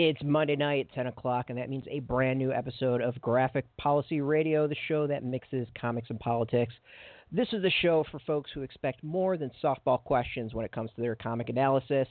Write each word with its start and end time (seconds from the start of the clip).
It's 0.00 0.22
Monday 0.22 0.54
night, 0.54 0.88
10 0.94 1.08
o'clock, 1.08 1.46
and 1.48 1.58
that 1.58 1.68
means 1.68 1.82
a 1.90 1.98
brand 1.98 2.38
new 2.38 2.52
episode 2.52 3.00
of 3.00 3.20
Graphic 3.20 3.64
Policy 3.78 4.20
Radio, 4.20 4.68
the 4.68 4.76
show 4.86 5.08
that 5.08 5.24
mixes 5.24 5.66
comics 5.76 6.08
and 6.08 6.20
politics. 6.20 6.72
This 7.32 7.48
is 7.52 7.62
the 7.62 7.72
show 7.82 8.04
for 8.08 8.20
folks 8.20 8.48
who 8.54 8.62
expect 8.62 9.02
more 9.02 9.36
than 9.36 9.50
softball 9.60 10.00
questions 10.04 10.54
when 10.54 10.64
it 10.64 10.70
comes 10.70 10.92
to 10.94 11.00
their 11.00 11.16
comic 11.16 11.48
analysis. 11.48 12.06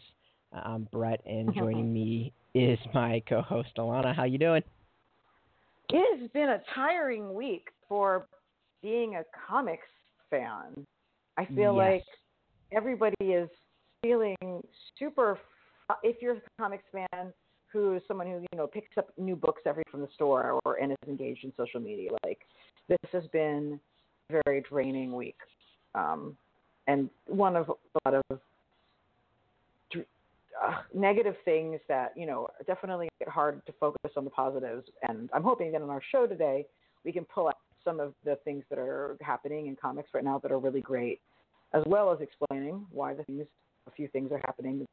Uh, 0.53 0.59
I'm 0.65 0.89
Brett, 0.91 1.21
and 1.25 1.53
joining 1.57 1.93
me 1.93 2.33
is 2.53 2.77
my 2.93 3.23
co-host 3.25 3.69
Alana. 3.77 4.13
How 4.13 4.25
you 4.25 4.37
doing? 4.37 4.63
It 5.89 6.19
has 6.19 6.29
been 6.31 6.49
a 6.49 6.61
tiring 6.75 7.33
week 7.33 7.69
for 7.87 8.27
being 8.83 9.15
a 9.15 9.23
comics 9.47 9.87
fan. 10.29 10.85
I 11.37 11.45
feel 11.45 11.73
Yes. 11.73 12.01
like 12.01 12.03
everybody 12.73 13.15
is 13.21 13.47
feeling 14.03 14.35
super. 14.99 15.39
If 16.03 16.21
you're 16.21 16.33
a 16.35 16.41
comics 16.59 16.83
fan 16.91 17.31
who 17.71 17.95
is 17.95 18.01
someone 18.07 18.27
who 18.27 18.39
you 18.51 18.57
know 18.57 18.67
picks 18.67 18.97
up 18.97 19.09
new 19.17 19.35
books 19.35 19.61
every 19.65 19.83
from 19.91 20.01
the 20.01 20.09
store 20.15 20.59
or 20.63 20.75
and 20.75 20.91
is 20.91 20.97
engaged 21.07 21.43
in 21.43 21.53
social 21.57 21.79
media, 21.79 22.09
like 22.23 22.39
this 22.87 22.97
has 23.11 23.23
been 23.27 23.79
a 24.29 24.41
very 24.45 24.63
draining 24.69 25.13
week, 25.13 25.37
um, 25.95 26.35
and 26.87 27.09
one 27.27 27.55
of 27.55 27.69
a 27.69 28.09
lot 28.09 28.23
of 28.31 28.39
uh, 30.63 30.77
negative 30.93 31.35
things 31.45 31.79
that 31.87 32.13
you 32.15 32.25
know 32.25 32.47
definitely 32.65 33.09
get 33.19 33.27
hard 33.27 33.65
to 33.65 33.73
focus 33.79 34.11
on 34.15 34.23
the 34.23 34.29
positives. 34.29 34.87
And 35.07 35.29
I'm 35.33 35.43
hoping 35.43 35.71
that 35.73 35.81
in 35.81 35.89
our 35.89 36.01
show 36.11 36.25
today 36.25 36.65
we 37.03 37.11
can 37.11 37.25
pull 37.25 37.47
out 37.47 37.57
some 37.83 37.99
of 37.99 38.13
the 38.25 38.37
things 38.43 38.63
that 38.69 38.79
are 38.79 39.17
happening 39.21 39.67
in 39.67 39.75
comics 39.75 40.09
right 40.13 40.23
now 40.23 40.39
that 40.39 40.51
are 40.51 40.59
really 40.59 40.81
great, 40.81 41.21
as 41.73 41.83
well 41.85 42.11
as 42.11 42.19
explaining 42.21 42.85
why 42.91 43.13
the 43.13 43.23
things, 43.23 43.45
a 43.87 43.91
few 43.91 44.07
things 44.09 44.31
are 44.31 44.41
happening. 44.45 44.85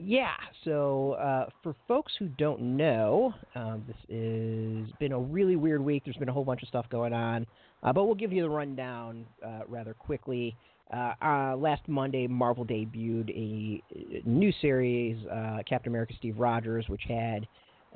Yeah, 0.00 0.36
so 0.64 1.12
uh, 1.12 1.46
for 1.62 1.74
folks 1.88 2.12
who 2.20 2.28
don't 2.28 2.76
know, 2.76 3.34
um, 3.56 3.84
this 3.86 3.96
has 4.08 4.96
been 5.00 5.10
a 5.10 5.18
really 5.18 5.56
weird 5.56 5.80
week. 5.84 6.04
There's 6.04 6.16
been 6.16 6.28
a 6.28 6.32
whole 6.32 6.44
bunch 6.44 6.62
of 6.62 6.68
stuff 6.68 6.86
going 6.88 7.12
on, 7.12 7.44
uh, 7.82 7.92
but 7.92 8.04
we'll 8.04 8.14
give 8.14 8.32
you 8.32 8.42
the 8.42 8.48
rundown 8.48 9.26
uh, 9.44 9.62
rather 9.66 9.94
quickly. 9.94 10.56
Uh, 10.92 11.14
uh, 11.20 11.56
last 11.56 11.82
Monday, 11.88 12.28
Marvel 12.28 12.64
debuted 12.64 13.30
a, 13.30 13.82
new 14.24 14.52
series, 14.60 15.18
uh, 15.26 15.58
Captain 15.68 15.90
America 15.90 16.14
Steve 16.16 16.38
Rogers, 16.38 16.84
which 16.88 17.02
had 17.08 17.48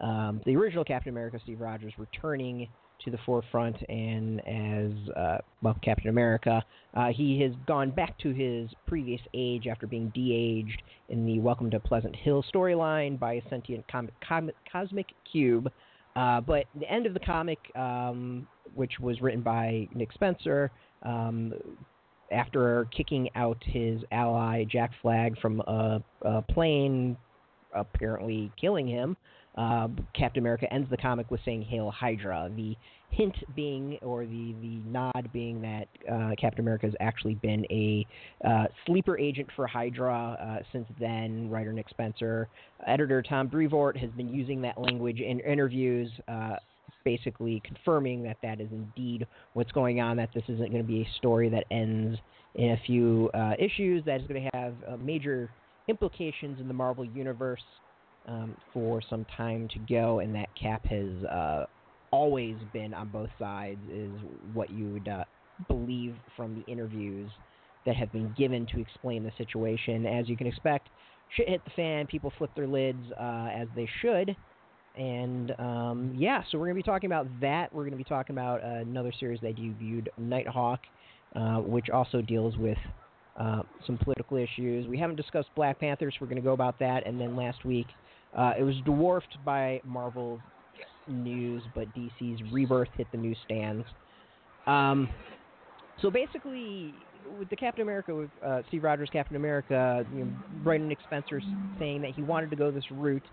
um, 0.02 0.40
the 0.44 0.56
original 0.56 0.84
Captain 0.84 1.10
America 1.10 1.38
Steve 1.44 1.60
Rogers 1.60 1.92
returning 1.98 2.68
to 3.04 3.10
the 3.10 3.18
forefront 3.24 3.76
and 3.88 4.40
as 4.46 4.92
uh, 5.16 5.38
well 5.62 5.76
Captain 5.82 6.08
America. 6.08 6.64
Uh, 6.94 7.08
he 7.08 7.40
has 7.40 7.52
gone 7.66 7.90
back 7.90 8.18
to 8.18 8.30
his 8.32 8.70
previous 8.86 9.20
age 9.34 9.66
after 9.66 9.86
being 9.86 10.10
de-aged 10.14 10.82
in 11.08 11.24
the 11.26 11.38
Welcome 11.38 11.70
to 11.70 11.80
Pleasant 11.80 12.14
Hill 12.14 12.44
storyline 12.54 13.18
by 13.18 13.34
a 13.34 13.48
sentient 13.48 13.86
com- 13.90 14.10
com- 14.26 14.50
cosmic 14.70 15.06
cube. 15.30 15.70
Uh, 16.14 16.40
but 16.40 16.66
the 16.78 16.90
end 16.90 17.06
of 17.06 17.14
the 17.14 17.20
comic, 17.20 17.58
um, 17.74 18.46
which 18.74 19.00
was 19.00 19.20
written 19.20 19.40
by 19.40 19.88
Nick 19.94 20.12
Spencer, 20.12 20.70
um, 21.02 21.54
after 22.30 22.86
kicking 22.96 23.28
out 23.34 23.58
his 23.64 24.00
ally 24.10 24.64
Jack 24.64 24.90
Flag 25.00 25.38
from 25.40 25.60
a, 25.60 26.02
a 26.22 26.42
plane, 26.42 27.16
apparently 27.74 28.50
killing 28.60 28.86
him, 28.86 29.16
uh, 29.56 29.88
Captain 30.14 30.42
America 30.42 30.72
ends 30.72 30.88
the 30.90 30.96
comic 30.96 31.30
with 31.30 31.40
saying 31.44 31.62
"Hail 31.62 31.90
Hydra." 31.90 32.50
The 32.56 32.76
hint 33.10 33.34
being, 33.54 33.98
or 34.00 34.24
the 34.24 34.54
the 34.62 34.80
nod 34.86 35.30
being, 35.32 35.60
that 35.60 35.88
uh, 36.10 36.30
Captain 36.40 36.60
America 36.60 36.86
has 36.86 36.94
actually 37.00 37.34
been 37.34 37.66
a 37.70 38.06
uh, 38.46 38.64
sleeper 38.86 39.18
agent 39.18 39.48
for 39.54 39.66
Hydra 39.66 40.38
uh, 40.40 40.64
since 40.72 40.86
then. 40.98 41.50
Writer 41.50 41.72
Nick 41.72 41.88
Spencer, 41.90 42.48
editor 42.86 43.22
Tom 43.22 43.48
Brevoort 43.48 43.96
has 43.98 44.10
been 44.12 44.28
using 44.28 44.62
that 44.62 44.80
language 44.80 45.20
in 45.20 45.40
interviews. 45.40 46.10
Uh, 46.28 46.56
basically 47.04 47.60
confirming 47.64 48.22
that 48.22 48.36
that 48.44 48.60
is 48.60 48.68
indeed 48.70 49.26
what's 49.54 49.72
going 49.72 50.00
on, 50.00 50.16
that 50.16 50.28
this 50.34 50.44
isn't 50.44 50.70
going 50.70 50.82
to 50.82 50.86
be 50.86 51.02
a 51.02 51.08
story 51.18 51.48
that 51.48 51.64
ends 51.72 52.16
in 52.54 52.70
a 52.70 52.80
few 52.86 53.28
uh, 53.34 53.54
issues, 53.58 54.04
that 54.04 54.20
is 54.20 54.26
going 54.28 54.40
to 54.40 54.56
have 54.56 55.00
major 55.00 55.50
implications 55.88 56.60
in 56.60 56.68
the 56.68 56.74
Marvel 56.74 57.04
Universe 57.04 57.62
um, 58.26 58.56
for 58.72 59.00
some 59.08 59.24
time 59.36 59.68
to 59.68 59.78
go, 59.78 60.20
and 60.20 60.34
that 60.34 60.48
Cap 60.60 60.84
has 60.86 61.24
uh, 61.24 61.66
always 62.10 62.56
been 62.72 62.94
on 62.94 63.08
both 63.08 63.30
sides, 63.38 63.80
is 63.90 64.12
what 64.52 64.70
you 64.70 64.92
would 64.92 65.08
uh, 65.08 65.24
believe 65.68 66.14
from 66.36 66.54
the 66.54 66.70
interviews 66.70 67.30
that 67.84 67.96
have 67.96 68.12
been 68.12 68.32
given 68.36 68.66
to 68.66 68.80
explain 68.80 69.24
the 69.24 69.32
situation. 69.36 70.06
As 70.06 70.28
you 70.28 70.36
can 70.36 70.46
expect, 70.46 70.88
shit 71.36 71.48
hit 71.48 71.64
the 71.64 71.70
fan, 71.74 72.06
people 72.06 72.32
flip 72.38 72.50
their 72.54 72.68
lids 72.68 73.04
uh, 73.18 73.48
as 73.52 73.68
they 73.74 73.88
should. 74.00 74.36
And 74.96 75.52
um, 75.58 76.14
yeah, 76.16 76.42
so 76.50 76.58
we're 76.58 76.66
going 76.66 76.76
to 76.76 76.82
be 76.82 76.90
talking 76.90 77.08
about 77.08 77.26
that. 77.40 77.72
We're 77.72 77.82
going 77.82 77.92
to 77.92 77.96
be 77.96 78.04
talking 78.04 78.34
about 78.34 78.62
another 78.62 79.12
series 79.18 79.40
that 79.40 79.58
you 79.58 79.74
viewed, 79.74 80.10
Nighthawk, 80.18 80.80
uh, 81.34 81.56
which 81.56 81.88
also 81.88 82.20
deals 82.20 82.56
with 82.58 82.78
uh, 83.38 83.62
some 83.86 83.96
political 83.96 84.36
issues. 84.36 84.86
We 84.86 84.98
haven't 84.98 85.16
discussed 85.16 85.48
Black 85.56 85.80
Panthers. 85.80 86.14
We're 86.20 86.26
going 86.26 86.36
to 86.36 86.42
go 86.42 86.52
about 86.52 86.78
that. 86.80 87.06
And 87.06 87.18
then 87.18 87.34
last 87.36 87.64
week, 87.64 87.86
uh, 88.36 88.52
it 88.58 88.62
was 88.62 88.76
dwarfed 88.84 89.36
by 89.44 89.80
Marvel 89.84 90.40
news, 91.06 91.62
but 91.74 91.88
DC's 91.94 92.40
Rebirth 92.52 92.88
hit 92.96 93.06
the 93.12 93.18
newsstands. 93.18 93.84
Um, 94.66 95.08
so 96.00 96.10
basically, 96.10 96.94
with 97.38 97.48
the 97.50 97.56
Captain 97.56 97.82
America, 97.82 98.14
with 98.14 98.30
uh, 98.44 98.62
Steve 98.68 98.84
Rogers, 98.84 99.08
Captain 99.12 99.36
America, 99.36 100.04
you 100.14 100.24
know, 100.64 100.76
Nick 100.78 100.98
Spencer 101.04 101.40
saying 101.78 102.02
that 102.02 102.12
he 102.12 102.22
wanted 102.22 102.50
to 102.50 102.56
go 102.56 102.70
this 102.70 102.84
route 102.90 103.26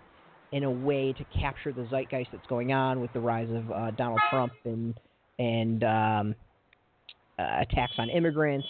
in 0.52 0.64
a 0.64 0.70
way 0.70 1.12
to 1.12 1.24
capture 1.38 1.72
the 1.72 1.86
zeitgeist 1.90 2.30
that's 2.32 2.46
going 2.48 2.72
on 2.72 3.00
with 3.00 3.12
the 3.12 3.20
rise 3.20 3.48
of 3.50 3.70
uh, 3.70 3.90
Donald 3.92 4.20
Trump 4.30 4.52
and 4.64 4.98
and 5.38 5.84
um, 5.84 6.34
uh, 7.38 7.62
attacks 7.62 7.94
on 7.98 8.10
immigrants. 8.10 8.66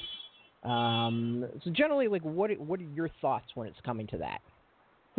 Um, 0.62 1.46
so 1.64 1.70
generally, 1.70 2.06
like, 2.06 2.22
what 2.22 2.56
what 2.60 2.80
are 2.80 2.84
your 2.84 3.08
thoughts 3.20 3.46
when 3.54 3.66
it's 3.66 3.80
coming 3.84 4.06
to 4.08 4.18
that? 4.18 4.40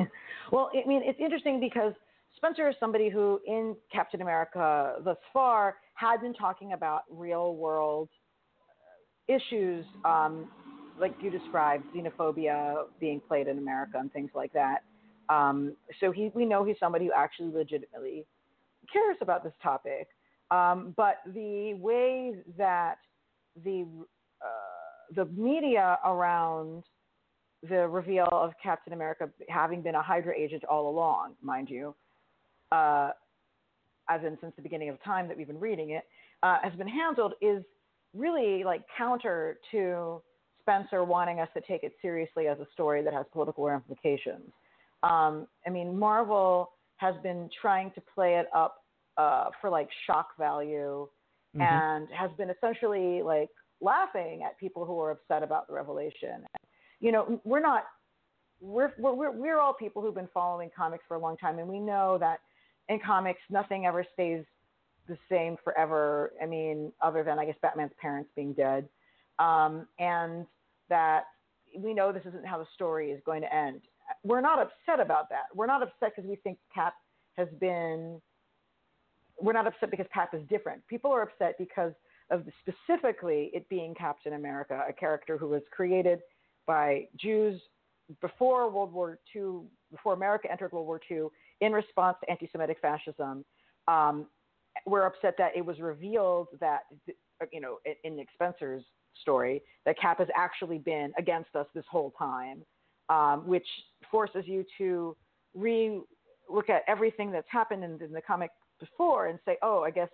Well, 0.51 0.69
I 0.73 0.85
mean, 0.87 1.01
it's 1.05 1.19
interesting 1.19 1.61
because 1.61 1.93
Spencer 2.35 2.67
is 2.67 2.75
somebody 2.79 3.09
who, 3.09 3.39
in 3.47 3.75
Captain 3.91 4.21
America 4.21 4.95
thus 5.03 5.17
far, 5.31 5.77
had 5.93 6.19
been 6.21 6.33
talking 6.33 6.73
about 6.73 7.03
real 7.09 7.55
world 7.55 8.09
issues, 9.27 9.85
um, 10.03 10.49
like 10.99 11.13
you 11.21 11.29
described, 11.29 11.85
xenophobia 11.95 12.83
being 12.99 13.21
played 13.25 13.47
in 13.47 13.57
America 13.57 13.97
and 13.97 14.11
things 14.11 14.31
like 14.35 14.51
that. 14.53 14.79
Um, 15.29 15.75
so 15.99 16.11
he, 16.11 16.31
we 16.33 16.45
know 16.45 16.63
he's 16.63 16.75
somebody 16.79 17.05
who 17.05 17.11
actually 17.15 17.53
legitimately 17.53 18.25
cares 18.91 19.17
about 19.21 19.43
this 19.43 19.53
topic. 19.63 20.07
Um, 20.49 20.93
but 20.97 21.17
the 21.33 21.75
way 21.75 22.35
that 22.57 22.95
the 23.63 23.85
uh, 24.41 25.15
the 25.15 25.25
media 25.25 25.97
around 26.03 26.83
the 27.67 27.87
reveal 27.87 28.27
of 28.31 28.53
Captain 28.61 28.93
America 28.93 29.29
having 29.49 29.81
been 29.81 29.95
a 29.95 30.01
Hydra 30.01 30.33
agent 30.35 30.63
all 30.65 30.89
along, 30.89 31.35
mind 31.41 31.69
you, 31.69 31.95
uh, 32.71 33.11
as 34.09 34.21
in 34.23 34.37
since 34.41 34.53
the 34.55 34.61
beginning 34.61 34.89
of 34.89 35.01
time 35.03 35.27
that 35.27 35.37
we've 35.37 35.47
been 35.47 35.59
reading 35.59 35.91
it, 35.91 36.03
uh, 36.43 36.57
has 36.63 36.73
been 36.73 36.87
handled 36.87 37.33
is 37.41 37.63
really 38.13 38.63
like 38.63 38.81
counter 38.97 39.59
to 39.71 40.21
Spencer 40.61 41.03
wanting 41.03 41.39
us 41.39 41.49
to 41.53 41.61
take 41.61 41.83
it 41.83 41.93
seriously 42.01 42.47
as 42.47 42.59
a 42.59 42.67
story 42.73 43.03
that 43.03 43.13
has 43.13 43.25
political 43.31 43.65
ramifications. 43.65 44.51
Um, 45.03 45.47
I 45.65 45.69
mean, 45.69 45.97
Marvel 45.97 46.71
has 46.97 47.15
been 47.23 47.49
trying 47.61 47.91
to 47.91 48.01
play 48.13 48.35
it 48.35 48.47
up 48.53 48.83
uh, 49.17 49.49
for 49.59 49.69
like 49.69 49.89
shock 50.05 50.29
value 50.37 51.07
Mhm. 51.55 51.61
and 51.61 52.09
has 52.11 52.31
been 52.37 52.49
essentially 52.49 53.21
like 53.21 53.49
laughing 53.81 54.43
at 54.43 54.57
people 54.57 54.85
who 54.85 54.99
are 55.01 55.11
upset 55.11 55.43
about 55.43 55.67
the 55.67 55.73
revelation. 55.73 56.45
You 57.01 57.11
know, 57.11 57.41
we're 57.43 57.59
not 57.59 57.83
we're 58.61 58.93
we're 58.97 59.31
we're 59.31 59.59
all 59.59 59.73
people 59.73 60.01
who've 60.01 60.15
been 60.15 60.29
following 60.33 60.69
comics 60.75 61.03
for 61.07 61.15
a 61.15 61.19
long 61.19 61.35
time, 61.35 61.59
and 61.59 61.67
we 61.67 61.79
know 61.79 62.17
that 62.19 62.39
in 62.87 62.99
comics 62.99 63.41
nothing 63.49 63.85
ever 63.85 64.05
stays 64.13 64.45
the 65.07 65.17
same 65.29 65.57
forever. 65.63 66.31
I 66.41 66.45
mean, 66.45 66.91
other 67.01 67.23
than 67.23 67.39
I 67.39 67.45
guess 67.45 67.55
Batman's 67.61 67.91
parents 67.99 68.29
being 68.35 68.53
dead, 68.53 68.87
um, 69.39 69.87
and 69.99 70.45
that 70.89 71.23
we 71.77 71.93
know 71.93 72.11
this 72.11 72.23
isn't 72.27 72.45
how 72.45 72.59
the 72.59 72.67
story 72.75 73.11
is 73.11 73.21
going 73.25 73.41
to 73.41 73.53
end. 73.53 73.81
We're 74.23 74.41
not 74.41 74.59
upset 74.59 74.99
about 75.03 75.29
that. 75.29 75.45
We're 75.55 75.67
not 75.67 75.81
upset 75.81 76.13
because 76.15 76.29
we 76.29 76.35
think 76.37 76.57
Cap 76.73 76.93
has 77.37 77.47
been. 77.59 78.21
We're 79.41 79.53
not 79.53 79.65
upset 79.65 79.89
because 79.89 80.05
Cap 80.13 80.35
is 80.35 80.41
different. 80.49 80.85
People 80.87 81.11
are 81.11 81.23
upset 81.23 81.55
because 81.57 81.93
of 82.29 82.45
specifically 82.61 83.49
it 83.53 83.67
being 83.69 83.95
Captain 83.95 84.33
America, 84.33 84.83
a 84.87 84.93
character 84.93 85.37
who 85.37 85.47
was 85.47 85.63
created 85.71 86.19
by 86.65 87.07
Jews 87.17 87.61
before 88.19 88.69
World 88.69 88.91
War 88.93 89.19
II, 89.35 89.61
before 89.91 90.13
America 90.13 90.51
entered 90.51 90.71
World 90.71 90.87
War 90.87 90.99
II, 91.09 91.27
in 91.61 91.71
response 91.71 92.17
to 92.23 92.29
anti-Semitic 92.29 92.77
fascism. 92.81 93.45
Um, 93.87 94.27
we're 94.85 95.05
upset 95.05 95.35
that 95.37 95.51
it 95.55 95.65
was 95.65 95.79
revealed 95.79 96.47
that, 96.59 96.81
you 97.51 97.61
know, 97.61 97.77
in, 98.03 98.19
in 98.19 98.25
Spencer's 98.33 98.83
story 99.21 99.61
that 99.85 99.99
Cap 99.99 100.19
has 100.19 100.27
actually 100.35 100.77
been 100.77 101.13
against 101.17 101.55
us 101.55 101.67
this 101.73 101.85
whole 101.89 102.13
time, 102.17 102.63
um, 103.09 103.45
which 103.45 103.67
forces 104.09 104.43
you 104.45 104.65
to 104.77 105.15
re 105.53 106.01
look 106.49 106.69
at 106.69 106.83
everything 106.87 107.31
that's 107.31 107.47
happened 107.49 107.83
in, 107.83 108.01
in 108.01 108.11
the 108.11 108.21
comic 108.21 108.51
before 108.79 109.27
and 109.27 109.39
say, 109.45 109.57
oh, 109.61 109.83
I 109.83 109.91
guess 109.91 110.09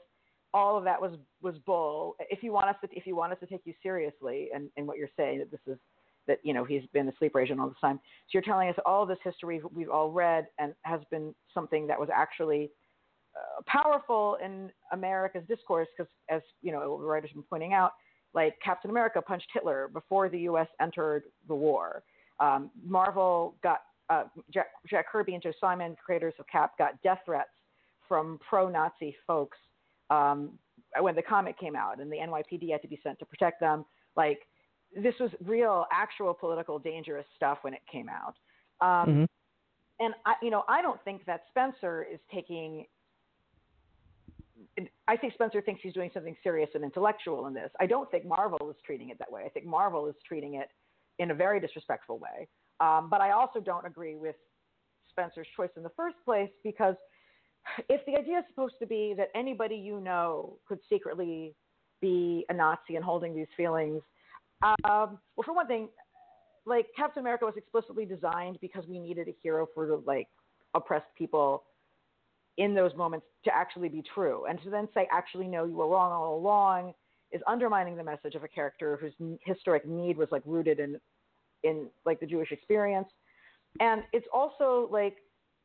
all 0.54 0.78
of 0.78 0.84
that 0.84 1.02
was 1.02 1.14
was 1.42 1.56
bull. 1.66 2.16
If 2.20 2.44
you 2.44 2.52
want 2.52 2.70
us 2.70 2.76
to 2.82 2.88
if 2.92 3.06
you 3.06 3.16
want 3.16 3.34
us 3.34 3.40
to 3.40 3.46
take 3.46 3.62
you 3.66 3.74
seriously 3.84 4.50
and, 4.54 4.70
and 4.78 4.88
what 4.88 4.98
you're 4.98 5.10
saying 5.18 5.40
that 5.40 5.52
this 5.52 5.60
is 5.68 5.78
that 6.28 6.40
you 6.44 6.54
know 6.54 6.64
he's 6.64 6.84
been 6.94 7.08
a 7.08 7.14
sleeper 7.18 7.40
agent 7.40 7.60
all 7.60 7.68
this 7.68 7.78
time. 7.80 7.98
So 7.98 8.30
you're 8.34 8.44
telling 8.44 8.70
us 8.70 8.76
all 8.86 9.06
this 9.06 9.18
history 9.24 9.62
we've 9.74 9.90
all 9.90 10.12
read 10.12 10.48
and 10.60 10.74
has 10.84 11.02
been 11.10 11.34
something 11.54 11.88
that 11.88 12.00
was 12.00 12.10
actually 12.14 12.72
uh, 13.36 13.62
powerful 13.66 14.38
in 14.44 14.72
America's 14.92 15.44
discourse 15.48 15.88
because, 15.98 16.12
as 16.30 16.42
you 16.62 16.72
know, 16.72 17.00
the 17.00 17.06
writers 17.06 17.32
been 17.34 17.44
pointing 17.44 17.74
out, 17.74 17.92
like 18.34 18.56
Captain 18.64 18.92
America 18.92 19.22
punched 19.22 19.48
Hitler 19.54 19.90
before 19.94 20.30
the 20.30 20.40
U.S. 20.40 20.68
entered 20.82 21.24
the 21.48 21.56
war. 21.56 22.04
Um, 22.40 22.70
Marvel 22.86 23.56
got 23.64 23.80
uh, 24.10 24.24
Jack, 24.54 24.68
Jack 24.90 25.12
Kirby 25.12 25.34
and 25.34 25.44
Joe 25.44 25.52
Simon, 25.60 25.96
creators 26.04 26.34
of 26.40 26.48
Cap, 26.48 26.78
got 26.78 27.02
death 27.02 27.20
threats 27.26 27.50
from 28.08 28.40
pro-Nazi 28.48 29.16
folks 29.26 29.58
um, 30.10 30.52
when 31.00 31.16
the 31.16 31.22
comic 31.22 31.60
came 31.60 31.76
out, 31.76 32.00
and 32.00 32.12
the 32.12 32.18
NYPD 32.18 32.72
had 32.72 32.82
to 32.82 32.88
be 32.88 33.00
sent 33.04 33.20
to 33.20 33.26
protect 33.26 33.60
them. 33.60 33.86
Like 34.16 34.40
this 34.96 35.16
was 35.20 35.32
real, 35.46 35.86
actual 35.92 36.34
political, 36.34 36.80
dangerous 36.80 37.26
stuff 37.36 37.60
when 37.62 37.74
it 37.74 37.82
came 37.92 38.08
out. 38.10 38.36
Um, 38.82 39.10
mm-hmm. 39.10 39.24
And 40.00 40.14
I, 40.26 40.34
you 40.42 40.52
know, 40.52 40.64
I 40.68 40.82
don't 40.82 41.04
think 41.04 41.26
that 41.26 41.42
Spencer 41.50 42.06
is 42.12 42.20
taking. 42.34 42.86
I 45.08 45.16
think 45.16 45.34
Spencer 45.34 45.62
thinks 45.62 45.82
he's 45.84 45.94
doing 45.94 46.10
something 46.14 46.36
serious 46.44 46.70
and 46.74 46.84
intellectual 46.84 47.48
in 47.48 47.54
this. 47.54 47.70
I 47.80 47.86
don't 47.86 48.10
think 48.12 48.26
Marvel 48.26 48.70
is 48.70 48.76
treating 48.86 49.10
it 49.10 49.20
that 49.20 49.32
way. 49.32 49.44
I 49.46 49.50
think 49.50 49.66
Marvel 49.66 50.08
is 50.08 50.16
treating 50.28 50.56
it 50.56 50.70
in 51.20 51.32
a 51.32 51.34
very 51.34 51.60
disrespectful 51.60 52.20
way. 52.20 52.48
Um, 52.80 53.08
but 53.10 53.22
I 53.22 53.32
also 53.32 53.60
don't 53.60 53.86
agree 53.86 54.16
with 54.16 54.36
Spencer's 55.10 55.48
choice 55.56 55.70
in 55.78 55.84
the 55.84 55.92
first 55.96 56.16
place 56.26 56.50
because 56.64 56.96
if 57.90 58.06
the 58.06 58.16
idea 58.20 58.40
is 58.40 58.46
supposed 58.50 58.76
to 58.80 58.86
be 58.86 59.14
that 59.18 59.30
anybody 59.36 59.76
you 59.76 60.00
know 60.00 60.58
could 60.68 60.80
secretly 60.90 61.56
be 62.02 62.46
a 62.50 62.54
Nazi 62.54 62.96
and 62.96 63.04
holding 63.04 63.36
these 63.36 63.48
feelings, 63.56 64.02
um, 64.64 65.20
well, 65.36 65.44
for 65.46 65.54
one 65.54 65.68
thing, 65.68 65.90
like 66.66 66.88
Captain 66.96 67.22
America 67.22 67.46
was 67.46 67.56
explicitly 67.56 68.06
designed 68.06 68.58
because 68.62 68.84
we 68.88 69.00
needed 69.00 69.28
a 69.28 69.36
hero 69.42 69.68
for 69.74 69.88
the 69.88 70.02
like 70.06 70.28
oppressed 70.74 71.08
people 71.18 71.64
in 72.58 72.74
those 72.74 72.94
moments 72.96 73.26
to 73.46 73.56
actually 73.56 73.88
be 73.88 74.04
true, 74.14 74.46
and 74.46 74.62
to 74.64 74.70
then 74.70 74.88
say, 74.94 75.08
actually, 75.12 75.48
no, 75.48 75.66
you 75.66 75.76
were 75.76 75.88
wrong 75.88 76.12
all 76.12 76.38
along, 76.38 76.94
is 77.32 77.42
undermining 77.48 77.96
the 77.96 78.04
message 78.04 78.34
of 78.36 78.44
a 78.44 78.48
character 78.48 78.98
whose 79.00 79.14
historic 79.46 79.88
need 79.88 80.18
was 80.18 80.28
like 80.32 80.42
rooted 80.46 80.80
in 80.80 81.00
in 81.64 81.88
like 82.06 82.20
the 82.20 82.26
Jewish 82.26 82.52
experience, 82.52 83.08
and 83.80 84.04
it's 84.12 84.28
also 84.34 84.90
like 84.92 85.18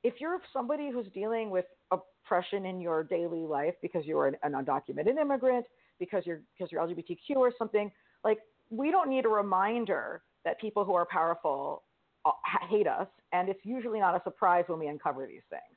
if 0.04 0.14
you're 0.20 0.38
somebody 0.52 0.90
who's 0.90 1.06
dealing 1.14 1.50
with 1.50 1.64
oppression 1.90 2.66
in 2.66 2.80
your 2.80 3.04
daily 3.04 3.46
life 3.46 3.74
because 3.82 4.04
you're 4.04 4.26
an, 4.26 4.36
an 4.42 4.52
undocumented 4.52 5.18
immigrant, 5.20 5.64
because 5.98 6.24
you're 6.26 6.40
because 6.56 6.70
you're 6.70 6.86
LGBTQ 6.86 7.36
or 7.36 7.52
something, 7.58 7.90
like 8.24 8.38
we 8.72 8.90
don't 8.90 9.08
need 9.08 9.26
a 9.26 9.28
reminder 9.28 10.22
that 10.44 10.60
people 10.60 10.84
who 10.84 10.94
are 10.94 11.06
powerful 11.06 11.82
uh, 12.24 12.30
hate 12.68 12.86
us, 12.86 13.08
and 13.32 13.48
it's 13.48 13.60
usually 13.64 14.00
not 14.00 14.14
a 14.14 14.22
surprise 14.24 14.64
when 14.66 14.78
we 14.78 14.86
uncover 14.88 15.26
these 15.26 15.42
things. 15.50 15.76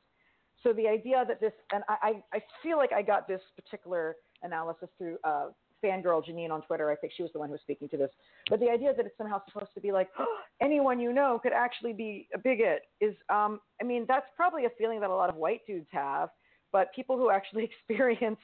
So 0.63 0.73
the 0.73 0.87
idea 0.87 1.25
that 1.27 1.39
this, 1.39 1.51
and 1.73 1.83
I, 1.87 2.23
I 2.33 2.41
feel 2.63 2.77
like 2.77 2.91
I 2.91 3.01
got 3.01 3.27
this 3.27 3.41
particular 3.55 4.15
analysis 4.41 4.89
through 4.97 5.17
uh, 5.23 5.47
fangirl 5.83 6.23
Janine 6.25 6.49
on 6.49 6.61
Twitter. 6.61 6.89
I 6.89 6.95
think 6.95 7.13
she 7.15 7.21
was 7.21 7.31
the 7.33 7.39
one 7.39 7.49
who 7.49 7.53
was 7.53 7.61
speaking 7.61 7.89
to 7.89 7.97
this. 7.97 8.09
But 8.49 8.59
the 8.59 8.69
idea 8.69 8.93
that 8.95 9.05
it's 9.05 9.17
somehow 9.17 9.41
supposed 9.47 9.73
to 9.75 9.81
be 9.81 9.91
like 9.91 10.09
oh, 10.17 10.25
anyone 10.61 10.99
you 10.99 11.13
know 11.13 11.39
could 11.41 11.53
actually 11.53 11.93
be 11.93 12.27
a 12.33 12.37
bigot 12.37 12.83
is, 13.01 13.13
um, 13.29 13.59
I 13.81 13.83
mean, 13.83 14.05
that's 14.07 14.25
probably 14.35 14.65
a 14.65 14.69
feeling 14.77 14.99
that 15.01 15.09
a 15.09 15.15
lot 15.15 15.29
of 15.29 15.35
white 15.35 15.61
dudes 15.67 15.87
have. 15.91 16.29
But 16.71 16.93
people 16.95 17.17
who 17.17 17.29
actually 17.29 17.63
experience 17.89 18.39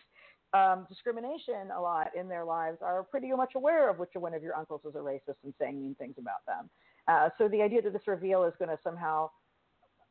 um, 0.53 0.86
discrimination 0.89 1.71
a 1.75 1.80
lot 1.80 2.12
in 2.19 2.27
their 2.27 2.44
lives 2.44 2.80
are 2.81 3.03
pretty 3.03 3.31
much 3.31 3.53
aware 3.56 3.89
of 3.89 4.00
which 4.00 4.09
one 4.15 4.33
of 4.33 4.44
your 4.44 4.56
uncles 4.56 4.81
is 4.88 4.95
a 4.95 4.98
racist 4.98 5.38
and 5.44 5.53
saying 5.59 5.81
mean 5.81 5.95
things 5.95 6.15
about 6.18 6.45
them. 6.45 6.69
Uh, 7.07 7.30
so 7.38 7.48
the 7.48 7.62
idea 7.62 7.81
that 7.81 7.94
this 7.94 8.07
reveal 8.07 8.44
is 8.44 8.53
going 8.59 8.69
to 8.69 8.77
somehow 8.83 9.30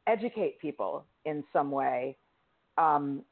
educate 0.07 0.59
people 0.59 1.05
in 1.25 1.45
some 1.53 1.71
way 1.71 2.17
um, 2.79 3.23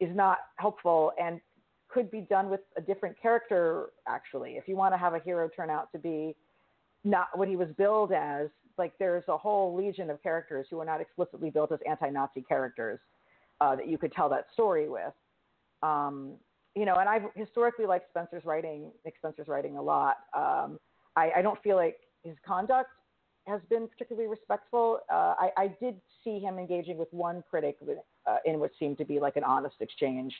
is 0.00 0.14
not 0.14 0.38
helpful 0.56 1.12
and 1.20 1.40
could 1.88 2.10
be 2.10 2.20
done 2.20 2.48
with 2.50 2.60
a 2.76 2.80
different 2.80 3.20
character. 3.20 3.86
Actually, 4.06 4.52
if 4.52 4.68
you 4.68 4.76
want 4.76 4.92
to 4.94 4.98
have 4.98 5.14
a 5.14 5.18
hero 5.18 5.48
turn 5.48 5.70
out 5.70 5.90
to 5.92 5.98
be 5.98 6.36
not 7.04 7.36
what 7.36 7.48
he 7.48 7.56
was 7.56 7.68
billed 7.78 8.12
as, 8.12 8.48
like 8.78 8.92
there's 8.98 9.24
a 9.28 9.36
whole 9.36 9.74
legion 9.74 10.10
of 10.10 10.22
characters 10.22 10.66
who 10.70 10.78
are 10.78 10.84
not 10.84 11.00
explicitly 11.00 11.50
built 11.50 11.72
as 11.72 11.78
anti-Nazi 11.88 12.42
characters 12.42 13.00
uh, 13.60 13.74
that 13.74 13.88
you 13.88 13.98
could 13.98 14.12
tell 14.12 14.28
that 14.28 14.46
story 14.52 14.88
with. 14.88 15.12
Um, 15.82 16.32
you 16.74 16.84
know, 16.84 16.96
and 16.96 17.08
I've 17.08 17.24
historically 17.34 17.86
liked 17.86 18.10
Spencer's 18.10 18.44
writing, 18.44 18.90
Nick 19.04 19.14
Spencer's 19.18 19.48
writing 19.48 19.76
a 19.76 19.82
lot. 19.82 20.16
Um, 20.34 20.78
I, 21.16 21.30
I, 21.36 21.42
don't 21.42 21.60
feel 21.62 21.76
like 21.76 21.96
his 22.22 22.36
conduct 22.46 22.90
has 23.46 23.60
been 23.68 23.88
particularly 23.88 24.28
respectful. 24.28 25.00
Uh, 25.12 25.34
I, 25.38 25.50
I, 25.56 25.66
did 25.80 25.96
see 26.22 26.38
him 26.38 26.58
engaging 26.58 26.96
with 26.96 27.08
one 27.10 27.42
critic 27.50 27.78
uh, 28.26 28.36
in 28.44 28.60
what 28.60 28.70
seemed 28.78 28.98
to 28.98 29.04
be 29.04 29.18
like 29.18 29.36
an 29.36 29.44
honest 29.44 29.76
exchange 29.80 30.32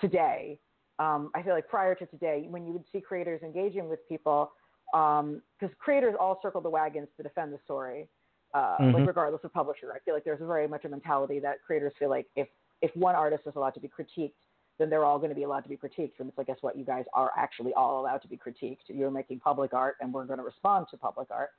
today. 0.00 0.58
Um, 0.98 1.30
I 1.34 1.42
feel 1.42 1.54
like 1.54 1.68
prior 1.68 1.94
to 1.94 2.06
today, 2.06 2.46
when 2.48 2.66
you 2.66 2.72
would 2.72 2.84
see 2.92 3.00
creators 3.00 3.42
engaging 3.42 3.88
with 3.88 4.06
people, 4.08 4.52
because 4.92 5.20
um, 5.22 5.70
creators 5.78 6.14
all 6.18 6.38
circle 6.42 6.60
the 6.60 6.70
wagons 6.70 7.08
to 7.16 7.22
defend 7.22 7.52
the 7.52 7.58
story, 7.64 8.08
uh, 8.54 8.76
mm-hmm. 8.78 8.94
like 8.94 9.06
regardless 9.06 9.42
of 9.44 9.52
publisher. 9.52 9.92
I 9.94 9.98
feel 10.00 10.14
like 10.14 10.24
there's 10.24 10.40
very 10.40 10.68
much 10.68 10.84
a 10.84 10.88
mentality 10.88 11.38
that 11.40 11.56
creators 11.66 11.92
feel 11.98 12.10
like 12.10 12.26
if 12.36 12.48
if 12.82 12.94
one 12.94 13.14
artist 13.14 13.42
is 13.46 13.54
allowed 13.56 13.74
to 13.74 13.80
be 13.80 13.88
critiqued, 13.88 14.32
then 14.78 14.90
they're 14.90 15.04
all 15.04 15.18
going 15.18 15.30
to 15.30 15.34
be 15.34 15.44
allowed 15.44 15.60
to 15.60 15.68
be 15.68 15.76
critiqued. 15.76 16.18
And 16.18 16.28
it's 16.28 16.36
like, 16.36 16.48
guess 16.48 16.58
what? 16.60 16.76
You 16.76 16.84
guys 16.84 17.04
are 17.14 17.30
actually 17.36 17.72
all 17.74 18.00
allowed 18.00 18.18
to 18.18 18.28
be 18.28 18.36
critiqued. 18.36 18.88
You're 18.88 19.10
making 19.10 19.40
public 19.40 19.72
art, 19.72 19.96
and 20.00 20.12
we're 20.12 20.26
going 20.26 20.38
to 20.38 20.44
respond 20.44 20.86
to 20.90 20.96
public 20.96 21.28
art. 21.30 21.50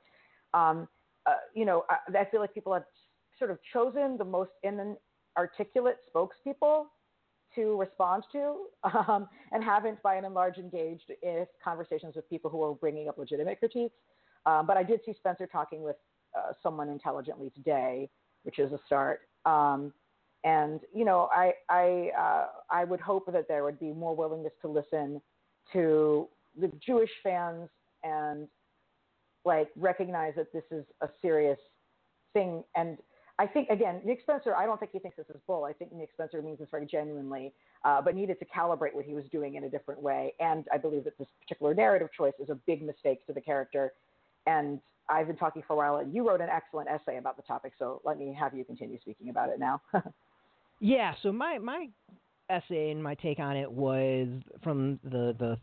Um, 0.54 0.88
uh, 1.26 1.34
you 1.54 1.64
know, 1.64 1.84
I, 1.90 2.18
I, 2.18 2.24
feel 2.30 2.40
like 2.40 2.54
people 2.54 2.72
have 2.72 2.84
sort 3.38 3.50
of 3.50 3.58
chosen 3.72 4.16
the 4.16 4.24
most 4.24 4.52
inarticulate 4.62 5.96
spokespeople 6.14 6.86
to 7.54 7.78
respond 7.78 8.24
to, 8.32 8.66
um, 8.84 9.28
and 9.52 9.62
haven't, 9.62 10.02
by 10.02 10.16
and 10.16 10.34
large, 10.34 10.56
engaged 10.56 11.10
in 11.22 11.46
conversations 11.62 12.16
with 12.16 12.28
people 12.30 12.50
who 12.50 12.62
are 12.62 12.74
bringing 12.74 13.08
up 13.08 13.18
legitimate 13.18 13.58
critiques. 13.58 13.94
Um, 14.46 14.66
but 14.66 14.76
I 14.76 14.82
did 14.82 15.00
see 15.04 15.12
Spencer 15.18 15.46
talking 15.46 15.82
with 15.82 15.96
uh, 16.36 16.52
someone 16.62 16.88
intelligently 16.88 17.50
today, 17.50 18.08
which 18.44 18.58
is 18.58 18.72
a 18.72 18.78
start. 18.86 19.20
Um, 19.44 19.92
and 20.44 20.80
you 20.94 21.04
know, 21.04 21.28
I 21.32 21.52
I 21.68 22.10
uh, 22.18 22.46
I 22.70 22.84
would 22.84 23.00
hope 23.00 23.30
that 23.32 23.48
there 23.48 23.64
would 23.64 23.78
be 23.78 23.92
more 23.92 24.14
willingness 24.14 24.52
to 24.62 24.68
listen 24.68 25.20
to 25.72 26.28
the 26.60 26.70
Jewish 26.84 27.10
fans 27.22 27.68
and 28.02 28.48
like 29.44 29.68
recognize 29.76 30.34
that 30.36 30.52
this 30.52 30.64
is 30.70 30.84
a 31.00 31.08
serious 31.20 31.58
thing. 32.32 32.62
And 32.76 32.98
I 33.38 33.46
think 33.46 33.68
again, 33.68 34.00
Nick 34.04 34.20
Spencer, 34.22 34.54
I 34.54 34.66
don't 34.66 34.78
think 34.78 34.92
he 34.92 34.98
thinks 34.98 35.16
this 35.16 35.26
is 35.28 35.40
bull. 35.46 35.64
I 35.64 35.72
think 35.72 35.92
Nick 35.92 36.10
Spencer 36.12 36.42
means 36.42 36.58
this 36.58 36.68
very 36.70 36.86
genuinely, 36.86 37.52
uh, 37.84 38.00
but 38.02 38.14
needed 38.14 38.38
to 38.40 38.44
calibrate 38.46 38.94
what 38.94 39.04
he 39.04 39.14
was 39.14 39.24
doing 39.30 39.54
in 39.54 39.64
a 39.64 39.68
different 39.68 40.02
way. 40.02 40.34
And 40.40 40.66
I 40.72 40.78
believe 40.78 41.04
that 41.04 41.18
this 41.18 41.28
particular 41.40 41.74
narrative 41.74 42.08
choice 42.16 42.34
is 42.40 42.50
a 42.50 42.56
big 42.66 42.82
mistake 42.82 43.26
to 43.26 43.32
the 43.32 43.40
character. 43.40 43.92
And 44.46 44.80
I've 45.08 45.26
been 45.26 45.36
talking 45.36 45.62
for 45.66 45.74
a 45.74 45.76
while, 45.76 45.96
and 45.96 46.14
you 46.14 46.26
wrote 46.26 46.40
an 46.40 46.48
excellent 46.50 46.88
essay 46.88 47.18
about 47.18 47.36
the 47.36 47.42
topic. 47.42 47.72
So 47.78 48.00
let 48.04 48.18
me 48.18 48.36
have 48.38 48.54
you 48.54 48.64
continue 48.64 48.98
speaking 49.00 49.30
about 49.30 49.48
it 49.50 49.58
now. 49.58 49.80
Yeah, 50.80 51.14
so 51.22 51.32
my 51.32 51.58
my 51.58 51.88
essay 52.48 52.90
and 52.90 53.02
my 53.02 53.14
take 53.16 53.38
on 53.38 53.56
it 53.56 53.70
was 53.70 54.28
from 54.62 54.98
the 55.04 55.34
the 55.38 55.58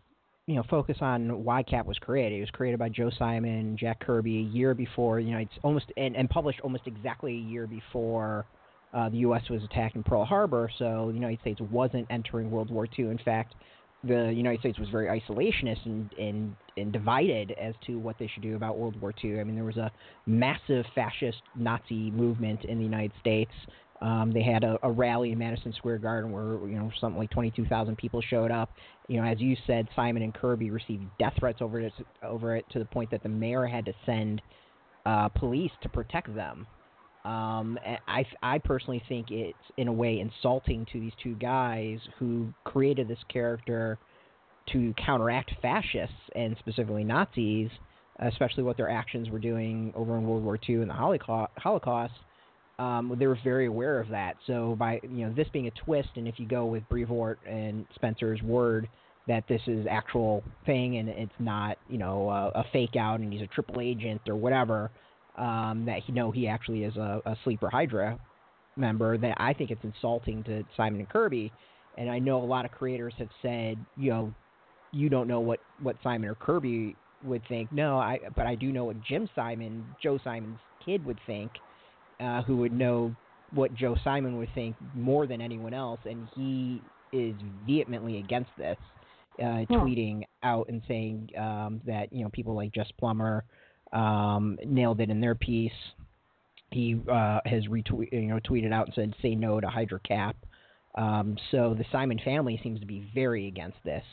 you 0.46 0.56
know 0.56 0.64
focus 0.70 0.98
on 1.02 1.44
why 1.44 1.64
Cap 1.64 1.86
was 1.86 1.98
created. 2.00 2.38
It 2.38 2.42
was 2.42 2.50
created 2.52 2.80
by 2.80 2.90
Joe 2.90 3.10
Simon, 3.18 3.78
Jack 3.78 4.02
Kirby 4.02 4.40
a 4.40 4.42
year 4.42 4.74
before. 4.74 5.20
You 5.20 5.32
know, 5.32 5.38
it's 5.38 5.58
almost 5.64 5.86
and, 5.98 6.16
and 6.16 6.30
published 6.30 6.60
almost 6.62 6.84
exactly 6.86 7.34
a 7.34 7.40
year 7.40 7.68
before 7.68 8.46
uh, 8.94 9.10
the 9.10 9.18
U.S. 9.20 9.44
was 9.50 9.64
attacked 9.64 9.96
in 9.96 10.04
Pearl 10.04 10.26
Harbor. 10.26 10.70
So 10.78 11.08
the 11.08 11.14
United 11.14 11.40
States 11.42 11.62
wasn't 11.72 12.08
entering 12.10 12.52
World 12.52 12.70
War 12.70 12.88
II. 12.98 13.06
In 13.06 13.20
fact, 13.20 13.56
the 14.08 14.32
United 14.34 14.60
States 14.60 14.78
was 14.80 14.90
very 14.90 15.08
isolationist 15.20 15.86
and, 15.86 16.14
and 16.20 16.56
and 16.78 16.92
divided 16.92 17.52
as 17.60 17.74
to 17.88 17.98
what 17.98 18.18
they 18.20 18.28
should 18.28 18.44
do 18.44 18.56
about 18.56 18.78
World 18.78 19.00
War 19.02 19.14
II. 19.24 19.40
I 19.40 19.44
mean, 19.44 19.56
there 19.56 19.64
was 19.64 19.78
a 19.78 19.92
massive 20.26 20.86
fascist 20.94 21.42
Nazi 21.56 22.12
movement 22.12 22.66
in 22.66 22.78
the 22.78 22.84
United 22.84 23.14
States 23.20 23.52
um, 24.02 24.32
they 24.34 24.44
had 24.44 24.64
a, 24.64 24.78
a 24.84 24.92
rally 24.92 25.32
in 25.32 25.38
Madison 25.38 25.74
Square 25.74 26.00
Garden 26.00 26.32
where 26.32 26.68
you 26.68 26.78
know 26.78 26.92
something 27.00 27.18
like 27.18 27.30
22,000 27.32 27.98
people 27.98 28.22
showed 28.22 28.52
up. 28.52 28.70
You 29.08 29.22
know, 29.22 29.28
as 29.28 29.40
you 29.40 29.56
said, 29.66 29.88
Simon 29.96 30.22
and 30.24 30.34
Kirby 30.34 30.70
received 30.70 31.06
death 31.18 31.34
threats 31.40 31.62
over 31.62 31.80
it, 31.80 31.94
over 32.22 32.56
it 32.56 32.66
to 32.72 32.80
the 32.80 32.86
point 32.86 33.10
that 33.12 33.24
the 33.24 33.30
mayor 33.30 33.66
had 33.66 33.86
to 33.86 33.94
send 34.06 34.42
uh, 35.06 35.30
police 35.30 35.72
to 35.82 35.90
protect 35.90 36.34
them. 36.36 36.68
Um, 37.26 37.80
I, 38.08 38.24
I 38.44 38.60
personally 38.60 39.02
think 39.10 39.32
it's 39.32 39.58
in 39.78 39.88
a 39.88 39.94
way 39.94 40.20
insulting 40.20 40.86
to 40.94 41.00
these 41.00 41.12
two 41.24 41.34
guys 41.36 41.98
who 42.20 42.54
created 42.66 43.08
this 43.08 43.20
character 43.34 43.98
to 44.72 44.94
counteract 45.04 45.52
fascists 45.60 46.16
and 46.36 46.56
specifically 46.60 47.04
Nazis, 47.04 47.70
especially 48.20 48.64
what 48.64 48.78
their 48.78 48.92
actions 48.92 49.32
were 49.32 49.40
doing 49.40 49.92
over 49.96 50.16
in 50.18 50.28
World 50.28 50.44
War 50.44 50.60
II 50.70 50.76
and 50.76 50.90
the 50.90 50.94
Holocaust. 51.58 52.14
Um, 52.78 53.16
they 53.18 53.26
were 53.26 53.40
very 53.44 53.66
aware 53.66 54.00
of 54.00 54.10
that. 54.10 54.36
So 54.46 54.76
by 54.78 55.00
you 55.02 55.26
know 55.26 55.34
this 55.34 55.48
being 55.52 55.68
a 55.68 55.72
twist, 55.72 56.10
and 56.18 56.28
if 56.28 56.40
you 56.40 56.48
go 56.48 56.66
with 56.66 56.88
Brevoort 56.90 57.40
and 57.48 57.88
Spencer's 57.96 58.42
word 58.44 58.88
that 59.28 59.48
this 59.48 59.62
is 59.66 59.88
actual 59.90 60.44
thing 60.68 60.98
and 60.98 61.10
it's 61.10 61.32
not 61.40 61.80
you 61.90 61.98
know 61.98 62.30
a, 62.30 62.60
a 62.60 62.66
fake 62.72 62.96
out 62.96 63.20
and 63.20 63.34
he's 63.34 63.42
a 63.42 63.48
triple 63.48 63.82
agent 63.82 64.22
or 64.28 64.36
whatever, 64.36 64.92
um, 65.38 65.86
that 65.86 66.00
he 66.06 66.12
know 66.12 66.32
he 66.32 66.48
actually 66.48 66.84
is 66.84 66.96
a, 66.96 67.22
a 67.26 67.36
sleeper 67.44 67.70
Hydra 67.70 68.20
member, 68.76 69.18
that 69.18 69.36
I 69.38 69.54
think 69.54 69.72
it's 69.72 69.84
insulting 69.84 70.44
to 70.44 70.64
Simon 70.76 71.00
and 71.00 71.10
Kirby. 71.10 71.52
And 71.98 72.10
I 72.10 72.20
know 72.20 72.42
a 72.42 72.46
lot 72.46 72.66
of 72.66 72.72
creators 72.72 73.14
have 73.18 73.30
said, 73.42 73.78
you 73.96 74.10
know, 74.12 74.34
you 74.92 75.10
don't 75.10 75.28
know 75.28 75.40
what 75.40 75.60
what 75.82 75.98
Simon 76.04 76.30
or 76.30 76.36
Kirby 76.36 76.96
would 77.24 77.42
think. 77.48 77.72
No, 77.72 77.98
I 77.98 78.20
but 78.36 78.46
I 78.46 78.56
do 78.56 78.72
know 78.72 78.86
what 78.86 79.02
Jim 79.04 79.30
Simon, 79.36 79.86
Joe 80.02 80.20
Simon's 80.24 80.60
kid 80.86 81.06
would 81.06 81.20
think, 81.26 81.52
uh, 82.20 82.44
who 82.44 82.58
would 82.58 82.74
know 82.74 83.16
what 83.52 83.74
Joe 83.76 83.96
Simon 84.04 84.38
would 84.38 84.54
think 84.54 84.76
more 84.94 85.28
than 85.28 85.42
anyone 85.42 85.74
else, 85.74 86.00
and 86.06 86.28
he 86.36 86.82
is 87.12 87.36
vehemently 87.66 88.20
against 88.20 88.52
this, 88.58 88.78
uh, 89.40 89.64
hmm. 89.64 89.74
tweeting 89.74 90.24
out 90.44 90.68
and 90.70 90.82
saying 90.88 91.30
um, 91.38 91.82
that 91.86 92.12
you 92.12 92.24
know 92.24 92.30
people 92.30 92.56
like 92.56 92.74
Jess 92.74 92.90
Plummer 92.98 93.44
um, 93.96 94.60
nailed 94.66 95.00
it 95.00 95.10
in 95.10 95.22
their 95.22 95.36
piece. 95.36 95.72
He 96.72 97.02
uh, 97.10 97.40
has 97.46 97.66
retweet, 97.68 98.12
you 98.12 98.28
know, 98.28 98.40
tweeted 98.40 98.74
out 98.74 98.88
and 98.88 98.96
said, 98.96 99.14
"Say 99.22 99.34
no 99.34 99.60
to 99.60 99.68
Hydra 99.68 100.00
Cap." 100.02 100.36
Um, 100.96 101.38
so 101.52 101.76
the 101.78 101.86
Simon 101.92 102.20
family 102.24 102.60
seems 102.62 102.80
to 102.80 102.86
be 102.86 103.10
very 103.14 103.48
against 103.48 103.78
this. 103.84 104.04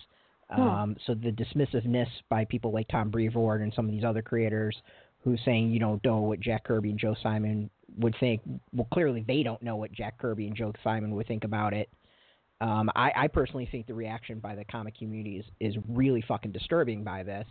Hmm. 0.51 0.61
Um, 0.61 0.97
so 1.07 1.15
the 1.15 1.31
dismissiveness 1.31 2.09
by 2.29 2.45
people 2.45 2.73
like 2.73 2.89
Tom 2.89 3.11
Brevoort 3.11 3.63
and 3.63 3.73
some 3.75 3.87
of 3.87 3.91
these 3.91 4.05
other 4.05 4.23
creators 4.23 4.77
who's 5.25 5.41
saying 5.45 5.71
you 5.71 5.79
don't 5.79 6.03
know 6.05 6.19
what 6.19 6.41
Jack 6.41 6.65
Kirby 6.65 6.91
and 6.91 6.99
Joe 6.99 7.15
Simon 7.23 7.71
would 7.99 8.15
think. 8.19 8.43
Well, 8.73 8.89
clearly 8.93 9.25
they 9.27 9.43
don't 9.43 9.63
know 9.63 9.77
what 9.77 9.93
Jack 9.93 10.19
Kirby 10.19 10.47
and 10.47 10.57
Joe 10.57 10.73
Simon 10.83 11.15
would 11.15 11.27
think 11.27 11.45
about 11.45 11.73
it. 11.73 11.89
Um, 12.61 12.91
I, 12.95 13.13
I 13.17 13.29
personally 13.29 13.69
think 13.71 13.87
the 13.87 13.95
reaction 13.95 14.39
by 14.39 14.55
the 14.55 14.65
comic 14.65 14.97
community 14.97 15.39
is, 15.39 15.47
is 15.61 15.83
really 15.89 16.23
fucking 16.27 16.53
disturbing 16.53 17.03
by 17.03 17.23
this. 17.25 17.47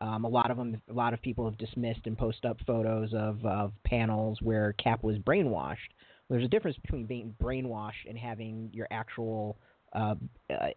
Um, 0.00 0.24
a 0.24 0.28
lot 0.28 0.50
of 0.50 0.56
them, 0.56 0.80
a 0.88 0.92
lot 0.92 1.12
of 1.12 1.20
people 1.22 1.44
have 1.44 1.58
dismissed 1.58 2.00
and 2.04 2.16
post 2.16 2.44
up 2.44 2.58
photos 2.66 3.12
of, 3.14 3.44
of 3.44 3.72
panels 3.84 4.38
where 4.40 4.74
Cap 4.74 5.02
was 5.02 5.16
brainwashed. 5.18 5.76
There's 6.30 6.44
a 6.44 6.48
difference 6.48 6.76
between 6.78 7.06
being 7.06 7.34
brainwashed 7.42 8.08
and 8.08 8.16
having 8.16 8.70
your 8.72 8.86
actual, 8.90 9.56
uh, 9.94 10.14
uh, 10.50 10.68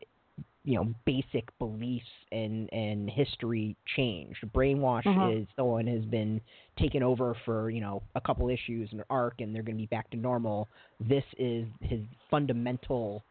you 0.63 0.75
know, 0.75 0.93
basic 1.05 1.57
beliefs 1.59 2.05
and 2.31 2.71
and 2.71 3.09
history 3.09 3.75
changed. 3.95 4.39
Brainwash 4.55 5.05
uh-huh. 5.05 5.29
is 5.31 5.47
someone 5.55 5.87
has 5.87 6.05
been 6.05 6.39
taken 6.79 7.03
over 7.03 7.35
for 7.45 7.69
you 7.69 7.81
know 7.81 8.01
a 8.15 8.21
couple 8.21 8.49
issues 8.49 8.89
in 8.91 8.99
an 8.99 9.05
arc, 9.09 9.41
and 9.41 9.53
they're 9.53 9.63
going 9.63 9.75
to 9.75 9.81
be 9.81 9.87
back 9.87 10.09
to 10.11 10.17
normal. 10.17 10.69
This 10.99 11.25
is 11.37 11.67
his 11.81 12.01
fundamental 12.29 13.23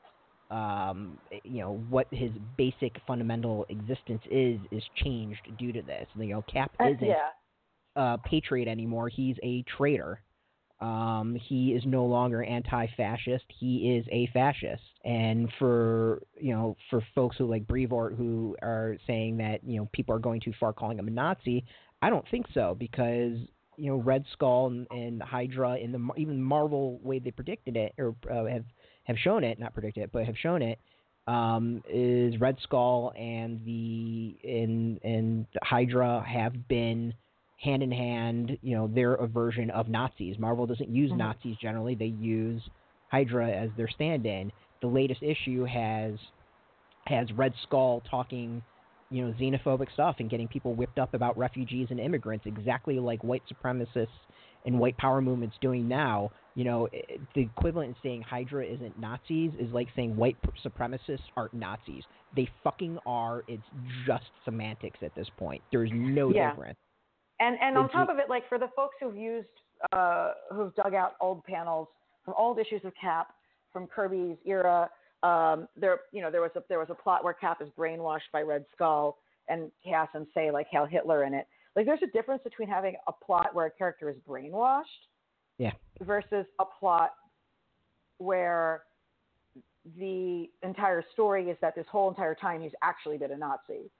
um, 0.50 1.18
you 1.44 1.60
know 1.60 1.84
what 1.88 2.06
his 2.10 2.30
basic 2.56 2.96
fundamental 3.06 3.66
existence 3.68 4.22
is 4.30 4.58
is 4.70 4.82
changed 4.96 5.40
due 5.58 5.72
to 5.72 5.82
this. 5.82 6.06
You 6.16 6.26
know, 6.26 6.42
Cap 6.42 6.72
uh, 6.80 6.88
isn't 6.88 7.06
yeah. 7.06 7.28
a 7.96 8.18
patriot 8.18 8.68
anymore. 8.68 9.08
He's 9.08 9.36
a 9.42 9.64
traitor. 9.76 10.20
Um, 10.80 11.36
he 11.48 11.72
is 11.72 11.82
no 11.84 12.06
longer 12.06 12.42
anti-fascist. 12.42 13.44
He 13.48 13.96
is 13.96 14.06
a 14.10 14.28
fascist. 14.32 14.82
And 15.04 15.50
for 15.58 16.22
you 16.40 16.54
know, 16.54 16.76
for 16.88 17.00
folks 17.14 17.36
who 17.36 17.46
like 17.46 17.66
Brevoort 17.66 18.16
who 18.16 18.56
are 18.62 18.96
saying 19.06 19.36
that 19.38 19.60
you 19.64 19.78
know 19.78 19.88
people 19.92 20.14
are 20.14 20.20
going 20.20 20.40
too 20.40 20.52
far 20.58 20.72
calling 20.72 20.98
him 20.98 21.06
a 21.06 21.10
Nazi, 21.10 21.64
I 22.02 22.10
don't 22.10 22.26
think 22.30 22.46
so 22.52 22.74
because 22.78 23.36
you 23.76 23.90
know 23.90 23.96
Red 23.96 24.24
Skull 24.32 24.66
and, 24.66 24.86
and 24.90 25.22
Hydra 25.22 25.76
in 25.76 25.92
the 25.92 26.08
even 26.16 26.42
Marvel 26.42 26.98
way 27.02 27.18
they 27.20 27.30
predicted 27.30 27.76
it 27.76 27.94
or 27.98 28.16
uh, 28.30 28.46
have 28.46 28.64
have 29.04 29.16
shown 29.18 29.44
it, 29.44 29.58
not 29.58 29.74
predict 29.74 29.96
it, 29.96 30.10
but 30.12 30.24
have 30.24 30.36
shown 30.36 30.62
it, 30.62 30.78
um, 31.26 31.82
is 31.88 32.40
Red 32.40 32.56
Skull 32.62 33.12
and 33.16 33.60
the 33.64 34.36
and 34.44 35.00
and 35.04 35.46
Hydra 35.62 36.24
have 36.26 36.68
been 36.68 37.14
hand 37.58 37.82
in 37.82 37.92
hand. 37.92 38.58
You 38.62 38.76
know, 38.76 38.90
they're 38.92 39.14
a 39.14 39.26
version 39.26 39.70
of 39.70 39.88
Nazis. 39.88 40.38
Marvel 40.38 40.66
doesn't 40.66 40.88
use 40.88 41.10
mm-hmm. 41.10 41.18
Nazis 41.18 41.56
generally; 41.60 41.94
they 41.94 42.06
use 42.06 42.62
Hydra 43.10 43.48
as 43.50 43.70
their 43.76 43.88
stand-in. 43.88 44.52
The 44.80 44.88
latest 44.88 45.22
issue 45.22 45.64
has 45.64 46.14
has 47.06 47.30
Red 47.32 47.52
Skull 47.64 48.02
talking, 48.10 48.62
you 49.10 49.24
know, 49.24 49.34
xenophobic 49.40 49.92
stuff 49.92 50.16
and 50.20 50.30
getting 50.30 50.48
people 50.48 50.74
whipped 50.74 50.98
up 50.98 51.14
about 51.14 51.36
refugees 51.36 51.88
and 51.90 52.00
immigrants, 52.00 52.46
exactly 52.46 52.98
like 52.98 53.22
white 53.22 53.42
supremacists 53.52 54.08
and 54.66 54.78
white 54.78 54.96
power 54.98 55.20
movements 55.20 55.56
doing 55.60 55.88
now 55.88 56.30
you 56.54 56.64
know, 56.64 56.88
the 57.34 57.42
equivalent 57.42 57.90
in 57.90 57.96
saying 58.02 58.22
Hydra 58.22 58.66
isn't 58.66 58.98
Nazis 58.98 59.52
is 59.58 59.72
like 59.72 59.88
saying 59.94 60.16
white 60.16 60.36
supremacists 60.64 61.22
aren't 61.36 61.54
Nazis. 61.54 62.02
They 62.34 62.48
fucking 62.64 62.98
are. 63.06 63.44
It's 63.48 63.62
just 64.06 64.24
semantics 64.44 64.98
at 65.02 65.14
this 65.14 65.28
point. 65.38 65.62
There's 65.70 65.90
no 65.92 66.32
yeah. 66.32 66.50
difference. 66.50 66.78
And 67.38 67.56
and 67.62 67.78
on 67.78 67.88
top 67.88 68.10
of 68.10 68.18
it, 68.18 68.28
like 68.28 68.48
for 68.48 68.58
the 68.58 68.68
folks 68.76 68.96
who've 69.00 69.16
used 69.16 69.48
uh, 69.92 70.32
who've 70.52 70.74
dug 70.74 70.94
out 70.94 71.12
old 71.20 71.42
panels 71.44 71.88
from 72.24 72.34
old 72.36 72.58
issues 72.58 72.82
of 72.84 72.92
Cap 73.00 73.28
from 73.72 73.86
Kirby's 73.86 74.36
era, 74.44 74.90
um, 75.22 75.68
there 75.76 76.00
you 76.12 76.20
know 76.20 76.30
there 76.30 76.42
was 76.42 76.50
a 76.56 76.62
there 76.68 76.78
was 76.78 76.88
a 76.90 76.94
plot 76.94 77.24
where 77.24 77.32
Cap 77.32 77.62
is 77.62 77.68
brainwashed 77.78 78.30
by 78.32 78.42
Red 78.42 78.64
Skull 78.74 79.16
and 79.48 79.70
has 79.90 80.08
him 80.12 80.26
say 80.34 80.50
like 80.50 80.66
Hail 80.70 80.84
Hitler 80.84 81.24
in 81.24 81.32
it. 81.32 81.46
Like 81.76 81.86
there's 81.86 82.02
a 82.02 82.10
difference 82.10 82.42
between 82.42 82.68
having 82.68 82.96
a 83.06 83.12
plot 83.12 83.54
where 83.54 83.66
a 83.66 83.70
character 83.70 84.10
is 84.10 84.16
brainwashed 84.28 84.84
yeah. 85.60 85.72
Versus 86.00 86.46
a 86.58 86.64
plot 86.64 87.10
where 88.16 88.84
the 89.98 90.46
entire 90.62 91.04
story 91.12 91.50
is 91.50 91.58
that 91.60 91.74
this 91.76 91.84
whole 91.92 92.08
entire 92.08 92.34
time 92.34 92.62
he's 92.62 92.72
actually 92.82 93.18
been 93.18 93.30
a 93.30 93.36
Nazi. 93.36 93.90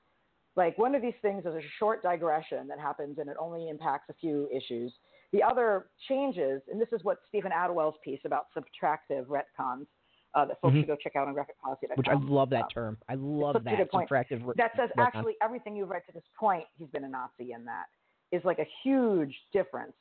Like 0.57 0.79
one 0.79 0.95
of 0.95 1.03
these 1.03 1.15
things 1.21 1.45
is 1.45 1.55
a 1.55 1.61
short 1.79 2.03
digression 2.03 2.67
that 2.69 2.81
happens 2.81 3.19
and 3.19 3.29
it 3.29 3.37
only 3.39 3.69
impacts 3.69 4.09
a 4.09 4.15
few 4.15 4.49
issues. 4.51 4.91
The 5.35 5.43
other 5.43 5.89
changes, 6.09 6.63
and 6.73 6.81
this 6.81 6.89
is 6.93 7.05
what 7.05 7.19
Steven 7.29 7.53
Attewell's 7.53 7.95
piece 8.03 8.21
about 8.25 8.47
subtractive 8.57 9.27
retcons 9.27 9.87
uh, 10.35 10.45
that 10.45 10.61
folks 10.61 10.73
mm-hmm. 10.73 10.81
should 10.81 10.87
go 10.89 10.97
check 10.97 11.17
out 11.17 11.29
on 11.29 11.35
graphicpolicy.com. 11.35 11.97
Which 11.97 12.09
I 12.09 12.15
love 12.15 12.51
that 12.51 12.65
um, 12.65 12.69
term. 12.73 12.99
I 13.09 13.15
love 13.15 13.63
that 13.65 13.91
subtractive. 13.91 14.45
Re- 14.45 14.55
that 14.57 14.73
says 14.77 14.91
actually 14.99 15.35
everything 15.43 15.77
you've 15.77 15.91
read 15.91 16.03
to 16.07 16.13
this 16.13 16.23
point, 16.39 16.65
he's 16.79 16.89
been 16.89 17.05
a 17.05 17.09
Nazi 17.09 17.53
in 17.53 17.65
that 17.65 17.87
is 18.33 18.45
like 18.45 18.59
a 18.59 18.67
huge 18.83 19.35
difference. 19.53 19.93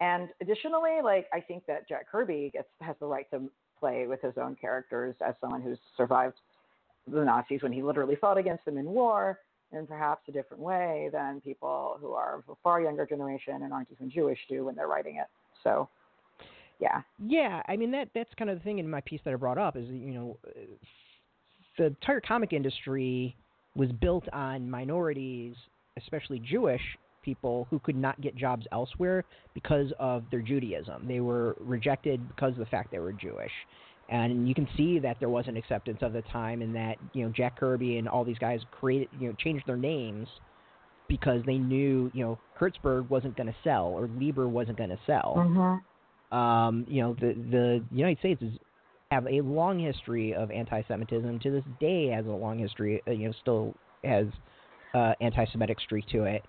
And 0.00 0.28
additionally, 0.40 1.00
like 1.02 1.26
I 1.32 1.40
think 1.40 1.64
that 1.66 1.88
Jack 1.88 2.10
Kirby 2.10 2.50
gets 2.52 2.68
has 2.80 2.96
the 3.00 3.06
right 3.06 3.28
to 3.30 3.50
play 3.78 4.06
with 4.06 4.20
his 4.22 4.34
own 4.40 4.56
characters 4.60 5.14
as 5.26 5.34
someone 5.40 5.62
who's 5.62 5.78
survived 5.96 6.36
the 7.06 7.24
Nazis 7.24 7.62
when 7.62 7.72
he 7.72 7.82
literally 7.82 8.16
fought 8.16 8.38
against 8.38 8.64
them 8.64 8.78
in 8.78 8.86
war 8.86 9.40
in 9.72 9.86
perhaps 9.86 10.22
a 10.28 10.32
different 10.32 10.62
way 10.62 11.08
than 11.12 11.40
people 11.40 11.96
who 12.00 12.12
are 12.12 12.36
of 12.38 12.44
a 12.50 12.54
far 12.62 12.80
younger 12.80 13.06
generation 13.06 13.62
and 13.62 13.72
aren't 13.72 13.88
even 13.90 14.10
Jewish 14.10 14.38
do 14.48 14.66
when 14.66 14.74
they're 14.74 14.88
writing 14.88 15.16
it. 15.16 15.26
So, 15.64 15.88
yeah. 16.82 17.02
Yeah, 17.24 17.62
I 17.68 17.76
mean 17.76 17.92
that 17.92 18.08
that's 18.14 18.34
kind 18.36 18.50
of 18.50 18.58
the 18.58 18.64
thing 18.64 18.78
in 18.78 18.90
my 18.90 19.00
piece 19.02 19.20
that 19.24 19.32
I 19.32 19.36
brought 19.36 19.58
up 19.58 19.76
is 19.76 19.86
you 19.88 20.14
know 20.14 20.38
the 21.78 21.86
entire 21.86 22.20
comic 22.20 22.52
industry 22.52 23.36
was 23.76 23.90
built 23.92 24.24
on 24.32 24.68
minorities, 24.68 25.54
especially 25.96 26.40
Jewish 26.40 26.82
people 27.22 27.68
who 27.70 27.78
could 27.78 27.96
not 27.96 28.20
get 28.20 28.34
jobs 28.34 28.66
elsewhere 28.72 29.24
because 29.54 29.92
of 30.00 30.24
their 30.30 30.42
Judaism. 30.42 31.06
They 31.06 31.20
were 31.20 31.56
rejected 31.60 32.26
because 32.28 32.52
of 32.52 32.58
the 32.58 32.66
fact 32.66 32.90
they 32.90 32.98
were 32.98 33.12
Jewish. 33.12 33.52
And 34.08 34.48
you 34.48 34.54
can 34.54 34.66
see 34.76 34.98
that 34.98 35.18
there 35.20 35.28
was 35.28 35.46
an 35.46 35.56
acceptance 35.56 35.98
of 36.02 36.12
the 36.12 36.22
time, 36.22 36.60
and 36.62 36.74
that 36.74 36.96
you 37.12 37.24
know 37.24 37.30
Jack 37.30 37.58
Kirby 37.58 37.98
and 37.98 38.08
all 38.08 38.24
these 38.24 38.38
guys 38.38 38.60
created, 38.72 39.08
you 39.20 39.28
know, 39.28 39.36
changed 39.38 39.66
their 39.66 39.76
names 39.76 40.26
because 41.08 41.42
they 41.46 41.58
knew, 41.58 42.10
you 42.12 42.24
know, 42.24 42.38
Kurtzberg 42.58 43.08
wasn't 43.08 43.36
going 43.36 43.46
to 43.46 43.54
sell 43.62 43.86
or 43.86 44.08
Lieber 44.18 44.48
wasn't 44.48 44.78
going 44.78 44.90
to 44.90 44.98
sell. 45.06 45.34
Mm-hmm. 45.36 45.76
Um, 46.32 46.86
you 46.88 47.02
know, 47.02 47.14
the 47.14 47.34
the 47.50 47.84
United 47.90 48.18
States 48.18 48.42
is 48.42 48.52
have 49.10 49.26
a 49.26 49.42
long 49.42 49.78
history 49.78 50.34
of 50.34 50.50
anti-Semitism. 50.50 51.38
To 51.40 51.50
this 51.50 51.64
day, 51.78 52.08
has 52.08 52.24
a 52.26 52.30
long 52.30 52.58
history. 52.58 53.02
Uh, 53.06 53.10
you 53.12 53.28
know, 53.28 53.34
still 53.40 53.74
has 54.02 54.26
uh, 54.94 55.12
anti-Semitic 55.20 55.78
streak 55.80 56.06
to 56.08 56.24
it. 56.24 56.42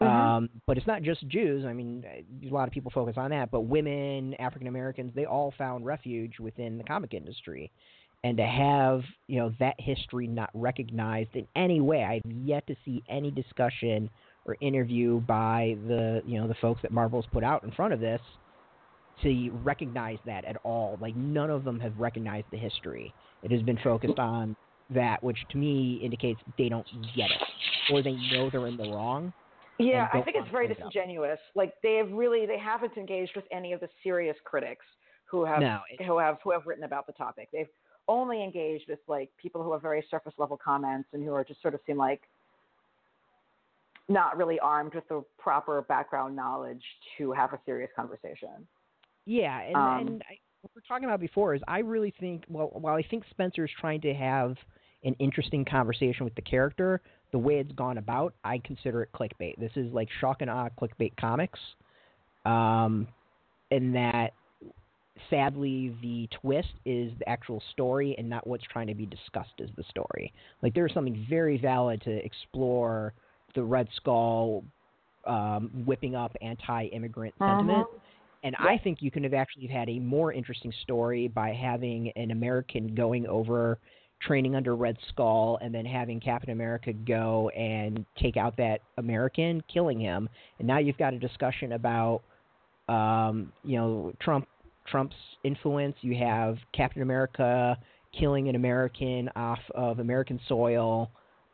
Mm-hmm. 0.00 0.12
Um, 0.12 0.48
but 0.66 0.76
it's 0.76 0.86
not 0.86 1.02
just 1.02 1.26
Jews. 1.28 1.64
I 1.64 1.72
mean, 1.72 2.04
a 2.44 2.52
lot 2.52 2.68
of 2.68 2.72
people 2.72 2.90
focus 2.92 3.14
on 3.16 3.30
that, 3.30 3.50
but 3.50 3.62
women, 3.62 4.34
African 4.34 4.68
Americans, 4.68 5.12
they 5.14 5.24
all 5.24 5.52
found 5.56 5.86
refuge 5.86 6.38
within 6.40 6.78
the 6.78 6.84
comic 6.84 7.14
industry. 7.14 7.70
And 8.24 8.36
to 8.36 8.44
have 8.44 9.02
you 9.28 9.38
know 9.38 9.54
that 9.60 9.76
history 9.78 10.26
not 10.26 10.50
recognized 10.54 11.30
in 11.34 11.46
any 11.54 11.80
way, 11.80 12.02
I've 12.02 12.32
yet 12.32 12.66
to 12.66 12.74
see 12.84 13.02
any 13.08 13.30
discussion 13.30 14.10
or 14.44 14.56
interview 14.60 15.20
by 15.20 15.76
the 15.86 16.22
you 16.26 16.40
know 16.40 16.48
the 16.48 16.56
folks 16.60 16.82
that 16.82 16.90
Marvel's 16.90 17.26
put 17.32 17.44
out 17.44 17.62
in 17.62 17.70
front 17.70 17.92
of 17.92 18.00
this 18.00 18.20
to 19.22 19.50
recognize 19.62 20.18
that 20.26 20.44
at 20.44 20.56
all. 20.64 20.98
Like 21.00 21.16
none 21.16 21.50
of 21.50 21.64
them 21.64 21.80
have 21.80 21.92
recognized 21.98 22.46
the 22.50 22.58
history. 22.58 23.12
It 23.42 23.50
has 23.50 23.62
been 23.62 23.78
focused 23.82 24.18
on 24.18 24.56
that, 24.90 25.22
which 25.22 25.38
to 25.50 25.58
me 25.58 26.00
indicates 26.02 26.40
they 26.56 26.68
don't 26.68 26.86
get 27.14 27.30
it 27.30 27.92
or 27.92 28.02
they 28.02 28.16
know 28.32 28.50
they're 28.50 28.66
in 28.66 28.76
the 28.76 28.90
wrong. 28.90 29.32
Yeah, 29.78 30.08
I 30.12 30.22
think 30.22 30.36
it's 30.36 30.50
very 30.50 30.66
bring 30.66 30.76
it 30.76 30.78
disingenuous. 30.78 31.38
Like 31.54 31.74
they 31.82 31.94
have 31.96 32.10
really 32.10 32.46
they 32.46 32.58
haven't 32.58 32.96
engaged 32.96 33.32
with 33.36 33.44
any 33.52 33.72
of 33.72 33.80
the 33.80 33.88
serious 34.02 34.36
critics 34.44 34.84
who 35.26 35.44
have 35.44 35.60
No, 35.60 35.80
who 36.04 36.18
have 36.18 36.38
who 36.42 36.50
have 36.50 36.66
written 36.66 36.84
about 36.84 37.06
the 37.06 37.12
topic. 37.12 37.48
They've 37.52 37.68
only 38.08 38.42
engaged 38.42 38.88
with 38.88 38.98
like 39.06 39.30
people 39.40 39.62
who 39.62 39.72
have 39.72 39.82
very 39.82 40.04
surface 40.10 40.32
level 40.38 40.58
comments 40.62 41.08
and 41.12 41.22
who 41.22 41.32
are 41.32 41.44
just 41.44 41.62
sort 41.62 41.74
of 41.74 41.80
seem 41.86 41.96
like 41.96 42.22
not 44.08 44.36
really 44.36 44.58
armed 44.58 44.94
with 44.94 45.06
the 45.08 45.22
proper 45.38 45.82
background 45.82 46.34
knowledge 46.34 46.82
to 47.18 47.30
have 47.32 47.52
a 47.52 47.60
serious 47.66 47.90
conversation. 47.94 48.66
Yeah, 49.28 49.60
and, 49.60 49.76
Um, 49.76 49.98
and 50.00 50.22
I, 50.22 50.38
what 50.62 50.72
we're 50.74 50.80
talking 50.88 51.04
about 51.04 51.20
before 51.20 51.54
is 51.54 51.60
I 51.68 51.80
really 51.80 52.14
think 52.18 52.44
well 52.48 52.70
while 52.72 52.94
I 52.94 53.02
think 53.02 53.24
Spencer 53.30 53.64
is 53.66 53.70
trying 53.78 54.00
to 54.00 54.14
have 54.14 54.56
an 55.04 55.14
interesting 55.18 55.66
conversation 55.66 56.24
with 56.24 56.34
the 56.34 56.42
character, 56.42 57.02
the 57.30 57.38
way 57.38 57.58
it's 57.58 57.70
gone 57.72 57.98
about, 57.98 58.32
I 58.42 58.58
consider 58.58 59.02
it 59.02 59.10
clickbait. 59.14 59.58
This 59.58 59.70
is 59.76 59.92
like 59.92 60.08
shock 60.20 60.38
and 60.40 60.50
awe 60.50 60.70
clickbait 60.80 61.12
comics, 61.20 61.60
um, 62.46 63.06
in 63.70 63.92
that 63.92 64.32
sadly 65.28 65.94
the 66.00 66.26
twist 66.40 66.72
is 66.86 67.12
the 67.18 67.28
actual 67.28 67.62
story 67.72 68.14
and 68.16 68.30
not 68.30 68.46
what's 68.46 68.64
trying 68.72 68.86
to 68.86 68.94
be 68.94 69.04
discussed 69.04 69.60
as 69.62 69.68
the 69.76 69.84
story. 69.90 70.32
Like 70.62 70.72
there 70.72 70.86
is 70.86 70.94
something 70.94 71.26
very 71.28 71.58
valid 71.58 72.00
to 72.02 72.24
explore 72.24 73.12
the 73.54 73.62
Red 73.62 73.88
Skull 73.96 74.64
um, 75.26 75.70
whipping 75.84 76.14
up 76.14 76.34
anti-immigrant 76.40 77.34
sentiment. 77.38 77.86
And 78.42 78.54
I 78.56 78.78
think 78.82 78.98
you 79.00 79.10
could 79.10 79.24
have 79.24 79.34
actually 79.34 79.66
had 79.66 79.88
a 79.88 79.98
more 79.98 80.32
interesting 80.32 80.72
story 80.82 81.28
by 81.28 81.52
having 81.52 82.12
an 82.16 82.30
American 82.30 82.94
going 82.94 83.26
over 83.26 83.78
training 84.20 84.56
under 84.56 84.74
Red 84.74 84.96
Skull 85.08 85.58
and 85.62 85.74
then 85.74 85.84
having 85.84 86.20
Captain 86.20 86.50
America 86.50 86.92
go 86.92 87.48
and 87.50 88.04
take 88.20 88.36
out 88.36 88.56
that 88.56 88.80
American, 88.96 89.62
killing 89.72 90.00
him. 90.00 90.28
And 90.58 90.66
now 90.66 90.78
you've 90.78 90.98
got 90.98 91.14
a 91.14 91.18
discussion 91.18 91.72
about 91.72 92.22
um, 92.88 93.52
you 93.64 93.76
know, 93.76 94.12
Trump 94.20 94.48
Trump's 94.86 95.16
influence. 95.44 95.96
You 96.00 96.16
have 96.16 96.56
Captain 96.72 97.02
America 97.02 97.76
killing 98.18 98.48
an 98.48 98.54
American 98.54 99.28
off 99.36 99.58
of 99.74 99.98
American 99.98 100.40
soil. 100.48 101.10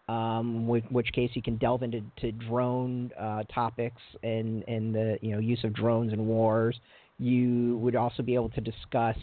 Um, 0.06 0.68
with 0.68 0.84
which 0.90 1.10
case 1.14 1.30
you 1.32 1.40
can 1.40 1.56
delve 1.56 1.82
into 1.82 2.02
to 2.18 2.30
drone 2.32 3.10
uh, 3.18 3.44
topics 3.44 4.02
and, 4.22 4.62
and 4.68 4.94
the 4.94 5.18
you 5.22 5.32
know 5.32 5.38
use 5.38 5.64
of 5.64 5.72
drones 5.72 6.12
in 6.12 6.26
wars. 6.26 6.78
You 7.18 7.78
would 7.78 7.96
also 7.96 8.22
be 8.22 8.34
able 8.34 8.50
to 8.50 8.60
discuss 8.60 9.16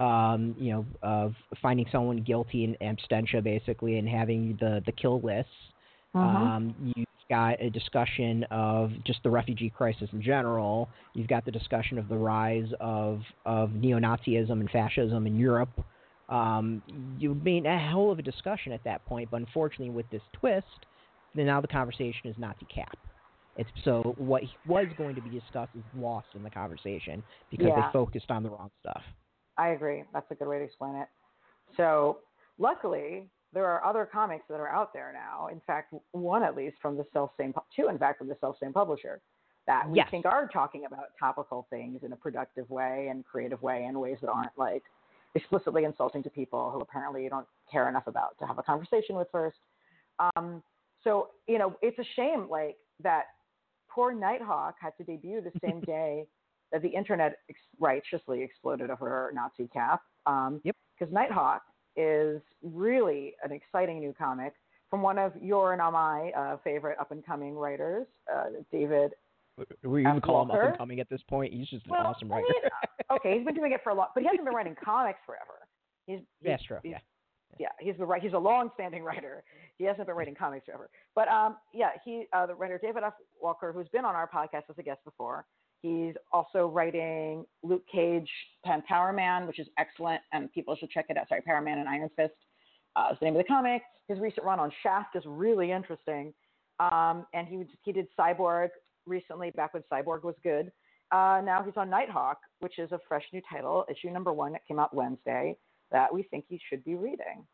um, 0.00 0.54
you 0.58 0.72
know 0.72 0.86
of 1.02 1.34
finding 1.62 1.86
someone 1.90 2.18
guilty 2.22 2.64
in 2.64 2.76
absentia 2.82 3.42
basically 3.42 3.98
and 3.98 4.06
having 4.06 4.58
the 4.60 4.82
the 4.84 4.92
kill 4.92 5.20
lists. 5.22 5.50
Um, 6.14 6.74
you've 6.94 7.06
got 7.28 7.60
a 7.60 7.70
discussion 7.70 8.44
of 8.50 8.90
just 9.04 9.22
the 9.22 9.30
refugee 9.30 9.70
crisis 9.70 10.08
in 10.12 10.22
general. 10.22 10.88
You've 11.14 11.28
got 11.28 11.44
the 11.44 11.50
discussion 11.50 11.98
of 11.98 12.08
the 12.08 12.16
rise 12.16 12.68
of 12.80 13.20
of 13.46 13.72
neo-Nazism 13.72 14.50
and 14.50 14.70
fascism 14.70 15.26
in 15.26 15.38
Europe. 15.38 15.70
Um, 16.28 16.82
you 17.16 17.34
made 17.34 17.64
a 17.66 17.78
hell 17.78 18.10
of 18.10 18.18
a 18.18 18.22
discussion 18.22 18.72
at 18.72 18.84
that 18.84 19.04
point, 19.06 19.30
but 19.30 19.38
unfortunately, 19.40 19.90
with 19.90 20.08
this 20.10 20.22
twist, 20.32 20.86
then 21.34 21.46
now 21.46 21.60
the 21.60 21.68
conversation 21.68 22.28
is 22.30 22.36
Nazi 22.38 22.66
cap. 22.66 22.98
It's 23.56 23.70
so 23.84 24.14
what 24.16 24.42
was 24.66 24.86
going 24.96 25.16
to 25.16 25.20
be 25.22 25.30
discussed 25.30 25.72
is 25.74 25.84
lost 25.94 26.28
in 26.34 26.42
the 26.42 26.50
conversation 26.50 27.22
because 27.50 27.68
Yeah. 27.68 27.86
they 27.86 27.92
focused 27.92 28.30
on 28.30 28.42
the 28.42 28.50
wrong 28.50 28.70
stuff. 28.80 29.02
I 29.56 29.68
agree. 29.70 30.04
That's 30.12 30.30
a 30.30 30.34
good 30.34 30.46
way 30.48 30.58
to 30.58 30.64
explain 30.64 30.94
it. 30.94 31.08
So, 31.76 32.18
luckily, 32.58 33.28
there 33.52 33.66
are 33.66 33.84
other 33.84 34.06
comics 34.10 34.44
that 34.48 34.60
are 34.60 34.68
out 34.68 34.92
there 34.92 35.12
now. 35.12 35.48
In 35.48 35.60
fact, 35.66 35.92
one 36.12 36.42
at 36.42 36.54
least 36.54 36.76
from 36.80 36.96
the 36.96 37.04
self 37.12 37.32
same, 37.36 37.52
two 37.74 37.88
in 37.88 37.98
fact 37.98 38.18
from 38.18 38.28
the 38.28 38.36
self 38.40 38.56
same 38.62 38.72
publisher 38.72 39.20
that 39.66 39.88
we 39.88 39.96
Yes. 39.96 40.08
think 40.10 40.24
are 40.24 40.48
talking 40.48 40.84
about 40.86 41.08
topical 41.18 41.66
things 41.68 42.02
in 42.02 42.12
a 42.12 42.16
productive 42.16 42.68
way 42.70 43.08
and 43.10 43.24
creative 43.24 43.60
way 43.60 43.84
in 43.84 43.98
ways 43.98 44.18
that 44.20 44.30
aren't 44.30 44.56
like 44.56 44.82
explicitly 45.34 45.84
insulting 45.84 46.22
to 46.22 46.30
people 46.30 46.70
who 46.70 46.80
apparently 46.80 47.22
you 47.24 47.30
don't 47.30 47.46
care 47.70 47.88
enough 47.88 48.06
about 48.06 48.38
to 48.38 48.46
have 48.46 48.58
a 48.58 48.62
conversation 48.62 49.16
with 49.16 49.28
first. 49.30 49.58
Um, 50.36 50.62
so 51.04 51.28
you 51.46 51.58
know, 51.58 51.76
it's 51.82 51.98
a 51.98 52.04
shame 52.16 52.48
like 52.50 52.76
that. 53.02 53.24
Poor 53.88 54.12
Nighthawk 54.14 54.76
had 54.80 54.96
to 54.98 55.04
debut 55.04 55.40
the 55.40 55.52
same 55.64 55.80
day 55.86 56.26
that 56.72 56.82
the 56.82 56.88
internet 56.88 57.38
ex- 57.48 57.58
righteously 57.80 58.42
exploded 58.42 58.90
over 58.90 59.08
her 59.08 59.32
Nazi 59.34 59.68
cap. 59.72 60.02
Um, 60.26 60.60
Yep. 60.64 60.76
Because 60.98 61.14
Nighthawk 61.14 61.62
is 61.96 62.40
really 62.62 63.34
an 63.44 63.52
exciting 63.52 64.00
new 64.00 64.14
comic 64.16 64.54
from 64.90 65.02
one 65.02 65.18
of 65.18 65.32
your 65.40 65.72
and 65.72 65.82
my 65.92 66.30
uh, 66.36 66.56
favorite 66.64 66.98
up 66.98 67.10
and 67.12 67.24
coming 67.24 67.54
writers, 67.54 68.06
uh, 68.34 68.46
David. 68.72 69.12
We 69.82 70.00
even 70.06 70.20
call 70.20 70.42
him 70.42 70.50
up 70.50 70.58
and 70.62 70.76
coming 70.78 71.00
at 71.00 71.08
this 71.08 71.20
point. 71.28 71.52
He's 71.52 71.68
just 71.68 71.84
an 71.86 71.92
Well, 71.92 72.06
awesome 72.06 72.30
I 72.32 72.36
writer. 72.36 72.46
mean, 72.48 72.70
okay, 73.16 73.36
he's 73.36 73.44
been 73.44 73.54
doing 73.54 73.72
it 73.72 73.80
for 73.82 73.90
a 73.90 73.94
lot, 73.94 74.10
but 74.14 74.22
he 74.22 74.26
hasn't 74.28 74.44
been 74.44 74.54
writing 74.54 74.74
comics 74.82 75.18
forever. 75.26 75.66
He's, 76.06 76.20
he's 76.40 76.48
That's 76.50 76.62
true. 76.64 76.78
he's- 76.82 77.00
Yeah. 77.58 77.66
yeah, 77.80 77.84
he's 77.86 77.96
been 77.96 78.06
right. 78.06 78.22
He's 78.22 78.32
a 78.34 78.38
long-standing 78.38 79.02
writer. 79.02 79.42
He 79.78 79.84
hasn't 79.84 80.06
been 80.06 80.16
writing 80.16 80.34
comics 80.34 80.66
forever, 80.66 80.90
but 81.14 81.28
um, 81.28 81.56
yeah, 81.72 81.90
he 82.04 82.26
uh, 82.32 82.46
the 82.46 82.54
writer 82.54 82.78
David 82.82 83.02
F. 83.04 83.14
Walker, 83.40 83.72
who's 83.72 83.88
been 83.88 84.04
on 84.04 84.14
our 84.14 84.28
podcast 84.28 84.64
as 84.70 84.76
a 84.78 84.82
guest 84.82 85.00
before. 85.04 85.44
He's 85.82 86.14
also 86.32 86.66
writing 86.66 87.44
Luke 87.62 87.84
Cage, 87.90 88.28
Pan 88.64 88.82
Power 88.88 89.12
Man, 89.12 89.46
which 89.46 89.58
is 89.60 89.68
excellent, 89.78 90.20
and 90.32 90.52
people 90.52 90.74
should 90.76 90.90
check 90.90 91.06
it 91.08 91.16
out. 91.16 91.28
Sorry, 91.28 91.40
Power 91.42 91.60
Man 91.60 91.78
and 91.78 91.88
Iron 91.88 92.10
Fist 92.16 92.34
uh, 92.96 93.08
is 93.12 93.18
the 93.20 93.26
name 93.26 93.36
of 93.36 93.38
the 93.38 93.44
comic. 93.48 93.82
His 94.08 94.18
recent 94.18 94.44
run 94.44 94.58
on 94.58 94.72
Shaft 94.82 95.14
is 95.14 95.22
really 95.24 95.70
interesting, 95.70 96.34
um, 96.80 97.26
and 97.32 97.46
he 97.46 97.62
he 97.82 97.92
did 97.92 98.08
Cyborg 98.18 98.70
recently, 99.08 99.50
back 99.50 99.74
when 99.74 99.82
Cyborg 99.90 100.22
was 100.22 100.34
good. 100.42 100.70
Uh, 101.10 101.40
now 101.44 101.62
he's 101.64 101.74
on 101.76 101.88
Nighthawk, 101.88 102.38
which 102.60 102.78
is 102.78 102.92
a 102.92 102.98
fresh 103.08 103.24
new 103.32 103.40
title, 103.50 103.84
issue 103.90 104.10
number 104.10 104.32
one 104.32 104.52
that 104.52 104.66
came 104.68 104.78
out 104.78 104.94
Wednesday 104.94 105.56
that 105.90 106.12
we 106.12 106.22
think 106.24 106.44
he 106.48 106.60
should 106.68 106.84
be 106.84 106.94
reading. 106.94 107.44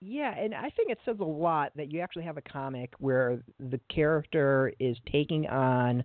Yeah, 0.00 0.32
and 0.36 0.54
I 0.54 0.70
think 0.70 0.90
it 0.90 0.98
says 1.04 1.16
a 1.20 1.24
lot 1.24 1.72
that 1.74 1.90
you 1.90 2.00
actually 2.00 2.24
have 2.24 2.36
a 2.36 2.42
comic 2.42 2.92
where 2.98 3.40
the 3.58 3.80
character 3.92 4.72
is 4.78 4.96
taking 5.10 5.46
on 5.48 6.04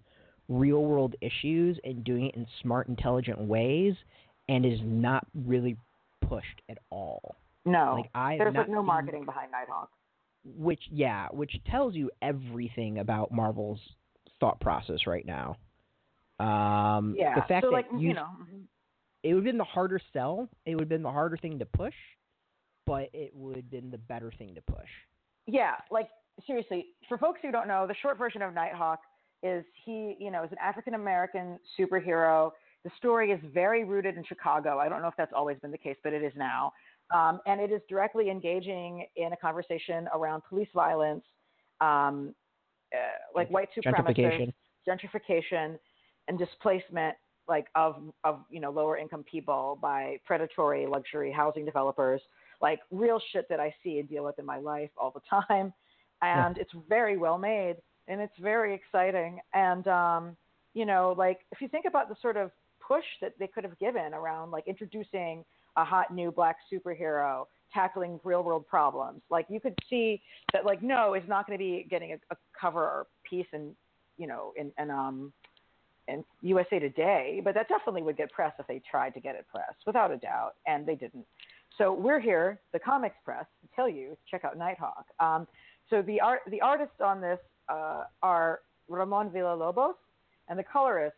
real 0.50 0.84
world 0.84 1.16
issues 1.22 1.78
and 1.84 2.04
doing 2.04 2.28
it 2.28 2.36
in 2.36 2.48
smart, 2.62 2.88
intelligent 2.88 3.40
ways 3.40 3.94
and 4.50 4.66
is 4.66 4.80
not 4.84 5.28
really 5.46 5.78
pushed 6.28 6.62
at 6.70 6.78
all. 6.90 7.36
No, 7.66 7.96
Like 7.98 8.10
I 8.16 8.38
there's 8.38 8.56
like 8.56 8.70
no 8.70 8.82
marketing 8.84 9.26
behind 9.26 9.52
Nighthawk. 9.52 9.90
which 10.44 10.82
yeah, 10.92 11.28
which 11.32 11.54
tells 11.70 11.96
you 11.96 12.10
everything 12.22 13.00
about 13.00 13.32
Marvel's 13.32 13.80
thought 14.44 14.60
process 14.60 15.08
right 15.08 15.26
now. 15.26 15.56
Um 16.40 17.16
Yeah, 17.18 17.36
the 17.36 17.42
fact 17.48 17.64
so 17.64 17.70
that 17.70 17.74
like 17.74 17.86
you, 17.94 18.10
you 18.10 18.14
know, 18.14 18.28
mhm. 18.42 18.64
it 19.24 19.34
would 19.34 19.46
have 19.46 19.52
been 19.52 19.58
the 19.58 19.64
harder 19.64 20.00
sell, 20.12 20.50
it 20.66 20.76
would 20.76 20.82
have 20.82 20.90
been 20.90 21.04
the 21.04 21.12
harder 21.12 21.38
thing 21.38 21.60
to 21.60 21.66
push, 21.66 21.94
but 22.86 23.10
it 23.14 23.32
would 23.34 23.56
have 23.56 23.70
been 23.72 23.90
the 23.90 23.98
better 23.98 24.32
thing 24.38 24.54
to 24.56 24.62
push. 24.62 24.90
yeah, 25.46 25.76
like 25.92 26.10
seriously, 26.48 26.88
for 27.08 27.18
folks 27.18 27.40
who 27.42 27.52
don't 27.52 27.68
know, 27.68 27.86
the 27.88 27.96
short 28.02 28.18
version 28.18 28.42
of 28.42 28.54
Nighthawk 28.54 29.00
is 29.44 29.64
he, 29.86 30.16
you 30.20 30.32
know, 30.32 30.44
is 30.44 30.52
an 30.52 30.58
African 30.62 30.94
American 30.94 31.60
superhero. 31.78 32.52
The 32.84 32.92
story 32.98 33.32
is 33.32 33.40
very 33.54 33.84
rooted 33.84 34.18
in 34.18 34.24
Chicago. 34.26 34.80
I 34.80 34.90
don't 34.90 35.02
know 35.02 35.08
if 35.08 35.18
that's 35.18 35.34
always 35.36 35.58
been 35.60 35.72
the 35.72 35.78
case, 35.78 35.98
but 36.04 36.12
it 36.14 36.24
is 36.24 36.34
now. 36.36 36.74
Um, 37.14 37.40
and 37.46 37.62
it 37.62 37.72
is 37.72 37.82
directly 37.88 38.30
engaging 38.30 39.06
in 39.16 39.34
a 39.34 39.38
conversation 39.38 40.08
around 40.14 40.42
police 40.50 40.70
violence, 40.74 41.24
um, 41.82 42.34
like 43.36 43.50
white 43.50 43.70
supremacists, 43.76 44.18
Gentrification. 44.18 44.54
gentrification, 44.88 45.80
and 46.28 46.38
displacement, 46.38 47.16
like 47.48 47.68
of 47.76 47.96
of 48.24 48.40
you 48.50 48.60
know 48.60 48.72
lower 48.72 48.98
income 48.98 49.24
people 49.24 49.78
by 49.82 50.18
predatory 50.26 50.86
luxury 50.86 51.32
housing 51.32 51.66
developers. 51.66 52.22
Like 52.62 52.80
real 52.92 53.22
shit 53.32 53.48
that 53.50 53.60
I 53.60 53.74
see 53.84 54.00
and 54.00 54.08
deal 54.08 54.24
with 54.24 54.40
in 54.40 54.46
my 54.46 54.58
life 54.58 54.90
all 54.98 55.12
the 55.12 55.22
time, 55.46 55.74
and 56.22 56.58
it's 56.58 56.72
very 56.88 57.18
well 57.18 57.38
made 57.38 57.76
and 58.08 58.22
it's 58.22 58.34
very 58.40 58.74
exciting. 58.74 59.40
And 59.54 59.88
um, 59.88 60.38
you 60.74 60.86
know, 60.86 61.14
like 61.18 61.40
if 61.52 61.62
you 61.62 61.68
think 61.68 61.86
about 61.88 62.10
the 62.10 62.16
sort 62.22 62.38
of 62.38 62.52
push 62.86 63.04
that 63.22 63.34
they 63.40 63.48
could 63.48 63.64
have 63.64 63.78
given 63.80 64.14
around 64.14 64.52
like 64.52 64.68
introducing 64.68 65.44
a 65.78 65.84
hot 65.84 66.14
new 66.14 66.32
black 66.32 66.58
superhero 66.72 67.46
tackling 67.74 68.20
real 68.24 68.44
world 68.44 68.68
problems. 68.68 69.22
Like 69.30 69.46
you 69.50 69.60
could 69.60 69.76
see 69.90 70.22
that 70.54 70.66
like 70.66 70.82
no 70.82 71.14
is 71.14 71.24
not 71.28 71.48
going 71.48 71.58
to 71.58 71.64
be 71.64 71.88
getting 71.90 72.14
a, 72.14 72.18
a 72.32 72.38
cover 72.60 72.82
or 72.82 73.08
piece 73.30 73.48
in 73.54 73.76
you 74.18 74.28
know 74.28 74.54
in, 74.56 74.72
in 74.78 74.90
um 74.90 75.34
in 76.08 76.24
USA 76.42 76.80
Today, 76.80 77.42
but 77.44 77.54
that 77.54 77.70
definitely 77.70 78.02
would 78.04 78.18
get 78.18 78.32
press 78.32 78.54
if 78.60 78.68
they 78.68 78.82
tried 78.90 79.14
to 79.14 79.22
get 79.22 79.36
it 79.36 79.46
pressed, 79.50 79.80
without 79.86 80.12
a 80.12 80.18
doubt, 80.18 80.56
and 80.68 80.86
they 80.86 80.96
didn't. 80.96 81.26
So 81.78 81.94
we're 81.94 82.20
here, 82.20 82.60
the 82.74 82.80
comics 82.80 83.16
press, 83.24 83.46
to 83.62 83.70
tell 83.76 83.90
you 83.90 84.10
to 84.10 84.18
check 84.30 84.44
out 84.44 84.58
Nighthawk. 84.58 85.06
Um, 85.20 85.48
so 85.90 86.02
the 86.02 86.20
art 86.20 86.42
the 86.50 86.62
artists 86.62 86.96
on 87.04 87.22
this 87.22 87.40
uh, 87.70 88.04
are 88.22 88.60
Ramon 88.90 89.30
Villalobos, 89.30 89.96
and 90.50 90.60
the 90.60 90.64
colorist 90.64 91.16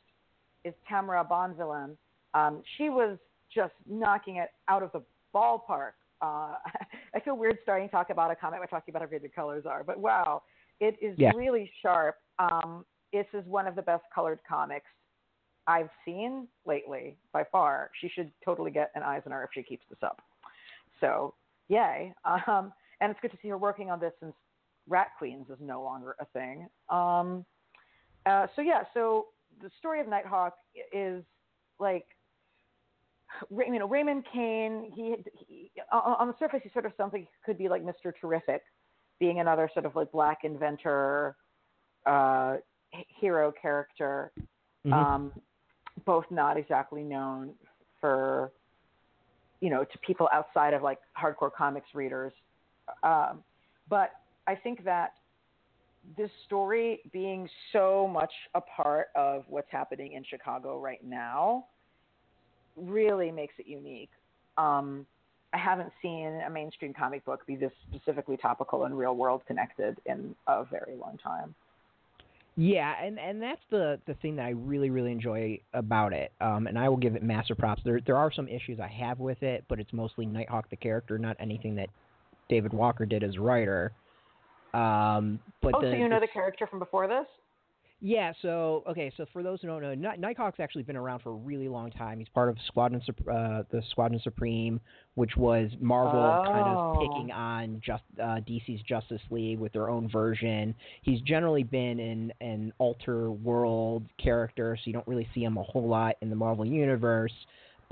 is 0.64 0.74
Tamara 0.88 1.26
Bonvillain. 1.30 1.98
Um, 2.34 2.62
she 2.78 2.90
was 2.90 3.18
just 3.54 3.74
knocking 3.90 4.38
it 4.38 4.50
out 4.68 4.84
of 4.84 4.92
the 4.92 5.02
ballpark 5.34 5.92
Uh, 6.22 6.56
I 7.16 7.20
feel 7.24 7.38
weird 7.38 7.58
starting 7.64 7.88
to 7.88 7.92
talk 7.92 8.10
about 8.10 8.32
a 8.32 8.36
comic 8.36 8.60
by 8.60 8.66
talking 8.66 8.92
about 8.92 9.02
how 9.02 9.08
great 9.08 9.22
the 9.22 9.30
colors 9.30 9.66
are, 9.66 9.84
but 9.84 10.00
wow, 10.00 10.44
it 10.80 10.98
is 11.02 11.18
Yeah. 11.18 11.32
really 11.36 11.72
sharp. 11.82 12.18
Um, 12.40 12.86
this 13.14 13.26
is 13.34 13.46
one 13.46 13.68
of 13.68 13.76
the 13.76 13.82
best 13.82 14.04
colored 14.14 14.40
comics 14.48 14.88
I've 15.68 15.90
seen 16.04 16.48
lately 16.66 17.18
by 17.32 17.44
far. 17.52 17.92
She 18.00 18.10
should 18.10 18.32
totally 18.44 18.72
get 18.72 18.92
an 18.96 19.04
Eisner 19.04 19.44
if 19.44 19.50
she 19.54 19.64
keeps 19.64 19.86
this 19.90 20.00
up. 20.04 20.22
So, 21.00 21.34
yay. 21.70 22.14
Um, 22.26 22.74
and 23.02 23.12
it's 23.12 23.20
good 23.22 23.32
to 23.32 23.38
see 23.42 23.48
her 23.50 23.58
working 23.58 23.90
on 23.90 24.00
this 24.00 24.14
since 24.20 24.36
Rat 24.88 25.08
Queens 25.18 25.50
is 25.50 25.58
no 25.60 25.82
longer 25.82 26.16
a 26.20 26.26
thing. 26.26 26.68
Um, 26.90 27.46
uh, 28.26 28.48
so, 28.56 28.62
yeah, 28.62 28.84
so 28.94 29.28
the 29.62 29.70
story 29.80 30.00
of 30.02 30.08
Nighthawk 30.08 30.56
is 30.94 31.24
like, 31.80 32.06
you 33.52 33.80
know, 33.80 33.88
Raymond 33.88 34.26
Kane, 34.32 34.92
he, 34.96 35.16
he 35.48 35.72
on 35.92 36.28
the 36.28 36.36
surface, 36.40 36.62
he 36.64 36.70
sort 36.70 36.86
of 36.86 36.94
sounds 36.98 37.14
like 37.14 37.24
he 37.24 37.28
could 37.46 37.58
be 37.58 37.68
like 37.70 37.84
Mr. 37.84 38.14
Terrific, 38.20 38.62
being 39.20 39.40
another 39.40 39.70
sort 39.74 39.86
of 39.86 39.96
like 39.96 40.12
black 40.12 40.40
inventor, 40.44 41.36
uh, 42.06 42.58
hero 43.20 43.52
character 43.52 44.32
Mhm. 44.86 44.94
um, 44.94 45.42
both 46.06 46.30
not 46.30 46.58
exactly 46.58 47.04
known 47.04 47.56
for, 48.00 48.52
you 49.62 49.70
know, 49.70 49.84
to 49.84 49.98
people 50.00 50.30
outside 50.32 50.74
of 50.74 50.84
like 50.84 51.00
hardcore 51.18 51.52
comics 51.52 51.94
readers. 51.96 52.34
Um, 53.04 53.44
but 53.90 54.12
I 54.48 54.56
think 54.56 54.84
that 54.84 55.14
this 56.18 56.30
story 56.46 57.02
being 57.12 57.50
so 57.72 58.08
much 58.08 58.32
a 58.54 58.62
part 58.62 59.08
of 59.16 59.44
what's 59.48 59.72
happening 59.72 60.14
in 60.14 60.24
Chicago 60.24 60.80
right 60.80 61.04
now 61.04 61.66
really 62.76 63.32
makes 63.32 63.54
it 63.58 63.68
unique. 63.68 64.12
Um, 64.58 65.06
I 65.54 65.58
haven't 65.58 65.92
seen 66.02 66.42
a 66.46 66.50
mainstream 66.50 66.94
comic 66.94 67.24
book 67.24 67.46
be 67.48 67.56
this 67.56 67.72
specifically 67.90 68.38
topical 68.38 68.86
and 68.86 68.98
real 68.98 69.16
world 69.16 69.42
connected 69.48 69.98
in 70.06 70.36
a 70.48 70.66
very 70.66 70.96
long 70.96 71.18
time. 71.24 71.56
Yeah, 72.58 72.94
and 73.02 73.20
and 73.20 73.42
that's 73.42 73.62
the 73.70 74.00
the 74.06 74.14
thing 74.16 74.38
that 74.38 74.46
I 74.46 74.50
really 74.50 74.90
really 74.90 75.12
enjoy 75.12 75.60
about 75.74 76.14
it. 76.14 76.32
Um, 76.40 76.68
and 76.68 76.80
I 76.80 76.88
will 76.88 76.98
give 76.98 77.16
it 77.16 77.24
massive 77.24 77.58
props. 77.58 77.82
There 77.84 78.00
there 78.06 78.16
are 78.16 78.32
some 78.32 78.48
issues 78.48 78.80
I 78.80 78.88
have 78.88 79.20
with 79.20 79.44
it, 79.44 79.66
but 79.68 79.80
it's 79.80 79.92
mostly 79.92 80.26
Nighthawk 80.26 80.70
the 80.70 80.78
character, 80.78 81.18
not 81.18 81.36
anything 81.40 81.76
that 81.76 81.90
David 82.48 82.74
Walker 82.74 83.06
did 83.06 83.24
as 83.24 83.38
writer. 83.38 83.92
Um, 84.74 85.40
but 85.62 85.74
oh, 85.76 85.82
the, 85.82 85.92
so 85.92 85.98
you 85.98 86.08
know 86.08 86.20
the 86.20 86.28
the 86.28 86.32
character 86.32 86.66
from 86.68 86.80
before 86.80 87.08
this? 87.08 87.26
Yeah, 88.08 88.34
so 88.44 88.84
okay, 88.88 89.12
so 89.18 89.26
for 89.34 89.42
those 89.42 89.60
who 89.62 89.68
don't 89.68 89.82
know, 89.82 90.12
Nighthawk's 90.16 90.60
actually 90.60 90.84
been 90.84 90.96
around 90.96 91.22
for 91.24 91.32
a 91.32 91.36
really 91.38 91.68
long 91.68 91.90
time. 91.90 92.20
He's 92.20 92.30
part 92.30 92.50
of 92.50 92.58
Squadron 92.68 93.02
uh, 93.10 93.64
the 93.72 93.82
Squadron 93.90 94.22
Supreme, 94.24 94.80
which 95.16 95.36
was 95.36 95.72
Marvel 95.80 96.40
kind 96.46 96.68
of 96.68 96.78
Oh. 96.78 97.00
picking 97.00 97.32
on 97.32 97.82
just 97.84 98.04
uh, 98.22 98.42
DC's 98.48 98.84
Justice 98.84 99.24
League 99.32 99.58
with 99.58 99.74
their 99.74 99.90
own 99.90 100.08
version. 100.08 100.76
He's 101.02 101.20
generally 101.22 101.64
been 101.64 102.00
in 102.00 102.32
an 102.42 102.74
alter 102.78 103.32
world 103.32 104.04
character, 104.22 104.78
so 104.78 104.84
you 104.86 104.94
don't 104.94 105.08
really 105.08 105.28
see 105.34 105.44
him 105.44 105.58
a 105.58 105.64
whole 105.64 105.88
lot 105.88 106.16
in 106.22 106.30
the 106.30 106.36
Marvel 106.36 106.64
universe. 106.64 107.34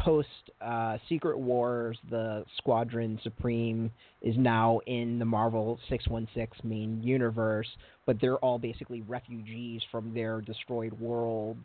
Post 0.03 0.27
uh, 0.59 0.97
Secret 1.07 1.39
Wars, 1.39 1.97
the 2.09 2.43
Squadron 2.57 3.17
Supreme 3.23 3.89
is 4.21 4.35
now 4.37 4.81
in 4.85 5.17
the 5.17 5.23
Marvel 5.23 5.79
616 5.89 6.69
main 6.69 7.01
universe, 7.01 7.67
but 8.05 8.19
they're 8.19 8.37
all 8.37 8.59
basically 8.59 9.01
refugees 9.01 9.81
from 9.89 10.13
their 10.13 10.41
destroyed 10.41 10.91
worlds 10.99 11.63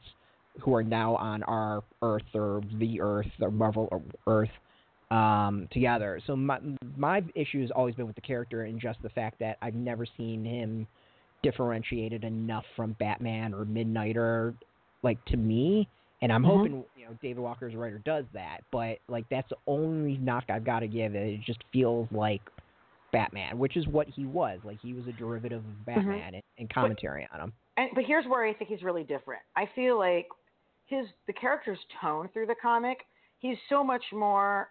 who 0.60 0.72
are 0.72 0.84
now 0.84 1.16
on 1.16 1.42
our 1.44 1.82
Earth 2.02 2.22
or 2.32 2.62
the 2.78 3.00
Earth 3.00 3.26
or 3.40 3.50
Marvel 3.50 4.04
Earth 4.28 4.50
um, 5.10 5.68
together. 5.72 6.20
So 6.26 6.36
my 6.36 6.60
my 6.96 7.24
issue 7.34 7.60
has 7.62 7.72
always 7.72 7.96
been 7.96 8.06
with 8.06 8.16
the 8.16 8.22
character 8.22 8.64
and 8.64 8.80
just 8.80 9.02
the 9.02 9.10
fact 9.10 9.40
that 9.40 9.58
I've 9.62 9.74
never 9.74 10.06
seen 10.16 10.44
him 10.44 10.86
differentiated 11.42 12.22
enough 12.22 12.64
from 12.76 12.94
Batman 13.00 13.52
or 13.52 13.64
Midnighter, 13.64 14.54
like 15.02 15.24
to 15.26 15.36
me. 15.36 15.88
And 16.20 16.32
I'm 16.32 16.42
Mhm. 16.42 16.46
hoping 16.46 16.84
you 16.96 17.04
know 17.06 17.16
David 17.22 17.40
Walker's 17.40 17.74
writer 17.76 17.98
does 17.98 18.24
that, 18.32 18.64
but 18.72 18.98
like 19.08 19.28
that's 19.28 19.48
the 19.48 19.56
only 19.66 20.16
knock 20.18 20.44
I've 20.48 20.64
got 20.64 20.80
to 20.80 20.88
give 20.88 21.14
it. 21.14 21.28
It 21.34 21.40
just 21.42 21.62
feels 21.72 22.10
like 22.10 22.42
Batman, 23.12 23.58
which 23.58 23.76
is 23.76 23.86
what 23.86 24.08
he 24.08 24.26
was. 24.26 24.60
Like 24.64 24.78
he 24.80 24.92
was 24.94 25.06
a 25.06 25.12
derivative 25.12 25.64
of 25.64 25.86
Batman 25.86 26.34
and, 26.34 26.42
and 26.58 26.68
commentary 26.70 27.26
on 27.32 27.40
him. 27.40 27.52
and 27.76 27.90
but 27.94 28.04
here's 28.04 28.26
where 28.26 28.44
I 28.44 28.52
think 28.52 28.68
he's 28.68 28.82
really 28.82 29.04
different. 29.04 29.42
I 29.56 29.66
feel 29.74 29.96
like 29.98 30.28
his 30.86 31.06
the 31.26 31.32
character's 31.32 31.78
tone 32.00 32.28
through 32.32 32.46
the 32.46 32.56
comic, 32.60 33.06
he's 33.38 33.56
so 33.68 33.84
much 33.84 34.02
more 34.12 34.70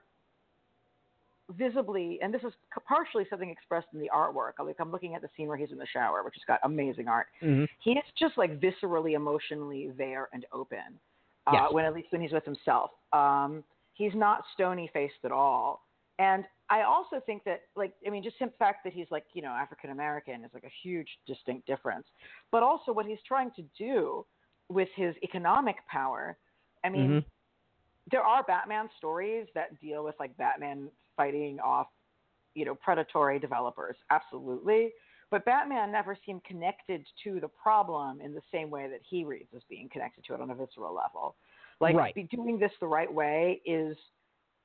visibly, 1.52 2.20
and 2.22 2.34
this 2.34 2.44
is 2.44 2.52
partially 2.86 3.26
something 3.30 3.50
expressed 3.50 3.88
in 3.94 4.00
the 4.00 4.10
artwork. 4.14 4.54
Like 4.60 4.76
I'm 4.80 4.92
looking 4.92 5.16
at 5.16 5.22
the 5.22 5.30
scene 5.38 5.48
where 5.48 5.56
he's 5.58 5.72
in 5.72 5.78
the 5.78 5.88
shower, 5.88 6.24
which 6.24 6.34
has 6.36 6.44
got 6.46 6.60
amazing 6.64 7.08
art. 7.08 7.28
Mm-hmm. 7.42 7.66
He's 7.80 7.98
just 8.20 8.38
like 8.38 8.60
viscerally, 8.60 9.14
emotionally 9.14 9.92
there 9.98 10.28
and 10.34 10.46
open. 10.52 11.00
Uh, 11.48 11.52
Yes. 11.54 11.74
When 11.74 11.86
at 11.86 11.94
least 11.94 12.12
when 12.12 12.22
he's 12.22 12.34
with 12.34 12.46
himself, 12.46 12.92
um, 13.14 13.64
he's 13.94 14.14
not 14.14 14.44
stony 14.54 14.90
faced 14.94 15.24
at 15.24 15.32
all. 15.32 15.88
And 16.20 16.46
I 16.70 16.82
also 16.82 17.22
think 17.26 17.44
that, 17.46 17.62
like, 17.76 17.94
I 18.06 18.10
mean, 18.10 18.24
just 18.24 18.38
the 18.40 18.52
fact 18.60 18.84
that 18.84 18.92
he's 18.92 19.08
like, 19.12 19.24
you 19.34 19.42
know, 19.42 19.52
African 19.52 19.92
American 19.92 20.44
is 20.44 20.52
like 20.54 20.64
a 20.66 20.72
huge 20.84 21.08
distinct 21.26 21.66
difference. 21.68 22.06
But 22.52 22.64
also 22.64 22.92
what 22.92 23.06
he's 23.06 23.22
trying 23.26 23.52
to 23.52 23.62
do 23.78 24.26
with 24.70 24.90
his 24.96 25.16
economic 25.24 25.78
power. 25.88 26.38
I 26.84 26.90
mean, 26.90 27.22
Mhm. 27.22 27.26
there 28.12 28.24
are 28.24 28.44
Batman 28.44 28.90
stories 28.98 29.48
that 29.54 29.80
deal 29.80 30.04
with 30.04 30.20
like 30.20 30.36
Batman 30.38 30.92
fighting 31.16 31.60
off, 31.62 31.88
you 32.56 32.66
know, 32.66 32.76
predatory 32.76 33.40
developers. 33.40 33.98
Absolutely. 34.10 34.94
But 35.30 35.44
Batman 35.46 35.92
never 35.92 36.18
seemed 36.26 36.44
connected 36.46 37.06
to 37.24 37.40
the 37.40 37.50
problem 37.50 38.22
in 38.22 38.34
the 38.34 38.42
same 38.52 38.70
way 38.70 38.88
that 38.90 39.02
he 39.10 39.26
reads 39.26 39.50
as 39.56 39.62
being 39.70 39.90
connected 39.90 40.24
to 40.26 40.34
it 40.34 40.42
on 40.42 40.52
a 40.52 40.56
visceral 40.56 40.94
level. 40.94 41.36
Like 41.80 41.96
Right. 41.96 42.16
be 42.16 42.24
doing 42.24 42.58
this 42.58 42.72
the 42.80 42.88
right 42.88 43.12
way 43.12 43.62
is 43.66 43.98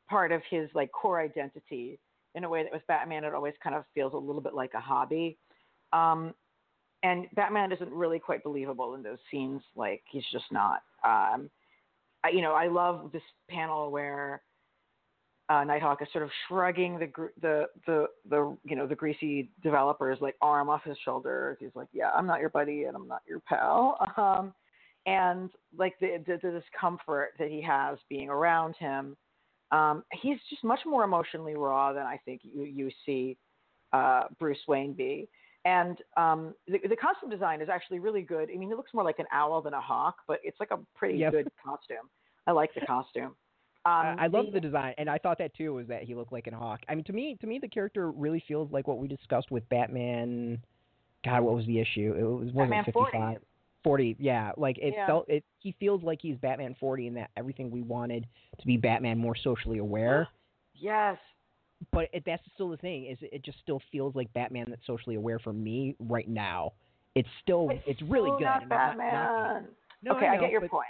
part 0.09 0.31
of 0.31 0.43
his 0.49 0.69
like 0.75 0.93
core 0.93 1.21
identity 1.21 1.99
in 2.35 2.45
a 2.45 2.49
way 2.49 2.63
that 2.63 2.73
with 2.73 2.87
Batman 2.87 3.25
it 3.25 3.35
always 3.35 3.55
kind 3.63 3.75
of 3.75 3.85
feels 3.95 4.15
a 4.15 4.19
little 4.19 4.41
bit 4.41 4.55
like 4.55 4.75
a 4.75 4.81
hobby. 4.81 5.37
Um, 5.93 6.35
and 7.03 7.27
Batman 7.35 7.73
isn't 7.73 7.91
really 7.91 8.21
quite 8.21 8.45
believable 8.45 8.95
in 8.95 9.03
those 9.03 9.19
scenes. 9.31 9.63
Like 9.75 10.03
he's 10.11 10.25
just 10.31 10.45
not. 10.53 10.83
Um, 11.05 11.51
I, 12.25 12.31
you 12.33 12.41
know, 12.41 12.53
I 12.53 12.69
love 12.69 13.11
this 13.13 13.23
panel 13.51 13.91
where 13.91 14.43
uh, 15.53 15.65
Nighthawk 15.65 16.01
is 16.01 16.09
sort 16.13 16.25
of 16.25 16.31
shrugging 16.49 16.99
the 16.99 17.07
gr- 17.07 17.27
the 17.41 17.67
the 17.87 18.07
the 18.29 18.57
you 18.65 18.75
know 18.77 18.87
the 18.87 18.95
greasy 18.95 19.51
developer's 19.63 20.19
like 20.21 20.35
arm 20.41 20.71
off 20.71 20.83
his 20.85 20.97
shoulder. 21.05 21.59
He's 21.61 21.75
like, 21.75 21.89
"Yeah, 21.93 22.11
I'm 22.11 22.27
not 22.27 22.41
your 22.41 22.49
buddy 22.49 22.85
and 22.85 22.97
I'm 22.97 23.07
not 23.09 23.23
your 23.29 23.41
pal." 23.41 23.99
Um, 24.17 24.55
and 25.05 25.51
like 25.77 25.95
the, 26.01 26.23
the 26.27 26.39
the 26.43 26.61
discomfort 26.61 27.31
that 27.39 27.49
he 27.51 27.61
has 27.63 27.99
being 28.09 28.29
around 28.29 28.77
him, 28.77 29.17
um, 29.73 30.05
he's 30.13 30.39
just 30.49 30.63
much 30.65 30.81
more 30.87 31.05
emotionally 31.05 31.55
raw 31.57 31.93
than 31.93 32.07
I 32.07 32.19
think 32.25 32.41
you 32.45 32.63
you 32.63 32.91
see 33.05 33.37
uh, 33.93 34.25
Bruce 34.39 34.61
Wayne 34.69 34.95
be. 34.95 35.29
And 35.65 35.99
um, 36.17 36.55
the, 36.67 36.79
the 36.89 36.97
costume 36.97 37.31
design 37.31 37.61
is 37.61 37.69
actually 37.69 37.99
really 38.01 38.23
good. 38.23 38.49
I 38.53 38.57
mean, 38.57 38.69
he 38.69 38.75
looks 38.75 38.95
more 38.95 39.05
like 39.05 39.19
an 39.19 39.27
owl 39.33 39.61
than 39.63 39.75
a 39.75 39.81
hawk, 39.81 40.17
but 40.27 40.41
it's 40.43 40.59
like 40.59 40.71
a 40.73 40.79
pretty 40.97 41.19
Yep. 41.19 41.33
good 41.33 41.49
costume. 41.65 42.09
I 42.47 42.53
like 42.53 42.75
the 42.75 42.81
costume. 42.87 43.37
Um, 43.85 43.93
I 43.93 44.17
I 44.21 44.27
love 44.29 44.47
the 44.53 44.61
design, 44.61 44.95
and 44.99 45.11
I 45.11 45.19
thought 45.19 45.39
that 45.39 45.55
too 45.57 45.75
was 45.75 45.89
that 45.89 46.05
he 46.05 46.15
looked 46.15 46.33
like 46.33 46.47
an 46.47 46.55
hawk. 46.55 46.81
I 46.89 46.95
mean, 46.95 47.05
to 47.05 47.13
me, 47.13 47.37
to 47.41 47.47
me, 47.47 47.59
the 47.59 47.69
character 47.69 48.11
really 48.13 48.43
feels 48.47 48.71
like 48.71 48.87
what 48.87 48.99
we 48.99 49.09
discussed 49.09 49.51
with 49.51 49.69
Batman. 49.71 50.59
God, 51.25 51.43
what 51.43 51.55
was 51.55 51.67
the 51.67 51.79
issue? 51.81 52.15
It 52.17 52.23
was 52.23 52.53
wasn't 52.53 52.71
Batman 52.71 52.93
40. 52.93 53.11
55. 53.13 53.39
40, 53.85 54.17
yeah. 54.21 54.53
Like 54.57 54.79
it 54.79 54.95
Yeah. 54.97 55.07
felt 55.07 55.29
it. 55.29 55.43
He 55.59 55.75
feels 55.81 56.03
like 56.05 56.21
he's 56.23 56.37
Batman 56.37 56.77
40, 56.79 57.09
and 57.09 57.17
that 57.17 57.31
everything 57.37 57.71
we 57.73 57.83
wanted 57.83 58.27
to 58.61 58.67
be 58.67 58.77
Batman 58.77 59.19
more 59.19 59.35
socially 59.37 59.79
aware. 59.79 60.29
Yes. 60.75 61.17
but 61.93 62.09
it, 62.13 62.25
that's 62.27 62.43
still 62.55 62.71
the 62.71 62.77
thing 62.77 63.07
is 63.07 63.19
it 63.23 63.45
just 63.45 63.59
still 63.61 63.81
feels 63.93 64.17
like 64.17 64.33
Batman 64.33 64.67
that's 64.69 64.85
socially 64.85 65.15
aware 65.15 65.39
for 65.39 65.53
me 65.53 65.95
right 66.01 66.29
now. 66.29 66.73
It's 67.15 67.29
still 67.41 67.69
But 67.69 67.83
it's 67.87 68.03
really 68.03 68.31
still 68.31 68.39
good. 68.39 68.45
Not 68.47 68.63
I'm 68.63 68.69
not. 68.69 68.99
Batman. 68.99 69.69
No, 70.03 70.17
okay, 70.17 70.27
I, 70.27 70.35
I, 70.35 70.39
get 70.41 70.51
your 70.51 70.61
but- 70.63 70.71
point. 70.71 70.87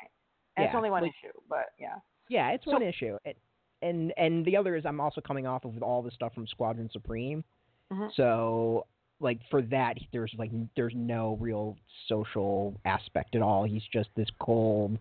And 0.56 0.64
it's 0.66 0.74
only 0.74 0.88
one 0.90 1.02
like- 1.02 1.12
issue, 1.22 1.32
but 1.48 1.72
yeah. 1.78 1.96
Yeah, 2.28 2.50
it's 2.50 2.64
So- 2.64 2.72
one 2.72 2.82
issue, 2.82 3.16
and, 3.24 3.34
and 3.82 4.12
and 4.16 4.44
the 4.44 4.56
other 4.56 4.76
is 4.76 4.86
I'm 4.86 5.00
also 5.00 5.20
coming 5.20 5.46
off 5.46 5.64
of 5.64 5.82
all 5.82 6.02
the 6.02 6.10
stuff 6.10 6.32
from 6.34 6.46
Squadron 6.46 6.88
Supreme, 6.92 7.44
Mhm. 7.92 8.12
so 8.14 8.86
like 9.20 9.38
for 9.50 9.62
that 9.62 9.98
there's 10.12 10.32
like 10.38 10.50
there's 10.76 10.94
no 10.96 11.36
real 11.40 11.76
social 12.08 12.74
aspect 12.84 13.34
at 13.36 13.42
all. 13.42 13.64
He's 13.64 13.84
just 13.92 14.08
this 14.14 14.28
cold, 14.40 14.98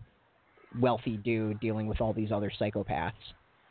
wealthy 0.80 1.16
dude 1.16 1.60
dealing 1.60 1.86
with 1.86 2.00
all 2.00 2.12
these 2.12 2.32
other 2.32 2.50
psychopaths. 2.50 3.12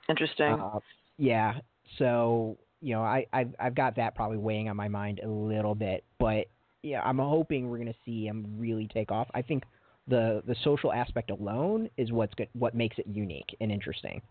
Interesting. 0.09 0.53
Uh, 0.59 0.79
yeah. 1.17 1.59
So 1.97 2.57
you 2.81 2.95
know, 2.95 3.03
I 3.03 3.25
I've, 3.31 3.53
I've 3.59 3.75
got 3.75 3.95
that 3.97 4.15
probably 4.15 4.37
weighing 4.39 4.67
on 4.69 4.75
my 4.75 4.87
mind 4.87 5.19
a 5.23 5.27
little 5.27 5.75
bit, 5.75 6.03
but 6.17 6.47
yeah, 6.83 7.01
I'm 7.03 7.19
hoping 7.19 7.69
we're 7.69 7.77
gonna 7.77 7.93
see 8.05 8.25
him 8.25 8.55
really 8.57 8.87
take 8.87 9.11
off. 9.11 9.29
I 9.35 9.41
think 9.43 9.63
the 10.07 10.41
the 10.47 10.55
social 10.63 10.91
aspect 10.91 11.29
alone 11.29 11.89
is 11.97 12.11
what's 12.11 12.33
good, 12.35 12.49
what 12.53 12.75
makes 12.75 12.97
it 12.97 13.05
unique 13.07 13.55
and 13.61 13.71
interesting. 13.71 14.21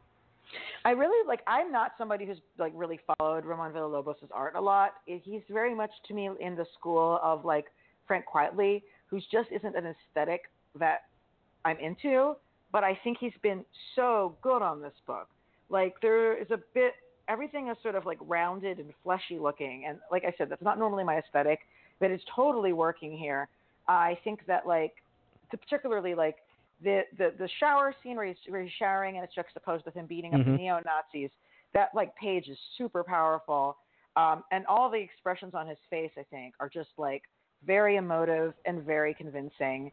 I 0.85 0.91
really 0.91 1.27
like. 1.27 1.41
I'm 1.47 1.71
not 1.71 1.93
somebody 1.97 2.27
who's 2.27 2.39
like 2.59 2.73
really 2.75 2.99
followed 3.19 3.45
Ramon 3.45 3.73
Villalobos' 3.73 4.17
art 4.33 4.55
a 4.57 4.61
lot. 4.61 4.95
He's 5.07 5.43
very 5.49 5.75
much 5.75 5.91
to 6.09 6.15
me 6.15 6.29
in 6.41 6.57
the 6.57 6.67
school 6.79 7.21
of 7.23 7.45
like 7.45 7.67
Frank 8.07 8.25
Quitely, 8.33 8.83
who's 9.07 9.25
just 9.31 9.49
isn't 9.53 9.77
an 9.77 9.87
aesthetic 9.87 10.43
that 10.79 11.03
I'm 11.65 11.79
into. 11.79 12.35
But 12.73 12.85
I 12.85 12.99
think 13.03 13.19
he's 13.19 13.33
been 13.43 13.65
so 13.97 14.37
good 14.43 14.63
on 14.63 14.81
this 14.81 14.93
book. 15.07 15.29
Like 15.71 15.95
there 16.03 16.41
is 16.41 16.51
a 16.51 16.59
bit, 16.73 16.95
everything 17.29 17.69
is 17.69 17.77
sort 17.83 17.95
of 17.97 18.07
like 18.07 18.19
rounded 18.21 18.79
and 18.79 18.93
fleshy 19.03 19.39
looking, 19.41 19.87
and 19.89 19.99
like 20.11 20.25
I 20.25 20.33
said, 20.39 20.49
that's 20.49 20.63
not 20.63 20.79
normally 20.79 21.05
my 21.05 21.19
aesthetic, 21.19 21.61
but 21.99 22.11
it's 22.11 22.23
totally 22.35 22.73
working 22.73 23.17
here. 23.17 23.49
I 23.89 24.19
think 24.23 24.47
that 24.47 24.67
like, 24.67 24.95
particularly 25.57 26.15
like 26.15 26.37
the 26.83 27.03
the 27.19 27.33
the 27.39 27.49
shower 27.59 27.95
scene 28.03 28.17
where 28.17 28.27
he's, 28.27 28.37
where 28.49 28.63
he's 28.63 28.73
showering 28.79 29.17
and 29.17 29.25
it's 29.25 29.35
juxtaposed 29.35 29.85
with 29.85 29.95
him 29.95 30.07
beating 30.07 30.35
up 30.35 30.41
mm-hmm. 30.41 30.53
the 30.53 30.59
neo 30.59 30.81
Nazis. 30.85 31.31
That 31.73 31.91
like 31.95 32.15
page 32.17 32.49
is 32.49 32.59
super 32.77 33.05
powerful, 33.05 33.77
um, 34.17 34.43
and 34.51 34.67
all 34.67 34.91
the 34.91 34.99
expressions 34.99 35.55
on 35.55 35.69
his 35.69 35.79
face, 35.89 36.11
I 36.19 36.25
think, 36.31 36.55
are 36.59 36.69
just 36.69 36.91
like 36.99 37.23
very 37.65 37.97
emotive 37.97 38.55
and 38.65 38.83
very 38.83 39.15
convincing. 39.15 39.93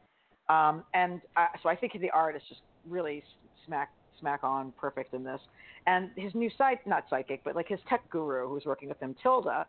Um, 0.49 0.83
and 0.93 1.21
I, 1.35 1.47
so 1.61 1.69
I 1.69 1.75
think 1.75 1.93
the 1.99 2.09
art 2.09 2.35
is 2.35 2.41
just 2.49 2.61
really 2.87 3.23
smack 3.65 3.91
smack 4.19 4.43
on 4.43 4.73
perfect 4.79 5.13
in 5.13 5.23
this. 5.23 5.39
And 5.85 6.09
his 6.15 6.33
new 6.35 6.49
side, 6.57 6.79
not 6.85 7.05
psychic, 7.09 7.43
but 7.43 7.55
like 7.55 7.67
his 7.67 7.79
tech 7.87 8.09
guru 8.09 8.47
who's 8.49 8.65
working 8.65 8.89
with 8.89 8.99
him, 8.99 9.15
Tilda, 9.21 9.65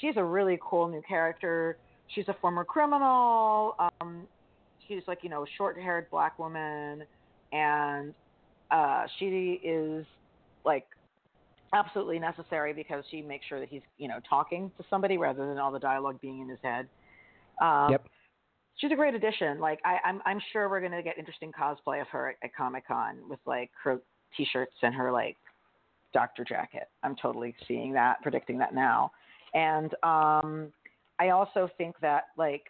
she's 0.00 0.16
a 0.16 0.24
really 0.24 0.58
cool 0.62 0.88
new 0.88 1.02
character. 1.06 1.76
She's 2.14 2.28
a 2.28 2.36
former 2.40 2.64
criminal. 2.64 3.76
Um, 4.00 4.26
she's 4.90 5.02
like 5.06 5.18
you 5.22 5.30
know 5.30 5.42
a 5.44 5.46
short 5.56 5.78
haired 5.78 6.10
black 6.10 6.38
woman 6.38 7.04
and 7.52 8.12
uh 8.70 9.06
she 9.18 9.60
is 9.64 10.04
like 10.64 10.84
absolutely 11.72 12.18
necessary 12.18 12.72
because 12.72 13.04
she 13.10 13.22
makes 13.22 13.46
sure 13.46 13.60
that 13.60 13.68
he's 13.68 13.82
you 13.98 14.08
know 14.08 14.18
talking 14.28 14.70
to 14.76 14.84
somebody 14.90 15.16
rather 15.16 15.46
than 15.46 15.58
all 15.58 15.70
the 15.70 15.78
dialogue 15.78 16.20
being 16.20 16.40
in 16.40 16.48
his 16.48 16.58
head. 16.62 16.88
Um, 17.62 17.92
yep. 17.92 18.04
she's 18.76 18.90
a 18.90 18.96
great 18.96 19.14
addition. 19.14 19.60
Like 19.60 19.78
I, 19.84 19.98
i'm 20.04 20.20
i'm 20.26 20.40
sure 20.52 20.68
we're 20.68 20.80
going 20.80 20.92
to 20.92 21.02
get 21.02 21.18
interesting 21.18 21.52
cosplay 21.52 22.00
of 22.00 22.08
her 22.08 22.30
at, 22.30 22.36
at 22.42 22.54
comic 22.54 22.86
con 22.86 23.16
with 23.28 23.40
like 23.46 23.70
her 23.82 24.00
t-shirts 24.36 24.74
and 24.82 24.94
her 24.94 25.12
like 25.12 25.36
doctor 26.12 26.44
jacket. 26.44 26.88
I'm 27.04 27.14
totally 27.14 27.54
seeing 27.68 27.92
that 27.92 28.20
predicting 28.22 28.58
that 28.58 28.74
now. 28.74 29.12
And 29.54 29.94
um 30.02 30.72
i 31.20 31.28
also 31.28 31.68
think 31.78 31.94
that 32.00 32.24
like 32.36 32.64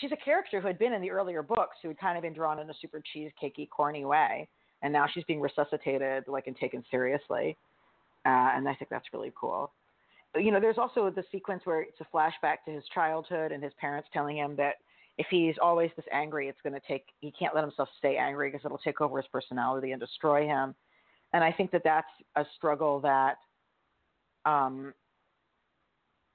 she's 0.00 0.12
a 0.12 0.16
character 0.16 0.60
who 0.60 0.66
had 0.66 0.78
been 0.78 0.92
in 0.92 1.02
the 1.02 1.10
earlier 1.10 1.42
books 1.42 1.76
who 1.82 1.88
had 1.88 1.98
kind 1.98 2.16
of 2.16 2.22
been 2.22 2.32
drawn 2.32 2.58
in 2.58 2.68
a 2.68 2.74
super 2.80 3.02
cheesecakey, 3.14 3.68
corny 3.70 4.04
way, 4.04 4.48
and 4.82 4.92
now 4.92 5.06
she's 5.12 5.24
being 5.24 5.40
resuscitated, 5.40 6.24
like 6.28 6.46
and 6.46 6.56
taken 6.56 6.84
seriously, 6.90 7.56
uh, 8.26 8.50
and 8.54 8.68
I 8.68 8.74
think 8.74 8.90
that's 8.90 9.06
really 9.12 9.32
cool. 9.38 9.72
You 10.36 10.50
know, 10.50 10.60
there's 10.60 10.78
also 10.78 11.10
the 11.10 11.24
sequence 11.30 11.62
where 11.64 11.82
it's 11.82 12.00
a 12.00 12.16
flashback 12.16 12.64
to 12.66 12.72
his 12.72 12.84
childhood 12.94 13.52
and 13.52 13.62
his 13.62 13.72
parents 13.78 14.08
telling 14.12 14.36
him 14.36 14.56
that 14.56 14.76
if 15.18 15.26
he's 15.30 15.56
always 15.60 15.90
this 15.96 16.06
angry, 16.10 16.48
it's 16.48 16.60
going 16.62 16.72
to 16.72 16.80
take 16.88 17.04
he 17.20 17.30
can't 17.38 17.54
let 17.54 17.64
himself 17.64 17.88
stay 17.98 18.16
angry 18.16 18.50
because 18.50 18.64
it'll 18.64 18.78
take 18.78 19.00
over 19.00 19.18
his 19.18 19.28
personality 19.30 19.92
and 19.92 20.00
destroy 20.00 20.46
him. 20.46 20.74
And 21.34 21.44
I 21.44 21.52
think 21.52 21.70
that 21.72 21.82
that's 21.84 22.06
a 22.36 22.44
struggle 22.56 23.00
that 23.00 23.36
um, 24.44 24.94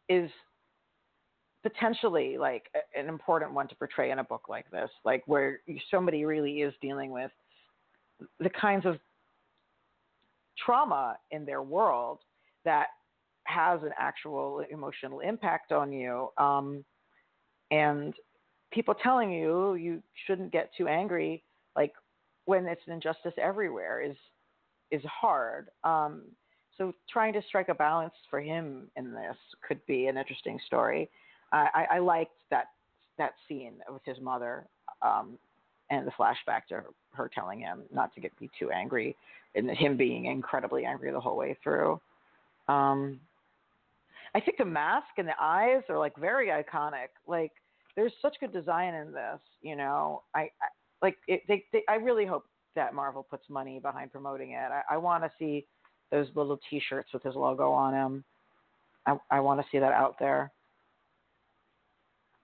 is 0.09 0.29
potentially 1.67 2.37
like 2.37 2.63
an 2.95 3.07
important 3.07 3.53
one 3.53 3.67
to 3.67 3.75
portray 3.75 4.11
in 4.11 4.19
a 4.19 4.23
book 4.23 4.47
like 4.47 4.69
this, 4.71 4.89
like 5.03 5.23
where 5.25 5.59
somebody 5.91 6.23
really 6.25 6.61
is 6.61 6.73
dealing 6.81 7.11
with 7.11 7.31
the 8.39 8.49
kinds 8.49 8.85
of 8.85 8.97
trauma 10.57 11.17
in 11.31 11.45
their 11.45 11.61
world 11.61 12.19
that 12.63 12.87
has 13.43 13.81
an 13.83 13.91
actual 13.97 14.63
emotional 14.71 15.19
impact 15.19 15.71
on 15.71 15.91
you. 15.91 16.29
Um, 16.37 16.83
and 17.71 18.13
people 18.71 18.93
telling 18.93 19.31
you 19.31 19.75
you 19.75 20.01
shouldn't 20.25 20.51
get 20.51 20.71
too 20.77 20.87
angry, 20.87 21.43
like 21.75 21.93
when 22.45 22.65
it's 22.65 22.81
an 22.87 22.93
injustice 22.93 23.33
everywhere, 23.41 24.01
is 24.01 24.15
is 24.89 25.03
hard. 25.03 25.67
Um, 25.83 26.23
so 26.77 26.93
trying 27.11 27.33
to 27.33 27.41
strike 27.47 27.67
a 27.67 27.75
balance 27.75 28.13
for 28.29 28.39
him 28.39 28.89
in 28.95 29.11
this 29.11 29.35
could 29.67 29.85
be 29.85 30.07
an 30.07 30.17
interesting 30.17 30.59
story. 30.65 31.09
I, 31.51 31.85
I 31.91 31.99
liked 31.99 32.35
that 32.51 32.65
that 33.17 33.33
scene 33.47 33.73
with 33.89 34.01
his 34.05 34.19
mother 34.21 34.67
um, 35.01 35.37
and 35.89 36.05
the 36.05 36.11
flashback 36.11 36.65
to 36.69 36.75
her, 36.75 36.85
her, 37.13 37.31
telling 37.33 37.59
him 37.59 37.83
not 37.91 38.13
to 38.13 38.21
get 38.21 38.37
be 38.39 38.49
too 38.59 38.69
angry, 38.71 39.15
and 39.55 39.69
him 39.71 39.97
being 39.97 40.25
incredibly 40.25 40.85
angry 40.85 41.11
the 41.11 41.19
whole 41.19 41.37
way 41.37 41.57
through. 41.63 41.99
Um, 42.67 43.19
I 44.35 44.39
think 44.39 44.57
the 44.57 44.65
mask 44.65 45.07
and 45.17 45.27
the 45.27 45.33
eyes 45.39 45.81
are 45.89 45.97
like 45.97 46.15
very 46.17 46.49
iconic. 46.49 47.07
Like 47.27 47.51
there's 47.95 48.13
such 48.21 48.35
good 48.39 48.53
design 48.53 48.93
in 48.93 49.11
this. 49.11 49.39
You 49.61 49.75
know, 49.75 50.23
I, 50.35 50.41
I 50.41 50.49
like 51.01 51.17
it, 51.27 51.41
they, 51.47 51.63
they, 51.71 51.83
I 51.87 51.95
really 51.95 52.25
hope 52.25 52.45
that 52.75 52.93
Marvel 52.93 53.25
puts 53.27 53.49
money 53.49 53.79
behind 53.79 54.11
promoting 54.11 54.51
it. 54.51 54.69
I, 54.71 54.81
I 54.91 54.97
want 54.97 55.23
to 55.23 55.31
see 55.39 55.65
those 56.11 56.27
little 56.35 56.59
T-shirts 56.69 57.11
with 57.13 57.23
his 57.23 57.35
logo 57.35 57.71
on 57.71 57.93
them. 57.93 58.23
I, 59.05 59.17
I 59.31 59.39
want 59.39 59.59
to 59.59 59.65
see 59.71 59.79
that 59.79 59.93
out 59.93 60.17
there. 60.19 60.51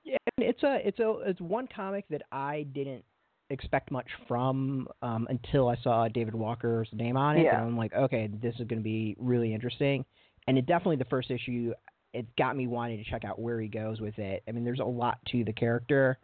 Yeah, 0.04 0.18
it's 0.38 0.63
a 0.63 0.86
it's 0.86 1.00
a 1.00 1.20
it's 1.26 1.42
one 1.42 1.68
comic 1.74 2.06
that 2.10 2.24
I 2.32 2.66
didn't 2.74 3.04
expect 3.50 3.92
much 3.92 4.08
from 4.28 4.88
um, 5.02 5.28
until 5.30 5.70
I 5.70 5.78
saw 5.84 6.08
David 6.08 6.36
Walker's 6.36 6.89
name 6.92 7.18
on 7.18 7.38
it, 7.38 7.44
yeah. 7.44 7.58
and 7.58 7.68
I'm 7.68 7.78
like, 7.78 7.94
okay, 7.94 8.30
this 8.42 8.54
is 8.56 8.68
going 8.68 8.80
to 8.80 8.84
be 8.84 9.16
really 9.20 9.54
interesting. 9.54 10.04
And 10.48 10.58
it 10.58 10.66
definitely 10.66 10.98
the 10.98 11.06
first 11.06 11.32
issue, 11.32 11.74
it 12.13 12.26
got 12.38 12.58
me 12.58 12.68
wanting 12.68 13.02
to 13.02 13.10
check 13.10 13.24
out 13.24 13.39
where 13.39 13.62
he 13.62 13.68
goes 13.68 14.02
with 14.02 14.18
it. 14.20 14.44
I 14.48 14.52
mean, 14.52 14.66
there's 14.66 14.80
a 14.80 14.86
lot 14.86 15.20
to 15.32 15.44
the 15.46 15.54
character, 15.54 16.18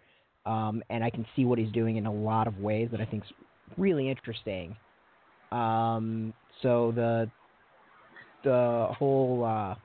um, 0.46 0.84
and 0.90 1.04
I 1.04 1.10
can 1.10 1.26
see 1.36 1.46
what 1.46 1.58
he's 1.60 1.72
doing 1.72 1.96
in 1.96 2.06
a 2.06 2.14
lot 2.14 2.48
of 2.48 2.58
ways 2.58 2.90
that 2.92 3.00
I 3.00 3.06
think 3.06 3.24
is 3.24 3.32
really 3.78 4.10
interesting. 4.10 4.76
Um, 5.52 6.34
so 6.62 6.92
the 6.96 7.30
the 8.44 8.88
whole 8.98 9.44
uh, 9.44 9.76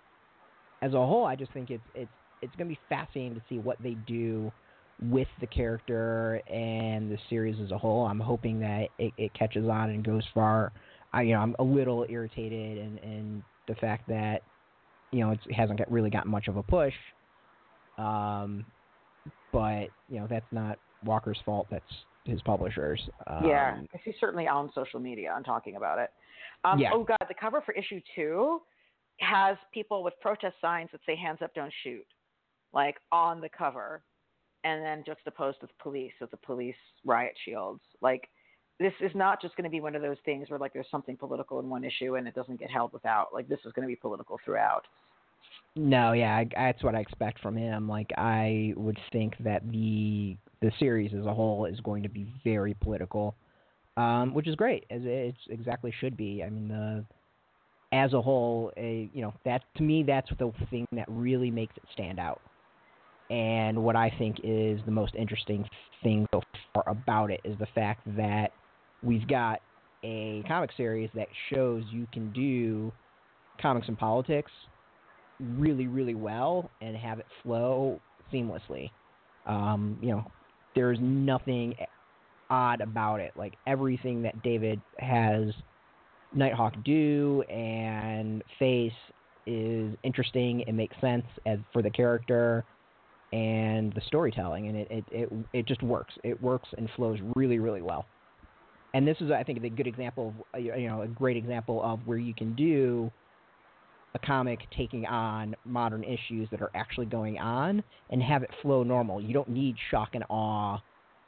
as 0.83 0.95
a 0.95 0.99
whole, 0.99 1.25
I 1.25 1.37
just 1.37 1.53
think 1.53 1.71
it's 1.71 1.83
it's 1.95 2.11
it's 2.45 2.55
going 2.57 2.69
to 2.69 2.75
be 2.75 2.81
fascinating 2.89 3.35
to 3.35 3.43
see 3.49 3.59
what 3.59 3.77
they 3.83 3.97
do 4.07 4.53
with 5.03 5.29
the 5.41 5.47
character 5.47 6.41
and 6.49 7.11
the 7.11 7.19
series 7.29 7.57
as 7.63 7.71
a 7.71 7.79
whole. 7.79 8.07
I'm 8.07 8.21
hoping 8.21 8.61
that 8.61 8.89
it, 8.99 9.13
it 9.19 9.35
catches 9.35 9.69
on 9.69 9.91
and 9.91 10.05
goes 10.05 10.23
far. 10.33 10.73
I, 11.13 11.23
you 11.23 11.33
know, 11.33 11.41
I'm 11.41 11.57
a 11.59 11.65
little 11.65 12.07
irritated 12.09 12.79
in, 12.79 12.99
in 12.99 13.43
the 13.67 13.75
fact 13.77 14.09
that 14.09 14.43
you 15.11 15.21
know 15.21 15.31
it 15.31 15.39
hasn't 15.55 15.79
got, 15.79 15.91
really 15.91 16.11
gotten 16.11 16.31
much 16.31 16.49
of 16.49 16.57
a 16.57 16.63
push. 16.63 16.95
Um, 17.99 18.65
but 19.53 19.89
you 20.09 20.21
know 20.21 20.27
that's 20.29 20.47
not 20.53 20.79
Walker's 21.05 21.39
fault. 21.45 21.67
That's 21.71 21.85
his 22.25 22.41
publishers. 22.43 23.01
Um, 23.27 23.47
yeah, 23.47 23.79
he's 24.05 24.15
certainly 24.21 24.49
on 24.49 24.71
social 24.75 25.01
media 25.01 25.33
and 25.37 25.45
talking 25.45 25.77
about 25.77 25.99
it. 25.99 26.11
Um, 26.65 26.79
yeah. 26.79 26.91
Oh 26.93 27.05
God, 27.05 27.19
the 27.29 27.35
cover 27.35 27.63
for 27.65 27.73
issue 27.75 28.01
two 28.15 28.61
has 29.21 29.57
people 29.73 30.03
with 30.03 30.15
protest 30.21 30.57
signs 30.61 30.91
that 30.93 31.01
say 31.07 31.17
"Hands 31.17 31.39
up, 31.43 31.55
don't 31.55 31.73
shoot." 31.85 32.05
Like 32.75 32.97
on 33.13 33.41
the 33.41 33.49
cover 33.49 34.03
and 34.65 34.83
then 34.83 35.05
juxtaposed 35.07 35.59
with 35.63 35.71
police 35.79 36.13
with 36.21 36.31
the 36.31 36.37
police 36.39 36.75
riot 37.05 37.35
shields. 37.45 37.81
Like 38.01 38.29
this 38.81 38.93
is 39.01 39.13
not 39.15 39.41
just 39.41 39.57
going 39.57 39.65
to 39.65 39.71
be 39.71 39.81
one 39.81 39.95
of 39.95 40.03
those 40.03 40.17
things 40.25 40.51
where 40.51 40.59
like 40.59 40.73
there's 40.73 40.91
something 40.91 41.17
political 41.17 41.61
in 41.61 41.69
one 41.69 41.85
issue 41.85 42.17
and 42.17 42.27
it 42.27 42.35
doesn't 42.35 42.59
get 42.59 42.71
held 42.71 42.93
without. 42.93 43.29
Like 43.33 43.49
this 43.49 43.61
is 43.65 43.73
going 43.73 43.87
to 43.87 43.93
be 43.93 43.97
political 43.97 44.39
throughout. 44.45 44.83
No, 45.77 46.13
yeah, 46.13 46.37
I, 46.37 46.49
that's 46.55 46.83
what 46.83 46.95
I 46.95 47.01
expect 47.01 47.41
from 47.41 47.57
him. 47.57 47.89
Like 47.89 48.11
I 48.17 48.75
would 48.77 48.99
think 49.13 49.35
that 49.41 49.63
the 49.71 50.37
the 50.61 50.73
series 50.79 51.13
as 51.13 51.27
a 51.27 51.35
whole 51.35 51.67
is 51.67 51.79
going 51.81 52.03
to 52.05 52.09
be 52.09 52.27
very 52.43 52.75
political, 52.75 53.37
um, 53.97 54.33
which 54.33 54.49
is 54.49 54.55
great, 54.55 54.85
as 54.91 55.03
it 55.05 55.35
exactly 55.51 55.93
should 56.01 56.17
be. 56.17 56.43
I 56.45 56.49
mean, 56.49 56.69
the 56.69 57.05
as 57.93 58.13
a 58.13 58.23
whole, 58.23 58.73
a, 58.77 59.09
you 59.13 59.23
know, 59.23 59.35
that 59.45 59.63
to 59.77 59.83
me 59.83 60.03
that's 60.03 60.29
the 60.39 60.53
thing 60.71 60.87
that 60.93 61.07
really 61.09 61.51
makes 61.51 61.77
it 61.77 61.85
stand 61.93 62.19
out. 62.19 62.41
And 63.31 63.83
what 63.83 63.97
I 63.97 64.13
think 64.19 64.39
is 64.45 64.81
the 64.85 64.93
most 64.93 65.15
interesting 65.15 65.67
thing 66.03 66.27
so 66.35 66.43
far 66.75 66.85
about 66.89 67.31
it 67.31 67.41
is 67.45 67.59
the 67.59 67.67
fact 67.75 68.03
that 68.17 68.53
we've 69.03 69.27
got 69.27 69.61
a 70.05 70.45
comic 70.47 70.71
series 70.77 71.11
that 71.15 71.29
shows 71.53 71.83
you 71.91 72.07
can 72.13 72.33
do 72.33 72.93
comics 73.61 73.89
and 73.89 73.99
politics 73.99 74.53
really, 75.59 75.87
really 75.87 76.15
well 76.15 76.71
and 76.81 76.97
have 76.97 77.19
it 77.19 77.27
flow 77.43 78.01
seamlessly. 78.33 78.91
Um, 79.47 79.99
you 80.03 80.11
know, 80.11 80.31
there's 80.75 80.99
nothing 81.01 81.75
odd 82.51 82.81
about 82.81 83.21
it. 83.21 83.33
Like 83.37 83.55
everything 83.67 84.23
that 84.23 84.43
David 84.43 84.81
has 84.99 85.45
Nighthawk 86.35 86.75
do 86.85 87.43
and 87.43 88.43
face 88.59 88.93
is 89.47 89.95
interesting. 90.03 90.61
It 90.61 90.73
makes 90.73 90.97
sense 91.01 91.25
as 91.47 91.59
for 91.73 91.83
the 91.83 91.91
character 91.91 92.65
and 93.35 93.93
the 93.95 94.01
storytelling, 94.07 94.69
and 94.69 94.77
it, 94.77 94.89
it, 94.91 95.05
it, 95.11 95.29
it 95.53 95.67
just 95.67 95.83
works. 95.83 96.15
It 96.23 96.37
works 96.41 96.69
and 96.79 96.89
flows 96.97 97.19
really, 97.35 97.59
really 97.59 97.83
well. 97.83 98.05
and 98.95 99.07
this 99.07 99.17
is, 99.21 99.31
I 99.31 99.43
think, 99.43 99.63
a 99.63 99.69
good 99.69 99.89
example 99.89 100.29
of 100.29 100.35
uh, 100.55 100.59
you 100.59 100.89
know 100.89 101.03
a 101.03 101.09
great 101.09 101.37
example 101.37 101.83
of 101.83 101.99
where 102.07 102.19
you 102.19 102.33
can 102.33 102.55
do 102.55 103.11
a 104.15 104.19
comic 104.21 104.61
taking 104.77 105.05
on 105.07 105.57
modern 105.65 106.05
issues 106.05 106.49
that 106.53 106.63
are 106.63 106.71
actually 106.75 107.07
going 107.07 107.37
on 107.39 107.83
and 108.11 108.23
have 108.23 108.45
it 108.45 108.51
flow 108.63 108.85
normal. 108.85 109.21
You 109.21 109.35
don't 109.35 109.49
need 109.49 109.75
shock 109.91 110.11
and 110.15 110.25
awe 110.31 110.79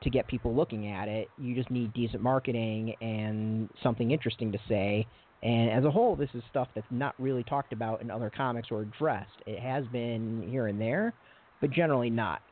to 0.03 0.11
get 0.11 0.29
people 0.29 0.55
looking 0.55 0.87
at 0.87 1.09
it. 1.09 1.29
You 1.37 1.57
just 1.57 1.71
need 1.71 1.93
decent 1.95 2.23
marketing 2.23 2.95
and 3.01 3.69
something 3.83 4.13
interesting 4.13 4.53
to 4.53 4.59
say. 4.69 5.05
And 5.43 5.71
as 5.71 5.85
a 5.85 5.91
whole, 5.91 6.15
this 6.15 6.31
is 6.35 6.43
stuff 6.49 6.69
that's 6.77 6.87
not 6.91 7.15
really 7.19 7.43
talked 7.43 7.73
about 7.73 8.01
in 8.03 8.11
other 8.11 8.31
comics 8.31 8.69
or 8.71 8.83
addressed. 8.83 9.39
It 9.47 9.59
has 9.59 9.85
been 9.89 10.47
here 10.49 10.69
and 10.69 10.81
there, 10.81 11.13
but 11.61 11.71
generally 11.71 12.11
not. 12.11 12.43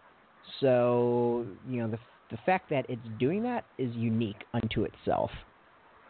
So, 0.61 1.47
you 1.69 1.81
know, 1.81 1.89
the 1.89 1.99
the 2.31 2.39
fact 2.47 2.71
that 2.71 2.87
it's 2.89 3.07
doing 3.19 3.43
that 3.43 3.65
is 3.79 3.95
unique 3.95 4.45
unto 4.55 4.85
itself 4.85 5.31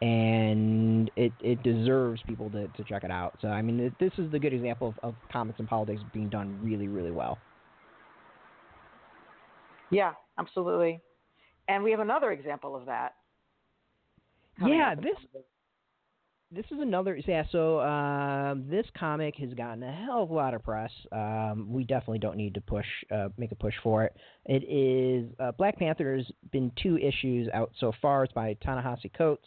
and 0.01 1.11
it 1.17 1.33
it 1.41 1.63
deserves 1.63 2.21
people 2.27 2.51
to, 2.51 2.69
to 2.69 2.85
check 2.85 3.05
it 3.05 3.11
out. 3.11 3.37
So 3.41 3.49
I 3.49 3.63
mean, 3.63 3.81
it, 3.81 3.93
this 3.99 4.13
is 4.19 4.31
the 4.31 4.39
good 4.39 4.53
example 4.53 4.89
of, 4.89 4.95
of 5.03 5.15
comics 5.33 5.59
and 5.59 5.69
politics 5.69 6.01
being 6.13 6.29
done 6.29 6.59
really 6.63 6.89
really 6.89 7.11
well. 7.11 7.39
Yeah, 9.91 10.13
absolutely. 10.39 11.01
And 11.69 11.83
we 11.83 11.91
have 11.91 12.01
another 12.01 12.33
example 12.33 12.77
of 12.77 12.87
that. 12.87 13.15
Yeah, 14.65 14.95
this 14.95 15.17
this 16.55 16.65
is 16.71 16.79
another 16.81 17.19
yeah. 17.27 17.45
So 17.51 17.81
um, 17.81 18.65
this 18.69 18.87
comic 18.99 19.37
has 19.37 19.53
gotten 19.55 19.83
a 19.83 19.93
hell 19.93 20.23
of 20.23 20.31
a 20.31 20.35
lot 20.35 20.55
of 20.55 20.63
press. 20.63 20.91
Um, 21.13 21.67
we 21.71 21.85
definitely 21.85 22.21
don't 22.21 22.37
need 22.37 22.55
to 22.55 22.61
push 22.61 22.87
uh, 23.11 23.29
make 23.37 23.53
a 23.53 23.57
push 23.57 23.75
for 23.83 24.05
it. 24.05 24.17
It 24.47 24.65
is 24.65 25.31
uh, 25.41 25.53
Black 25.53 25.79
Panther's 25.79 26.31
been 26.53 26.71
two 26.81 26.99
issues 26.99 27.49
out 27.53 27.73
so 27.79 27.93
far. 28.01 28.25
It's 28.25 28.33
by 28.33 28.55
Ta-Nehisi 28.65 29.13
Coates. 29.17 29.47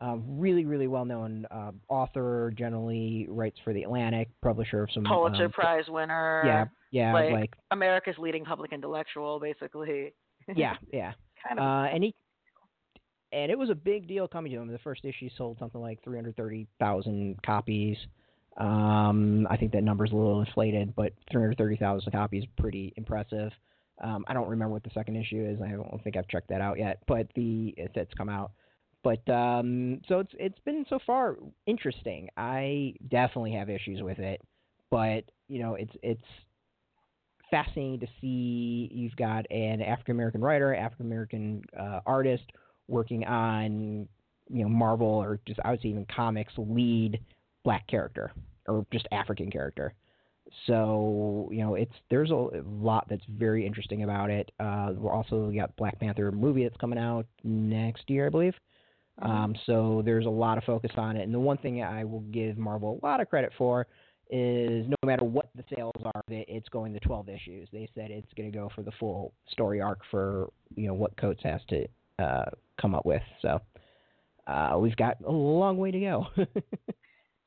Uh, 0.00 0.16
really, 0.28 0.66
really 0.66 0.88
well-known 0.88 1.46
uh, 1.50 1.72
author. 1.88 2.52
Generally 2.54 3.26
writes 3.30 3.56
for 3.64 3.72
the 3.72 3.82
Atlantic, 3.82 4.28
publisher 4.42 4.82
of 4.82 4.90
some 4.92 5.04
Pulitzer 5.04 5.46
um, 5.46 5.52
Prize 5.52 5.84
winner. 5.88 6.42
Yeah, 6.44 6.64
yeah, 6.90 7.14
like, 7.14 7.32
like 7.32 7.54
America's 7.70 8.16
leading 8.18 8.44
public 8.44 8.72
intellectual, 8.72 9.40
basically. 9.40 10.12
yeah, 10.54 10.74
yeah. 10.92 11.12
kind 11.46 11.58
of. 11.58 11.64
Uh, 11.64 11.94
and 11.94 12.04
he 12.04 12.14
and 13.36 13.52
it 13.52 13.58
was 13.58 13.68
a 13.68 13.74
big 13.74 14.08
deal 14.08 14.26
coming 14.26 14.50
to 14.52 14.58
him. 14.58 14.68
The 14.68 14.78
first 14.78 15.04
issue 15.04 15.28
sold 15.36 15.58
something 15.58 15.80
like 15.80 16.02
330,000 16.02 17.36
copies. 17.44 17.98
Um, 18.56 19.46
I 19.50 19.58
think 19.58 19.72
that 19.72 19.84
number's 19.84 20.10
a 20.10 20.16
little 20.16 20.40
inflated, 20.40 20.96
but 20.96 21.12
330,000 21.30 22.10
copies 22.10 22.44
is 22.44 22.48
pretty 22.58 22.94
impressive. 22.96 23.52
Um, 24.02 24.24
I 24.26 24.32
don't 24.32 24.48
remember 24.48 24.72
what 24.72 24.84
the 24.84 24.90
second 24.94 25.16
issue 25.16 25.46
is. 25.46 25.60
I 25.60 25.72
don't 25.72 26.00
think 26.02 26.16
I've 26.16 26.28
checked 26.28 26.48
that 26.48 26.62
out 26.62 26.78
yet, 26.78 27.02
but 27.06 27.28
the 27.34 27.74
it's 27.76 28.14
come 28.14 28.30
out. 28.30 28.52
But 29.02 29.28
um, 29.30 30.00
so 30.08 30.20
it's 30.20 30.32
it's 30.38 30.58
been 30.60 30.86
so 30.88 30.98
far 31.06 31.36
interesting. 31.66 32.28
I 32.36 32.94
definitely 33.08 33.52
have 33.52 33.70
issues 33.70 34.02
with 34.02 34.18
it, 34.18 34.42
but 34.90 35.24
you 35.48 35.60
know 35.60 35.74
it's 35.74 35.92
it's 36.02 36.24
fascinating 37.50 38.00
to 38.00 38.06
see 38.20 38.90
you've 38.92 39.16
got 39.16 39.50
an 39.50 39.80
African 39.80 40.12
American 40.12 40.40
writer, 40.42 40.74
African 40.74 41.06
American 41.06 41.62
uh, 41.78 42.00
artist 42.04 42.44
working 42.88 43.24
on 43.24 44.08
you 44.48 44.62
know 44.62 44.68
Marvel 44.68 45.06
or 45.06 45.40
just 45.46 45.60
I 45.64 45.70
would 45.70 45.82
say 45.82 45.88
even 45.88 46.06
comics 46.14 46.52
lead 46.56 47.20
black 47.64 47.86
character 47.88 48.32
or 48.66 48.86
just 48.92 49.06
African 49.12 49.50
character. 49.50 49.94
So 50.66 51.48
you 51.50 51.58
know 51.58 51.74
it's 51.74 51.94
there's 52.10 52.30
a 52.30 52.50
lot 52.68 53.06
that's 53.08 53.24
very 53.28 53.66
interesting 53.66 54.04
about 54.04 54.30
it. 54.30 54.50
Uh, 54.60 54.92
we're 54.96 55.12
also 55.12 55.46
we 55.46 55.56
got 55.56 55.76
Black 55.76 55.98
Panther 55.98 56.30
movie 56.30 56.62
that's 56.62 56.76
coming 56.76 56.98
out 56.98 57.26
next 57.42 58.08
year, 58.08 58.26
I 58.26 58.30
believe. 58.30 58.54
Mm-hmm. 59.20 59.30
Um, 59.30 59.54
so 59.64 60.02
there's 60.04 60.26
a 60.26 60.30
lot 60.30 60.58
of 60.58 60.64
focus 60.64 60.92
on 60.96 61.16
it. 61.16 61.22
And 61.22 61.34
the 61.34 61.40
one 61.40 61.56
thing 61.58 61.82
I 61.82 62.04
will 62.04 62.20
give 62.20 62.58
Marvel 62.58 63.00
a 63.02 63.06
lot 63.06 63.20
of 63.20 63.30
credit 63.30 63.50
for 63.56 63.86
is 64.28 64.86
no 64.88 64.96
matter 65.06 65.24
what 65.24 65.48
the 65.54 65.64
sales 65.74 65.94
are, 66.04 66.22
it's 66.28 66.68
going 66.68 66.92
to 66.92 67.00
12 67.00 67.28
issues. 67.28 67.68
They 67.72 67.88
said 67.94 68.10
it's 68.10 68.32
going 68.36 68.50
to 68.50 68.56
go 68.56 68.68
for 68.74 68.82
the 68.82 68.90
full 68.98 69.32
story 69.48 69.80
arc 69.80 70.00
for 70.10 70.50
you 70.74 70.86
know 70.86 70.94
what 70.94 71.16
Coates 71.16 71.42
has 71.44 71.60
to 71.68 71.86
uh, 72.18 72.44
come 72.80 72.94
up 72.94 73.06
with. 73.06 73.22
So 73.42 73.60
uh, 74.46 74.76
we've 74.78 74.96
got 74.96 75.16
a 75.26 75.30
long 75.30 75.78
way 75.78 75.90
to 75.90 76.00
go. 76.00 76.26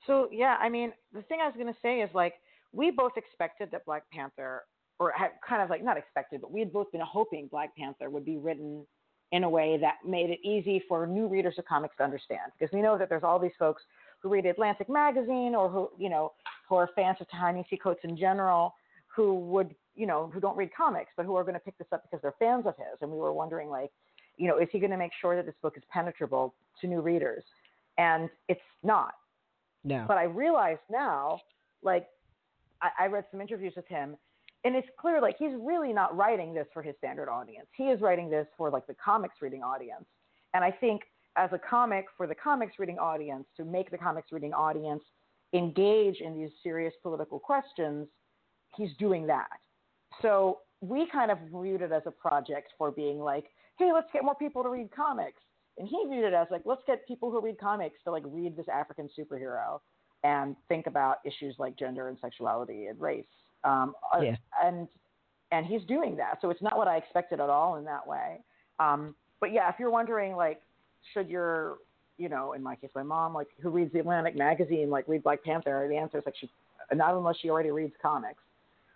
so 0.08 0.30
yeah, 0.32 0.58
I 0.60 0.70
mean, 0.70 0.94
the 1.14 1.22
thing 1.24 1.40
I 1.42 1.48
was 1.48 1.56
going 1.56 1.72
to 1.72 1.80
say 1.82 2.02
is 2.02 2.10
like 2.14 2.36
we 2.72 2.92
both 2.92 3.14
expected 3.18 3.70
that 3.72 3.86
Black 3.86 4.04
Panther, 4.12 4.64
or 5.00 5.12
had 5.16 5.32
kind 5.48 5.62
of 5.62 5.70
like 5.70 5.84
not 5.84 5.98
expected, 5.98 6.42
but 6.42 6.52
we 6.52 6.60
had 6.60 6.74
both 6.74 6.92
been 6.92 7.02
hoping 7.02 7.48
Black 7.48 7.76
Panther 7.76 8.10
would 8.10 8.26
be 8.26 8.38
written 8.38 8.86
in 9.32 9.44
a 9.44 9.50
way 9.50 9.78
that 9.80 9.96
made 10.06 10.30
it 10.30 10.40
easy 10.44 10.82
for 10.88 11.06
new 11.06 11.28
readers 11.28 11.56
of 11.58 11.66
comics 11.66 11.96
to 11.98 12.04
understand. 12.04 12.52
Because 12.58 12.74
we 12.74 12.82
know 12.82 12.98
that 12.98 13.10
there's 13.10 13.24
all 13.24 13.40
these 13.40 13.52
folks 13.60 13.84
who 14.22 14.30
read 14.30 14.46
Atlantic 14.46 14.90
magazine 14.90 15.54
or 15.56 15.70
who, 15.70 15.90
you 15.98 16.10
know, 16.10 16.34
who 16.68 16.76
are 16.76 16.90
fans 16.96 17.18
of 17.22 17.30
Ta-Nehisi 17.30 17.80
Coates 17.82 18.02
in 18.04 18.18
general, 18.18 18.74
who 19.16 19.36
would, 19.36 19.76
you 19.96 20.08
know, 20.08 20.32
who 20.34 20.40
don't 20.40 20.58
read 20.58 20.72
comics, 20.76 21.12
but 21.16 21.26
who 21.26 21.36
are 21.36 21.44
going 21.44 21.54
to 21.54 21.60
pick 21.60 21.78
this 21.78 21.88
up 21.92 22.04
because 22.04 22.22
they're 22.22 22.36
fans 22.40 22.66
of 22.66 22.76
his. 22.78 22.98
And 23.02 23.12
we 23.12 23.18
were 23.18 23.34
wondering, 23.34 23.70
like, 23.70 23.92
you 24.40 24.48
know, 24.48 24.58
is 24.58 24.70
he 24.72 24.80
going 24.80 24.92
to 24.92 24.98
make 24.98 25.12
sure 25.22 25.36
that 25.36 25.46
this 25.46 25.56
book 25.62 25.76
is 25.78 25.84
penetrable 25.92 26.56
to 26.82 26.88
new 26.88 27.02
readers? 27.02 27.44
And 27.98 28.30
it's 28.48 28.62
not. 28.82 29.14
No. 29.84 30.06
But 30.08 30.18
I 30.18 30.24
realize 30.24 30.78
now, 30.90 31.40
like, 31.84 32.08
I, 32.82 32.90
I 33.04 33.08
read 33.08 33.26
some 33.30 33.42
interviews 33.42 33.74
with 33.76 33.88
him, 33.88 34.16
and 34.64 34.76
it's 34.76 34.88
clear 35.00 35.22
like 35.22 35.36
he's 35.38 35.52
really 35.60 35.94
not 35.94 36.16
writing 36.16 36.54
this 36.54 36.68
for 36.74 36.82
his 36.82 36.96
standard 36.98 37.30
audience. 37.30 37.68
He 37.76 37.86
is 37.86 38.02
writing 38.02 38.30
this 38.30 38.48
for 38.58 38.70
like 38.70 38.88
the 38.88 38.96
comics 38.96 39.36
reading 39.42 39.62
audience. 39.62 40.06
And 40.54 40.64
I 40.64 40.72
think 40.72 41.02
as 41.38 41.50
a 41.54 41.60
comic 41.60 42.06
for 42.18 42.26
the 42.26 42.36
comics 42.36 42.74
reading 42.80 42.98
audience 42.98 43.46
to 43.58 43.64
make 43.64 43.92
the 43.92 43.98
comics 43.98 44.32
reading 44.32 44.54
audience 44.54 45.04
engage 45.54 46.18
in 46.22 46.38
these 46.38 46.50
serious 46.64 46.94
political 47.04 47.40
questions, 47.40 48.08
he's 48.76 48.90
doing 49.00 49.28
that. 49.28 49.48
So 50.22 50.60
we 50.82 51.08
kind 51.12 51.32
of 51.32 51.38
viewed 51.54 51.82
it 51.82 51.92
as 51.92 52.04
a 52.06 52.12
project 52.12 52.72
for 52.78 52.92
being 52.92 53.20
like, 53.20 53.46
hey, 53.80 53.92
let's 53.94 54.10
get 54.14 54.24
more 54.24 54.36
people 54.36 54.62
to 54.64 54.70
read 54.70 54.90
comics. 54.96 55.42
And 55.78 55.88
he 55.88 55.98
viewed 56.10 56.26
it 56.26 56.34
as 56.34 56.48
like, 56.52 56.62
let's 56.66 56.82
get 56.86 57.08
people 57.08 57.32
who 57.32 57.42
read 57.42 57.58
comics 57.60 57.98
to 58.04 58.12
like 58.12 58.24
read 58.28 58.56
this 58.56 58.68
African 58.72 59.10
superhero 59.18 59.80
and 60.24 60.56
think 60.68 60.86
about 60.86 61.18
issues 61.26 61.56
like 61.58 61.78
gender 61.78 62.10
and 62.10 62.18
sexuality 62.22 62.88
and 62.88 63.00
race 63.00 63.26
um, 63.64 63.94
uh, 64.16 64.22
yeah. 64.22 64.36
And 64.64 64.88
and 65.52 65.66
he's 65.66 65.84
doing 65.84 66.16
that. 66.18 66.40
So 66.42 66.50
it's 66.50 66.62
not 66.62 66.78
what 66.78 66.88
I 66.88 66.98
expected 66.98 67.40
at 67.40 67.50
all 67.50 67.78
in 67.78 67.86
that 67.86 68.06
way. 68.06 68.40
Um, 68.80 69.16
but 69.40 69.52
yeah, 69.52 69.68
if 69.70 69.76
you're 69.80 69.90
wondering, 69.90 70.36
like, 70.36 70.62
should 71.14 71.28
your, 71.28 71.78
you 72.18 72.30
know, 72.30 72.54
in 72.54 72.62
my 72.62 72.76
case, 72.76 72.92
my 72.94 73.02
mom, 73.02 73.34
like, 73.34 73.48
who 73.60 73.70
reads 73.70 73.92
the 73.92 74.00
Atlantic 74.00 74.36
magazine, 74.36 74.92
like, 74.92 75.08
read 75.08 75.24
Black 75.24 75.44
Panther? 75.44 75.88
The 75.90 75.98
answer 75.98 76.20
is 76.20 76.24
like, 76.26 76.36
she, 76.40 76.50
not 76.94 77.16
unless 77.16 77.38
she 77.42 77.50
already 77.50 77.72
reads 77.72 77.94
comics. 78.00 78.44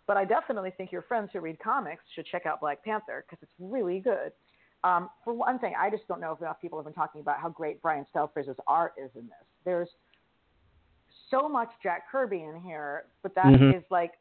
But 0.06 0.18
I 0.18 0.26
definitely 0.26 0.72
think 0.78 0.92
your 0.92 1.02
friends 1.02 1.30
who 1.34 1.40
read 1.40 1.58
comics 1.60 2.04
should 2.14 2.28
check 2.28 2.46
out 2.46 2.60
Black 2.60 2.84
Panther 2.86 3.26
because 3.28 3.42
it's 3.42 3.54
really 3.60 4.00
good. 4.00 4.32
Um, 4.84 5.10
for 5.24 5.34
one 5.34 5.60
thing, 5.60 5.74
I 5.80 5.90
just 5.90 6.08
don't 6.08 6.20
know 6.20 6.34
if 6.34 6.42
enough 6.42 6.62
people 6.62 6.78
have 6.78 6.86
been 6.86 6.94
talking 6.94 7.22
about 7.22 7.40
how 7.40 7.50
great 7.50 7.82
Brian 7.82 8.06
Stelfreeze's 8.14 8.60
art 8.68 8.94
is 8.98 9.10
in 9.16 9.24
this. 9.24 9.48
There's 9.64 9.90
so 11.32 11.48
much 11.48 11.70
Jack 11.82 12.12
Kirby 12.12 12.44
in 12.44 12.60
here, 12.62 13.06
but 13.22 13.34
that 13.36 13.46
mm-hmm. 13.46 13.78
is 13.78 13.84
like 13.90 14.12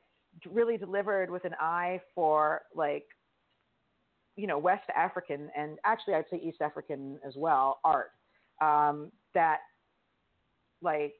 really 0.50 0.76
delivered 0.76 1.30
with 1.30 1.44
an 1.44 1.54
eye 1.60 2.00
for 2.14 2.62
like 2.74 3.04
you 4.36 4.46
know 4.46 4.58
West 4.58 4.88
African 4.96 5.50
and 5.56 5.78
actually 5.84 6.14
I'd 6.14 6.24
say 6.30 6.40
East 6.42 6.62
African 6.62 7.18
as 7.26 7.34
well 7.36 7.80
art 7.84 8.12
um, 8.62 9.10
that 9.34 9.58
like 10.80 11.14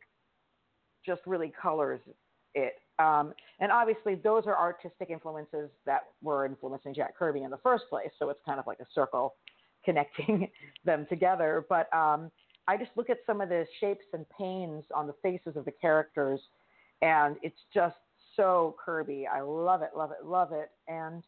just 1.04 1.20
really 1.26 1.52
colors 1.60 2.00
it. 2.54 2.74
Um, 2.98 3.32
and 3.60 3.72
obviously 3.72 4.14
those 4.14 4.44
are 4.46 4.56
artistic 4.56 5.10
influences 5.10 5.70
that 5.86 6.02
were 6.22 6.44
influencing 6.46 6.94
Jack 6.94 7.16
Kirby 7.16 7.42
in 7.42 7.50
the 7.50 7.58
first 7.58 7.84
place. 7.88 8.10
So 8.18 8.30
it's 8.30 8.40
kind 8.46 8.58
of 8.60 8.66
like 8.66 8.80
a 8.80 8.86
circle 8.94 9.34
connecting 9.84 10.48
them 10.84 11.06
together. 11.08 11.64
But 11.68 11.92
um, 11.94 12.30
I 12.68 12.76
just 12.76 12.90
look 12.96 13.10
at 13.10 13.18
some 13.26 13.40
of 13.40 13.48
the 13.48 13.66
shapes 13.80 14.04
and 14.12 14.24
pains 14.38 14.84
on 14.94 15.06
the 15.06 15.14
faces 15.22 15.56
of 15.56 15.64
the 15.64 15.72
characters, 15.72 16.40
and 17.00 17.36
it's 17.42 17.58
just 17.74 17.96
so 18.36 18.76
Kirby. 18.82 19.26
I 19.26 19.40
love 19.40 19.82
it, 19.82 19.90
love 19.96 20.10
it, 20.12 20.24
love 20.24 20.52
it. 20.52 20.70
And 20.86 21.24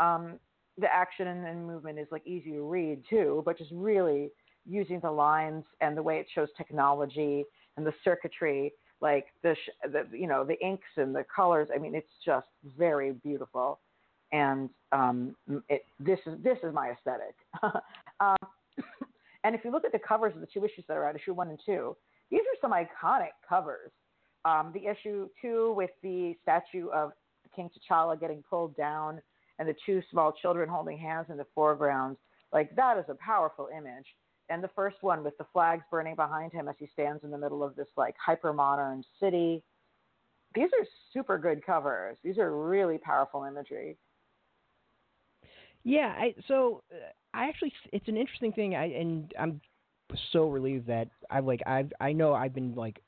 um, 0.00 0.38
the 0.78 0.92
action 0.92 1.26
and, 1.28 1.66
movement 1.66 1.98
is 1.98 2.08
like 2.10 2.26
easy 2.26 2.52
to 2.52 2.62
read 2.62 3.02
too, 3.08 3.42
but 3.44 3.58
just 3.58 3.70
really 3.72 4.30
using 4.68 5.00
the 5.00 5.10
lines 5.10 5.64
and 5.80 5.96
the 5.96 6.02
way 6.02 6.18
it 6.18 6.26
shows 6.34 6.48
technology 6.56 7.44
and 7.76 7.86
the 7.86 7.92
circuitry, 8.04 8.72
like 9.02 9.26
the, 9.42 9.54
sh- 9.54 9.90
the 9.92 10.06
you 10.16 10.28
know 10.28 10.44
the 10.44 10.58
inks 10.64 10.86
and 10.96 11.14
the 11.14 11.24
colors. 11.34 11.68
I 11.74 11.78
mean, 11.78 11.94
it's 11.94 12.12
just 12.24 12.46
very 12.78 13.12
beautiful. 13.12 13.80
And 14.32 14.70
um, 14.92 15.36
it, 15.68 15.84
this 16.00 16.20
is 16.24 16.42
this 16.42 16.56
is 16.62 16.72
my 16.72 16.92
aesthetic. 16.92 17.34
um, 18.20 18.36
and 19.44 19.54
if 19.54 19.62
you 19.64 19.70
look 19.70 19.84
at 19.84 19.92
the 19.92 19.98
covers 19.98 20.34
of 20.34 20.40
the 20.40 20.46
two 20.46 20.64
issues 20.64 20.84
that 20.88 20.96
are 20.96 21.06
out, 21.06 21.16
issue 21.16 21.34
one 21.34 21.48
and 21.48 21.58
two, 21.66 21.94
these 22.30 22.40
are 22.40 22.58
some 22.62 22.72
iconic 22.72 23.32
covers. 23.46 23.90
Um, 24.44 24.72
the 24.72 24.86
issue 24.86 25.28
two 25.42 25.74
with 25.76 25.90
the 26.02 26.34
statue 26.42 26.88
of 26.88 27.12
King 27.54 27.68
T'Challa 27.68 28.18
getting 28.18 28.42
pulled 28.48 28.76
down 28.76 29.20
and 29.58 29.68
the 29.68 29.74
two 29.84 30.00
small 30.10 30.32
children 30.32 30.68
holding 30.68 30.96
hands 30.96 31.26
in 31.28 31.36
the 31.36 31.46
foreground, 31.54 32.16
like 32.52 32.74
that 32.76 32.98
is 32.98 33.04
a 33.08 33.14
powerful 33.14 33.68
image. 33.76 34.06
And 34.48 34.62
the 34.62 34.70
first 34.74 34.96
one 35.00 35.24
with 35.24 35.36
the 35.38 35.46
flags 35.52 35.84
burning 35.90 36.14
behind 36.14 36.52
him 36.52 36.68
as 36.68 36.74
he 36.78 36.88
stands 36.92 37.24
in 37.24 37.30
the 37.30 37.38
middle 37.38 37.62
of 37.62 37.76
this 37.76 37.88
like 37.96 38.14
hyper 38.24 38.52
modern 38.52 39.04
city. 39.20 39.62
These 40.54 40.68
are 40.78 40.86
super 41.12 41.38
good 41.38 41.64
covers. 41.64 42.18
These 42.22 42.38
are 42.38 42.54
really 42.54 42.98
powerful 42.98 43.44
imagery. 43.44 43.96
Yeah, 45.84 46.14
I, 46.16 46.34
so 46.46 46.82
uh, 46.92 46.96
I 47.34 47.48
actually 47.48 47.72
it's 47.92 48.08
an 48.08 48.16
interesting 48.16 48.52
thing. 48.52 48.74
I 48.74 48.86
and 48.86 49.32
I'm 49.38 49.60
so 50.32 50.48
relieved 50.48 50.86
that 50.88 51.08
I've 51.30 51.44
like 51.44 51.60
I've 51.66 51.92
I 52.00 52.12
know 52.12 52.34
I've 52.34 52.54
been 52.54 52.74
like 52.74 53.00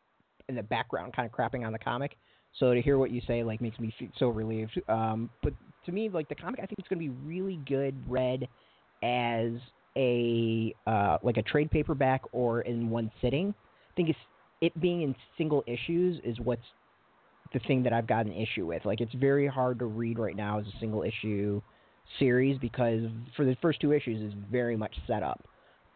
in 0.49 0.55
the 0.55 0.63
background 0.63 1.13
kind 1.15 1.27
of 1.27 1.33
crapping 1.33 1.67
on 1.67 1.73
the 1.73 1.79
comic. 1.79 2.17
So 2.59 2.73
to 2.73 2.81
hear 2.81 2.99
what 2.99 3.11
you 3.11 3.21
say 3.27 3.43
like 3.43 3.61
makes 3.61 3.79
me 3.79 3.95
so 4.19 4.29
relieved. 4.29 4.81
Um, 4.89 5.31
but 5.43 5.53
to 5.87 5.93
me, 5.93 6.09
like 6.09 6.29
the 6.29 6.35
comic, 6.35 6.61
I 6.61 6.67
think 6.67 6.79
it's 6.79 6.89
going 6.89 7.01
to 7.01 7.09
be 7.09 7.17
really 7.25 7.61
good 7.67 7.95
read 8.09 8.49
as 9.03 9.53
a 9.97 10.75
uh, 10.87 11.19
like 11.23 11.37
a 11.37 11.43
trade 11.43 11.71
paperback 11.71 12.23
or 12.33 12.63
in 12.63 12.91
one 12.91 13.11
sitting. 13.21 13.55
I 13.91 13.95
think 13.97 14.09
it's 14.11 14.19
it 14.61 14.79
being 14.81 15.03
in 15.03 15.15
single 15.37 15.63
issues 15.67 16.21
is 16.25 16.39
what's 16.41 16.63
the 17.53 17.61
thing 17.61 17.83
that 17.85 17.93
I've 17.93 18.07
got 18.07 18.27
an 18.27 18.33
issue 18.33 18.67
with. 18.67 18.85
Like 18.85 19.01
it's 19.01 19.15
very 19.15 19.47
hard 19.47 19.79
to 19.79 19.87
read 19.87 20.19
right 20.19 20.37
now 20.37 20.59
as 20.59 20.67
a 20.67 20.79
single 20.81 21.03
issue 21.03 21.61
series 22.19 22.59
because 22.59 23.03
for 23.37 23.45
the 23.45 23.57
first 23.63 23.81
two 23.81 23.93
issues 23.93 24.21
is 24.21 24.39
very 24.51 24.77
much 24.77 24.95
set 25.07 25.23
up. 25.23 25.43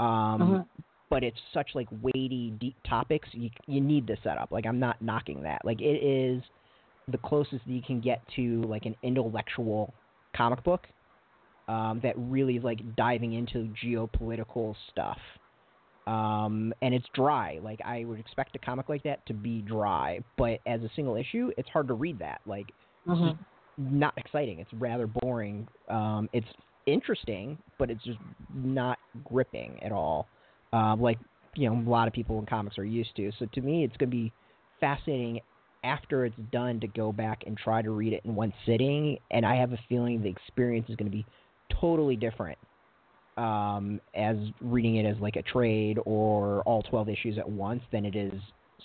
Um, 0.01 0.43
uh-huh. 0.43 0.63
But 1.11 1.25
it's 1.25 1.39
such 1.55 1.71
like 1.75 1.89
weighty, 2.03 2.53
deep 2.61 2.77
topics. 2.87 3.29
You 3.33 3.51
you 3.67 3.81
need 3.81 4.07
the 4.07 4.17
setup. 4.23 4.53
Like 4.53 4.67
I'm 4.67 4.79
not 4.79 5.01
knocking 5.01 5.43
that. 5.43 5.65
Like 5.65 5.81
it 5.81 6.05
is 6.05 6.43
the 7.11 7.19
closest 7.19 7.65
that 7.65 7.73
you 7.73 7.83
can 7.83 8.01
get 8.01 8.23
to 8.37 8.63
like 8.63 8.85
an 8.85 8.95
intellectual 9.03 9.95
comic 10.37 10.63
book 10.63 10.87
um, 11.69 12.01
that 12.03 12.15
really 12.17 12.57
is 12.57 12.65
like 12.65 12.97
diving 12.97 13.35
into 13.35 13.73
geopolitical 13.85 14.75
stuff. 14.91 15.19
Um, 16.07 16.73
and 16.81 16.95
it's 16.95 17.07
dry. 17.15 17.61
Like 17.63 17.81
I 17.85 18.05
would 18.05 18.19
expect 18.19 18.57
a 18.57 18.59
comic 18.59 18.89
like 18.89 19.03
that 19.03 19.25
to 19.27 19.35
be 19.35 19.61
dry, 19.61 20.21
but 20.39 20.61
as 20.67 20.81
a 20.83 20.91
single 20.97 21.17
issue, 21.17 21.51
it's 21.59 21.69
hard 21.69 21.87
to 21.89 21.95
read 21.95 22.19
that. 22.21 22.41
Like 22.47 22.67
mm-hmm. 23.07 23.29
it's 23.29 23.39
not 23.77 24.15
exciting. 24.17 24.59
It's 24.59 24.73
rather 24.75 25.07
boring. 25.07 25.69
Um, 25.91 26.31
it's 26.33 26.47
interesting, 26.87 27.59
but 27.79 27.91
it's 27.91 28.03
just 28.05 28.19
not 28.55 28.99
gripping 29.25 29.83
at 29.83 29.93
all. 29.93 30.27
Um, 30.73 31.01
like 31.03 31.19
you 31.55 31.69
know, 31.69 31.77
a 31.77 31.91
lot 31.91 32.09
of 32.09 32.15
people 32.15 32.39
in 32.39 32.47
comics 32.47 32.79
are 32.79 32.85
used 32.85 33.15
to. 33.17 33.31
So 33.39 33.47
to 33.53 33.61
me, 33.61 33.85
it's 33.85 33.97
going 33.97 34.11
to 34.11 34.17
be 34.17 34.33
fascinating 34.81 35.41
after 35.85 36.25
it's 36.25 36.37
done 36.53 36.81
to 36.81 36.87
go 36.87 37.13
back 37.13 37.43
and 37.47 37.57
try 37.57 37.83
to 37.83 37.91
read 37.91 38.13
it 38.13 38.23
in 38.25 38.35
one 38.35 38.53
sitting. 38.65 39.19
And 39.31 39.45
I 39.45 39.57
have 39.57 39.73
a 39.73 39.79
feeling 39.89 40.23
the 40.23 40.29
experience 40.29 40.89
is 40.89 40.97
going 40.97 41.11
to 41.11 41.17
be 41.17 41.27
totally 41.81 42.17
different 42.17 42.59
um, 43.37 44.01
as 44.15 44.37
reading 44.61 44.97
it 44.97 45.07
as 45.07 45.17
like 45.21 45.37
a 45.37 45.43
trade 45.43 45.99
or 46.05 46.63
all 46.63 46.83
12 46.83 47.09
issues 47.09 47.39
at 47.39 47.49
once 47.49 47.83
than 47.93 48.05
it 48.05 48.17
is 48.17 48.33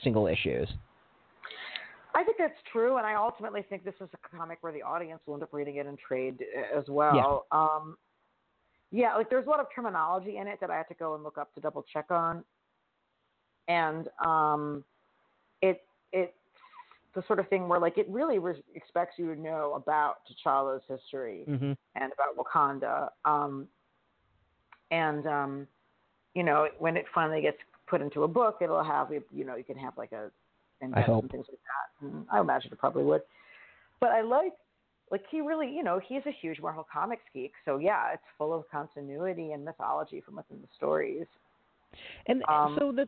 single 0.04 0.28
issues. 0.28 0.68
I 2.16 2.24
think 2.24 2.38
that's 2.38 2.60
true, 2.72 2.98
and 2.98 3.08
I 3.08 3.16
ultimately 3.16 3.64
think 3.68 3.84
this 3.84 3.96
is 4.00 4.08
a 4.14 4.38
comic 4.38 4.60
where 4.62 4.72
the 4.72 4.84
audience 4.84 5.20
will 5.26 5.34
end 5.34 5.44
up 5.44 5.52
reading 5.52 5.78
it 5.78 5.88
in 5.88 5.98
trade 6.08 6.44
uh, 6.56 6.78
as 6.78 6.86
well. 6.88 7.46
Yeah. 7.52 7.60
Um, 7.60 7.98
yeah, 8.92 9.16
like 9.16 9.32
there's 9.32 9.48
a 9.48 9.50
lot 9.50 9.60
of 9.60 9.66
terminology 9.76 10.38
in 10.38 10.48
it 10.48 10.60
that 10.62 10.70
I 10.70 10.78
had 10.78 10.88
to 10.90 10.94
go 10.94 11.16
and 11.16 11.24
look 11.24 11.40
up 11.40 11.52
to 11.56 11.62
double 11.62 11.84
check 11.92 12.12
on, 12.12 12.44
and 13.68 14.08
um, 14.24 14.84
it 15.64 15.82
it 16.12 16.36
the 17.16 17.24
sort 17.28 17.40
of 17.40 17.48
thing 17.48 17.68
where 17.68 17.80
like 17.80 17.98
it 17.98 18.08
really 18.10 18.40
re- 18.40 18.64
expects 18.76 19.16
you 19.18 19.34
to 19.34 19.40
know 19.40 19.74
about 19.76 20.18
T'Challa's 20.28 20.82
history 20.88 21.44
mm-hmm. 21.48 21.74
and 21.96 22.12
about 22.14 22.38
Wakanda. 22.38 23.10
Um, 23.26 23.68
and 24.92 25.26
um, 25.28 25.68
you 26.34 26.44
know, 26.44 26.68
when 26.80 26.98
it 26.98 27.06
finally 27.14 27.42
gets 27.42 27.58
put 27.88 28.02
into 28.02 28.24
a 28.24 28.28
book, 28.28 28.58
it'll 28.62 28.84
have 28.84 29.10
you 29.12 29.44
know 29.44 29.56
you 29.56 29.64
can 29.64 29.78
have 29.78 29.94
like 29.98 30.12
a 30.12 30.30
and 30.82 30.94
things 30.94 31.46
like 31.50 31.60
that. 31.60 32.08
And 32.08 32.26
I 32.32 32.40
imagine 32.40 32.72
it 32.72 32.80
probably 32.80 33.04
would. 33.04 33.22
But 34.00 34.10
I 34.10 34.22
like 34.22 34.54
like 35.12 35.24
he 35.30 35.42
really 35.42 35.70
you 35.72 35.84
know 35.84 36.00
he's 36.06 36.22
a 36.26 36.32
huge 36.42 36.60
Marvel 36.60 36.86
Comics 36.92 37.24
geek, 37.34 37.54
so 37.66 37.78
yeah, 37.78 38.14
it's 38.14 38.24
full 38.38 38.54
of 38.54 38.64
continuity 38.72 39.52
and 39.52 39.64
mythology 39.64 40.22
from 40.22 40.38
within 40.38 40.58
the 40.62 40.68
stories. 40.76 41.26
And 42.28 42.44
um, 42.50 42.76
so 42.80 42.92
the 42.92 43.08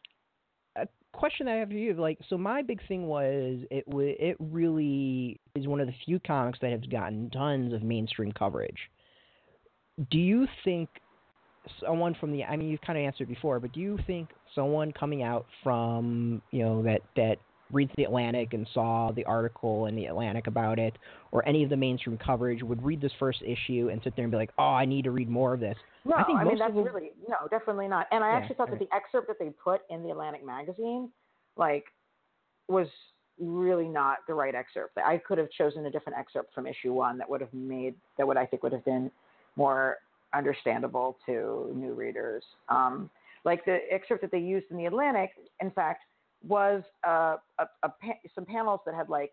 question 1.16 1.46
that 1.48 1.54
I 1.54 1.58
have 1.58 1.70
for 1.70 1.76
you, 1.76 1.94
like, 1.94 2.20
so 2.30 2.38
my 2.38 2.62
big 2.62 2.86
thing 2.88 3.08
was 3.08 3.60
it 3.72 3.90
w- 3.90 4.16
it 4.20 4.38
really 4.40 5.40
is 5.56 5.68
one 5.68 5.80
of 5.80 5.88
the 5.88 5.94
few 6.06 6.20
comics 6.20 6.60
that 6.62 6.72
has 6.72 6.82
gotten 6.82 7.30
tons 7.30 7.74
of 7.74 7.84
mainstream 7.84 8.32
coverage. 8.32 8.78
Do 10.12 10.18
you 10.18 10.48
think 10.64 10.90
someone 11.80 12.16
from 12.20 12.32
the 12.32 12.44
I 12.44 12.56
mean 12.58 12.70
you've 12.70 12.82
kind 12.82 13.00
of 13.00 13.06
answered 13.06 13.28
before, 13.28 13.60
but 13.60 13.72
do 13.72 13.80
you 13.80 13.98
think 14.06 14.30
someone 14.54 14.92
coming 14.92 15.24
out 15.24 15.46
from 15.64 16.42
you 16.52 16.64
know 16.64 16.84
that 16.84 17.02
that 17.16 17.38
reads 17.72 17.92
the 17.98 18.04
Atlantic 18.04 18.54
and 18.54 18.68
saw 18.74 19.12
the 19.12 19.24
article 19.26 19.88
in 19.88 19.96
the 19.96 20.06
Atlantic 20.06 20.48
about 20.48 20.80
it, 20.80 20.98
or 21.32 21.48
any 21.48 21.64
of 21.64 21.70
the 21.70 21.78
mainstream 21.78 22.18
coverage, 22.18 22.62
would 22.64 22.84
read 22.84 23.02
this 23.02 23.12
first 23.20 23.42
issue 23.42 23.90
and 23.92 24.02
sit 24.04 24.16
there 24.16 24.24
and 24.24 24.32
be 24.32 24.38
like, 24.38 24.52
"Oh, 24.58 24.64
I 24.64 24.86
need 24.86 25.04
to 25.04 25.12
read 25.12 25.30
more 25.30 25.54
of 25.54 25.60
this." 25.60 25.78
No, 26.06 26.16
I, 26.16 26.24
think 26.24 26.40
I 26.40 26.44
mean 26.44 26.58
that's 26.58 26.74
really 26.74 27.12
no, 27.28 27.48
definitely 27.50 27.88
not. 27.88 28.08
And 28.12 28.24
I 28.24 28.32
yeah, 28.32 28.38
actually 28.38 28.56
thought 28.56 28.70
right. 28.70 28.80
that 28.80 28.90
the 28.90 28.96
excerpt 28.96 29.28
that 29.28 29.40
they 29.40 29.50
put 29.50 29.82
in 29.90 30.04
the 30.04 30.12
Atlantic 30.12 30.46
magazine, 30.46 31.10
like, 31.58 31.86
was 32.68 32.88
really 33.40 33.88
not 33.88 34.20
the 34.28 34.34
right 34.34 34.56
excerpt. 34.56 34.98
I 34.98 35.18
could 35.18 35.38
have 35.38 35.50
chosen 35.52 35.86
a 35.86 35.92
different 35.92 36.18
excerpt 36.18 36.54
from 36.54 36.68
issue 36.68 36.94
one 36.94 37.18
that 37.18 37.30
would 37.30 37.42
have 37.42 37.54
made 37.54 37.96
that 38.18 38.28
would 38.28 38.38
I 38.38 38.46
think 38.46 38.64
would 38.64 38.72
have 38.72 38.86
been 38.86 39.12
more 39.56 39.98
understandable 40.34 41.18
to 41.26 41.72
new 41.76 41.94
readers. 41.94 42.44
Um, 42.70 43.10
like 43.44 43.64
the 43.66 43.80
excerpt 43.92 44.22
that 44.22 44.32
they 44.32 44.40
used 44.40 44.66
in 44.72 44.78
the 44.78 44.86
Atlantic, 44.86 45.32
in 45.62 45.72
fact, 45.72 46.04
was 46.48 46.84
uh, 47.06 47.38
a, 47.60 47.68
a, 47.84 47.92
some 48.34 48.46
panels 48.46 48.80
that 48.86 48.96
had 48.96 49.10
like 49.10 49.32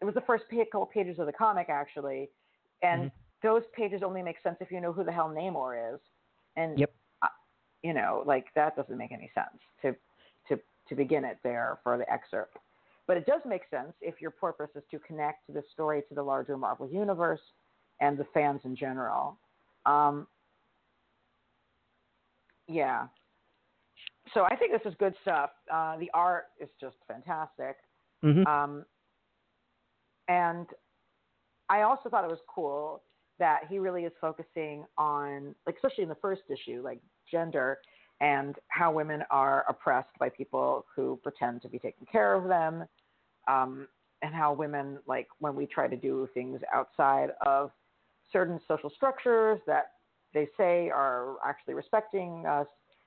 it 0.00 0.04
was 0.04 0.14
the 0.14 0.22
first 0.22 0.44
couple 0.50 0.86
pages 0.86 1.18
of 1.18 1.26
the 1.26 1.32
comic 1.32 1.68
actually, 1.68 2.30
and 2.82 3.02
mm-hmm. 3.02 3.48
those 3.48 3.62
pages 3.74 4.02
only 4.04 4.22
make 4.22 4.36
sense 4.42 4.56
if 4.60 4.70
you 4.70 4.80
know 4.80 4.92
who 4.92 5.04
the 5.04 5.12
hell 5.12 5.32
Namor 5.34 5.94
is, 5.94 6.00
and 6.56 6.78
yep. 6.78 6.92
uh, 7.22 7.28
you 7.82 7.94
know 7.94 8.22
like 8.26 8.46
that 8.54 8.76
doesn't 8.76 8.98
make 8.98 9.12
any 9.12 9.30
sense 9.34 9.60
to 9.82 9.94
to 10.48 10.60
to 10.88 10.94
begin 10.94 11.24
it 11.24 11.38
there 11.42 11.78
for 11.82 11.96
the 11.98 12.10
excerpt. 12.12 12.56
But 13.06 13.18
it 13.18 13.26
does 13.26 13.42
make 13.46 13.62
sense 13.70 13.92
if 14.00 14.20
your 14.20 14.30
purpose 14.30 14.70
is 14.74 14.82
to 14.90 14.98
connect 14.98 15.40
the 15.52 15.62
story 15.72 16.02
to 16.08 16.14
the 16.14 16.22
larger 16.22 16.56
Marvel 16.56 16.88
universe 16.88 17.40
and 18.00 18.16
the 18.16 18.26
fans 18.32 18.62
in 18.64 18.74
general. 18.74 19.38
Um, 19.84 20.26
yeah, 22.66 23.08
so 24.34 24.44
I 24.44 24.56
think 24.56 24.72
this 24.72 24.82
is 24.84 24.94
good 24.98 25.14
stuff. 25.22 25.50
Uh, 25.72 25.96
the 25.98 26.10
art 26.12 26.46
is 26.60 26.68
just 26.80 26.96
fantastic. 27.08 27.76
Mm-hmm. 28.24 28.46
Um, 28.46 28.84
and 30.28 30.66
I 31.68 31.82
also 31.82 32.08
thought 32.08 32.24
it 32.24 32.30
was 32.30 32.40
cool 32.52 33.02
that 33.38 33.62
he 33.68 33.78
really 33.78 34.04
is 34.04 34.12
focusing 34.20 34.84
on, 34.98 35.54
like, 35.66 35.76
especially 35.76 36.02
in 36.02 36.08
the 36.08 36.16
first 36.16 36.42
issue, 36.50 36.82
like 36.84 37.00
gender 37.30 37.78
and 38.20 38.56
how 38.68 38.92
women 38.92 39.22
are 39.30 39.64
oppressed 39.68 40.16
by 40.20 40.28
people 40.28 40.86
who 40.94 41.18
pretend 41.22 41.62
to 41.62 41.68
be 41.68 41.78
taking 41.78 42.06
care 42.10 42.34
of 42.34 42.46
them, 42.48 42.84
um, 43.48 43.88
and 44.22 44.32
how 44.34 44.52
women, 44.52 44.98
like, 45.06 45.26
when 45.40 45.54
we 45.54 45.66
try 45.66 45.88
to 45.88 45.96
do 45.96 46.28
things 46.32 46.60
outside 46.72 47.30
of 47.44 47.70
certain 48.32 48.60
social 48.66 48.88
structures 48.88 49.60
that 49.66 49.92
they 50.32 50.48
say 50.56 50.90
are 50.90 51.34
actually 51.44 51.74
respecting 51.74 52.46
us, 52.46 52.66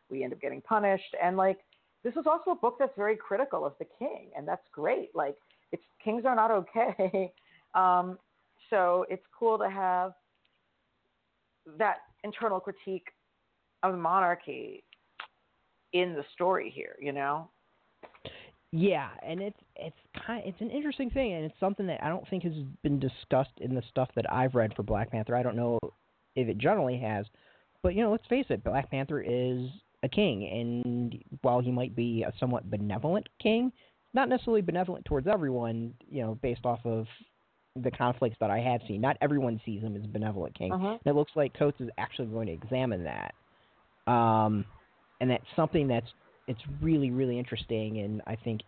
we 0.09 0.23
end 0.23 0.33
up 0.33 0.41
getting 0.41 0.61
punished. 0.61 1.15
And 1.21 1.37
like 1.37 1.59
this 2.03 2.13
is 2.15 2.25
also 2.25 2.51
a 2.51 2.55
book 2.55 2.77
that's 2.79 2.95
very 2.95 3.15
critical 3.15 3.65
of 3.65 3.73
the 3.79 3.85
king, 3.99 4.29
and 4.37 4.47
that's 4.47 4.65
great. 4.71 5.15
Like 5.15 5.35
it's 5.71 5.83
kings 6.03 6.23
are 6.25 6.35
not 6.35 6.51
okay. 6.51 7.31
um, 7.75 8.17
so 8.69 9.05
it's 9.09 9.23
cool 9.37 9.57
to 9.57 9.69
have 9.69 10.13
that 11.77 11.97
internal 12.23 12.59
critique 12.59 13.07
of 13.83 13.91
the 13.93 13.97
monarchy 13.97 14.83
in 15.93 16.13
the 16.13 16.23
story 16.33 16.71
here, 16.73 16.95
you 17.01 17.11
know? 17.11 17.49
Yeah, 18.71 19.09
and 19.25 19.41
it's 19.41 19.59
it's 19.77 19.95
kind 20.25 20.43
of, 20.43 20.49
it's 20.49 20.61
an 20.61 20.69
interesting 20.69 21.09
thing, 21.09 21.33
and 21.33 21.45
it's 21.45 21.59
something 21.59 21.87
that 21.87 22.03
I 22.03 22.09
don't 22.09 22.27
think 22.29 22.43
has 22.43 22.53
been 22.83 22.99
discussed 22.99 23.57
in 23.61 23.73
the 23.73 23.81
stuff 23.89 24.09
that 24.15 24.31
I've 24.31 24.55
read 24.55 24.73
for 24.75 24.83
Black 24.83 25.09
Panther. 25.09 25.37
I 25.37 25.43
don't 25.43 25.55
know 25.55 25.79
if 26.35 26.49
it 26.49 26.57
generally 26.57 26.97
has, 26.97 27.25
but 27.81 27.95
you 27.95 28.03
know, 28.03 28.11
let's 28.11 28.27
face 28.27 28.45
it, 28.49 28.65
Black 28.65 28.91
Panther 28.91 29.21
is 29.21 29.69
a 30.03 30.09
king, 30.09 30.47
and 30.47 31.23
while 31.41 31.59
he 31.59 31.71
might 31.71 31.95
be 31.95 32.23
a 32.23 32.33
somewhat 32.39 32.69
benevolent 32.69 33.27
king, 33.41 33.71
not 34.13 34.29
necessarily 34.29 34.61
benevolent 34.61 35.05
towards 35.05 35.27
everyone, 35.27 35.93
you 36.09 36.21
know, 36.21 36.35
based 36.41 36.65
off 36.65 36.79
of 36.85 37.05
the 37.83 37.91
conflicts 37.91 38.37
that 38.39 38.49
I 38.49 38.59
have 38.59 38.81
seen. 38.87 39.01
Not 39.01 39.17
everyone 39.21 39.61
sees 39.65 39.81
him 39.81 39.95
as 39.95 40.03
a 40.03 40.07
benevolent 40.07 40.57
king. 40.57 40.71
Uh-huh. 40.71 40.87
And 40.87 41.01
it 41.05 41.15
looks 41.15 41.31
like 41.35 41.57
Coates 41.57 41.79
is 41.79 41.89
actually 41.97 42.27
going 42.27 42.47
to 42.47 42.53
examine 42.53 43.03
that. 43.03 43.33
Um, 44.11 44.65
and 45.19 45.29
that's 45.29 45.43
something 45.55 45.87
that's 45.87 46.07
it's 46.47 46.61
really 46.81 47.11
really 47.11 47.37
interesting, 47.37 47.99
and 47.99 48.21
I 48.25 48.37
think 48.37 48.61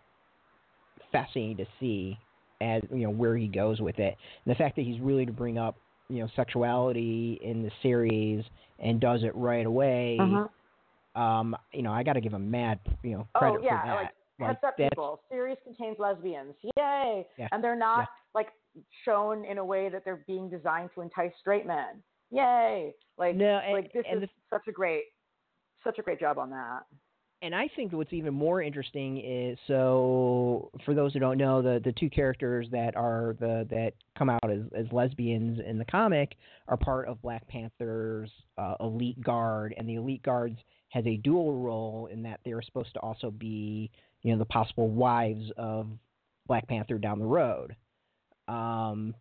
fascinating 1.11 1.57
to 1.57 1.65
see 1.79 2.17
as 2.59 2.81
you 2.91 3.03
know 3.03 3.09
where 3.09 3.37
he 3.37 3.47
goes 3.47 3.79
with 3.79 3.99
it. 3.99 4.17
And 4.45 4.53
the 4.53 4.57
fact 4.57 4.75
that 4.75 4.81
he's 4.81 4.99
really 4.99 5.25
to 5.25 5.31
bring 5.31 5.57
up 5.57 5.77
you 6.09 6.19
know 6.19 6.27
sexuality 6.35 7.39
in 7.41 7.63
the 7.63 7.71
series 7.81 8.43
and 8.79 8.99
does 8.99 9.23
it 9.23 9.35
right 9.35 9.65
away. 9.65 10.17
Uh-huh 10.19 10.47
um, 11.15 11.55
you 11.73 11.81
know, 11.81 11.91
I 11.91 12.03
got 12.03 12.13
to 12.13 12.21
give 12.21 12.33
him 12.33 12.49
mad, 12.51 12.79
you 13.03 13.11
know, 13.11 13.27
credit 13.35 13.59
oh 13.61 13.63
yeah, 13.63 13.81
for 13.81 13.87
that. 13.87 13.95
like 13.95 14.09
heads 14.49 14.59
up, 14.65 14.77
people. 14.77 15.21
Series 15.29 15.57
contains 15.63 15.97
lesbians. 15.99 16.53
Yay! 16.77 17.25
Yeah. 17.37 17.47
And 17.51 17.63
they're 17.63 17.75
not 17.75 18.07
like 18.33 18.47
shown 19.03 19.43
in 19.45 19.57
a 19.57 19.65
way 19.65 19.89
that 19.89 20.05
they're 20.05 20.23
being 20.27 20.49
designed 20.49 20.91
to 20.95 21.01
entice 21.01 21.31
straight 21.39 21.65
men. 21.65 22.01
Yay! 22.31 22.93
Like 23.17 23.35
No, 23.35 23.57
and- 23.57 23.73
like 23.73 23.91
this 23.93 24.05
is 24.11 24.29
such 24.49 24.67
a 24.67 24.71
great 24.71 25.03
such 25.83 25.97
a 25.97 26.01
great 26.01 26.19
job 26.19 26.37
on 26.37 26.49
that. 26.49 26.81
and 27.41 27.55
I 27.55 27.69
think 27.75 27.93
what's 27.93 28.11
even 28.11 28.33
more 28.33 28.61
interesting 28.61 29.17
is 29.25 29.57
so 29.65 30.69
for 30.83 30.93
those 30.93 31.13
who 31.13 31.19
don't 31.19 31.37
know 31.37 31.61
the 31.61 31.79
the 31.83 31.93
two 31.93 32.09
characters 32.09 32.67
that 32.71 32.95
are 32.97 33.35
the 33.39 33.65
that 33.69 33.93
come 34.17 34.29
out 34.29 34.49
as, 34.51 34.59
as 34.75 34.85
lesbians 34.91 35.59
in 35.65 35.77
the 35.77 35.85
comic 35.85 36.35
are 36.67 36.75
part 36.77 37.07
of 37.07 37.21
Black 37.21 37.47
Panther's 37.47 38.29
uh, 38.57 38.75
elite 38.81 39.21
guard 39.23 39.73
and 39.77 39.87
the 39.87 39.95
elite 39.95 40.21
guards 40.23 40.59
has 40.89 41.05
a 41.05 41.17
dual 41.17 41.53
role 41.61 42.09
in 42.11 42.23
that 42.23 42.39
they're 42.43 42.61
supposed 42.61 42.93
to 42.93 42.99
also 42.99 43.31
be 43.31 43.89
you 44.21 44.31
know 44.31 44.39
the 44.39 44.45
possible 44.45 44.89
wives 44.89 45.51
of 45.57 45.87
Black 46.47 46.67
Panther 46.67 46.97
down 46.97 47.19
the 47.19 47.25
road. 47.25 47.75
Um, 48.47 49.13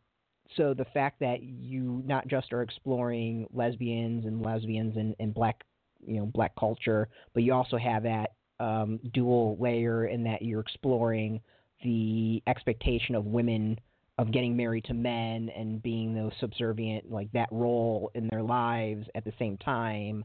so 0.57 0.73
the 0.75 0.87
fact 0.87 1.21
that 1.21 1.43
you 1.43 2.03
not 2.07 2.27
just 2.27 2.53
are 2.53 2.63
exploring 2.63 3.47
lesbians 3.53 4.25
and 4.25 4.43
lesbians 4.43 4.97
and, 4.97 5.15
and 5.21 5.35
black 5.35 5.63
you 6.05 6.19
know 6.19 6.27
black 6.27 6.53
culture, 6.59 7.09
but 7.35 7.43
you 7.43 7.53
also 7.53 7.77
have 7.77 8.03
that 8.05 8.33
um, 8.61 8.99
dual 9.13 9.57
layer 9.61 10.07
in 10.07 10.25
that 10.25 10.43
you're 10.43 10.61
exploring 10.61 11.41
the 11.85 12.43
expectation 12.47 13.15
of 13.15 13.25
women 13.25 13.79
of 14.19 14.33
getting 14.33 14.57
married 14.57 14.85
to 14.85 14.95
men 14.95 15.49
and 15.51 15.81
being 15.83 16.13
those 16.13 16.33
subservient 16.41 17.11
like 17.11 17.31
that 17.33 17.49
role 17.53 18.11
in 18.15 18.27
their 18.29 18.43
lives 18.43 19.07
at 19.15 19.25
the 19.25 19.33
same 19.39 19.57
time. 19.59 20.25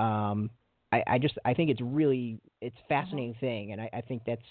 Um, 0.00 0.50
I, 0.92 1.02
I 1.06 1.18
just 1.18 1.38
I 1.44 1.54
think 1.54 1.70
it's 1.70 1.80
really 1.80 2.40
it's 2.60 2.76
a 2.84 2.88
fascinating 2.88 3.34
thing, 3.40 3.72
and 3.72 3.80
I, 3.80 3.90
I 3.92 4.00
think 4.00 4.22
that's 4.26 4.42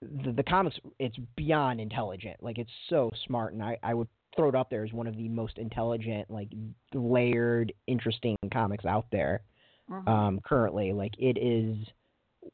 the, 0.00 0.32
the 0.32 0.42
comics. 0.42 0.78
It's 0.98 1.16
beyond 1.36 1.80
intelligent. 1.80 2.36
Like 2.40 2.58
it's 2.58 2.70
so 2.88 3.10
smart, 3.26 3.52
and 3.52 3.62
I, 3.62 3.78
I 3.82 3.94
would 3.94 4.08
throw 4.36 4.48
it 4.48 4.54
up 4.54 4.70
there 4.70 4.84
as 4.84 4.92
one 4.92 5.06
of 5.06 5.16
the 5.16 5.28
most 5.28 5.58
intelligent, 5.58 6.30
like 6.30 6.48
layered, 6.94 7.72
interesting 7.86 8.36
comics 8.52 8.84
out 8.84 9.06
there 9.10 9.42
Mhm. 9.90 10.08
um, 10.08 10.40
currently. 10.44 10.92
Like 10.92 11.12
it 11.18 11.38
is 11.38 11.76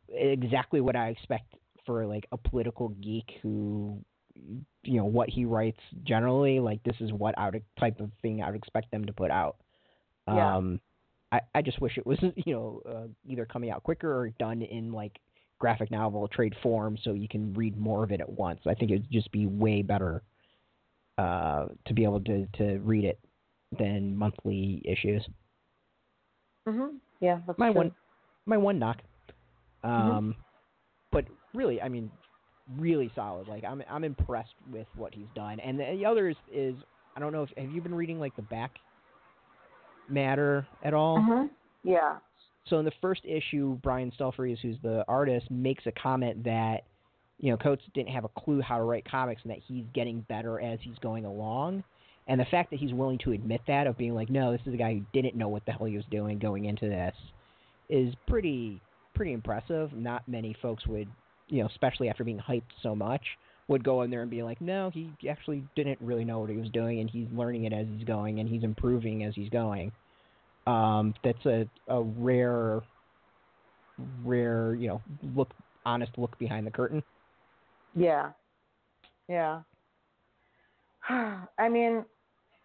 exactly 0.09 0.81
what 0.81 0.97
I 0.97 1.09
expect 1.09 1.55
for 1.87 2.07
like 2.07 2.27
a 2.33 2.37
political 2.37 2.89
geek 2.89 3.39
who, 3.43 4.01
you 4.83 4.97
know, 4.99 5.05
what 5.05 5.29
he 5.29 5.45
writes 5.45 5.81
generally. 6.05 6.59
Like 6.61 6.83
this 6.85 6.97
is 7.01 7.13
what 7.13 7.39
I 7.39 7.51
would 7.51 7.63
type 7.79 8.01
of 8.01 8.11
thing 8.23 8.43
I 8.43 8.47
would 8.51 8.57
expect 8.57 8.91
them 8.91 9.05
to 9.05 9.13
put 9.13 9.31
out. 9.31 9.57
Yeah. 10.27 10.57
Um, 10.57 10.81
I 11.35 11.41
I 11.55 11.63
just 11.63 11.81
wish 11.81 11.99
it 11.99 12.07
was 12.07 12.19
you 12.47 12.55
know 12.55 12.83
uh, 12.89 13.07
either 13.27 13.45
coming 13.47 13.71
out 13.71 13.83
quicker 13.83 14.11
or 14.13 14.29
done 14.39 14.63
in 14.63 14.93
like 14.93 15.19
graphic 15.59 15.91
novel 15.91 16.27
trade 16.29 16.55
form 16.63 16.99
so 17.03 17.13
you 17.13 17.29
can 17.29 17.53
read 17.55 17.77
more 17.79 18.03
of 18.05 18.11
it 18.13 18.21
at 18.21 18.29
once. 18.29 18.61
I 18.67 18.75
think 18.75 18.91
it'd 18.91 19.11
just 19.11 19.31
be 19.33 19.47
way 19.47 19.83
better 19.83 20.23
uh, 21.17 21.67
to 21.87 21.95
be 21.95 22.05
able 22.05 22.21
to 22.21 22.47
to 22.59 22.79
read 22.79 23.05
it 23.05 23.19
than 23.79 24.17
monthly 24.17 24.83
issues 24.85 25.25
Mhm. 26.69 26.97
Yeah, 27.21 27.41
that's 27.47 27.59
my 27.59 27.69
true. 27.69 27.77
one 27.77 27.93
my 28.47 28.57
one 28.57 28.79
knock. 28.79 28.99
Mm-hmm. 29.85 30.11
Um 30.11 30.35
but 31.11 31.25
really 31.55 31.81
I 31.81 31.89
mean 31.89 32.11
really 32.79 33.11
solid. 33.15 33.49
Like 33.49 33.65
I'm 33.65 33.83
I'm 33.91 34.05
impressed 34.05 34.55
with 34.71 34.87
what 34.97 35.15
he's 35.15 35.27
done. 35.35 35.61
And 35.61 35.79
the, 35.79 35.85
the 35.99 36.07
other 36.07 36.29
is, 36.29 36.37
is 36.53 36.75
I 37.17 37.21
don't 37.21 37.33
know 37.33 37.43
if 37.43 37.51
have 37.57 37.71
you 37.71 37.81
been 37.81 37.95
reading 37.95 38.19
like 38.19 38.35
the 38.37 38.43
back 38.43 38.73
matter 40.09 40.67
at 40.83 40.95
all? 40.95 41.19
Mhm. 41.19 41.51
Yeah. 41.83 42.19
So 42.67 42.79
in 42.79 42.85
the 42.85 42.93
first 43.03 43.25
issue, 43.25 43.79
Brian 43.83 44.11
Stelfreeze, 44.13 44.59
who's 44.61 44.79
the 44.81 45.05
artist, 45.07 45.51
makes 45.51 45.87
a 45.87 45.93
comment 45.93 46.45
that 46.45 46.85
you 47.39 47.51
know 47.51 47.57
Coates 47.57 47.85
didn't 47.95 48.11
have 48.11 48.25
a 48.25 48.29
clue 48.29 48.61
how 48.61 48.79
to 48.79 48.85
write 48.85 49.05
comics 49.05 49.43
and 49.43 49.51
that 49.51 49.59
he's 49.59 49.85
getting 49.93 50.21
better 50.23 50.61
as 50.61 50.81
he's 50.81 50.99
going 50.99 51.25
along. 51.25 51.85
And 52.27 52.41
the 52.41 52.47
fact 52.47 52.71
that 52.71 52.79
he's 52.79 52.95
willing 52.95 53.19
to 53.19 53.33
admit 53.33 53.61
that 53.67 53.87
of 53.87 53.99
being 53.99 54.15
like, 54.15 54.31
no, 54.31 54.53
this 54.53 54.63
is 54.67 54.73
a 54.73 54.79
guy 54.79 54.95
who 54.95 55.05
didn't 55.13 55.37
know 55.37 55.49
what 55.49 55.67
the 55.67 55.73
hell 55.73 55.87
he 55.87 55.97
was 55.97 56.07
doing 56.11 56.39
going 56.39 56.65
into 56.65 56.89
this, 56.89 57.15
is 57.91 58.15
pretty 58.27 58.81
pretty 59.15 59.33
impressive. 59.33 59.93
Not 59.93 60.27
many 60.27 60.57
folks 60.63 60.87
would, 60.87 61.09
you 61.49 61.63
know, 61.63 61.69
especially 61.69 62.09
after 62.09 62.25
being 62.25 62.39
hyped 62.39 62.63
so 62.83 62.95
much, 62.95 63.23
would 63.69 63.83
go 63.83 64.03
in 64.03 64.11
there 64.11 64.23
and 64.23 64.31
be 64.31 64.43
like, 64.43 64.61
no, 64.61 64.91
he 64.91 65.11
actually 65.29 65.65
didn't 65.75 65.99
really 66.01 66.25
know 66.25 66.39
what 66.41 66.51
he 66.51 66.57
was 66.57 66.69
doing, 66.71 67.01
and 67.01 67.09
he's 67.09 67.29
learning 67.33 67.65
it 67.65 67.73
as 67.73 67.87
he's 67.97 68.05
going, 68.05 68.41
and 68.41 68.49
he's 68.49 68.63
improving 68.63 69.25
as 69.25 69.35
he's 69.35 69.49
going. 69.49 69.91
Um, 70.67 71.15
that's 71.23 71.45
a, 71.47 71.69
a 71.89 72.03
rare, 72.03 72.83
rare, 74.23 74.75
you 74.75 74.89
know, 74.89 75.03
look 75.35 75.51
honest 75.87 76.13
look 76.17 76.39
behind 76.39 76.67
the 76.67 76.71
curtain. 76.71 77.03
Yeah. 77.95 78.31
Yeah. 79.29 79.61
I 81.09 81.69
mean, 81.69 82.05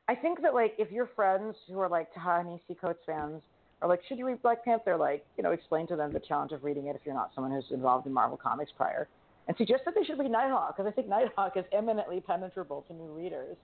I 0.07 0.15
think 0.15 0.41
that 0.41 0.53
like 0.53 0.73
if 0.77 0.91
your 0.91 1.09
friends 1.15 1.55
who 1.67 1.79
are 1.79 1.89
like 1.89 2.13
Ta-Nehisi 2.13 2.79
Coates 2.79 2.99
fans 3.05 3.41
are 3.81 3.87
like, 3.87 4.01
should 4.07 4.17
you 4.17 4.25
read 4.25 4.41
Black 4.41 4.63
Panther? 4.65 4.97
Like, 4.97 5.25
you 5.37 5.43
know, 5.43 5.51
explain 5.51 5.87
to 5.87 5.95
them 5.95 6.11
the 6.11 6.19
challenge 6.19 6.51
of 6.51 6.63
reading 6.63 6.87
it 6.87 6.95
if 6.95 7.01
you're 7.05 7.15
not 7.15 7.31
someone 7.35 7.53
who's 7.53 7.71
involved 7.71 8.07
in 8.07 8.13
Marvel 8.13 8.37
Comics 8.37 8.71
prior, 8.75 9.07
and 9.49 9.57
suggest 9.57 9.81
that 9.85 9.95
they 9.95 10.03
should 10.05 10.17
read 10.19 10.29
Nighthawk 10.31 10.77
because 10.77 10.87
I 10.87 10.93
think 10.93 11.09
Nighthawk 11.09 11.57
is 11.57 11.65
eminently 11.73 12.21
penetrable 12.21 12.83
to 12.87 12.93
new 12.93 13.11
readers 13.11 13.57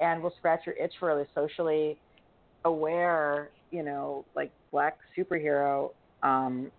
and 0.00 0.22
will 0.22 0.32
scratch 0.38 0.60
your 0.64 0.76
itch 0.76 0.92
for 1.00 1.20
a 1.20 1.26
socially 1.34 1.98
aware, 2.64 3.50
you 3.72 3.82
know, 3.82 4.24
like 4.36 4.52
black 4.70 4.96
superhero. 5.18 5.90
Um, 6.22 6.70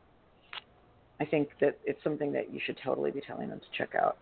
I 1.20 1.26
think 1.26 1.50
that 1.60 1.78
it's 1.86 2.02
something 2.06 2.32
that 2.32 2.54
you 2.54 2.62
should 2.66 2.78
totally 2.84 3.12
be 3.12 3.20
telling 3.20 3.50
them 3.50 3.60
to 3.60 3.66
check 3.78 3.96
out. 3.96 4.18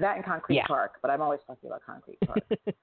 That 0.00 0.16
and 0.16 0.24
Concrete 0.24 0.56
Yeah. 0.56 0.66
Park, 0.66 0.94
but 1.00 1.12
I'm 1.12 1.22
always 1.22 1.38
talking 1.46 1.68
about 1.68 1.82
Concrete 1.86 2.18
Park. 2.26 2.40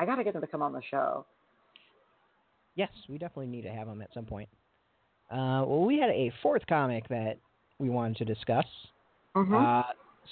I 0.00 0.06
got 0.06 0.16
to 0.16 0.24
get 0.24 0.32
them 0.32 0.40
to 0.40 0.48
come 0.48 0.62
on 0.62 0.72
the 0.72 0.80
show. 0.90 1.26
yes, 2.74 2.88
we 3.10 3.18
definitely 3.18 3.48
need 3.48 3.62
to 3.62 3.70
have 3.70 3.86
them 3.86 4.00
at 4.00 4.08
some 4.14 4.24
point. 4.24 4.48
Uh, 5.30 5.62
well, 5.66 5.84
we 5.84 5.98
had 5.98 6.08
a 6.10 6.32
fourth 6.42 6.62
comic 6.66 7.06
that 7.08 7.36
we 7.80 7.88
wanted 7.88 8.16
to 8.18 8.24
discuss. 8.24 8.66
Mm-hmm. 9.36 9.54
Uh, 9.54 9.82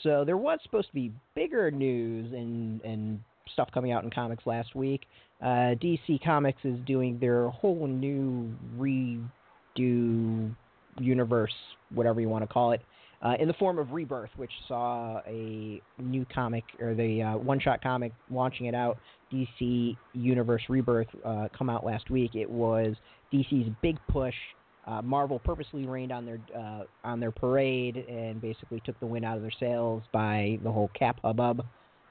so 0.02 0.24
there 0.24 0.36
was 0.36 0.58
supposed 0.62 0.88
to 0.88 0.94
be 0.94 1.12
bigger 1.34 1.70
news 1.70 2.32
and 2.32 2.80
and 2.82 3.20
stuff 3.52 3.68
coming 3.72 3.92
out 3.92 4.04
in 4.04 4.10
comics 4.10 4.46
last 4.46 4.74
week. 4.74 5.06
Uh, 5.42 5.74
DC 5.80 6.22
Comics 6.22 6.60
is 6.64 6.78
doing 6.86 7.18
their 7.18 7.48
whole 7.48 7.86
new 7.86 8.52
redo 8.78 10.54
universe, 11.00 11.54
whatever 11.94 12.20
you 12.20 12.28
want 12.28 12.42
to 12.42 12.52
call 12.52 12.72
it, 12.72 12.82
uh, 13.22 13.34
in 13.38 13.48
the 13.48 13.54
form 13.54 13.78
of 13.78 13.92
Rebirth, 13.92 14.30
which 14.36 14.50
saw 14.66 15.20
a 15.26 15.80
new 15.98 16.26
comic 16.32 16.64
or 16.80 16.94
the 16.94 17.22
uh, 17.22 17.36
one-shot 17.36 17.82
comic 17.82 18.12
launching 18.30 18.66
it 18.66 18.74
out. 18.74 18.98
DC 19.32 19.96
Universe 20.14 20.62
Rebirth 20.68 21.08
uh, 21.24 21.48
come 21.56 21.68
out 21.68 21.84
last 21.84 22.10
week. 22.10 22.34
It 22.34 22.48
was 22.48 22.94
DC's 23.32 23.70
big 23.82 23.98
push. 24.08 24.34
Uh, 24.88 25.02
Marvel 25.02 25.38
purposely 25.38 25.86
rained 25.86 26.10
on 26.10 26.24
their 26.24 26.40
uh, 26.56 26.84
on 27.04 27.20
their 27.20 27.30
parade 27.30 27.96
and 28.08 28.40
basically 28.40 28.80
took 28.86 28.98
the 29.00 29.06
wind 29.06 29.24
out 29.24 29.36
of 29.36 29.42
their 29.42 29.52
sails 29.60 30.02
by 30.12 30.58
the 30.62 30.72
whole 30.72 30.90
cap 30.98 31.20
hubbub. 31.22 31.62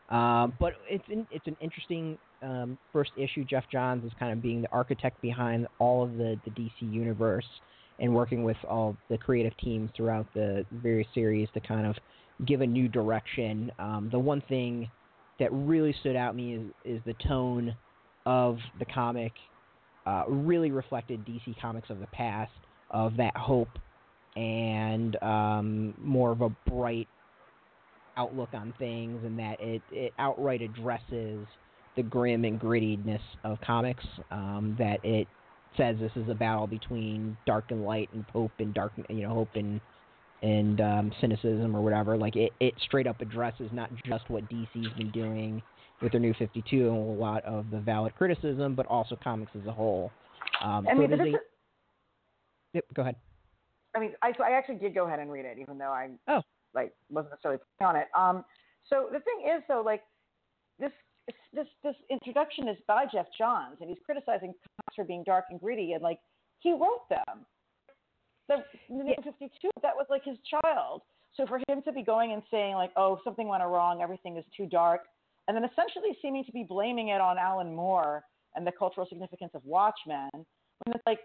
Um, 0.10 0.54
but 0.60 0.74
it's 0.88 1.04
an, 1.10 1.28
it's 1.32 1.48
an 1.48 1.58
interesting 1.60 2.18
um, 2.44 2.78
first 2.94 3.12
issue. 3.18 3.44
Geoff 3.46 3.66
Johns 3.72 4.06
is 4.06 4.12
kind 4.20 4.32
of 4.32 4.42
being 4.42 4.62
the 4.62 4.72
architect 4.72 5.20
behind 5.22 5.68
all 5.80 6.04
of 6.04 6.18
the, 6.18 6.40
the 6.46 6.52
DC 6.52 6.94
universe 6.94 7.48
and 8.00 8.14
working 8.14 8.44
with 8.44 8.58
all 8.70 8.96
the 9.10 9.18
creative 9.18 9.58
teams 9.58 9.90
throughout 9.98 10.28
the 10.34 10.64
various 10.72 11.08
series 11.16 11.50
to 11.56 11.60
kind 11.60 11.88
of 11.88 11.96
give 12.46 12.62
a 12.62 12.68
new 12.68 12.88
direction. 12.88 13.72
Um, 13.80 14.10
the 14.12 14.20
one 14.20 14.42
thing 14.48 14.90
that 15.40 15.52
really 15.52 15.96
stood 16.00 16.16
out 16.16 16.32
to 16.32 16.38
me 16.38 16.56
is, 16.56 16.72
is 16.86 17.02
the 17.06 17.16
tone 17.28 17.76
of 18.26 18.60
the 18.80 18.86
comic. 18.86 19.32
Uh, 20.06 20.24
really 20.30 20.72
reflected 20.72 21.26
DC 21.26 21.60
Comics 21.60 21.90
of 21.90 22.00
the 22.00 22.08
past, 22.08 22.52
of 22.92 23.18
that 23.18 23.36
hope 23.36 23.70
and 24.36 25.22
um, 25.24 25.94
more 26.02 26.32
of 26.32 26.42
a 26.42 26.50
bright 26.70 27.08
outlook 28.18 28.50
on 28.54 28.74
things, 28.80 29.24
and 29.24 29.38
that 29.40 29.60
it, 29.60 29.82
it 29.92 30.14
outright 30.20 30.62
addresses 30.62 31.46
the 31.96 32.04
grim 32.04 32.46
and 32.46 32.60
grittiness 32.60 33.22
of 33.44 33.60
comics. 33.62 34.04
Um, 34.32 34.76
that 34.80 35.04
it 35.04 35.28
says 35.76 35.96
this 36.00 36.12
is 36.16 36.30
a 36.30 36.36
battle 36.36 36.68
between 36.68 37.38
dark 37.46 37.66
and 37.70 37.84
light, 37.84 38.10
and 38.14 38.26
hope 38.32 38.52
and 38.60 38.74
dark, 38.74 38.94
you 39.10 39.28
know, 39.28 39.34
hope 39.34 39.50
and 39.56 39.82
and 40.44 40.82
um, 40.82 41.12
cynicism 41.20 41.76
or 41.76 41.82
whatever. 41.82 42.18
Like 42.18 42.36
it, 42.36 42.52
it 42.60 42.74
straight 42.86 43.08
up 43.08 43.22
addresses 43.22 43.70
not 43.72 43.90
just 44.06 44.30
what 44.30 44.48
DC's 44.50 44.96
been 44.98 45.12
doing 45.12 45.62
with 46.02 46.12
their 46.12 46.22
new 46.22 46.34
52 46.38 46.90
and 46.90 46.96
a 46.96 47.20
lot 47.20 47.44
of 47.44 47.66
the 47.72 47.80
valid 47.80 48.16
criticism, 48.16 48.76
but 48.76 48.86
also 48.86 49.18
comics 49.24 49.52
as 49.60 49.66
a 49.68 49.72
whole. 49.72 50.12
Um, 50.64 50.88
I 50.88 50.94
so 50.94 51.00
mean, 51.00 51.10
this 51.12 51.20
a- 51.20 51.28
is, 51.30 51.36
Yep, 52.78 52.86
go 52.94 53.02
ahead. 53.02 53.16
I 53.96 54.00
mean, 54.00 54.14
I, 54.22 54.34
so 54.38 54.44
I 54.44 54.52
actually 54.52 54.76
did 54.76 54.94
go 54.94 55.08
ahead 55.08 55.18
and 55.18 55.32
read 55.32 55.46
it, 55.46 55.58
even 55.58 55.80
though 55.80 55.90
I 55.92 56.12
Oh. 56.28 56.44
like 56.76 56.94
wasn't 57.10 57.32
necessarily 57.32 57.60
on 57.82 57.96
it. 57.96 58.08
Um, 58.16 58.46
so 58.88 59.10
the 59.12 59.20
thing 59.20 59.50
is, 59.50 59.64
though, 59.68 59.82
like 59.82 60.04
this 60.78 60.92
this 61.54 61.66
this 61.84 61.96
introduction 62.12 62.68
is 62.68 62.78
by 62.88 63.06
Geoff 63.12 63.26
Johns, 63.36 63.78
and 63.82 63.90
he's 63.90 63.98
criticizing 64.06 64.54
comics 64.54 64.96
for 64.96 65.06
being 65.06 65.24
dark 65.24 65.46
and 65.50 65.60
greedy, 65.60 65.94
and 65.94 66.04
like 66.04 66.20
he 66.60 66.72
wrote 66.72 67.10
them. 67.10 67.46
The, 68.48 68.64
the 68.90 69.04
yeah. 69.08 69.16
52, 69.26 69.70
that 69.82 69.94
was 69.96 70.06
like 70.10 70.24
his 70.24 70.38
child. 70.50 71.02
So 71.34 71.48
for 71.48 71.60
him 71.68 71.82
to 71.84 71.92
be 71.92 72.04
going 72.04 72.32
and 72.32 72.44
saying 72.52 72.76
like, 72.76 72.92
oh, 72.96 73.20
something 73.24 73.48
went 73.48 73.64
wrong, 73.64 74.02
everything 74.04 74.38
is 74.38 74.46
too 74.56 74.68
dark, 74.68 75.02
and 75.48 75.58
then 75.58 75.64
essentially 75.66 76.16
seeming 76.22 76.46
to 76.46 76.52
be 76.52 76.64
blaming 76.64 77.10
it 77.10 77.20
on 77.20 77.38
Alan 77.38 77.76
Moore 77.76 78.24
and 78.56 78.66
the 78.66 78.72
cultural 78.72 79.06
significance 79.10 79.52
of 79.54 79.66
Watchmen, 79.66 80.30
when 80.34 80.96
it's 80.96 81.04
like, 81.06 81.20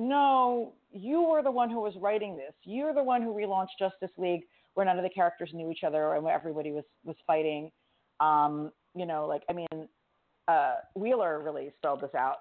no, 0.00 0.72
you 0.92 1.22
were 1.22 1.42
the 1.42 1.50
one 1.50 1.68
who 1.68 1.82
was 1.82 1.94
writing 2.00 2.34
this. 2.34 2.54
You're 2.64 2.94
the 2.94 3.02
one 3.02 3.20
who 3.20 3.34
relaunched 3.34 3.78
Justice 3.78 4.10
League, 4.16 4.44
where 4.72 4.86
none 4.86 4.96
of 4.98 5.02
the 5.02 5.10
characters 5.10 5.50
knew 5.52 5.70
each 5.70 5.84
other 5.84 6.14
and 6.14 6.24
where 6.24 6.34
everybody 6.34 6.72
was 6.72 6.84
was 7.04 7.16
fighting. 7.26 7.70
Um, 8.18 8.72
you 8.94 9.04
know, 9.04 9.26
like 9.26 9.42
I 9.50 9.52
mean, 9.52 9.88
uh, 10.48 10.76
Wheeler 10.94 11.40
really 11.40 11.70
spelled 11.76 12.00
this 12.00 12.14
out 12.16 12.36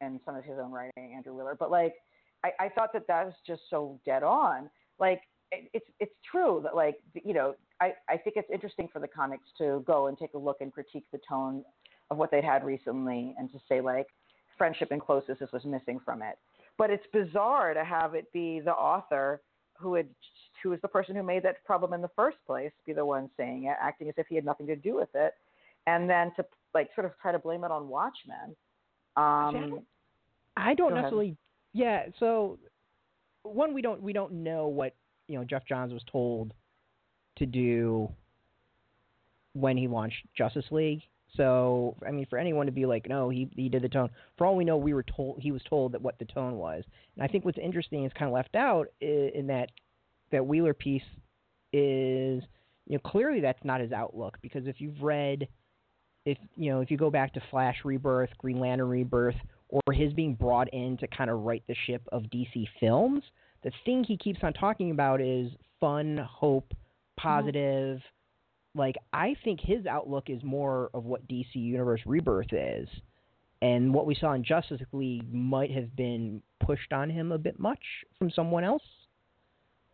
in 0.00 0.18
some 0.24 0.34
of 0.34 0.44
his 0.44 0.54
own 0.58 0.72
writing, 0.72 1.12
Andrew 1.14 1.34
Wheeler. 1.34 1.56
But 1.58 1.70
like, 1.70 1.94
I, 2.42 2.52
I 2.58 2.68
thought 2.70 2.94
that 2.94 3.06
that 3.06 3.26
was 3.26 3.34
just 3.46 3.62
so 3.68 4.00
dead 4.06 4.22
on. 4.22 4.70
Like, 4.98 5.20
it, 5.52 5.68
it's 5.74 5.86
it's 6.00 6.14
true 6.30 6.60
that 6.64 6.74
like 6.74 6.96
you 7.22 7.34
know, 7.34 7.54
I 7.82 7.92
I 8.08 8.16
think 8.16 8.36
it's 8.36 8.50
interesting 8.50 8.88
for 8.90 8.98
the 8.98 9.08
comics 9.08 9.44
to 9.58 9.84
go 9.86 10.06
and 10.06 10.16
take 10.16 10.32
a 10.32 10.38
look 10.38 10.62
and 10.62 10.72
critique 10.72 11.04
the 11.12 11.20
tone 11.28 11.64
of 12.10 12.16
what 12.16 12.30
they'd 12.30 12.44
had 12.44 12.64
recently, 12.64 13.34
and 13.38 13.52
to 13.52 13.58
say 13.68 13.82
like, 13.82 14.06
friendship 14.56 14.88
and 14.90 15.02
closeness 15.02 15.38
was 15.52 15.66
missing 15.66 16.00
from 16.02 16.22
it. 16.22 16.38
But 16.76 16.90
it's 16.90 17.06
bizarre 17.12 17.74
to 17.74 17.84
have 17.84 18.14
it 18.14 18.32
be 18.32 18.60
the 18.60 18.72
author 18.72 19.40
who 19.78 19.94
had 19.94 20.08
who 20.62 20.70
was 20.70 20.80
the 20.80 20.88
person 20.88 21.14
who 21.14 21.22
made 21.22 21.42
that 21.42 21.62
problem 21.64 21.92
in 21.92 22.00
the 22.00 22.10
first 22.16 22.38
place 22.46 22.72
be 22.86 22.94
the 22.94 23.04
one 23.04 23.28
saying 23.36 23.64
it, 23.64 23.76
acting 23.80 24.08
as 24.08 24.14
if 24.16 24.26
he 24.28 24.34
had 24.34 24.44
nothing 24.44 24.66
to 24.66 24.76
do 24.76 24.96
with 24.96 25.10
it, 25.14 25.34
and 25.86 26.08
then 26.08 26.32
to 26.36 26.44
like 26.72 26.88
sort 26.94 27.04
of 27.04 27.12
try 27.20 27.32
to 27.32 27.38
blame 27.38 27.64
it 27.64 27.70
on 27.70 27.88
Watchmen. 27.88 28.56
Um, 29.16 29.80
I 30.56 30.74
don't 30.74 30.94
necessarily. 30.94 31.36
Yeah. 31.72 32.06
So 32.18 32.58
one, 33.42 33.74
we 33.74 33.82
don't 33.82 34.02
we 34.02 34.12
don't 34.12 34.32
know 34.32 34.68
what 34.68 34.94
you 35.28 35.38
know 35.38 35.44
Geoff 35.44 35.64
Johns 35.68 35.92
was 35.92 36.02
told 36.10 36.54
to 37.36 37.46
do 37.46 38.10
when 39.52 39.76
he 39.76 39.86
launched 39.86 40.16
Justice 40.36 40.66
League. 40.70 41.02
So 41.36 41.96
I 42.06 42.10
mean, 42.10 42.26
for 42.28 42.38
anyone 42.38 42.66
to 42.66 42.72
be 42.72 42.86
like, 42.86 43.08
no, 43.08 43.28
he 43.28 43.48
he 43.56 43.68
did 43.68 43.82
the 43.82 43.88
tone. 43.88 44.10
For 44.38 44.46
all 44.46 44.56
we 44.56 44.64
know, 44.64 44.76
we 44.76 44.94
were 44.94 45.02
told 45.02 45.38
he 45.40 45.52
was 45.52 45.62
told 45.68 45.92
that 45.92 46.02
what 46.02 46.18
the 46.18 46.24
tone 46.24 46.56
was. 46.56 46.84
And 47.16 47.24
I 47.24 47.28
think 47.28 47.44
what's 47.44 47.58
interesting 47.58 48.04
is 48.04 48.12
kind 48.18 48.28
of 48.28 48.34
left 48.34 48.54
out 48.54 48.88
in, 49.00 49.46
that 49.48 49.70
that 50.30 50.46
Wheeler 50.46 50.74
piece 50.74 51.02
is 51.72 52.42
you 52.86 52.96
know 52.96 52.98
clearly 53.04 53.40
that's 53.40 53.64
not 53.64 53.80
his 53.80 53.92
outlook 53.92 54.38
because 54.42 54.66
if 54.66 54.80
you've 54.80 55.02
read 55.02 55.48
if 56.24 56.38
you 56.56 56.70
know 56.70 56.80
if 56.80 56.90
you 56.90 56.96
go 56.96 57.10
back 57.10 57.34
to 57.34 57.42
Flash 57.50 57.76
Rebirth, 57.84 58.30
Green 58.38 58.58
Lantern 58.58 58.88
Rebirth, 58.88 59.36
or 59.68 59.92
his 59.92 60.12
being 60.12 60.34
brought 60.34 60.72
in 60.72 60.96
to 60.98 61.06
kind 61.08 61.30
of 61.30 61.40
right 61.40 61.62
the 61.66 61.76
ship 61.86 62.02
of 62.12 62.22
DC 62.24 62.66
films, 62.80 63.22
the 63.62 63.72
thing 63.84 64.04
he 64.04 64.16
keeps 64.16 64.38
on 64.42 64.52
talking 64.52 64.90
about 64.90 65.20
is 65.20 65.50
fun, 65.80 66.18
hope, 66.30 66.68
mm-hmm. 66.68 67.28
positive. 67.28 68.00
Like 68.74 68.96
I 69.12 69.36
think 69.44 69.60
his 69.60 69.86
outlook 69.86 70.24
is 70.28 70.42
more 70.42 70.90
of 70.94 71.04
what 71.04 71.26
DC 71.28 71.54
Universe 71.54 72.00
Rebirth 72.06 72.52
is. 72.52 72.88
And 73.62 73.94
what 73.94 74.04
we 74.04 74.14
saw 74.14 74.34
in 74.34 74.44
Justice 74.44 74.80
League 74.92 75.32
might 75.32 75.70
have 75.70 75.96
been 75.96 76.42
pushed 76.60 76.92
on 76.92 77.08
him 77.08 77.32
a 77.32 77.38
bit 77.38 77.58
much 77.58 77.78
from 78.18 78.30
someone 78.30 78.64
else. 78.64 78.82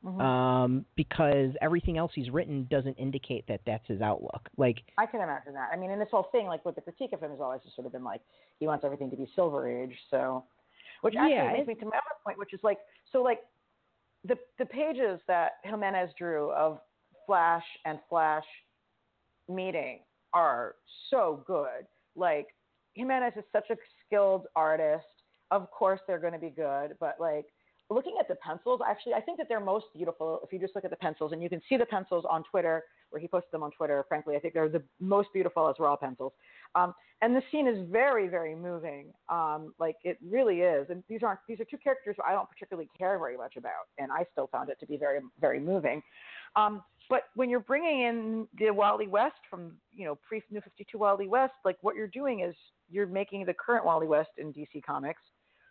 Mm-hmm. 0.04 0.20
Um, 0.20 0.86
because 0.96 1.50
everything 1.60 1.98
else 1.98 2.10
he's 2.14 2.30
written 2.30 2.66
doesn't 2.70 2.94
indicate 2.94 3.46
that 3.48 3.60
that's 3.66 3.86
his 3.86 4.00
outlook. 4.00 4.48
Like 4.56 4.78
I 4.96 5.04
can 5.04 5.20
imagine 5.20 5.52
that. 5.52 5.68
I 5.72 5.76
mean, 5.76 5.90
and 5.90 6.00
this 6.00 6.08
whole 6.10 6.28
thing, 6.32 6.46
like 6.46 6.64
with 6.64 6.74
the 6.74 6.80
critique 6.80 7.12
of 7.12 7.20
him, 7.20 7.30
has 7.30 7.40
always 7.40 7.60
just 7.62 7.76
sort 7.76 7.86
of 7.86 7.92
been 7.92 8.02
like 8.02 8.22
he 8.60 8.66
wants 8.66 8.82
everything 8.82 9.10
to 9.10 9.16
be 9.16 9.28
Silver 9.36 9.68
Age. 9.68 9.94
So, 10.10 10.42
which 11.02 11.16
actually 11.16 11.34
yeah, 11.34 11.52
makes 11.52 11.68
me 11.68 11.74
to 11.74 11.84
my 11.84 11.90
other 11.90 12.16
point, 12.24 12.38
which 12.38 12.54
is 12.54 12.60
like 12.62 12.78
so 13.12 13.22
like 13.22 13.40
the 14.24 14.36
the 14.58 14.64
pages 14.64 15.20
that 15.28 15.58
Jimenez 15.64 16.10
drew 16.16 16.50
of 16.52 16.78
Flash 17.26 17.64
and 17.84 17.98
Flash 18.08 18.46
meeting 19.50 20.00
are 20.32 20.76
so 21.10 21.42
good. 21.46 21.86
Like 22.16 22.48
Jimenez 22.94 23.34
is 23.36 23.44
such 23.52 23.70
a 23.70 23.76
skilled 24.06 24.46
artist. 24.56 25.04
Of 25.50 25.70
course, 25.70 26.00
they're 26.06 26.18
going 26.18 26.32
to 26.32 26.38
be 26.38 26.50
good, 26.50 26.94
but 27.00 27.16
like 27.18 27.46
looking 27.90 28.16
at 28.20 28.28
the 28.28 28.36
pencils, 28.36 28.80
actually, 28.86 29.14
I 29.14 29.20
think 29.20 29.36
that 29.38 29.48
they're 29.48 29.60
most 29.60 29.86
beautiful 29.94 30.40
if 30.44 30.52
you 30.52 30.58
just 30.58 30.74
look 30.74 30.84
at 30.84 30.90
the 30.90 30.96
pencils, 30.96 31.32
and 31.32 31.42
you 31.42 31.48
can 31.48 31.60
see 31.68 31.76
the 31.76 31.86
pencils 31.86 32.24
on 32.30 32.44
Twitter, 32.44 32.84
where 33.10 33.20
he 33.20 33.26
posted 33.26 33.50
them 33.52 33.62
on 33.62 33.72
Twitter. 33.72 34.04
Frankly, 34.08 34.36
I 34.36 34.38
think 34.38 34.54
they're 34.54 34.68
the 34.68 34.82
most 35.00 35.28
beautiful 35.32 35.68
as 35.68 35.74
raw 35.78 35.96
pencils. 35.96 36.32
Um, 36.76 36.94
and 37.20 37.34
the 37.34 37.42
scene 37.50 37.66
is 37.66 37.78
very, 37.90 38.28
very 38.28 38.54
moving. 38.54 39.06
Um, 39.28 39.74
like 39.78 39.96
it 40.04 40.18
really 40.26 40.60
is. 40.60 40.88
And 40.88 41.02
these 41.08 41.22
aren't 41.22 41.40
these 41.48 41.60
are 41.60 41.64
two 41.64 41.78
characters 41.78 42.16
I 42.26 42.32
don't 42.32 42.48
particularly 42.48 42.88
care 42.96 43.18
very 43.18 43.36
much 43.36 43.56
about, 43.56 43.88
and 43.98 44.10
I 44.12 44.24
still 44.32 44.48
found 44.52 44.70
it 44.70 44.78
to 44.80 44.86
be 44.86 44.96
very, 44.96 45.20
very 45.40 45.60
moving. 45.60 46.02
Um, 46.56 46.82
but 47.08 47.24
when 47.34 47.50
you're 47.50 47.60
bringing 47.60 48.02
in 48.02 48.48
the 48.58 48.70
Wally 48.70 49.08
West 49.08 49.36
from 49.48 49.72
you 49.92 50.04
know 50.04 50.18
pre 50.26 50.42
New 50.50 50.60
52 50.60 50.96
Wally 50.98 51.26
West, 51.26 51.54
like 51.64 51.76
what 51.80 51.96
you're 51.96 52.06
doing 52.06 52.40
is 52.40 52.54
you're 52.90 53.06
making 53.06 53.46
the 53.46 53.54
current 53.54 53.84
Wally 53.84 54.06
West 54.06 54.30
in 54.38 54.52
DC 54.52 54.82
Comics, 54.84 55.22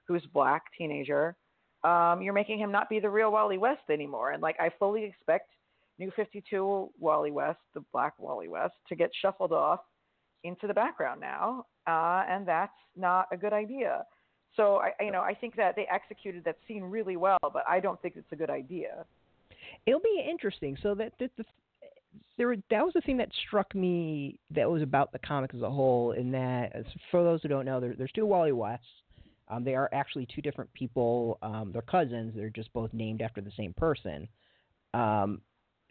who's 0.08 0.26
black 0.34 0.64
teenager 0.78 1.36
um, 1.84 2.22
you're 2.22 2.34
making 2.34 2.60
him 2.60 2.72
not 2.72 2.90
be 2.90 3.00
the 3.00 3.10
real 3.10 3.32
Wally 3.32 3.58
West 3.58 3.84
anymore. 3.90 4.32
And 4.32 4.42
like 4.42 4.58
I 4.60 4.70
fully 4.80 5.04
expect 5.04 5.50
New 5.98 6.12
52 6.16 6.90
Wally 7.00 7.32
West, 7.32 7.60
the 7.74 7.82
Black 7.94 8.14
Wally 8.20 8.48
West, 8.48 8.74
to 8.90 8.96
get 8.96 9.12
shuffled 9.22 9.54
off 9.54 9.80
into 10.44 10.68
the 10.68 10.74
background 10.74 11.20
now, 11.20 11.66
uh, 11.88 12.24
and 12.30 12.48
that's 12.48 12.72
not 12.96 13.28
a 13.32 13.38
good 13.38 13.54
idea. 13.54 14.06
So 14.56 14.78
I, 14.78 15.04
you 15.04 15.12
know, 15.12 15.22
I 15.22 15.34
think 15.34 15.56
that 15.58 15.76
they 15.76 15.86
executed 15.92 16.44
that 16.46 16.58
scene 16.68 16.84
really 16.84 17.18
well, 17.18 17.38
but 17.42 17.64
I 17.68 17.80
don't 17.80 18.02
think 18.02 18.16
it's 18.16 18.32
a 18.32 18.36
good 18.36 18.50
idea. 18.50 19.06
It'll 19.86 20.00
be 20.00 20.26
interesting. 20.30 20.78
So 20.82 20.96
that, 20.96 21.14
that 21.20 21.32
the, 21.38 21.46
there, 22.38 22.56
that 22.70 22.84
was 22.84 22.94
the 22.94 23.02
thing 23.02 23.18
that 23.18 23.30
struck 23.48 23.74
me 23.76 24.40
that 24.52 24.70
was 24.70 24.82
about 24.82 25.12
the 25.12 25.20
comic 25.20 25.54
as 25.54 25.62
a 25.62 25.70
whole. 25.70 26.12
In 26.12 26.32
that, 26.32 26.74
for 27.12 27.24
those 27.24 27.42
who 27.42 27.48
don't 27.48 27.66
know, 27.66 27.80
there, 27.80 27.94
there's 27.98 28.12
two 28.12 28.26
Wally 28.26 28.52
Wests. 28.52 28.86
Um, 29.50 29.64
they 29.64 29.76
are 29.76 29.90
actually 29.92 30.28
two 30.34 30.42
different 30.42 30.72
people. 30.74 31.40
Um, 31.42 31.72
they're 31.74 31.82
cousins. 31.82 32.34
They're 32.36 32.50
just 32.50 32.72
both 32.72 32.94
named 32.94 33.22
after 33.22 33.42
the 33.42 33.52
same 33.58 33.74
person. 33.74 34.28
Um, 34.94 35.42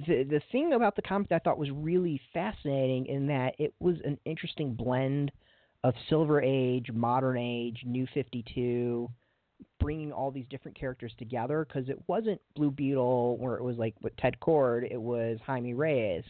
the 0.07 0.23
the 0.23 0.41
thing 0.53 0.75
about 0.75 0.95
the 0.95 1.03
comic 1.03 1.29
that 1.29 1.37
I 1.37 1.39
thought 1.41 1.59
was 1.59 1.71
really 1.71 2.21
fascinating 2.33 3.07
in 3.07 3.27
that 3.27 3.55
it 3.59 3.75
was 3.81 3.97
an 4.05 4.19
interesting 4.25 4.75
blend 4.75 5.33
of 5.83 5.95
Silver 6.09 6.41
Age, 6.41 6.87
Modern 6.93 7.37
Age, 7.37 7.83
New 7.85 8.07
Fifty 8.15 8.45
Two, 8.55 9.11
bringing 9.81 10.13
all 10.13 10.31
these 10.31 10.47
different 10.51 10.79
characters 10.79 11.13
together 11.19 11.67
because 11.67 11.89
it 11.89 11.99
wasn't 12.07 12.41
Blue 12.55 12.71
Beetle 12.71 13.37
where 13.39 13.57
it 13.57 13.63
was 13.63 13.77
like 13.77 13.95
with 14.03 14.17
Ted 14.17 14.37
Kord. 14.41 14.91
It 14.91 15.01
was 15.01 15.39
Jaime 15.47 15.75
Reyes. 15.75 16.25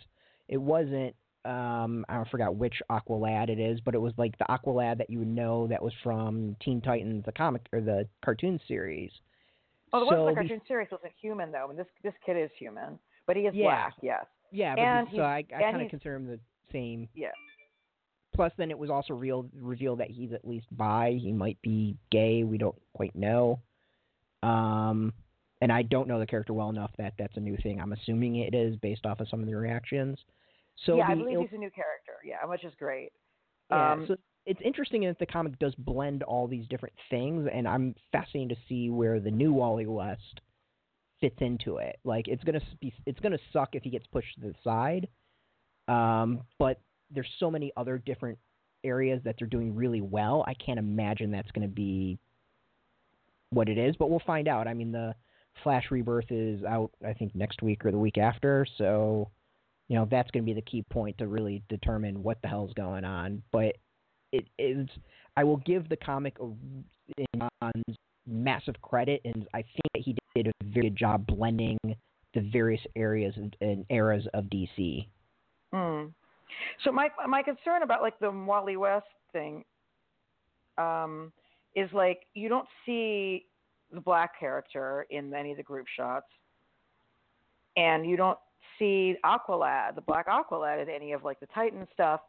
It 0.49 0.59
wasn't 0.59 1.15
um, 1.45 2.05
I 2.09 2.23
forgot 2.31 2.57
which 2.57 2.75
Aqualad 2.91 3.49
it 3.49 3.59
is, 3.59 3.81
but 3.81 3.95
it 3.95 3.99
was 3.99 4.13
like 4.19 4.37
the 4.39 4.45
Aqualad 4.45 4.99
that 4.99 5.09
you 5.09 5.21
would 5.21 5.29
know 5.29 5.67
that 5.69 5.83
was 5.83 5.93
from 6.03 6.57
Teen 6.61 6.81
Titans, 6.81 7.25
the 7.25 7.33
comic 7.33 7.63
or 7.73 7.81
the 7.81 8.07
cartoon 8.25 8.61
series. 8.69 9.11
Oh, 9.93 10.01
the 10.01 10.07
so 10.11 10.25
one 10.25 10.35
from 10.35 10.45
the 10.45 10.49
cartoon 10.49 10.61
series 10.69 10.89
wasn't 10.91 11.13
human 11.21 11.51
though, 11.51 11.71
and 11.71 11.79
this 11.79 11.87
this 12.03 12.13
kid 12.25 12.37
is 12.37 12.51
human, 12.59 12.99
but 13.27 13.37
he 13.37 13.43
is 13.43 13.55
yeah. 13.55 13.65
black. 13.65 13.95
Yes. 14.03 14.27
Yeah, 14.51 14.75
and 14.75 15.09
so 15.15 15.23
I, 15.23 15.45
I 15.55 15.61
kind 15.61 15.83
of 15.83 15.91
consider 15.91 16.17
him 16.17 16.27
the 16.27 16.41
same. 16.73 17.09
Yeah. 17.15 17.29
Plus, 18.39 18.53
then 18.57 18.71
it 18.71 18.79
was 18.79 18.89
also 18.89 19.15
real 19.15 19.47
revealed 19.61 19.99
that 19.99 20.13
he's 20.13 20.33
at 20.33 20.47
least 20.47 20.67
bi. 20.71 21.19
He 21.21 21.33
might 21.33 21.61
be 21.61 21.97
gay. 22.13 22.45
We 22.45 22.57
don't 22.57 22.81
quite 22.93 23.17
know. 23.17 23.59
Um, 24.45 25.13
and 25.61 25.73
I 25.73 25.83
don't 25.83 26.07
know 26.07 26.21
the 26.21 26.27
character 26.27 26.53
well 26.53 26.69
enough 26.69 26.93
that 26.99 27.15
that's 27.19 27.37
a 27.37 27.41
new 27.41 27.57
thing. 27.65 27.81
I'm 27.81 27.93
assuming 27.93 28.37
it 28.37 28.55
is 28.55 28.77
based 28.77 29.07
off 29.07 29.19
of 29.19 29.29
some 29.29 29.41
of 29.41 29.47
the 29.47 29.57
reactions. 29.57 30.21
So 30.87 30.99
yeah, 30.99 31.09
the, 31.09 31.13
I 31.15 31.15
believe 31.17 31.41
he's 31.41 31.49
a 31.53 31.59
new 31.59 31.73
character. 31.73 32.13
Yeah, 32.25 32.47
which 32.47 32.63
is 32.63 32.73
great. 32.79 33.11
Yeah, 33.73 33.95
um, 33.95 34.05
so 34.07 34.15
it's 34.47 34.61
interesting 34.65 35.03
that 35.07 35.19
the 35.19 35.27
comic 35.27 35.59
does 35.59 35.75
blend 35.75 36.23
all 36.23 36.47
these 36.47 36.69
different 36.69 36.95
things, 37.11 37.49
and 37.53 37.67
I'm 37.67 37.97
fascinated 38.13 38.57
to 38.57 38.63
see 38.69 38.89
where 38.89 39.19
the 39.19 39.33
new 39.33 39.53
Wally 39.53 39.87
West 39.87 40.43
fits 41.21 41.39
into 41.41 41.79
it. 41.79 41.99
Like 42.05 42.29
it's 42.29 42.45
gonna 42.45 42.63
be, 42.81 42.95
it's 43.05 43.19
gonna 43.19 43.41
suck 43.53 43.71
if 43.73 43.83
he 43.83 43.91
gets 43.91 44.07
pushed 44.07 44.33
to 44.37 44.43
the 44.43 44.55
side. 44.63 45.09
Um, 45.89 46.43
but 46.61 46.81
there's 47.11 47.29
so 47.39 47.51
many 47.51 47.73
other 47.77 47.99
different 47.99 48.39
areas 48.85 49.21
that 49.25 49.37
they're 49.39 49.49
doing 49.49 49.75
really 49.75 50.01
well. 50.01 50.45
I 50.47 50.55
can't 50.55 50.79
imagine 50.79 51.31
that's 51.31 51.51
going 51.51 51.67
to 51.67 51.75
be 51.75 52.19
what 53.51 53.69
it 53.69 53.79
is, 53.79 53.97
but 53.97 54.11
we'll 54.11 54.23
find 54.27 54.49
out. 54.49 54.69
I 54.69 54.75
mean, 54.75 54.93
the 54.93 55.15
Flash 55.63 55.91
Rebirth 55.91 56.31
is 56.31 56.63
out, 56.65 56.91
I 57.07 57.13
think, 57.13 57.35
next 57.35 57.63
week 57.63 57.85
or 57.85 57.91
the 57.91 57.99
week 57.99 58.19
after, 58.19 58.67
so 58.77 59.31
you 59.89 59.97
know 59.97 60.07
that's 60.11 60.31
going 60.31 60.45
to 60.45 60.47
be 60.47 60.55
the 60.55 60.63
key 60.63 60.83
point 60.91 61.17
to 61.19 61.27
really 61.27 61.63
determine 61.69 62.23
what 62.23 62.41
the 62.43 62.49
hell's 62.49 62.73
going 62.75 63.05
on. 63.05 63.43
But 63.51 63.77
it 64.33 64.47
is 64.59 64.87
I 65.37 65.45
will 65.45 65.57
give 65.59 65.89
the 65.89 65.97
comic 65.97 66.37
a 66.41 67.71
massive 68.27 68.81
credit, 68.83 69.21
and 69.25 69.47
I 69.55 69.63
think 69.63 69.93
that 69.95 70.03
he 70.03 70.15
did 70.35 70.49
a 70.49 70.53
very 70.65 70.91
good 70.91 70.97
job 70.97 71.27
blending 71.27 71.79
the 72.35 72.41
various 72.53 72.83
areas 72.95 73.35
and 73.61 73.87
eras 73.91 74.27
of 74.35 74.45
DC. 74.45 75.07
Mm. 75.73 76.13
So 76.85 76.93
my 76.93 77.09
my 77.27 77.43
concern 77.43 77.83
about 77.83 78.03
like 78.03 78.19
the 78.19 78.31
Wally 78.31 78.77
West 78.77 79.07
thing 79.33 79.65
um, 80.77 81.33
is 81.75 81.91
like 81.93 82.21
you 82.35 82.49
don't 82.49 82.69
see 82.87 83.47
the 83.93 84.01
black 84.01 84.39
character 84.39 85.07
in 85.11 85.33
any 85.35 85.51
of 85.51 85.57
the 85.57 85.63
group 85.63 85.87
shots, 85.97 86.27
and 87.77 88.09
you 88.09 88.17
don't 88.17 88.39
see 88.79 89.17
Aqualad, 89.25 89.95
the 89.95 90.01
black 90.01 90.29
Aqualad, 90.29 90.83
in 90.83 90.89
any 90.89 91.13
of 91.13 91.25
like 91.25 91.41
the 91.41 91.47
Titan 91.47 91.87
stuff. 91.93 92.21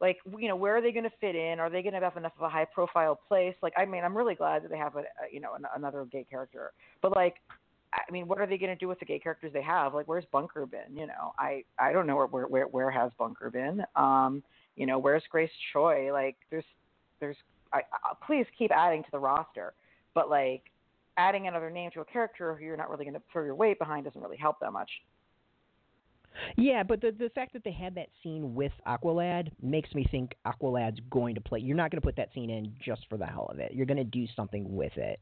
Like 0.00 0.18
you 0.38 0.48
know, 0.48 0.56
where 0.56 0.76
are 0.76 0.82
they 0.82 0.90
going 0.92 1.04
to 1.04 1.12
fit 1.20 1.36
in? 1.36 1.60
Are 1.60 1.70
they 1.70 1.82
going 1.82 1.94
to 1.94 2.00
have 2.00 2.16
enough 2.16 2.32
of 2.36 2.42
a 2.42 2.48
high 2.48 2.66
profile 2.66 3.18
place? 3.28 3.54
Like, 3.62 3.72
I 3.76 3.84
mean, 3.84 4.02
I'm 4.02 4.16
really 4.16 4.34
glad 4.34 4.64
that 4.64 4.70
they 4.70 4.78
have 4.78 4.96
a, 4.96 5.04
you 5.32 5.40
know 5.40 5.54
an, 5.54 5.64
another 5.76 6.06
gay 6.10 6.26
character, 6.28 6.72
but 7.00 7.14
like 7.14 7.36
I 7.94 8.10
mean, 8.10 8.26
what 8.26 8.40
are 8.40 8.46
they 8.46 8.56
going 8.56 8.70
to 8.70 8.76
do 8.78 8.88
with 8.88 8.98
the 8.98 9.04
gay 9.04 9.18
characters 9.18 9.52
they 9.52 9.62
have? 9.62 9.92
Like, 9.92 10.08
where's 10.08 10.24
Bunker 10.32 10.64
been? 10.66 10.96
You 10.96 11.06
know, 11.06 11.34
I 11.38 11.64
I 11.78 11.92
don't 11.92 12.06
know 12.06 12.26
where 12.26 12.46
where 12.46 12.66
where 12.66 12.90
has 12.90 13.12
Bunker 13.18 13.50
been? 13.50 13.82
Um, 13.96 14.42
you 14.76 14.86
know, 14.86 14.98
where's 14.98 15.22
Grace 15.30 15.50
Choi? 15.72 16.10
Like, 16.12 16.36
there's 16.50 16.64
there's 17.20 17.36
I, 17.72 17.78
I, 17.78 18.14
please 18.26 18.46
keep 18.58 18.70
adding 18.70 19.02
to 19.02 19.10
the 19.10 19.18
roster, 19.18 19.74
but 20.14 20.30
like 20.30 20.64
adding 21.16 21.48
another 21.48 21.70
name 21.70 21.90
to 21.92 22.00
a 22.00 22.04
character 22.04 22.54
who 22.54 22.64
you're 22.64 22.76
not 22.76 22.90
really 22.90 23.04
going 23.04 23.14
to 23.14 23.22
throw 23.32 23.44
your 23.44 23.54
weight 23.54 23.78
behind 23.78 24.04
doesn't 24.04 24.20
really 24.20 24.36
help 24.36 24.60
that 24.60 24.72
much. 24.72 24.90
Yeah, 26.56 26.82
but 26.82 27.02
the 27.02 27.12
the 27.12 27.28
fact 27.30 27.52
that 27.52 27.62
they 27.62 27.72
had 27.72 27.94
that 27.96 28.08
scene 28.22 28.54
with 28.54 28.72
Aqualad 28.86 29.50
makes 29.60 29.94
me 29.94 30.06
think 30.10 30.34
Aqualad's 30.46 31.00
going 31.10 31.34
to 31.34 31.40
play. 31.40 31.60
You're 31.60 31.76
not 31.76 31.90
going 31.90 32.00
to 32.00 32.06
put 32.06 32.16
that 32.16 32.32
scene 32.34 32.48
in 32.48 32.72
just 32.82 33.02
for 33.10 33.18
the 33.18 33.26
hell 33.26 33.50
of 33.52 33.58
it. 33.58 33.72
You're 33.72 33.86
going 33.86 33.98
to 33.98 34.04
do 34.04 34.26
something 34.34 34.74
with 34.74 34.96
it. 34.96 35.20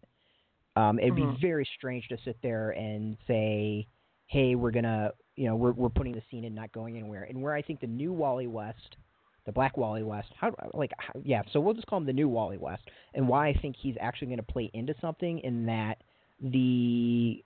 Um, 0.80 0.98
it'd 0.98 1.14
mm-hmm. 1.14 1.34
be 1.34 1.40
very 1.40 1.68
strange 1.76 2.08
to 2.08 2.16
sit 2.24 2.36
there 2.42 2.70
and 2.70 3.16
say, 3.26 3.86
"Hey, 4.26 4.54
we're 4.54 4.70
gonna, 4.70 5.10
you 5.36 5.46
know, 5.46 5.56
we're 5.56 5.72
we're 5.72 5.90
putting 5.90 6.14
the 6.14 6.22
scene 6.30 6.44
in, 6.44 6.54
not 6.54 6.72
going 6.72 6.96
anywhere." 6.96 7.24
And 7.24 7.42
where 7.42 7.54
I 7.54 7.62
think 7.62 7.80
the 7.80 7.86
new 7.86 8.12
Wally 8.12 8.46
West, 8.46 8.96
the 9.44 9.52
Black 9.52 9.76
Wally 9.76 10.02
West, 10.02 10.28
how 10.38 10.54
like 10.72 10.92
how, 10.98 11.12
yeah, 11.22 11.42
so 11.52 11.60
we'll 11.60 11.74
just 11.74 11.86
call 11.86 11.98
him 11.98 12.06
the 12.06 12.12
new 12.12 12.28
Wally 12.28 12.56
West. 12.56 12.82
And 13.14 13.28
why 13.28 13.48
I 13.48 13.54
think 13.60 13.76
he's 13.78 13.96
actually 14.00 14.28
going 14.28 14.38
to 14.38 14.52
play 14.52 14.70
into 14.72 14.94
something 15.00 15.40
in 15.40 15.66
that 15.66 15.98
the 16.40 17.44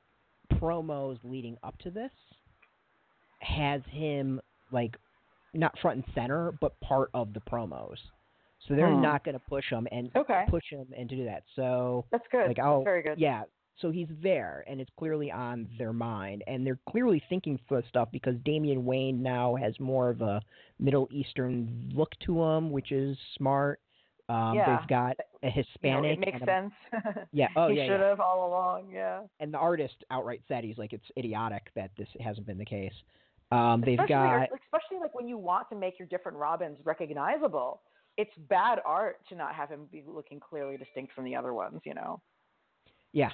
promos 0.55 1.18
leading 1.24 1.57
up 1.64 1.76
to 1.78 1.91
this 1.91 2.12
has 3.41 3.82
him 3.91 4.41
like 4.70 4.97
not 5.55 5.76
front 5.80 5.97
and 5.97 6.14
center, 6.14 6.53
but 6.61 6.78
part 6.80 7.11
of 7.14 7.32
the 7.32 7.41
promos. 7.41 7.97
So 8.66 8.74
they're 8.74 8.90
hmm. 8.90 9.02
not 9.02 9.24
going 9.24 9.34
to 9.34 9.40
push 9.40 9.68
him 9.68 9.86
and 9.92 10.10
okay. 10.16 10.44
push 10.48 10.64
him 10.70 10.86
and 10.96 11.08
to 11.08 11.16
do 11.16 11.24
that. 11.24 11.44
So 11.54 12.06
that's 12.10 12.24
good. 12.30 12.48
Like 12.48 12.58
I'll, 12.58 12.82
very 12.82 13.02
good. 13.02 13.18
Yeah. 13.18 13.42
So 13.80 13.90
he's 13.90 14.08
there, 14.22 14.64
and 14.68 14.80
it's 14.80 14.90
clearly 14.96 15.32
on 15.32 15.68
their 15.78 15.92
mind, 15.92 16.44
and 16.46 16.64
they're 16.64 16.78
clearly 16.88 17.20
thinking 17.28 17.58
for 17.68 17.82
stuff 17.88 18.08
because 18.12 18.36
Damian 18.44 18.84
Wayne 18.84 19.20
now 19.20 19.56
has 19.56 19.78
more 19.80 20.10
of 20.10 20.20
a 20.20 20.40
Middle 20.78 21.08
Eastern 21.10 21.90
look 21.92 22.10
to 22.24 22.40
him, 22.40 22.70
which 22.70 22.92
is 22.92 23.18
smart. 23.36 23.80
Um, 24.28 24.54
yeah. 24.54 24.78
They've 24.78 24.88
got 24.88 25.16
a 25.42 25.50
Hispanic. 25.50 25.72
You 25.82 25.92
know, 25.92 26.08
it 26.08 26.18
makes 26.20 26.44
sense. 26.44 26.72
yeah. 27.32 27.48
Oh, 27.56 27.68
he 27.68 27.76
yeah. 27.76 27.86
should 27.86 28.00
yeah. 28.00 28.08
have 28.10 28.20
all 28.20 28.48
along. 28.48 28.90
Yeah. 28.92 29.22
And 29.40 29.52
the 29.52 29.58
artist 29.58 29.96
outright 30.10 30.40
said 30.48 30.64
he's 30.64 30.78
like 30.78 30.92
it's 30.92 31.04
idiotic 31.18 31.70
that 31.74 31.90
this 31.98 32.08
hasn't 32.20 32.46
been 32.46 32.58
the 32.58 32.64
case. 32.64 32.94
Um, 33.52 33.82
they've 33.84 33.98
especially, 33.98 34.14
got 34.14 34.48
especially 34.64 34.98
like 35.00 35.14
when 35.14 35.28
you 35.28 35.36
want 35.36 35.68
to 35.70 35.76
make 35.76 35.98
your 35.98 36.08
different 36.08 36.38
Robins 36.38 36.78
recognizable 36.84 37.80
it's 38.16 38.32
bad 38.48 38.78
art 38.84 39.16
to 39.28 39.34
not 39.34 39.54
have 39.54 39.68
him 39.68 39.86
be 39.90 40.02
looking 40.06 40.40
clearly 40.40 40.76
distinct 40.76 41.12
from 41.12 41.24
the 41.24 41.34
other 41.34 41.52
ones, 41.52 41.80
you 41.84 41.94
know. 41.94 42.20
Yeah. 43.12 43.30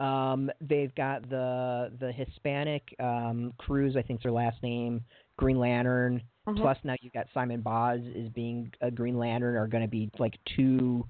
Um, 0.00 0.50
they've 0.60 0.94
got 0.94 1.28
the 1.30 1.92
the 2.00 2.10
Hispanic 2.12 2.82
um, 2.98 3.52
Cruz, 3.58 3.96
I 3.96 4.02
think 4.02 4.20
is 4.20 4.22
their 4.24 4.32
last 4.32 4.62
name, 4.62 5.02
Green 5.36 5.58
Lantern. 5.58 6.22
Mm-hmm. 6.48 6.60
Plus 6.60 6.76
now 6.84 6.96
you've 7.00 7.12
got 7.12 7.26
Simon 7.32 7.60
Baz 7.60 8.00
is 8.14 8.28
being 8.30 8.72
a 8.80 8.90
Green 8.90 9.18
Lantern 9.18 9.56
are 9.56 9.68
going 9.68 9.84
to 9.84 9.88
be 9.88 10.10
like 10.18 10.34
two 10.56 11.06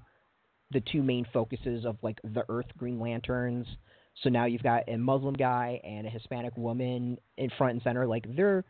the 0.71 0.81
two 0.91 1.03
main 1.03 1.25
focuses 1.33 1.85
of 1.85 1.97
like 2.01 2.19
the 2.23 2.43
Earth 2.49 2.67
Green 2.77 2.99
Lanterns. 2.99 3.67
So 4.23 4.29
now 4.29 4.45
you've 4.45 4.63
got 4.63 4.87
a 4.87 4.97
Muslim 4.97 5.33
guy 5.33 5.79
and 5.83 6.07
a 6.07 6.09
Hispanic 6.09 6.55
woman 6.55 7.17
in 7.37 7.49
front 7.57 7.73
and 7.73 7.81
center. 7.83 8.07
Like 8.07 8.25
they're 8.35 8.63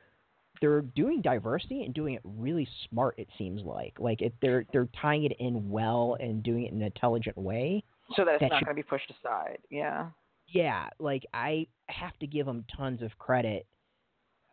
they're 0.65 0.81
doing 0.81 1.21
diversity 1.21 1.83
and 1.83 1.93
doing 1.93 2.15
it 2.15 2.21
really 2.23 2.67
smart. 2.89 3.13
It 3.19 3.27
seems 3.37 3.61
like 3.61 3.93
like 3.99 4.23
it, 4.23 4.33
they're 4.41 4.65
they're 4.73 4.89
tying 4.99 5.25
it 5.25 5.33
in 5.39 5.69
well 5.69 6.17
and 6.19 6.41
doing 6.41 6.63
it 6.63 6.71
in 6.71 6.77
an 6.77 6.87
intelligent 6.87 7.37
way. 7.37 7.83
So 8.15 8.25
that 8.25 8.35
it's 8.35 8.41
that 8.41 8.49
not 8.49 8.65
going 8.65 8.75
to 8.75 8.81
be 8.81 8.87
pushed 8.87 9.11
aside. 9.11 9.59
Yeah. 9.69 10.07
Yeah, 10.47 10.89
like 10.99 11.23
I 11.35 11.67
have 11.87 12.17
to 12.19 12.27
give 12.27 12.47
them 12.47 12.65
tons 12.75 13.03
of 13.03 13.15
credit 13.19 13.67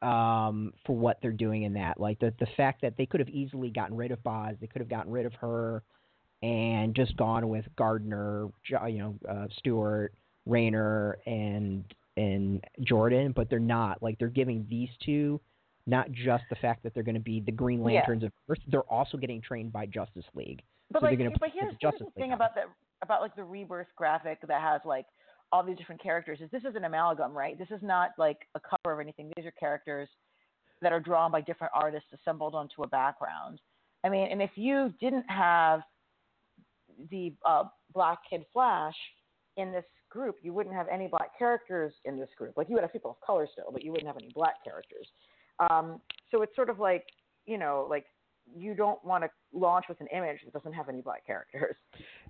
um, 0.03 0.75
for 0.85 0.95
what 0.95 1.19
they're 1.23 1.33
doing 1.33 1.63
in 1.63 1.73
that. 1.75 1.99
Like 1.99 2.19
the 2.19 2.35
the 2.39 2.47
fact 2.59 2.83
that 2.83 2.99
they 2.99 3.07
could 3.07 3.21
have 3.21 3.31
easily 3.31 3.71
gotten 3.71 3.97
rid 3.97 4.11
of 4.11 4.23
Baz, 4.23 4.57
they 4.61 4.67
could 4.67 4.81
have 4.81 4.91
gotten 4.91 5.13
rid 5.13 5.25
of 5.25 5.33
her, 5.35 5.83
and 6.43 6.95
just 6.95 7.17
gone 7.17 7.49
with 7.49 7.65
Gardner, 7.77 8.49
you 8.69 8.99
know, 8.99 9.15
uh, 9.27 9.47
Stewart, 9.59 10.13
Rayner, 10.45 11.19
and 11.27 11.85
and 12.19 12.63
Jordan, 12.83 13.33
but 13.35 13.49
they're 13.49 13.59
not. 13.59 14.03
Like 14.03 14.19
they're 14.19 14.29
giving 14.29 14.67
these 14.69 14.91
two 15.05 15.41
not 15.87 16.11
just 16.13 16.45
the 16.51 16.57
fact 16.57 16.83
that 16.83 16.95
they're 16.95 17.03
going 17.03 17.15
to 17.15 17.21
be 17.21 17.41
the 17.41 17.53
Green 17.53 17.83
Lanterns 17.83 18.23
yeah. 18.23 18.29
of 18.29 18.33
Earth, 18.49 18.59
they're 18.69 18.81
also 18.83 19.17
getting 19.17 19.41
trained 19.41 19.73
by 19.73 19.87
Justice 19.87 20.25
League. 20.35 20.63
But 20.91 21.01
so 21.01 21.07
like, 21.07 21.19
they're 21.19 21.31
but 21.31 21.51
here's, 21.55 21.75
here's 21.81 21.95
the 21.99 22.07
thing 22.17 22.33
about 22.33 22.55
the 22.55 22.63
about 23.03 23.21
like 23.21 23.35
the 23.35 23.45
rebirth 23.45 23.89
graphic 23.97 24.39
that 24.47 24.61
has 24.61 24.81
like 24.85 25.07
all 25.51 25.63
these 25.63 25.77
different 25.77 26.03
characters 26.03 26.39
is 26.41 26.51
this 26.51 26.65
is 26.65 26.77
an 26.77 26.85
amalgam, 26.85 27.33
right? 27.37 27.59
This 27.59 27.71
is 27.71 27.81
not 27.83 28.11
like 28.19 28.39
a 28.55 28.61
cover 28.61 28.95
of 28.95 29.01
anything. 29.01 29.31
These 29.37 29.47
are 29.47 29.53
characters 29.53 30.09
that 30.81 30.93
are 30.93 31.01
drawn 31.01 31.31
by 31.31 31.41
different 31.41 31.73
artists 31.75 32.09
assembled 32.13 32.55
onto 32.55 32.83
a 32.83 32.89
background. 32.89 33.61
I 34.05 34.09
mean, 34.09 34.29
and 34.31 34.43
if 34.43 34.51
you 34.57 34.93
didn't 35.01 35.25
have 35.29 35.81
the 37.11 37.35
uh, 37.45 37.65
Black 37.93 38.19
Kid 38.29 38.45
Flash 38.53 38.95
in 39.57 39.73
this 39.73 39.85
group, 40.11 40.37
you 40.43 40.53
wouldn't 40.53 40.75
have 40.75 40.89
any 40.89 41.09
black 41.09 41.39
characters 41.39 41.93
in 42.05 42.19
this 42.19 42.29
group. 42.37 42.57
Like 42.57 42.69
you 42.69 42.75
would 42.75 42.83
have 42.83 42.93
people 42.93 43.13
of 43.13 43.27
color 43.27 43.47
still, 43.51 43.71
but 43.73 43.85
you 43.85 43.91
wouldn't 43.93 44.07
have 44.07 44.17
any 44.17 44.31
black 44.35 44.63
characters. 44.65 45.07
Um, 45.59 46.01
so 46.31 46.43
it's 46.43 46.55
sort 46.57 46.71
of 46.71 46.79
like, 46.79 47.05
you 47.47 47.59
know, 47.59 47.87
like 47.89 48.07
you 48.57 48.75
don't 48.75 49.03
want 49.05 49.25
to 49.25 49.31
launch 49.53 49.87
with 49.89 50.01
an 50.01 50.09
image 50.09 50.39
that 50.45 50.53
doesn't 50.53 50.73
have 50.73 50.89
any 50.89 51.01
black 51.01 51.27
characters. 51.27 51.77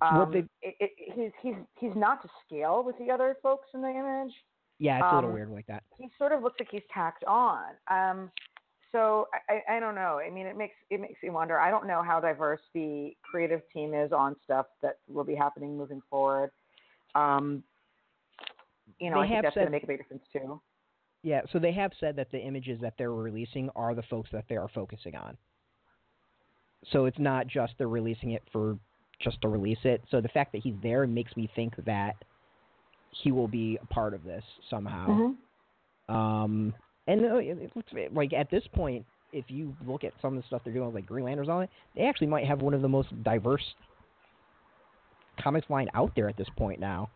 Um, 0.01 0.17
well, 0.17 0.25
they, 0.25 0.39
it, 0.61 0.75
it, 0.79 0.91
he's 1.15 1.31
he's 1.41 1.55
he's 1.79 1.95
not 1.95 2.21
to 2.23 2.29
scale 2.45 2.83
with 2.83 2.97
the 2.97 3.09
other 3.09 3.37
folks 3.41 3.67
in 3.73 3.81
the 3.81 3.89
image. 3.89 4.33
Yeah, 4.79 4.97
it's 4.97 5.05
um, 5.05 5.11
a 5.11 5.15
little 5.15 5.29
um, 5.29 5.35
weird 5.35 5.51
like 5.51 5.67
that. 5.67 5.83
He 5.97 6.09
sort 6.17 6.33
of 6.33 6.43
looks 6.43 6.59
like 6.59 6.69
he's 6.71 6.81
tacked 6.93 7.23
on. 7.25 7.63
Um, 7.89 8.31
so 8.91 9.27
I, 9.49 9.77
I 9.77 9.79
don't 9.79 9.95
know. 9.95 10.19
I 10.19 10.29
mean, 10.29 10.45
it 10.45 10.57
makes 10.57 10.75
it 10.89 10.99
makes 10.99 11.21
me 11.23 11.29
wonder. 11.29 11.59
I 11.59 11.69
don't 11.69 11.87
know 11.87 12.01
how 12.03 12.19
diverse 12.19 12.59
the 12.73 13.11
creative 13.23 13.61
team 13.71 13.93
is 13.93 14.11
on 14.11 14.35
stuff 14.43 14.65
that 14.81 14.97
will 15.07 15.23
be 15.23 15.35
happening 15.35 15.77
moving 15.77 16.01
forward. 16.09 16.51
Um, 17.15 17.63
you 18.99 19.09
know, 19.09 19.21
they 19.21 19.27
I 19.27 19.29
think 19.29 19.43
that's 19.43 19.55
going 19.55 19.67
to 19.67 19.71
make 19.71 19.83
a 19.83 19.87
big 19.87 19.97
difference 19.99 20.23
too. 20.31 20.61
Yeah, 21.23 21.41
so 21.51 21.59
they 21.59 21.71
have 21.71 21.91
said 21.99 22.17
that 22.17 22.31
the 22.31 22.39
images 22.39 22.79
that 22.81 22.93
they're 22.97 23.13
releasing 23.13 23.69
are 23.75 23.95
the 23.95 24.03
folks 24.03 24.29
that 24.33 24.45
they 24.49 24.57
are 24.57 24.67
focusing 24.75 25.15
on. 25.15 25.37
So 26.91 27.05
it's 27.05 27.19
not 27.19 27.47
just 27.47 27.73
they're 27.77 27.87
releasing 27.87 28.31
it 28.31 28.43
for 28.51 28.77
just 29.21 29.41
to 29.41 29.47
release 29.47 29.77
it. 29.85 30.03
So 30.11 30.19
the 30.19 30.27
fact 30.27 30.51
that 30.51 30.61
he's 30.61 30.75
there 30.83 31.07
makes 31.07 31.35
me 31.37 31.49
think 31.55 31.73
that 31.85 32.15
he 33.11 33.31
will 33.31 33.47
be 33.47 33.79
a 33.81 33.85
part 33.85 34.13
of 34.13 34.23
this 34.23 34.43
somehow. 34.69 35.07
Mm-hmm. 35.07 36.15
Um, 36.15 36.73
and 37.07 37.25
uh, 37.25 37.37
it 37.37 37.71
looks 37.75 37.91
like 38.11 38.33
at 38.33 38.51
this 38.51 38.63
point, 38.73 39.05
if 39.31 39.45
you 39.47 39.75
look 39.87 40.03
at 40.03 40.13
some 40.21 40.35
of 40.35 40.43
the 40.43 40.47
stuff 40.47 40.61
they're 40.63 40.73
doing 40.73 40.93
like 40.93 41.05
Green 41.05 41.25
Lanterns 41.25 41.49
on 41.49 41.63
it, 41.63 41.69
they 41.95 42.03
actually 42.03 42.27
might 42.27 42.45
have 42.45 42.61
one 42.61 42.73
of 42.73 42.81
the 42.81 42.89
most 42.89 43.09
diverse 43.23 43.63
comics 45.41 45.69
line 45.69 45.87
out 45.93 46.11
there 46.15 46.27
at 46.27 46.37
this 46.37 46.47
point 46.57 46.79
now. 46.79 47.09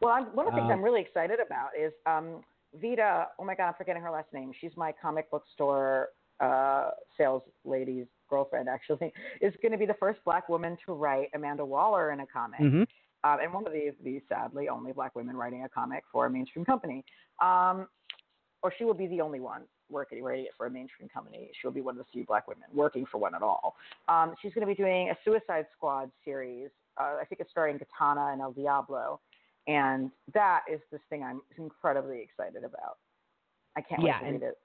Well, 0.00 0.12
I'm, 0.12 0.24
one 0.36 0.46
of 0.46 0.52
the 0.52 0.58
things 0.58 0.70
uh, 0.70 0.72
I'm 0.72 0.82
really 0.82 1.00
excited 1.00 1.38
about 1.44 1.70
is 1.80 1.92
um, 2.06 2.42
Vita, 2.80 3.28
oh 3.38 3.44
my 3.44 3.54
God, 3.54 3.68
I'm 3.68 3.74
forgetting 3.74 4.02
her 4.02 4.10
last 4.10 4.32
name. 4.32 4.52
She's 4.60 4.72
my 4.76 4.92
comic 5.00 5.30
book 5.30 5.44
store 5.52 6.08
uh, 6.40 6.90
sales 7.16 7.42
lady's 7.64 8.06
girlfriend, 8.28 8.68
actually, 8.68 9.12
is 9.40 9.54
going 9.62 9.72
to 9.72 9.78
be 9.78 9.86
the 9.86 9.94
first 9.94 10.20
black 10.24 10.48
woman 10.48 10.76
to 10.86 10.92
write 10.92 11.28
Amanda 11.34 11.64
Waller 11.64 12.12
in 12.12 12.20
a 12.20 12.26
comic. 12.26 12.60
Mm-hmm. 12.60 12.82
Um, 13.24 13.40
and 13.40 13.52
one 13.52 13.66
of 13.66 13.72
the, 13.72 13.92
the 14.02 14.20
sadly 14.28 14.68
only 14.68 14.92
black 14.92 15.14
women 15.14 15.36
writing 15.36 15.64
a 15.64 15.68
comic 15.68 16.04
for 16.12 16.26
a 16.26 16.30
mainstream 16.30 16.64
company. 16.64 17.04
Um, 17.40 17.88
or 18.62 18.72
she 18.78 18.84
will 18.84 18.94
be 18.94 19.06
the 19.06 19.20
only 19.20 19.40
one 19.40 19.62
working 19.90 20.22
writing 20.22 20.46
it 20.46 20.52
for 20.56 20.66
a 20.66 20.70
mainstream 20.70 21.08
company. 21.08 21.50
She'll 21.60 21.70
be 21.70 21.82
one 21.82 21.94
of 21.94 21.98
the 21.98 22.06
few 22.12 22.24
black 22.24 22.48
women 22.48 22.64
working 22.72 23.04
for 23.10 23.18
one 23.18 23.34
at 23.34 23.42
all. 23.42 23.76
Um, 24.08 24.34
she's 24.40 24.52
going 24.54 24.66
to 24.66 24.74
be 24.74 24.74
doing 24.74 25.10
a 25.10 25.16
Suicide 25.24 25.66
Squad 25.76 26.10
series. 26.24 26.70
Uh, 26.98 27.16
I 27.20 27.24
think 27.26 27.40
it's 27.40 27.50
starring 27.50 27.78
Katana 27.78 28.32
and 28.32 28.40
El 28.40 28.52
Diablo 28.52 29.20
and 29.66 30.10
that 30.32 30.62
is 30.72 30.80
this 30.92 31.00
thing 31.10 31.22
I'm 31.22 31.40
incredibly 31.58 32.20
excited 32.20 32.64
about. 32.64 32.98
I 33.76 33.80
can't 33.80 34.02
yeah, 34.02 34.20
wait 34.22 34.26
to 34.26 34.32
read 34.32 34.42
it. 34.42 34.58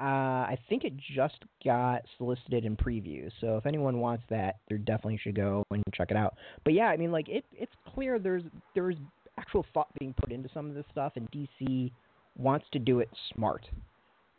Uh, 0.00 0.02
I 0.02 0.58
think 0.68 0.84
it 0.84 0.92
just 1.14 1.38
got 1.64 2.02
solicited 2.18 2.64
in 2.64 2.76
preview, 2.76 3.30
so 3.40 3.56
if 3.56 3.64
anyone 3.64 4.00
wants 4.00 4.24
that, 4.28 4.56
they 4.68 4.76
definitely 4.76 5.20
should 5.22 5.36
go 5.36 5.62
and 5.70 5.84
check 5.94 6.10
it 6.10 6.16
out. 6.16 6.34
But 6.64 6.74
yeah, 6.74 6.86
I 6.86 6.96
mean, 6.96 7.12
like 7.12 7.28
it, 7.28 7.44
it's 7.52 7.72
clear 7.94 8.18
there's 8.18 8.42
there's 8.74 8.96
actual 9.38 9.64
thought 9.72 9.88
being 9.98 10.12
put 10.20 10.32
into 10.32 10.48
some 10.52 10.68
of 10.68 10.74
this 10.74 10.84
stuff, 10.90 11.12
and 11.14 11.28
DC 11.30 11.92
wants 12.36 12.66
to 12.72 12.80
do 12.80 12.98
it 12.98 13.08
smart. 13.34 13.66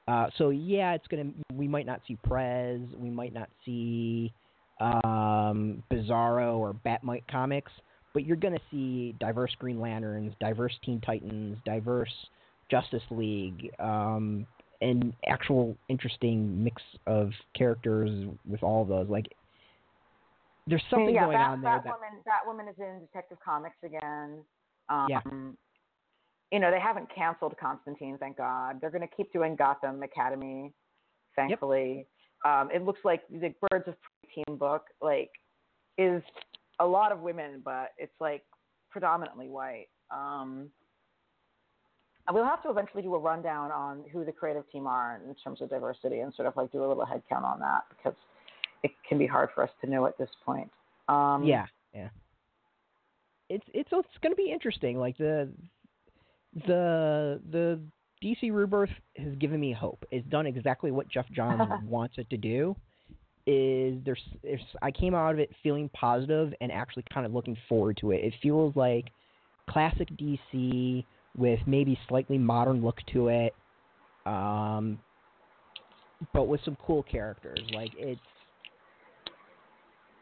Uh, 0.10 0.28
so 0.38 0.50
yeah, 0.50 0.94
it's 0.94 1.08
gonna. 1.08 1.32
We 1.54 1.70
might 1.70 1.86
not 1.86 2.02
see 2.06 2.18
Prez. 2.24 2.82
We 2.98 3.10
might 3.10 3.34
not 3.34 3.50
see 3.66 4.34
um, 4.82 5.84
Bizarro 5.92 6.58
or 6.58 6.76
Batmite 6.86 7.24
comics, 7.32 7.72
but 8.16 8.26
you're 8.26 8.38
gonna 8.38 8.58
see 8.72 9.14
diverse 9.20 9.54
Green 9.60 9.80
Lanterns, 9.80 10.34
diverse 10.40 10.74
Teen 10.84 11.00
Titans, 11.02 11.58
diverse 11.66 12.14
Justice 12.72 13.04
League, 13.12 13.70
um, 13.78 14.48
and 14.82 15.14
actual 15.28 15.76
interesting 15.90 16.64
mix 16.64 16.82
of 17.06 17.32
characters 17.56 18.28
with 18.50 18.64
all 18.64 18.82
of 18.82 18.88
those. 18.88 19.10
Like, 19.10 19.28
there's 20.66 20.84
something 20.90 21.14
yeah, 21.14 21.26
going 21.26 21.38
Bat, 21.38 21.50
on 21.50 21.62
there. 21.62 21.80
Batwoman, 21.80 22.66
Batwoman 22.66 22.70
is 22.70 22.76
in 22.80 23.02
Detective 23.02 23.38
Comics 23.44 23.78
again. 23.84 24.40
Um, 24.90 25.08
Yeah. 25.10 25.22
You 26.52 26.60
know, 26.60 26.72
they 26.72 26.80
haven't 26.80 27.14
canceled 27.14 27.56
Constantine, 27.60 28.18
thank 28.18 28.38
God. 28.38 28.80
They're 28.80 28.92
going 28.92 29.06
to 29.06 29.16
keep 29.16 29.34
doing 29.34 29.56
Gotham 29.56 30.04
Academy, 30.04 30.72
thankfully. 31.36 32.06
Um, 32.46 32.70
it 32.74 32.84
looks 32.84 33.00
like 33.04 33.28
the 33.30 33.54
Birds 33.70 33.88
of 33.88 33.96
Prey 34.00 34.44
team 34.46 34.58
book, 34.58 34.84
like, 35.02 35.32
is 35.98 36.22
a 36.80 36.86
lot 36.86 37.12
of 37.12 37.22
women, 37.22 37.62
but 37.64 37.92
it's 37.98 38.14
like 38.20 38.44
predominantly 38.90 39.48
white. 39.48 39.88
Um, 40.12 40.70
and 42.28 42.36
we'll 42.36 42.46
have 42.46 42.64
to 42.64 42.70
eventually 42.70 43.04
do 43.04 43.14
a 43.14 43.20
rundown 43.20 43.72
on 43.72 44.04
who 44.12 44.26
the 44.26 44.32
creative 44.32 44.70
team 44.72 44.88
are 44.88 45.22
in 45.28 45.36
terms 45.36 45.62
of 45.62 45.70
diversity 45.70 46.20
and 46.20 46.34
sort 46.34 46.48
of 46.48 46.56
like 46.56 46.72
do 46.72 46.84
a 46.84 46.88
little 46.88 47.06
head 47.06 47.22
count 47.30 47.46
on 47.46 47.60
that 47.60 47.84
because 47.90 48.18
it 48.84 48.92
can 49.08 49.18
be 49.18 49.28
hard 49.28 49.50
for 49.54 49.64
us 49.64 49.70
to 49.84 49.90
know 49.90 50.06
at 50.06 50.18
this 50.18 50.30
point. 50.44 50.70
Um, 51.08 51.44
yeah, 51.44 51.66
yeah. 51.94 52.10
It's 53.50 53.66
it's 53.74 53.90
it's 53.92 54.18
going 54.22 54.32
to 54.32 54.36
be 54.36 54.52
interesting. 54.52 54.98
Like 54.98 55.18
the 55.18 55.52
the 56.68 57.40
the 57.52 57.80
DC 58.24 58.52
Rebirth 58.52 58.90
has 59.18 59.36
given 59.36 59.60
me 59.60 59.72
hope. 59.72 60.04
It's 60.10 60.28
done 60.28 60.48
exactly 60.48 60.90
what 60.92 61.08
Geoff 61.10 61.28
Johns 61.32 61.62
wants 61.86 62.16
it 62.18 62.30
to 62.32 62.38
do. 62.38 62.76
Is 63.48 64.04
there's, 64.04 64.24
there's 64.42 64.62
I 64.82 64.90
came 64.90 65.14
out 65.14 65.34
of 65.34 65.40
it 65.40 65.52
feeling 65.62 65.90
positive 65.94 66.52
and 66.62 66.72
actually 66.72 67.04
kind 67.14 67.26
of 67.28 67.34
looking 67.34 67.56
forward 67.70 67.98
to 67.98 68.12
it. 68.12 68.24
It 68.24 68.34
feels 68.42 68.76
like 68.76 69.06
classic 69.70 70.10
DC 70.18 71.06
with 71.38 71.60
maybe 71.68 72.00
slightly 72.08 72.38
modern 72.40 72.82
look 72.82 72.98
to 73.14 73.28
it, 73.28 73.56
um, 74.26 74.98
but 76.34 76.48
with 76.48 76.62
some 76.66 76.76
cool 76.78 77.04
characters. 77.04 77.60
Like 77.74 77.92
it's 77.96 78.20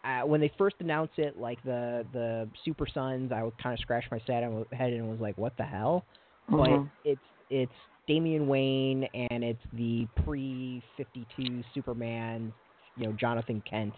uh, 0.04 0.22
when 0.22 0.42
they 0.42 0.52
first 0.58 0.76
announced 0.80 1.18
it, 1.18 1.38
like 1.38 1.64
the 1.64 2.06
the 2.12 2.50
Super 2.66 2.86
Sons, 2.88 3.32
I 3.32 3.44
would 3.44 3.58
kind 3.58 3.74
of 3.74 3.80
scratch 3.80 4.04
my 4.12 4.20
sad 4.28 4.44
head 4.72 4.94
and 4.94 5.10
was 5.10 5.20
like, 5.20 5.38
"What 5.38 5.56
the 5.56 5.64
hell?" 5.64 6.06
Mhm. 6.52 6.90
But 7.04 7.10
it's 7.10 7.26
it's 7.50 7.74
Damian 8.08 8.48
Wayne 8.48 9.06
and 9.14 9.44
it's 9.44 9.64
the 9.72 10.08
pre 10.24 10.84
fifty 10.98 11.26
two 11.36 11.64
Superman, 11.74 12.54
you 12.98 13.08
know, 13.08 13.14
Jonathan 13.14 13.62
Kent 13.70 13.94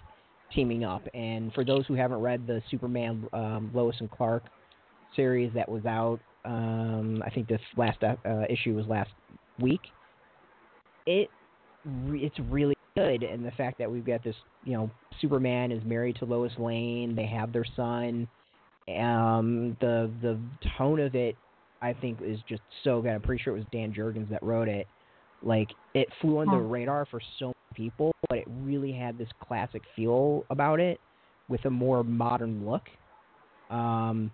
teaming 0.53 0.83
up. 0.83 1.03
And 1.13 1.53
for 1.53 1.63
those 1.63 1.85
who 1.87 1.93
haven't 1.95 2.19
read 2.19 2.47
the 2.47 2.61
Superman 2.69 3.27
um, 3.33 3.71
Lois 3.73 3.95
and 3.99 4.09
Clark 4.09 4.43
series 5.15 5.51
that 5.53 5.67
was 5.67 5.85
out, 5.85 6.19
um, 6.45 7.23
I 7.25 7.29
think 7.29 7.47
this 7.47 7.61
last 7.75 8.03
uh, 8.03 8.15
issue 8.49 8.75
was 8.75 8.85
last 8.87 9.09
week. 9.59 9.81
It 11.05 11.29
it's 12.07 12.37
really 12.49 12.75
good, 12.95 13.23
and 13.23 13.45
the 13.45 13.51
fact 13.51 13.77
that 13.77 13.91
we've 13.91 14.05
got 14.05 14.23
this, 14.23 14.35
you 14.63 14.73
know, 14.73 14.89
Superman 15.21 15.71
is 15.71 15.83
married 15.83 16.15
to 16.17 16.25
Lois 16.25 16.51
Lane. 16.57 17.15
They 17.15 17.25
have 17.25 17.51
their 17.53 17.65
son. 17.75 18.27
Um, 18.87 19.75
the 19.81 20.11
the 20.21 20.39
tone 20.77 20.99
of 20.99 21.15
it, 21.15 21.35
I 21.81 21.93
think, 21.93 22.19
is 22.21 22.39
just 22.47 22.61
so 22.83 23.01
good. 23.01 23.11
I'm 23.11 23.21
pretty 23.21 23.43
sure 23.43 23.55
it 23.55 23.59
was 23.59 23.67
Dan 23.71 23.93
Jurgens 23.93 24.29
that 24.29 24.41
wrote 24.43 24.67
it. 24.67 24.87
Like 25.43 25.69
it 25.93 26.07
flew 26.21 26.39
under 26.39 26.57
the 26.57 26.63
radar 26.63 27.05
for 27.05 27.21
so 27.39 27.47
many 27.47 27.55
people, 27.89 28.14
but 28.29 28.39
it 28.39 28.47
really 28.47 28.91
had 28.91 29.17
this 29.17 29.29
classic 29.45 29.81
feel 29.95 30.45
about 30.49 30.79
it 30.79 30.99
with 31.47 31.63
a 31.65 31.69
more 31.69 32.03
modern 32.03 32.65
look. 32.65 32.83
Um, 33.69 34.31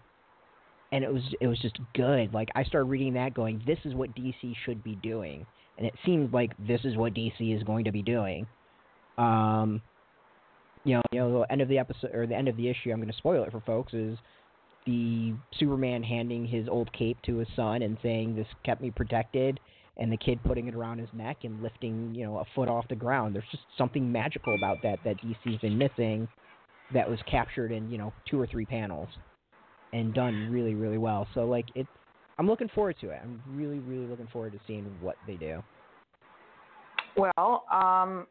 and 0.91 1.03
it 1.03 1.13
was 1.13 1.23
it 1.39 1.47
was 1.47 1.59
just 1.59 1.79
good. 1.93 2.33
Like 2.33 2.49
I 2.55 2.63
started 2.63 2.85
reading 2.85 3.13
that, 3.13 3.33
going, 3.33 3.61
"This 3.65 3.79
is 3.85 3.93
what 3.93 4.13
DC 4.15 4.55
should 4.65 4.83
be 4.83 4.95
doing," 4.95 5.45
and 5.77 5.87
it 5.87 5.93
seems 6.05 6.33
like 6.33 6.51
this 6.67 6.81
is 6.83 6.97
what 6.97 7.13
DC 7.13 7.55
is 7.55 7.63
going 7.63 7.85
to 7.85 7.91
be 7.91 8.01
doing. 8.01 8.45
Um, 9.17 9.81
you 10.83 10.95
know, 10.95 11.01
you 11.11 11.19
know, 11.19 11.39
the 11.39 11.51
end 11.51 11.61
of 11.61 11.69
the 11.69 11.79
episode 11.79 12.13
or 12.13 12.27
the 12.27 12.35
end 12.35 12.47
of 12.47 12.57
the 12.57 12.67
issue. 12.67 12.91
I'm 12.91 12.97
going 12.97 13.11
to 13.11 13.17
spoil 13.17 13.43
it 13.43 13.51
for 13.51 13.61
folks. 13.61 13.93
Is 13.93 14.17
the 14.85 15.33
Superman 15.57 16.03
handing 16.03 16.45
his 16.45 16.67
old 16.67 16.91
cape 16.91 17.17
to 17.25 17.37
his 17.37 17.47
son 17.55 17.81
and 17.81 17.97
saying, 18.01 18.35
"This 18.35 18.47
kept 18.65 18.81
me 18.81 18.91
protected," 18.91 19.59
and 20.01 20.11
the 20.11 20.17
kid 20.17 20.39
putting 20.43 20.67
it 20.67 20.73
around 20.73 20.97
his 20.97 21.07
neck 21.13 21.37
and 21.43 21.61
lifting, 21.61 22.13
you 22.15 22.25
know, 22.25 22.39
a 22.39 22.45
foot 22.55 22.67
off 22.67 22.87
the 22.89 22.95
ground. 22.95 23.35
There's 23.35 23.45
just 23.51 23.63
something 23.77 24.11
magical 24.11 24.55
about 24.55 24.77
that 24.81 24.97
that 25.05 25.17
DC's 25.21 25.61
been 25.61 25.77
missing. 25.77 26.27
That 26.91 27.07
was 27.09 27.19
captured 27.29 27.71
in 27.71 27.89
you 27.89 27.97
know 27.97 28.11
two 28.29 28.41
or 28.41 28.47
three 28.47 28.65
panels, 28.65 29.07
and 29.93 30.13
done 30.13 30.49
really 30.51 30.73
really 30.73 30.97
well. 30.97 31.27
So 31.33 31.45
like 31.45 31.65
it's, 31.75 31.87
I'm 32.37 32.47
looking 32.47 32.67
forward 32.75 32.97
to 33.01 33.11
it. 33.11 33.19
I'm 33.23 33.41
really 33.47 33.79
really 33.79 34.07
looking 34.07 34.27
forward 34.33 34.53
to 34.53 34.59
seeing 34.67 34.85
what 34.99 35.15
they 35.25 35.35
do. 35.35 35.63
Well, 37.15 37.63
um, 37.71 38.25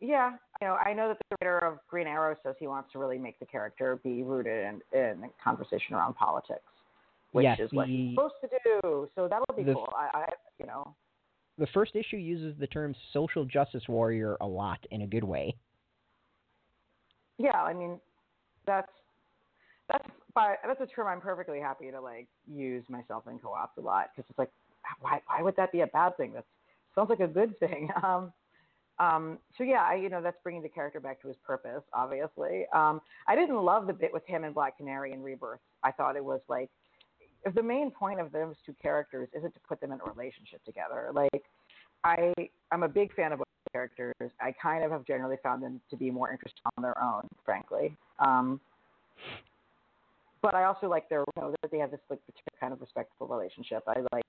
yeah, 0.00 0.32
you 0.60 0.68
know, 0.68 0.74
I 0.74 0.92
know 0.94 1.08
that 1.08 1.18
the 1.18 1.36
writer 1.40 1.58
of 1.58 1.78
Green 1.90 2.06
Arrow 2.06 2.36
says 2.42 2.54
he 2.58 2.66
wants 2.66 2.92
to 2.92 2.98
really 2.98 3.18
make 3.18 3.38
the 3.40 3.46
character 3.46 3.98
be 4.02 4.22
rooted 4.22 4.64
in, 4.92 4.98
in 4.98 5.30
conversation 5.42 5.94
around 5.94 6.14
politics, 6.14 6.62
which 7.32 7.44
Yes, 7.44 7.58
is 7.60 7.72
what 7.72 7.86
the- 7.88 7.92
he's 7.96 8.14
supposed 8.14 8.34
to 8.42 8.48
do. 8.64 9.08
So 9.14 9.28
that'll 9.28 9.54
be 9.56 9.62
the- 9.64 9.74
cool. 9.74 9.92
I, 9.96 10.10
I, 10.14 10.26
you 10.58 10.66
know, 10.66 10.94
The 11.58 11.66
first 11.68 11.94
issue 11.96 12.16
uses 12.16 12.56
the 12.58 12.66
term 12.66 12.94
social 13.12 13.44
justice 13.44 13.86
warrior 13.88 14.36
a 14.40 14.46
lot 14.46 14.78
in 14.90 15.02
a 15.02 15.06
good 15.06 15.24
way. 15.24 15.54
yeah, 17.38 17.62
I 17.62 17.72
mean, 17.72 18.00
that's 18.66 18.90
that's 19.88 20.06
by, 20.34 20.54
that's 20.66 20.80
a 20.80 20.86
term 20.86 21.08
I'm 21.08 21.20
perfectly 21.20 21.60
happy 21.60 21.90
to 21.90 22.00
like 22.00 22.28
use 22.50 22.84
myself 22.88 23.24
in 23.28 23.38
co-ops 23.38 23.76
a 23.76 23.80
lot 23.80 24.10
because 24.14 24.28
it's 24.30 24.38
like, 24.38 24.50
why 25.00 25.20
why 25.26 25.42
would 25.42 25.56
that 25.56 25.72
be 25.72 25.80
a 25.80 25.86
bad 25.88 26.16
thing? 26.16 26.32
That 26.34 26.44
sounds 26.94 27.10
like 27.10 27.20
a 27.20 27.26
good 27.28 27.58
thing. 27.58 27.90
Um, 28.04 28.32
um, 28.98 29.38
so 29.58 29.64
yeah, 29.64 29.82
I, 29.82 29.94
you 29.94 30.10
know, 30.10 30.22
that's 30.22 30.36
bringing 30.44 30.62
the 30.62 30.68
character 30.68 31.00
back 31.00 31.20
to 31.22 31.28
his 31.28 31.36
purpose. 31.44 31.82
Obviously, 31.94 32.66
um, 32.72 33.00
I 33.26 33.34
didn't 33.34 33.56
love 33.56 33.86
the 33.86 33.92
bit 33.92 34.12
with 34.12 34.24
him 34.26 34.44
and 34.44 34.54
Black 34.54 34.76
Canary 34.76 35.12
in 35.12 35.22
Rebirth. 35.22 35.60
I 35.82 35.90
thought 35.90 36.14
it 36.14 36.24
was 36.24 36.40
like, 36.48 36.68
if 37.44 37.54
the 37.54 37.62
main 37.62 37.90
point 37.90 38.20
of 38.20 38.32
those 38.32 38.54
two 38.64 38.74
characters 38.80 39.28
isn't 39.36 39.52
to 39.54 39.60
put 39.68 39.80
them 39.80 39.92
in 39.92 40.00
a 40.00 40.04
relationship 40.04 40.64
together. 40.64 41.10
Like, 41.12 41.44
I 42.04 42.32
I'm 42.70 42.82
a 42.82 42.88
big 42.88 43.14
fan 43.14 43.32
of 43.32 43.38
both 43.38 43.46
characters. 43.72 44.14
I 44.40 44.54
kind 44.60 44.84
of 44.84 44.90
have 44.90 45.04
generally 45.04 45.36
found 45.42 45.62
them 45.62 45.80
to 45.90 45.96
be 45.96 46.10
more 46.10 46.30
interesting 46.30 46.62
on 46.76 46.82
their 46.82 47.00
own, 47.02 47.28
frankly. 47.44 47.96
Um, 48.18 48.60
but 50.42 50.54
I 50.54 50.64
also 50.64 50.88
like 50.88 51.08
their, 51.08 51.24
you 51.36 51.42
know, 51.42 51.54
that 51.62 51.70
they 51.70 51.78
have 51.78 51.92
this 51.92 52.00
like 52.10 52.20
particular 52.26 52.58
kind 52.60 52.72
of 52.72 52.80
respectful 52.80 53.28
relationship. 53.28 53.84
I 53.86 54.00
like 54.12 54.24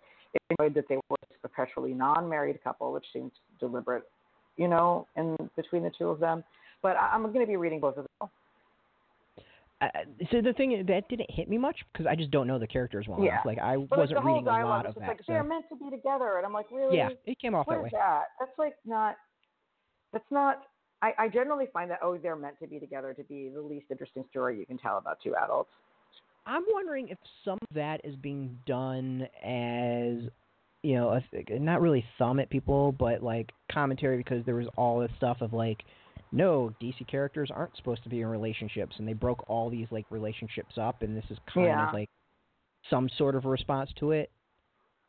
enjoyed 0.51 0.75
that 0.75 0.85
they 0.87 0.95
were 0.95 1.17
a 1.21 1.47
perpetually 1.47 1.93
non-married 1.93 2.63
couple, 2.63 2.93
which 2.93 3.05
seems 3.11 3.31
deliberate, 3.59 4.03
you 4.57 4.67
know, 4.67 5.07
in 5.17 5.35
between 5.55 5.83
the 5.83 5.91
two 5.97 6.09
of 6.09 6.19
them. 6.19 6.43
But 6.81 6.95
I, 6.97 7.09
I'm 7.13 7.23
going 7.23 7.39
to 7.39 7.47
be 7.47 7.57
reading 7.57 7.79
both 7.79 7.97
of 7.97 8.05
them. 8.19 8.29
Uh, 9.87 9.89
so 10.31 10.41
the 10.41 10.53
thing 10.53 10.71
is, 10.73 10.85
that 10.87 11.07
didn't 11.09 11.29
hit 11.31 11.49
me 11.49 11.57
much 11.57 11.77
because 11.91 12.05
I 12.07 12.15
just 12.15 12.31
don't 12.31 12.47
know 12.47 12.59
the 12.59 12.67
characters 12.67 13.07
well 13.07 13.19
Yeah. 13.23 13.33
enough. 13.33 13.45
Like 13.45 13.59
I 13.59 13.77
But 13.77 13.97
wasn't 13.99 14.19
whole 14.19 14.35
reading 14.35 14.47
a 14.47 14.65
lot 14.65 14.85
of 14.85 14.95
that. 14.95 15.07
like 15.07 15.17
so- 15.19 15.33
they're 15.33 15.43
meant 15.43 15.65
to 15.69 15.75
be 15.75 15.89
together, 15.89 16.37
and 16.37 16.45
I'm 16.45 16.53
like, 16.53 16.69
really? 16.71 16.97
yeah, 16.97 17.09
it 17.25 17.39
came 17.39 17.55
off 17.55 17.67
What 17.67 17.75
that 17.77 17.83
way. 17.83 17.89
that? 17.91 18.23
That's 18.39 18.57
like 18.57 18.75
not. 18.85 19.15
That's 20.11 20.29
not. 20.31 20.63
I, 21.01 21.13
I 21.17 21.27
generally 21.27 21.65
find 21.73 21.89
that 21.91 21.99
oh, 22.01 22.17
they're 22.17 22.35
meant 22.35 22.59
to 22.61 22.67
be 22.67 22.79
together 22.79 23.13
to 23.13 23.23
be 23.23 23.49
the 23.53 23.61
least 23.61 23.87
interesting 23.91 24.23
story 24.29 24.57
you 24.57 24.65
can 24.65 24.77
tell 24.77 24.97
about 24.97 25.17
two 25.21 25.35
adults. 25.35 25.71
I'm 26.45 26.63
wondering 26.71 27.07
if 27.09 27.17
some 27.45 27.57
of 27.61 27.67
that 27.75 28.01
is 28.03 28.15
being 28.17 28.57
done 28.65 29.27
as, 29.43 30.29
you 30.81 30.95
know, 30.95 31.09
a, 31.09 31.59
not 31.59 31.81
really 31.81 32.03
thumb 32.17 32.39
at 32.39 32.49
people, 32.49 32.91
but 32.91 33.23
like 33.23 33.51
commentary 33.71 34.17
because 34.17 34.45
there 34.45 34.55
was 34.55 34.67
all 34.77 34.99
this 34.99 35.11
stuff 35.17 35.37
of 35.41 35.53
like, 35.53 35.83
no, 36.33 36.73
DC 36.81 37.07
characters 37.07 37.49
aren't 37.53 37.75
supposed 37.77 38.03
to 38.03 38.09
be 38.09 38.21
in 38.21 38.27
relationships, 38.27 38.95
and 38.97 39.07
they 39.07 39.13
broke 39.13 39.47
all 39.49 39.69
these 39.69 39.87
like 39.91 40.05
relationships 40.09 40.77
up, 40.77 41.01
and 41.03 41.15
this 41.15 41.23
is 41.29 41.37
kind 41.53 41.67
Yeah. 41.67 41.87
of 41.87 41.93
like 41.93 42.09
some 42.89 43.07
sort 43.17 43.35
of 43.35 43.45
response 43.45 43.91
to 43.99 44.11
it. 44.11 44.29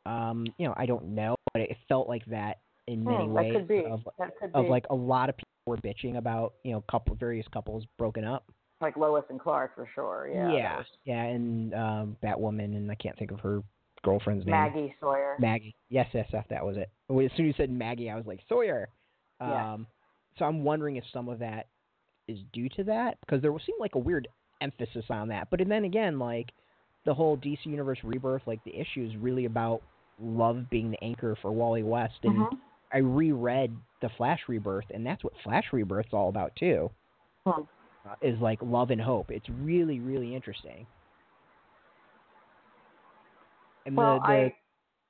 Um, 0.06 0.46
you 0.58 0.66
know, 0.68 0.74
I 0.76 0.86
don't 0.86 1.06
know, 1.14 1.34
but 1.54 1.62
it 1.62 1.76
felt 1.88 2.08
like 2.08 2.24
that 2.26 2.58
in 2.86 3.02
many 3.04 3.24
Hmm, 3.26 3.32
ways. 3.32 3.52
that 3.54 3.58
could 3.60 3.68
be. 3.68 3.84
Of, 3.86 4.06
that 4.18 4.36
could 4.38 4.50
of 4.54 4.66
be. 4.66 4.70
like 4.70 4.84
a 4.90 4.94
lot 4.94 5.28
of 5.30 5.36
people 5.36 5.48
were 5.66 5.78
bitching 5.78 6.18
about 6.18 6.54
you 6.62 6.72
know 6.72 6.82
couple 6.90 7.14
various 7.16 7.46
couples 7.48 7.84
broken 7.98 8.22
up. 8.24 8.44
like 8.82 8.96
Lois 8.98 9.24
and 9.30 9.40
Clark 9.40 9.74
for 9.74 9.88
sure. 9.94 10.28
Yeah. 10.30 10.52
yeah, 10.52 10.82
yeah, 11.04 11.22
and 11.22 11.72
um, 11.74 12.16
Batwoman, 12.22 12.76
and 12.76 12.90
I 12.90 12.94
can't 12.96 13.16
think 13.18 13.30
of 13.30 13.40
her 13.40 13.62
girlfriend's 14.02 14.44
name. 14.44 14.50
Maggie 14.52 14.94
Sawyer. 15.00 15.36
Maggie. 15.38 15.74
Yes, 15.88 16.06
yes, 16.12 16.26
yes, 16.34 16.44
that 16.50 16.62
was 16.62 16.76
it. 16.76 16.90
As 17.08 17.14
soon 17.16 17.24
as 17.26 17.38
you 17.38 17.54
said 17.56 17.70
Maggie, 17.70 18.10
I 18.10 18.16
was 18.16 18.26
like 18.26 18.40
Sawyer. 18.46 18.90
Um, 19.40 19.48
Yeah. 19.50 19.76
So 20.38 20.44
I'm 20.44 20.64
wondering 20.64 20.96
if 20.96 21.04
some 21.12 21.28
of 21.28 21.38
that 21.40 21.66
is 22.28 22.38
due 22.52 22.68
to 22.70 22.84
that 22.84 23.18
because 23.20 23.42
there 23.42 23.52
was 23.52 23.62
seemed 23.64 23.80
like 23.80 23.94
a 23.94 23.98
weird 23.98 24.28
emphasis 24.60 25.04
on 25.10 25.28
that. 25.28 25.48
But 25.50 25.60
then 25.66 25.84
again, 25.84 26.18
like 26.18 26.50
the 27.04 27.14
whole 27.14 27.36
DC 27.36 27.66
Universe 27.66 27.98
rebirth, 28.02 28.42
like 28.46 28.62
the 28.64 28.74
issue 28.78 29.04
is 29.08 29.16
really 29.16 29.44
about 29.44 29.82
love 30.18 30.68
being 30.70 30.90
the 30.90 31.02
anchor 31.02 31.36
for 31.42 31.52
Wally 31.52 31.82
West, 31.82 32.18
and 32.22 32.36
Mhm. 32.36 32.58
I 32.92 32.98
reread 32.98 33.76
the 34.00 34.08
Flash 34.10 34.40
Rebirth, 34.48 34.88
and 34.90 35.04
that's 35.04 35.24
what 35.24 35.36
Flash 35.42 35.72
Rebirth's 35.72 36.12
all 36.12 36.28
about 36.28 36.54
too. 36.56 36.90
Hmm. 37.46 37.62
Uh, 38.08 38.14
is 38.20 38.38
like 38.40 38.60
love 38.62 38.90
and 38.90 39.00
hope. 39.00 39.30
It's 39.30 39.48
really 39.48 39.98
really 40.00 40.34
interesting. 40.34 40.86
And 43.86 43.96
Well, 43.96 44.20
the, 44.20 44.26
the 44.26 44.52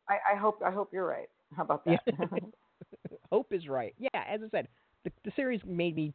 I, 0.09 0.15
I 0.15 0.33
I 0.33 0.37
hope 0.37 0.63
I 0.65 0.71
hope 0.71 0.91
you're 0.93 1.07
right. 1.07 1.29
How 1.57 1.63
about 1.65 1.85
that? 1.85 2.03
hope 3.31 3.53
is 3.53 3.69
right. 3.69 3.95
Yeah, 3.99 4.25
as 4.27 4.41
I 4.43 4.49
said, 4.51 4.69
the 5.05 5.13
the 5.25 5.33
series 5.37 5.61
made 5.67 5.97
me 5.97 6.13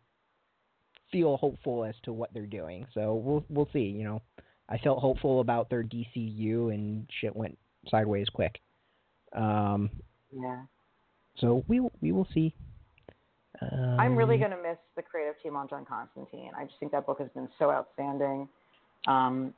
feel 1.12 1.38
hopeful 1.38 1.84
as 1.86 1.96
to 2.04 2.14
what 2.14 2.34
they're 2.34 2.46
doing. 2.46 2.86
So 2.94 3.16
we'll 3.16 3.44
we'll 3.50 3.70
see. 3.74 3.80
You 3.80 4.04
know, 4.04 4.22
I 4.68 4.78
felt 4.78 5.00
hopeful 5.00 5.40
about 5.42 5.70
their 5.70 5.84
DCU, 5.84 6.74
and 6.74 7.08
shit 7.22 7.36
went 7.36 7.58
sideways 7.88 8.28
quick. 8.30 8.60
Um, 9.34 9.90
yeah. 10.32 10.64
so 11.38 11.64
we 11.68 11.80
will- 11.80 11.92
we 12.02 12.12
will 12.12 12.28
see. 12.34 12.54
Um, 13.62 14.00
I'm 14.00 14.16
really 14.16 14.38
going 14.38 14.52
to 14.52 14.62
miss 14.62 14.78
the 14.96 15.02
creative 15.02 15.36
team 15.42 15.56
on 15.56 15.68
John 15.68 15.86
Constantine. 15.86 16.52
I 16.58 16.66
just 16.66 16.80
think 16.80 16.92
that 16.94 17.06
book 17.06 17.20
has 17.20 17.30
been 17.36 17.50
so 17.60 17.72
outstanding. 17.72 18.48
Um, 19.08 19.54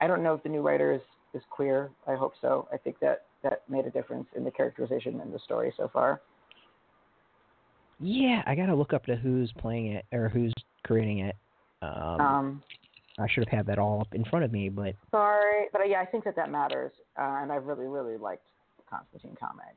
I 0.00 0.06
don't 0.06 0.22
know 0.22 0.34
if 0.34 0.42
the 0.42 0.48
new 0.48 0.60
writer 0.60 0.92
is, 0.92 1.00
is 1.32 1.42
queer. 1.48 1.90
I 2.06 2.14
hope 2.16 2.34
so. 2.40 2.68
I 2.72 2.76
think 2.76 2.98
that 3.00 3.24
that 3.42 3.62
made 3.68 3.86
a 3.86 3.90
difference 3.90 4.26
in 4.36 4.44
the 4.44 4.50
characterization 4.50 5.20
and 5.20 5.32
the 5.32 5.38
story 5.38 5.72
so 5.76 5.88
far. 5.92 6.20
Yeah, 8.00 8.42
I 8.46 8.54
gotta 8.54 8.74
look 8.74 8.92
up 8.92 9.06
to 9.06 9.16
who's 9.16 9.52
playing 9.58 9.92
it 9.92 10.04
or 10.12 10.28
who's 10.28 10.52
creating 10.84 11.20
it. 11.20 11.36
Um, 11.82 12.20
Um, 12.20 12.62
I 13.18 13.26
should 13.28 13.48
have 13.48 13.58
had 13.58 13.66
that 13.66 13.78
all 13.78 14.00
up 14.00 14.14
in 14.14 14.24
front 14.24 14.44
of 14.44 14.52
me, 14.52 14.68
but 14.68 14.94
sorry, 15.10 15.66
but 15.72 15.88
yeah, 15.88 16.00
I 16.00 16.06
think 16.06 16.24
that 16.24 16.36
that 16.36 16.50
matters, 16.50 16.92
uh, 17.18 17.38
and 17.42 17.50
I 17.50 17.56
really, 17.56 17.86
really 17.86 18.18
liked 18.18 18.46
the 18.76 18.82
Constantine 18.90 19.36
comic. 19.40 19.74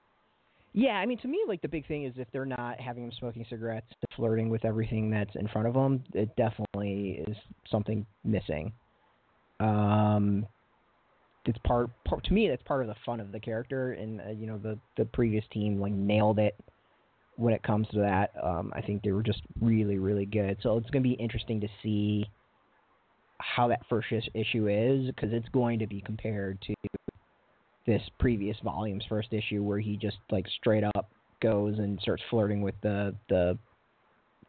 Yeah, 0.73 0.93
I 0.93 1.05
mean, 1.05 1.17
to 1.19 1.27
me, 1.27 1.39
like 1.47 1.61
the 1.61 1.67
big 1.67 1.87
thing 1.87 2.03
is 2.03 2.13
if 2.17 2.27
they're 2.31 2.45
not 2.45 2.79
having 2.79 3.03
him 3.03 3.11
smoking 3.17 3.45
cigarettes, 3.49 3.87
flirting 4.15 4.49
with 4.49 4.65
everything 4.65 5.09
that's 5.09 5.35
in 5.35 5.47
front 5.47 5.67
of 5.67 5.73
them, 5.73 6.03
it 6.13 6.35
definitely 6.35 7.23
is 7.27 7.35
something 7.71 8.05
missing. 8.23 8.71
Um, 9.59 10.45
it's 11.45 11.57
part, 11.65 11.89
part 12.05 12.23
to 12.25 12.33
me. 12.33 12.47
That's 12.49 12.61
part 12.63 12.81
of 12.81 12.87
the 12.87 12.95
fun 13.05 13.19
of 13.19 13.31
the 13.31 13.39
character, 13.39 13.93
and 13.93 14.21
uh, 14.21 14.29
you 14.31 14.45
know, 14.45 14.57
the 14.57 14.77
the 14.97 15.05
previous 15.05 15.45
team 15.51 15.79
like 15.79 15.93
nailed 15.93 16.37
it 16.39 16.55
when 17.39 17.53
it 17.53 17.63
comes 17.63 17.87
to 17.89 17.99
that. 17.99 18.31
Um, 18.41 18.71
I 18.75 18.81
think 18.81 19.01
they 19.03 19.11
were 19.11 19.23
just 19.23 19.41
really, 19.61 19.97
really 19.97 20.25
good. 20.25 20.57
So 20.61 20.77
it's 20.77 20.89
going 20.89 21.03
to 21.03 21.09
be 21.09 21.15
interesting 21.15 21.61
to 21.61 21.67
see 21.81 22.25
how 23.37 23.69
that 23.69 23.81
first 23.89 24.11
is- 24.11 24.27
issue 24.33 24.67
is 24.67 25.07
because 25.07 25.31
it's 25.31 25.47
going 25.49 25.79
to 25.79 25.87
be 25.87 26.01
compared 26.01 26.61
to 26.63 26.75
this 27.87 28.01
previous 28.19 28.57
volume's 28.63 29.03
first 29.07 29.31
issue 29.31 29.63
where 29.63 29.79
he 29.79 29.95
just 29.95 30.17
like 30.29 30.45
straight 30.59 30.83
up 30.83 31.09
goes 31.41 31.79
and 31.79 31.99
starts 32.01 32.21
flirting 32.29 32.61
with 32.61 32.75
the 32.83 33.15
the 33.29 33.57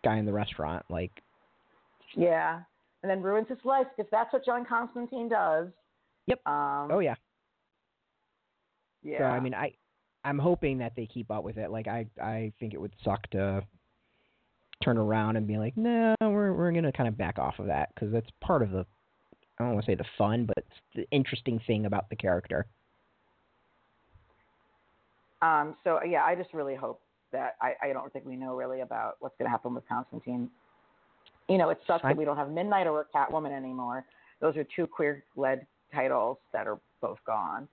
guy 0.04 0.16
in 0.18 0.26
the 0.26 0.32
restaurant 0.32 0.84
like 0.90 1.12
Yeah, 2.16 2.60
and 3.02 3.08
then 3.10 3.22
ruins 3.22 3.48
his 3.48 3.58
life 3.64 3.86
because 3.96 4.10
that's 4.10 4.32
what 4.32 4.44
John 4.44 4.66
Constantine 4.66 5.28
does. 5.28 5.68
Yep. 6.26 6.46
Um, 6.46 6.88
oh 6.90 6.98
yeah 6.98 7.14
yeah. 9.02 9.18
so 9.18 9.24
i 9.24 9.40
mean 9.40 9.54
i 9.54 9.72
i'm 10.24 10.38
hoping 10.38 10.78
that 10.78 10.92
they 10.96 11.06
keep 11.06 11.30
up 11.30 11.44
with 11.44 11.56
it 11.56 11.70
like 11.70 11.86
i 11.88 12.06
i 12.22 12.52
think 12.60 12.74
it 12.74 12.80
would 12.80 12.92
suck 13.04 13.28
to 13.30 13.62
turn 14.82 14.96
around 14.98 15.36
and 15.36 15.46
be 15.46 15.56
like 15.58 15.76
no 15.76 16.14
we're 16.20 16.52
we're 16.52 16.72
going 16.72 16.84
to 16.84 16.92
kind 16.92 17.08
of 17.08 17.16
back 17.18 17.38
off 17.38 17.58
of 17.58 17.66
that 17.66 17.90
cuz 17.98 18.10
that's 18.12 18.30
part 18.40 18.62
of 18.62 18.70
the 18.70 18.84
i 19.58 19.64
don't 19.64 19.74
want 19.74 19.84
to 19.84 19.90
say 19.90 19.94
the 19.94 20.04
fun 20.16 20.44
but 20.46 20.56
it's 20.58 20.80
the 20.94 21.06
interesting 21.10 21.58
thing 21.66 21.86
about 21.86 22.08
the 22.10 22.16
character 22.16 22.66
Um, 25.42 25.74
so 25.84 26.02
yeah, 26.04 26.22
I 26.24 26.34
just 26.34 26.52
really 26.52 26.74
hope 26.74 27.00
that 27.32 27.56
I, 27.62 27.72
I 27.82 27.92
don't 27.94 28.12
think 28.12 28.26
we 28.26 28.36
know 28.36 28.54
really 28.56 28.80
about 28.82 29.16
what's 29.20 29.34
going 29.38 29.46
to 29.46 29.50
happen 29.50 29.74
with 29.74 29.88
Constantine. 29.88 30.50
You 31.48 31.56
know, 31.56 31.70
it 31.70 31.78
sucks 31.86 32.04
I- 32.04 32.08
that 32.08 32.16
we 32.18 32.26
don't 32.26 32.36
have 32.36 32.50
Midnight 32.50 32.86
or 32.86 33.06
Catwoman 33.14 33.52
anymore. 33.56 34.04
Those 34.40 34.56
are 34.58 34.64
two 34.76 34.86
queer-led 34.86 35.66
titles 35.94 36.36
that 36.52 36.66
are 36.66 36.78
both 37.00 37.18
gone. 37.26 37.68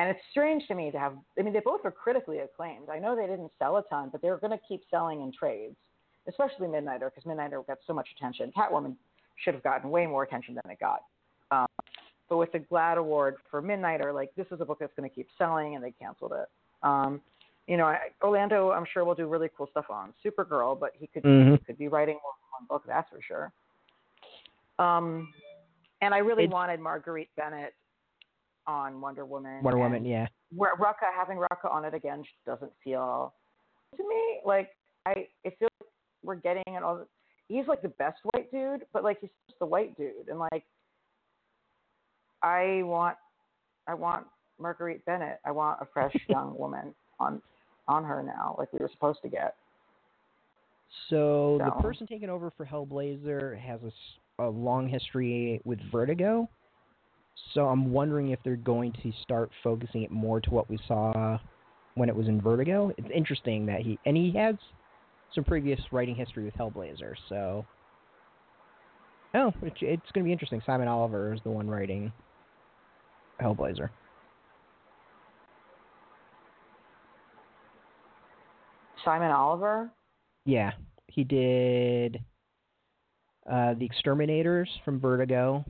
And 0.00 0.08
it's 0.08 0.20
strange 0.30 0.66
to 0.68 0.74
me 0.74 0.90
to 0.92 0.98
have. 0.98 1.12
I 1.38 1.42
mean, 1.42 1.52
they 1.52 1.60
both 1.60 1.82
are 1.84 1.90
critically 1.90 2.38
acclaimed. 2.38 2.88
I 2.90 2.98
know 2.98 3.14
they 3.14 3.26
didn't 3.26 3.52
sell 3.58 3.76
a 3.76 3.82
ton, 3.82 4.08
but 4.10 4.22
they're 4.22 4.38
going 4.38 4.50
to 4.58 4.64
keep 4.66 4.82
selling 4.90 5.20
in 5.20 5.30
trades, 5.30 5.76
especially 6.26 6.68
Midnighter 6.68 7.10
because 7.14 7.24
Midnighter 7.24 7.66
got 7.66 7.76
so 7.86 7.92
much 7.92 8.08
attention. 8.16 8.50
Catwoman 8.56 8.96
should 9.44 9.52
have 9.52 9.62
gotten 9.62 9.90
way 9.90 10.06
more 10.06 10.22
attention 10.22 10.54
than 10.54 10.70
it 10.72 10.78
got. 10.80 11.02
Um, 11.50 11.66
but 12.30 12.38
with 12.38 12.50
the 12.52 12.60
GLAAD 12.60 12.96
Award 12.96 13.36
for 13.50 13.60
Midnighter, 13.60 14.14
like 14.14 14.34
this 14.36 14.46
is 14.50 14.62
a 14.62 14.64
book 14.64 14.78
that's 14.80 14.92
going 14.96 15.06
to 15.08 15.14
keep 15.14 15.28
selling, 15.36 15.74
and 15.74 15.84
they 15.84 15.90
canceled 15.90 16.32
it. 16.32 16.48
Um, 16.82 17.20
you 17.66 17.76
know, 17.76 17.84
I, 17.84 17.98
Orlando, 18.22 18.70
I'm 18.70 18.86
sure 18.90 19.04
will 19.04 19.14
do 19.14 19.26
really 19.28 19.50
cool 19.54 19.68
stuff 19.70 19.90
on 19.90 20.14
Supergirl, 20.24 20.80
but 20.80 20.92
he 20.98 21.08
could 21.08 21.24
Mhm. 21.24 21.58
he 21.58 21.64
could 21.66 21.76
be 21.76 21.88
writing 21.88 22.18
more 22.22 22.32
than 22.40 22.66
one 22.66 22.66
book, 22.68 22.86
that's 22.86 23.10
for 23.10 23.20
sure. 23.20 23.52
Um, 24.78 25.30
and 26.00 26.14
I 26.14 26.18
really 26.18 26.44
It's- 26.44 26.54
wanted 26.54 26.80
Marguerite 26.80 27.28
Bennett 27.36 27.74
on 28.66 29.00
Wonder 29.00 29.24
Woman. 29.24 29.62
wonder 29.62 29.78
woman 29.78 30.04
yeah 30.04 30.26
Ru- 30.56 30.76
Rucka 30.78 31.08
having 31.16 31.38
Rucka 31.38 31.70
on 31.70 31.84
it 31.84 31.94
again 31.94 32.24
doesn't 32.46 32.72
feel 32.82 33.32
to 33.96 34.08
me 34.08 34.40
like 34.44 34.70
I. 35.06 35.26
It 35.44 35.56
feels 35.58 35.70
like 35.80 35.90
we're 36.22 36.34
getting 36.36 36.62
it 36.74 36.82
all. 36.82 37.06
He's 37.48 37.66
like 37.66 37.82
the 37.82 37.88
best 37.88 38.18
white 38.32 38.50
dude, 38.52 38.82
but 38.92 39.04
like 39.04 39.18
he's 39.20 39.30
just 39.48 39.58
the 39.58 39.66
white 39.66 39.96
dude, 39.96 40.28
and 40.28 40.38
like 40.38 40.64
I 42.42 42.82
want, 42.84 43.16
I 43.86 43.94
want 43.94 44.26
Marguerite 44.58 45.04
Bennett. 45.04 45.40
I 45.44 45.50
want 45.50 45.78
a 45.80 45.86
fresh 45.92 46.14
young 46.28 46.56
woman 46.56 46.94
on 47.18 47.42
on 47.88 48.04
her 48.04 48.22
now, 48.22 48.54
like 48.58 48.72
we 48.72 48.78
were 48.78 48.90
supposed 48.92 49.20
to 49.22 49.28
get. 49.28 49.56
So 51.08 51.60
the 51.64 51.82
person 51.82 52.06
taking 52.06 52.28
over 52.28 52.50
for 52.56 52.66
Hellblazer 52.66 53.58
has 53.58 53.80
a 54.38 54.48
long 54.48 54.88
history 54.88 55.60
with 55.64 55.78
Vertigo. 55.92 56.48
So 57.54 57.66
I'm 57.66 57.92
wondering 57.92 58.30
if 58.30 58.38
they're 58.44 58.56
going 58.56 58.92
to 59.02 59.12
start 59.22 59.50
focusing 59.62 60.02
it 60.02 60.10
more 60.10 60.40
to 60.40 60.50
what 60.50 60.70
we 60.70 60.78
saw 60.86 61.38
when 61.94 62.08
it 62.08 62.14
was 62.14 62.28
in 62.28 62.40
Vertigo. 62.40 62.92
It's 62.96 63.08
interesting 63.14 63.66
that 63.66 63.80
he 63.80 63.98
and 64.06 64.16
he 64.16 64.32
has 64.36 64.54
some 65.34 65.44
previous 65.44 65.80
writing 65.92 66.14
history 66.14 66.44
with 66.44 66.54
Hellblazer. 66.54 67.14
So 67.28 67.66
oh, 69.34 69.52
it, 69.62 69.72
it's 69.80 70.10
going 70.12 70.24
to 70.24 70.28
be 70.28 70.32
interesting. 70.32 70.62
Simon 70.64 70.88
Oliver 70.88 71.34
is 71.34 71.40
the 71.44 71.50
one 71.50 71.68
writing 71.68 72.12
Hellblazer. 73.40 73.90
Simon 79.04 79.30
Oliver. 79.30 79.90
Yeah, 80.44 80.72
he 81.06 81.24
did 81.24 82.20
uh, 83.50 83.74
the 83.74 83.84
Exterminators 83.84 84.68
from 84.84 85.00
Vertigo. 85.00 85.64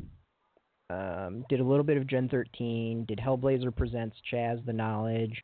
Um, 0.91 1.45
did 1.49 1.61
a 1.61 1.65
little 1.65 1.85
bit 1.85 1.97
of 1.97 2.07
Gen 2.09 2.29
13. 2.29 3.05
Did 3.07 3.19
Hellblazer 3.19 3.75
presents 3.75 4.17
Chas 4.29 4.59
the 4.67 4.73
Knowledge, 4.73 5.43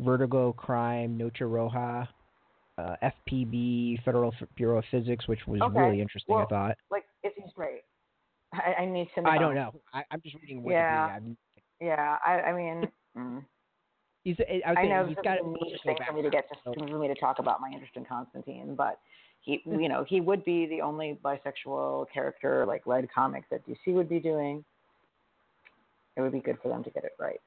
Vertigo 0.00 0.52
Crime, 0.52 1.16
Noche 1.16 1.40
Roja, 1.42 2.08
uh, 2.78 2.96
FBP 3.02 4.02
Federal 4.04 4.32
F- 4.40 4.48
Bureau 4.56 4.78
of 4.78 4.84
Physics, 4.90 5.28
which 5.28 5.46
was 5.46 5.60
Okay, 5.60 5.78
really 5.78 6.00
interesting. 6.00 6.34
I 6.34 6.38
well, 6.38 6.46
thought. 6.48 6.76
Like, 6.90 7.04
is 7.22 7.32
he 7.36 7.44
straight? 7.50 7.82
I, 8.52 8.82
I 8.82 8.86
need 8.86 9.08
to 9.14 9.22
know. 9.22 9.30
I 9.30 9.38
don't 9.38 9.54
know. 9.54 9.72
I, 9.94 10.02
I'm 10.10 10.20
just 10.20 10.34
reading 10.36 10.62
Wikipedia. 10.62 10.72
Yeah. 10.72 11.06
I'm- 11.12 11.36
Yeah, 11.80 12.16
I, 12.26 12.32
I 12.40 12.52
mean, 12.52 12.88
mm. 13.16 13.44
He's. 14.24 14.36
I, 14.66 14.70
would 14.70 14.78
I 14.78 14.86
know 14.86 15.06
he's 15.06 15.16
got 15.22 15.38
a 15.44 15.46
niche 15.48 15.80
thing 15.84 15.96
for 16.06 16.12
me 16.12 16.22
to 16.22 16.30
get 16.30 16.48
to, 16.48 16.56
so- 16.64 16.74
for 16.74 16.98
me 16.98 17.08
to 17.08 17.14
talk 17.14 17.38
about 17.38 17.60
my 17.60 17.70
interest 17.70 17.92
in 17.96 18.04
Constantine, 18.04 18.74
but 18.74 18.98
he, 19.40 19.62
you 19.66 19.88
know, 19.88 20.04
he 20.08 20.20
would 20.20 20.44
be 20.44 20.66
the 20.66 20.80
only 20.80 21.18
bisexual 21.24 22.06
character 22.12 22.64
like 22.66 22.86
led 22.86 23.08
comic 23.12 23.44
that 23.50 23.66
DC 23.66 23.92
would 23.94 24.08
be 24.08 24.18
doing. 24.18 24.64
It 26.16 26.20
would 26.20 26.32
be 26.32 26.40
good 26.40 26.58
for 26.62 26.68
them 26.68 26.84
to 26.84 26.90
get 26.90 27.04
it 27.04 27.12
right. 27.18 27.40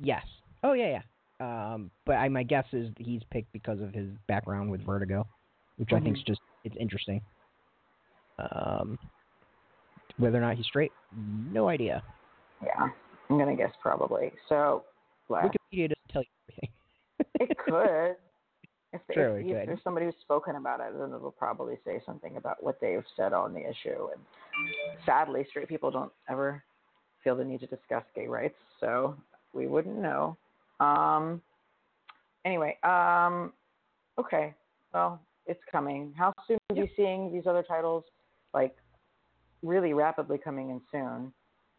Yes. 0.00 0.24
Oh 0.62 0.72
yeah, 0.72 1.00
yeah. 1.00 1.02
Um, 1.40 1.90
but 2.04 2.14
I, 2.14 2.28
my 2.28 2.42
guess 2.42 2.66
is 2.72 2.88
he's 2.98 3.22
picked 3.30 3.52
because 3.52 3.80
of 3.80 3.92
his 3.92 4.08
background 4.26 4.70
with 4.70 4.84
Vertigo, 4.84 5.26
which 5.76 5.92
I 5.92 6.00
think 6.00 6.16
is 6.16 6.22
just 6.24 6.40
it's 6.64 6.76
interesting. 6.78 7.20
Um, 8.38 8.98
whether 10.18 10.38
or 10.38 10.40
not 10.40 10.56
he's 10.56 10.66
straight, 10.66 10.92
no 11.52 11.68
idea. 11.68 12.02
Yeah, 12.64 12.88
I'm 13.30 13.38
gonna 13.38 13.56
guess 13.56 13.72
probably. 13.80 14.32
So, 14.48 14.84
well, 15.28 15.42
Wikipedia 15.42 15.88
doesn't 15.88 16.12
tell 16.12 16.22
you 16.22 16.28
everything. 16.48 16.70
it 17.50 17.58
could. 17.58 18.16
If, 18.92 19.02
True, 19.12 19.34
if, 19.34 19.46
if 19.46 19.66
there's 19.66 19.80
somebody 19.84 20.06
who's 20.06 20.14
spoken 20.22 20.56
about 20.56 20.80
it, 20.80 20.98
then 20.98 21.12
it'll 21.14 21.30
probably 21.30 21.74
say 21.84 22.00
something 22.06 22.38
about 22.38 22.62
what 22.62 22.80
they've 22.80 23.04
said 23.16 23.34
on 23.34 23.52
the 23.52 23.60
issue. 23.60 24.08
And 24.14 24.22
sadly, 25.04 25.46
straight 25.50 25.68
people 25.68 25.90
don't 25.90 26.12
ever 26.28 26.64
feel 27.22 27.36
the 27.36 27.44
need 27.44 27.60
to 27.60 27.66
discuss 27.66 28.04
gay 28.14 28.26
rights, 28.26 28.56
so 28.80 29.16
we 29.52 29.66
wouldn't 29.66 29.98
know. 29.98 30.36
Um, 30.80 31.42
anyway, 32.44 32.76
um, 32.82 33.52
okay. 34.18 34.54
Well, 34.92 35.20
it's 35.46 35.60
coming. 35.70 36.14
How 36.16 36.32
soon 36.46 36.58
are 36.70 36.76
you 36.76 36.88
seeing 36.96 37.32
these 37.32 37.46
other 37.46 37.62
titles? 37.62 38.04
Like, 38.54 38.76
really 39.62 39.92
rapidly 39.92 40.38
coming 40.38 40.70
in 40.70 40.80
soon. 40.90 41.32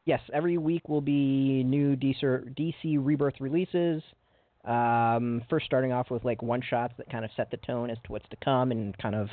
Yes, 0.06 0.22
every 0.34 0.58
week 0.58 0.88
will 0.90 1.02
be 1.02 1.64
new 1.64 1.96
DC, 1.96 2.24
DC 2.24 2.98
Rebirth 3.00 3.36
releases. 3.40 4.02
Um, 4.66 5.44
first, 5.50 5.66
starting 5.66 5.92
off 5.92 6.10
with 6.10 6.26
like 6.26 6.42
one 6.42 6.62
shots 6.68 6.94
that 6.98 7.10
kind 7.10 7.24
of 7.24 7.32
set 7.38 7.52
the 7.52 7.58
tone 7.58 7.90
as 7.90 7.98
to 8.06 8.12
what's 8.12 8.28
to 8.30 8.38
come 8.44 8.72
and 8.72 8.98
kind 8.98 9.16
of 9.16 9.30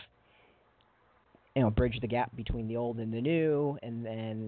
you 1.54 1.62
know 1.62 1.70
bridge 1.70 1.98
the 2.00 2.06
gap 2.06 2.34
between 2.36 2.68
the 2.68 2.76
old 2.76 2.98
and 2.98 3.12
the 3.12 3.20
new, 3.20 3.76
and 3.82 4.04
then 4.04 4.45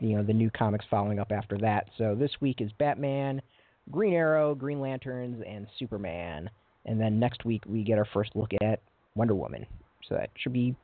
you 0.00 0.16
know 0.16 0.22
the 0.22 0.32
new 0.32 0.50
comics 0.50 0.84
following 0.90 1.18
up 1.18 1.32
after 1.32 1.58
that. 1.58 1.88
So 1.98 2.14
this 2.14 2.30
week 2.40 2.60
is 2.60 2.70
Batman, 2.78 3.42
Green 3.90 4.14
Arrow, 4.14 4.54
Green 4.54 4.80
Lanterns, 4.80 5.42
and 5.46 5.66
Superman, 5.78 6.50
and 6.86 7.00
then 7.00 7.18
next 7.18 7.44
week 7.44 7.62
we 7.66 7.82
get 7.82 7.98
our 7.98 8.08
first 8.12 8.30
look 8.34 8.50
at 8.62 8.80
Wonder 9.14 9.34
Woman. 9.34 9.66
So 10.08 10.14
that 10.14 10.30
should 10.36 10.52
be 10.52 10.74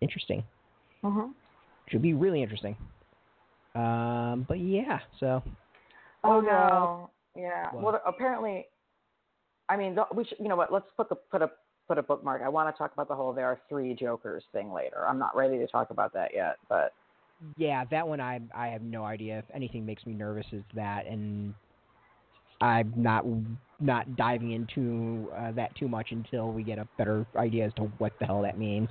interesting. 0.00 0.42
Mm-hmm. 1.02 1.30
Should 1.88 2.02
be 2.02 2.14
really 2.14 2.42
interesting. 2.42 2.76
Um, 3.74 4.44
but 4.48 4.58
yeah, 4.58 4.98
so 5.18 5.42
Oh 6.24 6.40
no. 6.40 7.10
Yeah. 7.36 7.70
What? 7.72 7.82
Well, 7.82 8.02
apparently, 8.06 8.66
I 9.68 9.76
mean, 9.76 9.94
the, 9.94 10.04
we 10.14 10.24
should. 10.24 10.38
You 10.38 10.48
know 10.48 10.56
what? 10.56 10.72
Let's 10.72 10.86
put 10.96 11.08
the 11.08 11.16
put 11.16 11.42
a 11.42 11.50
put 11.88 11.98
a 11.98 12.02
bookmark. 12.02 12.42
I 12.44 12.48
want 12.48 12.74
to 12.74 12.78
talk 12.78 12.92
about 12.92 13.08
the 13.08 13.14
whole 13.14 13.32
there 13.32 13.46
are 13.46 13.60
three 13.68 13.94
Jokers 13.94 14.44
thing 14.52 14.72
later. 14.72 15.06
I'm 15.08 15.18
not 15.18 15.34
ready 15.34 15.58
to 15.58 15.66
talk 15.66 15.90
about 15.90 16.12
that 16.14 16.30
yet, 16.34 16.56
but 16.68 16.92
yeah, 17.56 17.84
that 17.90 18.06
one 18.06 18.20
I 18.20 18.40
I 18.54 18.68
have 18.68 18.82
no 18.82 19.04
idea. 19.04 19.38
If 19.38 19.44
anything 19.54 19.86
makes 19.86 20.04
me 20.06 20.12
nervous, 20.12 20.46
is 20.52 20.62
that, 20.74 21.06
and 21.06 21.54
I'm 22.60 22.92
not 22.96 23.24
not 23.80 24.16
diving 24.16 24.52
into 24.52 25.30
uh, 25.32 25.52
that 25.52 25.74
too 25.76 25.88
much 25.88 26.08
until 26.10 26.52
we 26.52 26.62
get 26.62 26.78
a 26.78 26.86
better 26.98 27.26
idea 27.36 27.66
as 27.66 27.74
to 27.74 27.82
what 27.98 28.12
the 28.20 28.26
hell 28.26 28.42
that 28.42 28.58
means. 28.58 28.88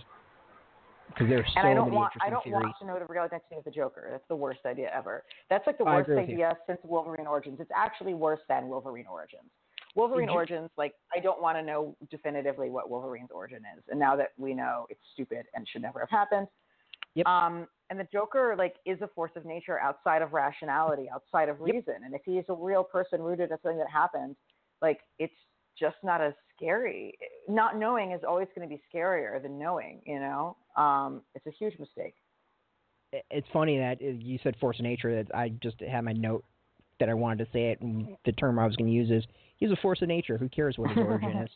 Because 1.10 1.28
there's 1.28 1.46
so 1.54 1.60
and 1.60 1.68
I 1.70 1.74
don't 1.74 1.92
want 1.92 2.14
I 2.22 2.30
don't 2.30 2.44
theories. 2.44 2.64
want 2.64 2.76
to 2.82 2.88
know 2.88 3.00
the 3.00 3.06
real 3.12 3.24
identity 3.24 3.56
of 3.58 3.64
the 3.64 3.72
Joker. 3.72 4.08
That's 4.12 4.28
the 4.30 4.36
worst 4.36 4.60
idea 4.66 4.92
ever. 4.96 5.24
That's 5.50 5.66
like 5.66 5.78
the 5.78 5.84
I 5.84 5.98
worst 5.98 6.10
idea 6.12 6.56
since 6.68 6.80
Wolverine 6.84 7.28
Origins. 7.28 7.58
It's 7.60 7.72
actually 7.76 8.14
worse 8.14 8.40
than 8.48 8.68
Wolverine 8.68 9.08
Origins. 9.08 9.50
Wolverine 9.96 10.30
you- 10.30 10.36
Origins, 10.36 10.70
like 10.78 10.94
I 11.16 11.20
don't 11.20 11.42
want 11.42 11.58
to 11.58 11.64
know 11.64 11.96
definitively 12.12 12.70
what 12.70 12.90
Wolverine's 12.90 13.32
origin 13.34 13.60
is, 13.76 13.84
and 13.90 14.00
now 14.00 14.16
that 14.16 14.30
we 14.38 14.54
know, 14.54 14.86
it's 14.90 15.02
stupid 15.14 15.46
and 15.56 15.68
should 15.68 15.82
never 15.82 16.00
have 16.00 16.10
happened. 16.12 16.48
Yep. 17.16 17.28
Um, 17.28 17.68
and 17.90 18.00
the 18.00 18.08
Joker, 18.12 18.56
like, 18.58 18.76
is 18.86 19.02
a 19.02 19.08
force 19.08 19.32
of 19.36 19.46
nature 19.46 19.80
outside 19.80 20.22
of 20.22 20.34
rationality, 20.34 21.10
outside 21.14 21.50
of 21.50 21.58
Yep. 21.60 21.74
reason. 21.74 21.96
And 22.06 22.14
if 22.14 22.22
he's 22.24 22.44
a 22.50 22.54
real 22.54 22.84
person 22.84 23.22
rooted 23.22 23.52
in 23.52 23.58
something 23.62 23.78
that 23.80 23.90
happened, 23.90 24.36
like, 24.82 25.00
it's 25.18 25.34
just 25.78 25.98
not 26.04 26.22
as 26.22 26.34
scary. 26.56 27.18
Not 27.48 27.78
knowing 27.78 28.12
is 28.12 28.22
always 28.24 28.48
going 28.56 28.68
to 28.68 28.76
be 28.76 28.82
scarier 28.94 29.42
than 29.42 29.58
knowing. 29.58 30.02
You 30.06 30.20
know, 30.20 30.58
um, 30.76 31.22
it's 31.36 31.48
a 31.48 31.52
huge 31.52 31.78
mistake. 31.80 32.16
It's 33.32 33.48
funny 33.52 33.78
that 33.80 33.98
uh, 34.02 34.12
you 34.20 34.38
said 34.44 34.56
force 34.58 34.78
of 34.78 34.84
nature. 34.84 35.24
That 35.24 35.36
I 35.36 35.50
just 35.64 35.80
had 35.80 36.02
my 36.02 36.14
note 36.14 36.44
that 37.00 37.10
I 37.10 37.14
wanted 37.16 37.46
to 37.46 37.52
say 37.52 37.72
it, 37.72 37.82
and 37.82 38.16
the 38.26 38.34
term 38.34 38.60
I 38.60 38.68
was 38.68 38.76
going 38.76 38.90
to 38.90 38.96
use 38.96 39.10
is 39.10 39.24
he's 39.58 39.72
a 39.72 39.76
force 39.78 40.02
of 40.02 40.10
nature. 40.10 40.38
Who 40.38 40.48
cares 40.50 40.78
what 40.78 40.90
his 40.90 41.00
origin 41.00 41.38
is? 41.44 41.50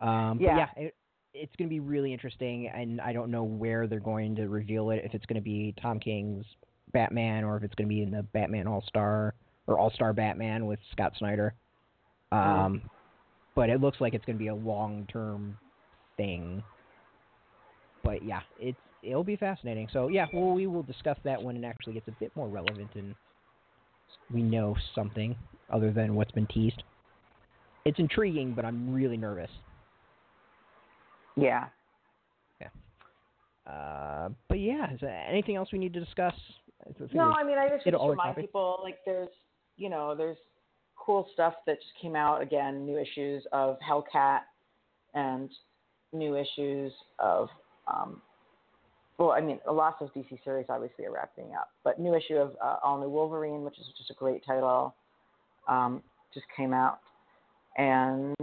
Um, 0.00 0.38
Yeah. 0.40 0.50
But 0.50 0.56
yeah, 0.56 0.68
it, 0.76 0.94
it's 1.34 1.54
going 1.56 1.68
to 1.68 1.72
be 1.72 1.80
really 1.80 2.12
interesting, 2.12 2.68
and 2.68 3.00
I 3.00 3.12
don't 3.12 3.30
know 3.30 3.42
where 3.42 3.86
they're 3.86 4.00
going 4.00 4.36
to 4.36 4.48
reveal 4.48 4.90
it. 4.90 5.02
If 5.04 5.14
it's 5.14 5.26
going 5.26 5.40
to 5.40 5.44
be 5.44 5.74
Tom 5.82 5.98
King's 5.98 6.46
Batman, 6.92 7.44
or 7.44 7.56
if 7.56 7.64
it's 7.64 7.74
going 7.74 7.88
to 7.88 7.94
be 7.94 8.02
in 8.02 8.10
the 8.10 8.22
Batman 8.22 8.66
All 8.68 8.84
Star 8.86 9.34
or 9.66 9.78
All 9.78 9.90
Star 9.90 10.12
Batman 10.12 10.66
with 10.66 10.78
Scott 10.92 11.12
Snyder. 11.18 11.54
Um, 12.30 12.82
But 13.54 13.68
it 13.68 13.80
looks 13.80 14.00
like 14.00 14.14
it's 14.14 14.24
going 14.24 14.36
to 14.36 14.42
be 14.42 14.48
a 14.48 14.54
long 14.54 15.06
term 15.12 15.56
thing. 16.16 16.62
But 18.02 18.24
yeah, 18.24 18.40
it's 18.58 18.78
it'll 19.02 19.24
be 19.24 19.36
fascinating. 19.36 19.88
So 19.92 20.08
yeah, 20.08 20.26
well, 20.32 20.52
we 20.52 20.66
will 20.66 20.82
discuss 20.82 21.18
that 21.24 21.42
when 21.42 21.56
it 21.56 21.64
actually 21.64 21.94
gets 21.94 22.08
a 22.08 22.16
bit 22.20 22.34
more 22.36 22.48
relevant 22.48 22.90
and 22.94 23.14
we 24.32 24.42
know 24.42 24.76
something 24.94 25.36
other 25.70 25.92
than 25.92 26.14
what's 26.14 26.32
been 26.32 26.46
teased. 26.46 26.82
It's 27.84 27.98
intriguing, 27.98 28.54
but 28.54 28.64
I'm 28.64 28.92
really 28.92 29.16
nervous. 29.16 29.50
Yeah. 31.36 31.66
Yeah. 32.60 32.68
Uh, 33.70 34.28
but 34.48 34.60
yeah, 34.60 34.92
is 34.92 35.00
there 35.00 35.24
anything 35.28 35.56
else 35.56 35.70
we 35.72 35.78
need 35.78 35.94
to 35.94 36.00
discuss? 36.00 36.34
No, 37.12 37.32
I 37.32 37.42
mean, 37.44 37.56
I 37.58 37.68
just, 37.68 37.84
just 37.84 37.96
remind 37.96 38.18
topics. 38.18 38.42
people 38.42 38.80
like 38.82 38.98
there's, 39.06 39.30
you 39.76 39.88
know, 39.88 40.14
there's 40.14 40.36
cool 40.96 41.26
stuff 41.32 41.54
that 41.66 41.76
just 41.76 41.92
came 42.00 42.14
out 42.16 42.42
again, 42.42 42.84
new 42.84 42.98
issues 42.98 43.42
of 43.52 43.78
Hellcat 43.86 44.40
and 45.14 45.50
new 46.12 46.36
issues 46.36 46.92
of, 47.18 47.48
um, 47.88 48.20
well, 49.18 49.30
I 49.30 49.40
mean, 49.40 49.60
a 49.66 49.72
lot 49.72 49.96
of 50.00 50.12
DC 50.12 50.42
series 50.44 50.66
obviously 50.68 51.06
are 51.06 51.12
wrapping 51.12 51.52
up, 51.58 51.70
but 51.84 52.00
new 52.00 52.14
issue 52.14 52.36
of 52.36 52.52
uh, 52.62 52.76
All 52.82 53.00
New 53.00 53.08
Wolverine, 53.08 53.62
which 53.62 53.78
is 53.78 53.86
just 53.96 54.10
a 54.10 54.14
great 54.14 54.44
title, 54.44 54.94
um, 55.68 56.02
just 56.32 56.46
came 56.56 56.72
out, 56.72 56.98
and 57.76 58.34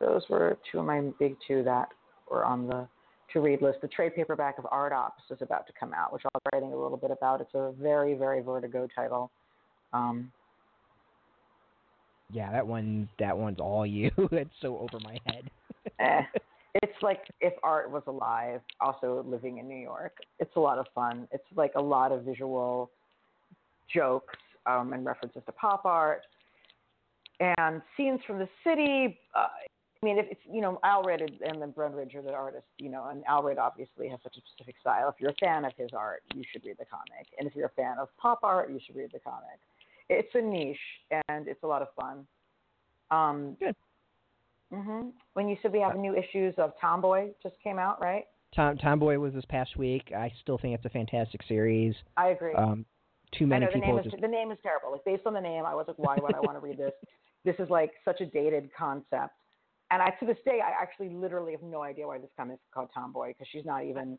those 0.00 0.22
were 0.28 0.58
two 0.70 0.78
of 0.78 0.86
my 0.86 1.00
big 1.18 1.36
two 1.46 1.62
that 1.64 1.88
were 2.30 2.44
on 2.44 2.66
the 2.66 2.88
to 3.32 3.40
read 3.40 3.62
list. 3.62 3.80
The 3.82 3.88
trade 3.88 4.14
paperback 4.14 4.58
of 4.58 4.66
Art 4.70 4.92
Ops 4.92 5.22
is 5.30 5.38
about 5.40 5.66
to 5.66 5.72
come 5.78 5.92
out, 5.92 6.12
which 6.12 6.22
I'll 6.24 6.40
be 6.40 6.56
writing 6.56 6.72
a 6.72 6.80
little 6.80 6.96
bit 6.96 7.10
about. 7.10 7.40
It's 7.40 7.54
a 7.54 7.72
very, 7.80 8.14
very 8.14 8.40
Vertigo 8.40 8.88
title. 8.94 9.30
Um, 9.92 10.30
yeah, 12.32 12.50
that 12.52 12.66
one 12.66 13.08
that 13.18 13.36
one's 13.36 13.60
all 13.60 13.86
you. 13.86 14.10
it's 14.32 14.50
so 14.60 14.78
over 14.78 14.98
my 15.02 15.18
head. 15.26 15.50
eh. 16.00 16.22
It's 16.82 17.02
like 17.02 17.20
if 17.40 17.52
art 17.62 17.90
was 17.90 18.02
alive, 18.08 18.60
also 18.80 19.24
living 19.28 19.58
in 19.58 19.68
New 19.68 19.78
York. 19.78 20.16
It's 20.40 20.50
a 20.56 20.60
lot 20.60 20.78
of 20.78 20.86
fun. 20.92 21.28
It's 21.30 21.44
like 21.54 21.72
a 21.76 21.82
lot 21.82 22.10
of 22.10 22.24
visual 22.24 22.90
jokes 23.92 24.34
um, 24.66 24.92
and 24.92 25.04
references 25.04 25.42
to 25.46 25.52
pop 25.52 25.84
art 25.84 26.22
and 27.38 27.80
scenes 27.96 28.20
from 28.26 28.38
the 28.38 28.48
city. 28.64 29.18
Uh, 29.36 29.46
I 30.04 30.06
mean, 30.06 30.18
if 30.18 30.26
it's 30.30 30.40
you 30.52 30.60
know 30.60 30.78
Al 30.84 31.02
Allred 31.02 31.32
and 31.48 31.62
then 31.62 31.72
Brundridge 31.72 32.14
are 32.14 32.20
the 32.20 32.34
artists, 32.34 32.68
you 32.78 32.90
know, 32.90 33.06
and 33.10 33.24
Al 33.26 33.42
Allred 33.42 33.56
obviously 33.56 34.06
has 34.08 34.20
such 34.22 34.36
a 34.36 34.40
specific 34.52 34.74
style. 34.78 35.08
If 35.08 35.14
you're 35.18 35.30
a 35.30 35.34
fan 35.40 35.64
of 35.64 35.72
his 35.78 35.90
art, 35.96 36.22
you 36.34 36.42
should 36.52 36.62
read 36.62 36.76
the 36.78 36.84
comic, 36.84 37.26
and 37.38 37.48
if 37.48 37.56
you're 37.56 37.68
a 37.68 37.70
fan 37.70 37.96
of 37.98 38.08
pop 38.18 38.40
art, 38.42 38.70
you 38.70 38.78
should 38.84 38.96
read 38.96 39.12
the 39.14 39.18
comic. 39.18 39.60
It's 40.10 40.28
a 40.34 40.42
niche, 40.42 40.76
and 41.28 41.48
it's 41.48 41.62
a 41.62 41.66
lot 41.66 41.80
of 41.80 41.88
fun. 41.98 42.26
Um, 43.10 43.56
Good. 43.58 43.74
hmm 44.70 45.08
When 45.32 45.48
you 45.48 45.56
said 45.62 45.72
we 45.72 45.80
have 45.80 45.96
new 45.96 46.14
issues 46.14 46.52
of 46.58 46.74
Tomboy 46.78 47.30
just 47.42 47.54
came 47.64 47.78
out, 47.78 48.02
right? 48.02 48.24
Tom 48.54 48.76
Tomboy 48.76 49.16
was 49.16 49.32
this 49.32 49.46
past 49.48 49.78
week. 49.78 50.12
I 50.14 50.30
still 50.42 50.58
think 50.58 50.74
it's 50.74 50.84
a 50.84 50.90
fantastic 50.90 51.40
series. 51.48 51.94
I 52.18 52.28
agree. 52.28 52.52
Um, 52.52 52.84
too 53.32 53.46
I 53.46 53.48
many 53.48 53.64
know 53.64 53.70
the 53.72 53.80
people 53.80 53.96
name 53.96 54.06
is 54.06 54.20
the 54.20 54.28
name 54.28 54.50
is 54.50 54.58
terrible. 54.62 54.92
Like 54.92 55.04
based 55.06 55.22
on 55.24 55.32
the 55.32 55.40
name, 55.40 55.64
I 55.64 55.74
was 55.74 55.86
like, 55.88 55.98
why 55.98 56.16
would 56.20 56.34
I 56.34 56.40
want 56.40 56.60
to 56.60 56.60
read 56.60 56.76
this? 56.76 56.92
This 57.44 57.56
is 57.58 57.68
like 57.68 57.92
such 58.06 58.22
a 58.22 58.24
dated 58.24 58.70
concept. 58.74 59.34
And 59.90 60.02
I 60.02 60.10
to 60.20 60.26
this 60.26 60.38
day, 60.44 60.60
I 60.64 60.70
actually 60.80 61.10
literally 61.10 61.52
have 61.52 61.62
no 61.62 61.82
idea 61.82 62.06
why 62.06 62.18
this 62.18 62.30
comic 62.36 62.54
is 62.54 62.60
called 62.72 62.88
Tomboy 62.94 63.28
because 63.28 63.46
she's 63.50 63.64
not 63.64 63.84
even. 63.84 64.18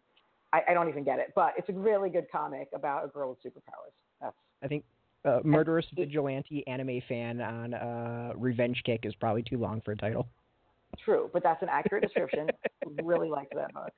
I, 0.53 0.61
I 0.69 0.73
don't 0.73 0.87
even 0.87 1.03
get 1.03 1.19
it. 1.19 1.33
But 1.35 1.53
it's 1.57 1.67
a 1.69 1.73
really 1.73 2.09
good 2.09 2.27
comic 2.31 2.69
about 2.73 3.03
a 3.03 3.07
girl 3.07 3.29
with 3.29 3.39
superpowers. 3.39 3.93
That's 4.21 4.35
I 4.63 4.67
think 4.67 4.85
uh, 5.25 5.39
Murderous 5.43 5.85
Vigilante 5.95 6.65
anime 6.67 7.01
fan 7.09 7.41
on 7.41 7.73
uh, 7.73 8.31
Revenge 8.35 8.81
Kick 8.85 9.01
is 9.03 9.15
probably 9.15 9.43
too 9.43 9.57
long 9.57 9.81
for 9.81 9.91
a 9.91 9.97
title. 9.97 10.27
true, 11.03 11.29
but 11.33 11.43
that's 11.43 11.61
an 11.61 11.69
accurate 11.69 12.03
description. 12.07 12.49
really 13.03 13.29
liked 13.29 13.53
that 13.55 13.73
book. 13.73 13.91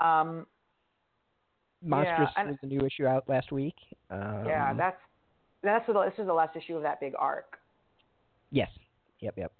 Um, 0.00 0.46
Monstress 1.84 2.30
and- 2.36 2.48
was 2.48 2.56
the 2.62 2.68
new 2.68 2.80
issue 2.80 3.06
out 3.06 3.28
last 3.28 3.52
week. 3.52 3.74
Um, 4.10 4.44
yeah, 4.46 4.72
that's 4.74 5.00
that's 5.62 5.86
the, 5.86 5.92
this 5.92 6.14
is 6.18 6.26
the 6.26 6.32
last 6.32 6.56
issue 6.56 6.76
of 6.76 6.82
that 6.82 7.00
big 7.00 7.14
arc. 7.18 7.58
yes. 8.50 8.68
Yep, 9.20 9.38
yep. 9.38 9.52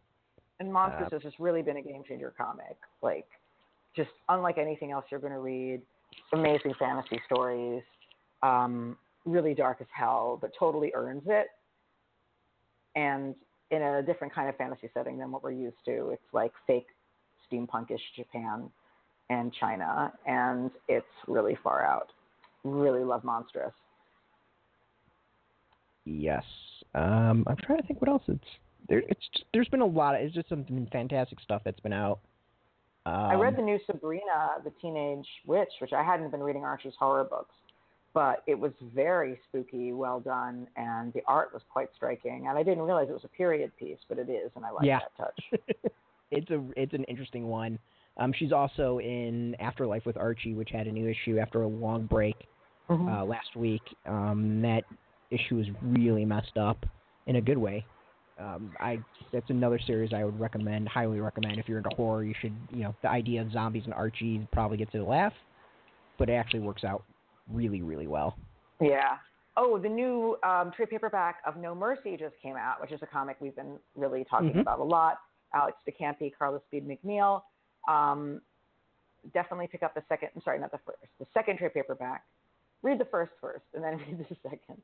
And 0.60 0.72
Monstress 0.72 1.06
Uh, 1.06 1.10
has 1.10 1.22
just 1.22 1.38
really 1.38 1.62
been 1.62 1.76
a 1.78 1.82
game 1.82 2.02
changer 2.04 2.32
comic. 2.36 2.76
Like, 3.02 3.26
just 3.96 4.10
unlike 4.28 4.58
anything 4.58 4.92
else 4.92 5.04
you're 5.10 5.20
going 5.20 5.32
to 5.32 5.40
read. 5.40 5.82
Amazing 6.32 6.74
fantasy 6.74 7.20
stories. 7.26 7.82
Um, 8.42 8.96
really 9.24 9.54
dark 9.54 9.80
as 9.80 9.86
hell, 9.92 10.38
but 10.40 10.52
totally 10.58 10.92
earns 10.94 11.24
it. 11.26 11.48
And 12.94 13.34
in 13.70 13.82
a 13.82 14.02
different 14.02 14.32
kind 14.32 14.48
of 14.48 14.56
fantasy 14.56 14.88
setting 14.94 15.18
than 15.18 15.30
what 15.30 15.42
we're 15.42 15.50
used 15.50 15.76
to. 15.84 16.10
It's 16.10 16.22
like 16.32 16.52
fake 16.66 16.86
steampunkish 17.50 18.00
Japan 18.16 18.70
and 19.30 19.52
China, 19.54 20.12
and 20.26 20.70
it's 20.88 21.06
really 21.26 21.56
far 21.62 21.84
out. 21.84 22.08
Really 22.62 23.02
love 23.02 23.22
Monstress. 23.22 23.72
Yes. 26.04 26.44
Um, 26.94 27.44
I'm 27.46 27.56
trying 27.62 27.80
to 27.80 27.86
think 27.86 28.00
what 28.00 28.10
else 28.10 28.22
it's 28.28 28.44
there. 28.88 29.02
It's 29.08 29.20
there's 29.52 29.68
been 29.68 29.80
a 29.80 29.86
lot. 29.86 30.14
Of, 30.14 30.22
it's 30.22 30.34
just 30.34 30.48
some 30.48 30.64
fantastic 30.92 31.40
stuff 31.40 31.62
that's 31.64 31.80
been 31.80 31.92
out. 31.92 32.20
Um, 33.06 33.12
I 33.14 33.34
read 33.34 33.56
the 33.56 33.62
new 33.62 33.78
Sabrina, 33.86 34.56
the 34.64 34.72
Teenage 34.80 35.26
Witch, 35.46 35.68
which 35.80 35.92
I 35.92 36.02
hadn't 36.02 36.30
been 36.30 36.42
reading 36.42 36.64
Archie's 36.64 36.94
horror 36.98 37.24
books, 37.24 37.54
but 38.14 38.42
it 38.46 38.58
was 38.58 38.72
very 38.94 39.38
spooky, 39.48 39.92
well 39.92 40.20
done, 40.20 40.66
and 40.76 41.12
the 41.12 41.20
art 41.28 41.50
was 41.52 41.60
quite 41.70 41.88
striking. 41.94 42.46
And 42.48 42.56
I 42.56 42.62
didn't 42.62 42.82
realize 42.84 43.08
it 43.10 43.12
was 43.12 43.24
a 43.24 43.28
period 43.36 43.76
piece, 43.78 43.98
but 44.08 44.18
it 44.18 44.30
is, 44.30 44.50
and 44.56 44.64
I 44.64 44.70
like 44.70 44.86
Yeah. 44.86 45.00
that 45.00 45.16
touch. 45.24 45.60
it's 46.30 46.50
a 46.50 46.64
it's 46.76 46.94
an 46.94 47.04
interesting 47.04 47.46
one. 47.48 47.78
Um, 48.16 48.32
she's 48.32 48.52
also 48.52 49.00
in 49.00 49.54
Afterlife 49.58 50.06
with 50.06 50.16
Archie, 50.16 50.54
which 50.54 50.70
had 50.70 50.86
a 50.86 50.92
new 50.92 51.08
issue 51.08 51.38
after 51.38 51.62
a 51.62 51.68
long 51.68 52.06
break 52.06 52.36
Mhm. 52.88 53.12
uh, 53.12 53.24
last 53.24 53.56
week. 53.56 53.82
Um, 54.06 54.62
that 54.62 54.84
issue 55.30 55.56
was 55.56 55.66
really 55.82 56.24
messed 56.24 56.56
up 56.56 56.86
in 57.26 57.36
a 57.36 57.40
good 57.40 57.58
way. 57.58 57.84
Um, 58.38 58.72
I 58.80 58.98
that's 59.32 59.48
another 59.50 59.78
series 59.78 60.12
I 60.12 60.24
would 60.24 60.38
recommend, 60.38 60.88
highly 60.88 61.20
recommend. 61.20 61.58
If 61.58 61.68
you're 61.68 61.78
into 61.78 61.90
horror, 61.94 62.24
you 62.24 62.34
should. 62.40 62.54
You 62.70 62.84
know, 62.84 62.94
the 63.02 63.08
idea 63.08 63.40
of 63.42 63.52
zombies 63.52 63.84
and 63.84 63.94
Archie 63.94 64.46
probably 64.52 64.76
gets 64.76 64.94
a 64.94 64.98
laugh, 64.98 65.32
but 66.18 66.28
it 66.28 66.32
actually 66.32 66.60
works 66.60 66.82
out 66.84 67.04
really, 67.52 67.82
really 67.82 68.06
well. 68.06 68.36
Yeah. 68.80 69.18
Oh, 69.56 69.78
the 69.78 69.88
new 69.88 70.36
um, 70.42 70.72
trade 70.72 70.90
paperback 70.90 71.36
of 71.46 71.56
No 71.56 71.76
Mercy 71.76 72.16
just 72.16 72.34
came 72.42 72.56
out, 72.56 72.80
which 72.80 72.90
is 72.90 73.00
a 73.02 73.06
comic 73.06 73.36
we've 73.40 73.54
been 73.54 73.78
really 73.94 74.24
talking 74.24 74.50
Mhm. 74.52 74.60
about 74.62 74.80
a 74.80 74.84
lot. 74.84 75.20
Alex 75.52 75.78
DeCampi, 75.88 76.32
Carla 76.36 76.60
Speed 76.66 76.88
McNeil. 76.88 77.42
Um, 77.86 78.42
definitely 79.32 79.68
pick 79.68 79.84
up 79.84 79.94
the 79.94 80.02
second. 80.08 80.30
I'm 80.34 80.42
sorry, 80.42 80.58
not 80.58 80.72
the 80.72 80.78
first. 80.78 80.98
The 81.20 81.26
second 81.32 81.58
trade 81.58 81.72
paperback. 81.72 82.24
Read 82.82 82.98
the 82.98 83.04
first 83.04 83.30
first, 83.40 83.64
and 83.74 83.84
then 83.84 83.96
read 84.08 84.26
the 84.28 84.36
second. 84.42 84.82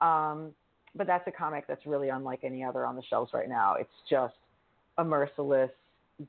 Um, 0.00 0.54
but 0.98 1.06
that's 1.06 1.26
a 1.28 1.30
comic 1.30 1.64
that's 1.68 1.86
really 1.86 2.08
unlike 2.10 2.40
any 2.42 2.62
other 2.64 2.84
on 2.84 2.96
the 2.96 3.02
shelves 3.08 3.30
right 3.32 3.48
now. 3.48 3.74
It's 3.78 3.88
just 4.10 4.34
a 4.98 5.04
merciless, 5.04 5.70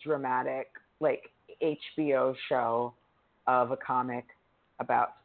dramatic, 0.02 0.68
like 1.00 1.24
HBO 1.62 2.36
show 2.48 2.94
of 3.48 3.72
a 3.72 3.78
comic 3.78 4.26
about 4.80 5.16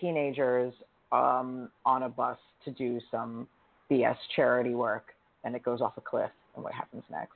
teenagers 0.00 0.74
um, 1.12 1.70
on 1.86 2.02
a 2.02 2.08
bus 2.08 2.36
to 2.64 2.72
do 2.72 3.00
some 3.10 3.46
BS 3.90 4.16
charity 4.34 4.74
work, 4.74 5.14
and 5.44 5.54
it 5.54 5.62
goes 5.62 5.80
off 5.80 5.94
a 5.96 6.00
cliff, 6.00 6.30
and 6.56 6.64
what 6.64 6.74
happens 6.74 7.04
next? 7.10 7.32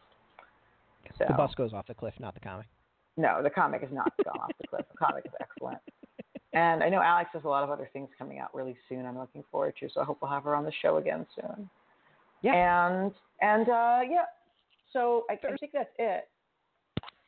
So, 1.16 1.24
The 1.28 1.34
bus 1.34 1.54
goes 1.54 1.72
off 1.72 1.86
the 1.86 1.94
cliff, 1.94 2.14
not 2.18 2.34
the 2.34 2.40
comic. 2.40 2.66
no, 3.16 3.40
the 3.42 3.50
comic 3.50 3.82
is 3.82 3.88
not 3.92 4.12
gone 4.24 4.38
off 4.40 4.50
the 4.60 4.66
cliff. 4.66 4.84
The 4.90 4.98
comic 4.98 5.24
is 5.26 5.32
excellent. 5.40 5.78
And 6.54 6.82
I 6.82 6.88
know 6.88 7.00
Alex 7.00 7.30
has 7.32 7.44
a 7.44 7.48
lot 7.48 7.64
of 7.64 7.70
other 7.70 7.88
things 7.92 8.08
coming 8.18 8.38
out 8.38 8.54
really 8.54 8.76
soon. 8.88 9.06
I'm 9.06 9.18
looking 9.18 9.42
forward 9.50 9.74
to, 9.80 9.88
so 9.92 10.00
I 10.00 10.04
hope 10.04 10.18
we'll 10.20 10.30
have 10.30 10.44
her 10.44 10.54
on 10.54 10.64
the 10.64 10.72
show 10.82 10.98
again 10.98 11.26
soon. 11.34 11.70
Yeah. 12.42 12.88
And 12.88 13.12
and 13.40 13.68
uh, 13.68 14.00
yeah, 14.08 14.24
so 14.92 15.24
I, 15.30 15.34
I 15.34 15.56
think 15.56 15.72
that's 15.72 15.88
it. 15.98 16.28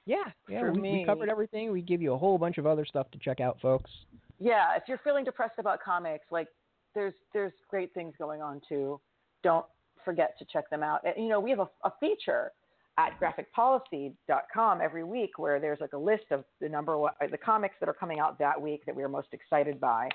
Yeah, 0.07 0.17
yeah. 0.49 0.61
For 0.61 0.73
we, 0.73 0.81
we 0.81 1.05
covered 1.07 1.31
everything. 1.31 1.73
We 1.73 1.81
give 1.81 2.03
you 2.03 2.13
a 2.13 2.19
whole 2.19 2.37
bunch 2.37 2.59
of 2.59 2.67
other 2.67 2.85
stuff 2.85 3.11
to 3.13 3.19
check 3.19 3.41
out, 3.41 3.59
folks. 3.63 3.91
yeah, 4.39 4.77
if 4.77 4.83
you're 4.89 5.01
feeling 5.03 5.25
depressed 5.25 5.59
about 5.59 5.81
comics, 5.83 6.27
like 6.31 6.49
there's 6.95 7.15
there's 7.33 7.53
great 7.71 7.95
things 7.95 8.15
going 8.19 8.43
on 8.43 8.61
too. 8.69 9.01
Don't 9.43 9.65
forget 10.05 10.39
to 10.39 10.45
check 10.45 10.69
them 10.69 10.83
out. 10.83 11.01
And, 11.05 11.15
you 11.17 11.31
know, 11.31 11.41
we 11.41 11.51
have 11.51 11.61
a, 11.61 11.69
a 11.85 11.93
feature 11.99 12.53
at 12.97 13.13
graphicpolicy.com 13.21 14.81
every 14.81 15.05
week 15.05 15.39
where 15.39 15.59
there's 15.59 15.81
like 15.81 15.93
a 15.95 15.99
list 15.99 16.25
of 16.31 16.45
the 16.61 16.69
number 16.69 16.97
one 16.97 17.13
the 17.31 17.39
comics 17.39 17.75
that 17.81 17.89
are 17.89 17.95
coming 17.95 18.21
out 18.21 18.39
that 18.39 18.61
week 18.61 18.85
that 18.87 18.95
we 18.95 19.03
are 19.03 19.09
most 19.09 19.29
excited 19.33 19.81
by, 19.81 20.09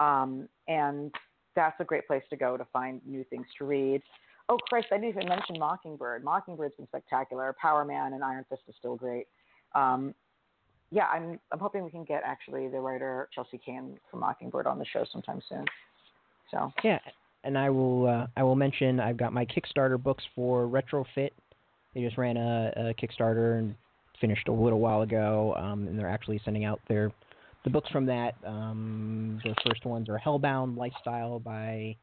um, 0.00 0.48
and 0.68 1.14
that's 1.56 1.78
a 1.80 1.84
great 1.84 2.06
place 2.06 2.22
to 2.30 2.36
go 2.36 2.56
to 2.56 2.66
find 2.72 3.00
new 3.06 3.24
things 3.24 3.46
to 3.58 3.64
read. 3.64 4.02
Oh 4.48 4.58
Christ, 4.68 4.88
I 4.90 4.96
didn't 4.96 5.10
even 5.10 5.28
mention 5.28 5.58
Mockingbird. 5.58 6.24
Mockingbird's 6.24 6.74
been 6.76 6.86
spectacular. 6.88 7.54
Power 7.60 7.84
Man 7.84 8.12
and 8.12 8.22
Iron 8.22 8.44
Fist 8.48 8.62
is 8.68 8.74
still 8.78 8.96
great. 8.96 9.26
Um, 9.74 10.14
yeah, 10.90 11.06
I'm 11.06 11.38
I'm 11.52 11.58
hoping 11.58 11.84
we 11.84 11.90
can 11.90 12.04
get 12.04 12.22
actually 12.24 12.68
the 12.68 12.80
writer 12.80 13.28
Chelsea 13.34 13.58
Cain 13.64 13.98
from 14.10 14.20
Mockingbird 14.20 14.66
on 14.66 14.78
the 14.78 14.84
show 14.84 15.04
sometime 15.10 15.40
soon. 15.48 15.64
So 16.50 16.72
Yeah, 16.82 16.98
and 17.44 17.56
I 17.56 17.70
will 17.70 18.08
uh, 18.08 18.26
I 18.36 18.42
will 18.42 18.56
mention 18.56 19.00
I've 19.00 19.16
got 19.16 19.32
my 19.32 19.46
Kickstarter 19.46 20.02
books 20.02 20.24
for 20.34 20.66
Retrofit. 20.66 21.30
They 21.94 22.02
just 22.02 22.18
ran 22.18 22.36
a, 22.36 22.72
a 22.76 22.94
Kickstarter 22.94 23.58
and 23.58 23.74
finished 24.20 24.48
a 24.48 24.52
little 24.52 24.80
while 24.80 25.02
ago, 25.02 25.54
um, 25.58 25.88
and 25.88 25.98
they're 25.98 26.08
actually 26.08 26.40
sending 26.44 26.64
out 26.64 26.80
their 26.88 27.10
the 27.64 27.70
books 27.70 27.90
from 27.90 28.06
that. 28.06 28.34
Um, 28.46 29.40
the 29.44 29.54
first 29.66 29.84
ones 29.84 30.08
are 30.08 30.18
Hellbound 30.18 30.76
Lifestyle 30.76 31.38
by 31.38 31.96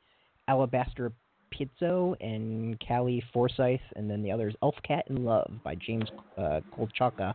Alabaster 0.47 1.11
Pizzo 1.51 2.15
and 2.19 2.77
Callie 2.85 3.23
Forsyth, 3.33 3.81
and 3.95 4.09
then 4.09 4.21
the 4.21 4.31
other 4.31 4.49
is 4.49 4.55
Elf 4.61 4.75
Cat 4.83 5.05
in 5.09 5.23
Love 5.23 5.49
by 5.63 5.75
James 5.75 6.09
uh, 6.37 6.59
Kochalka. 6.77 7.33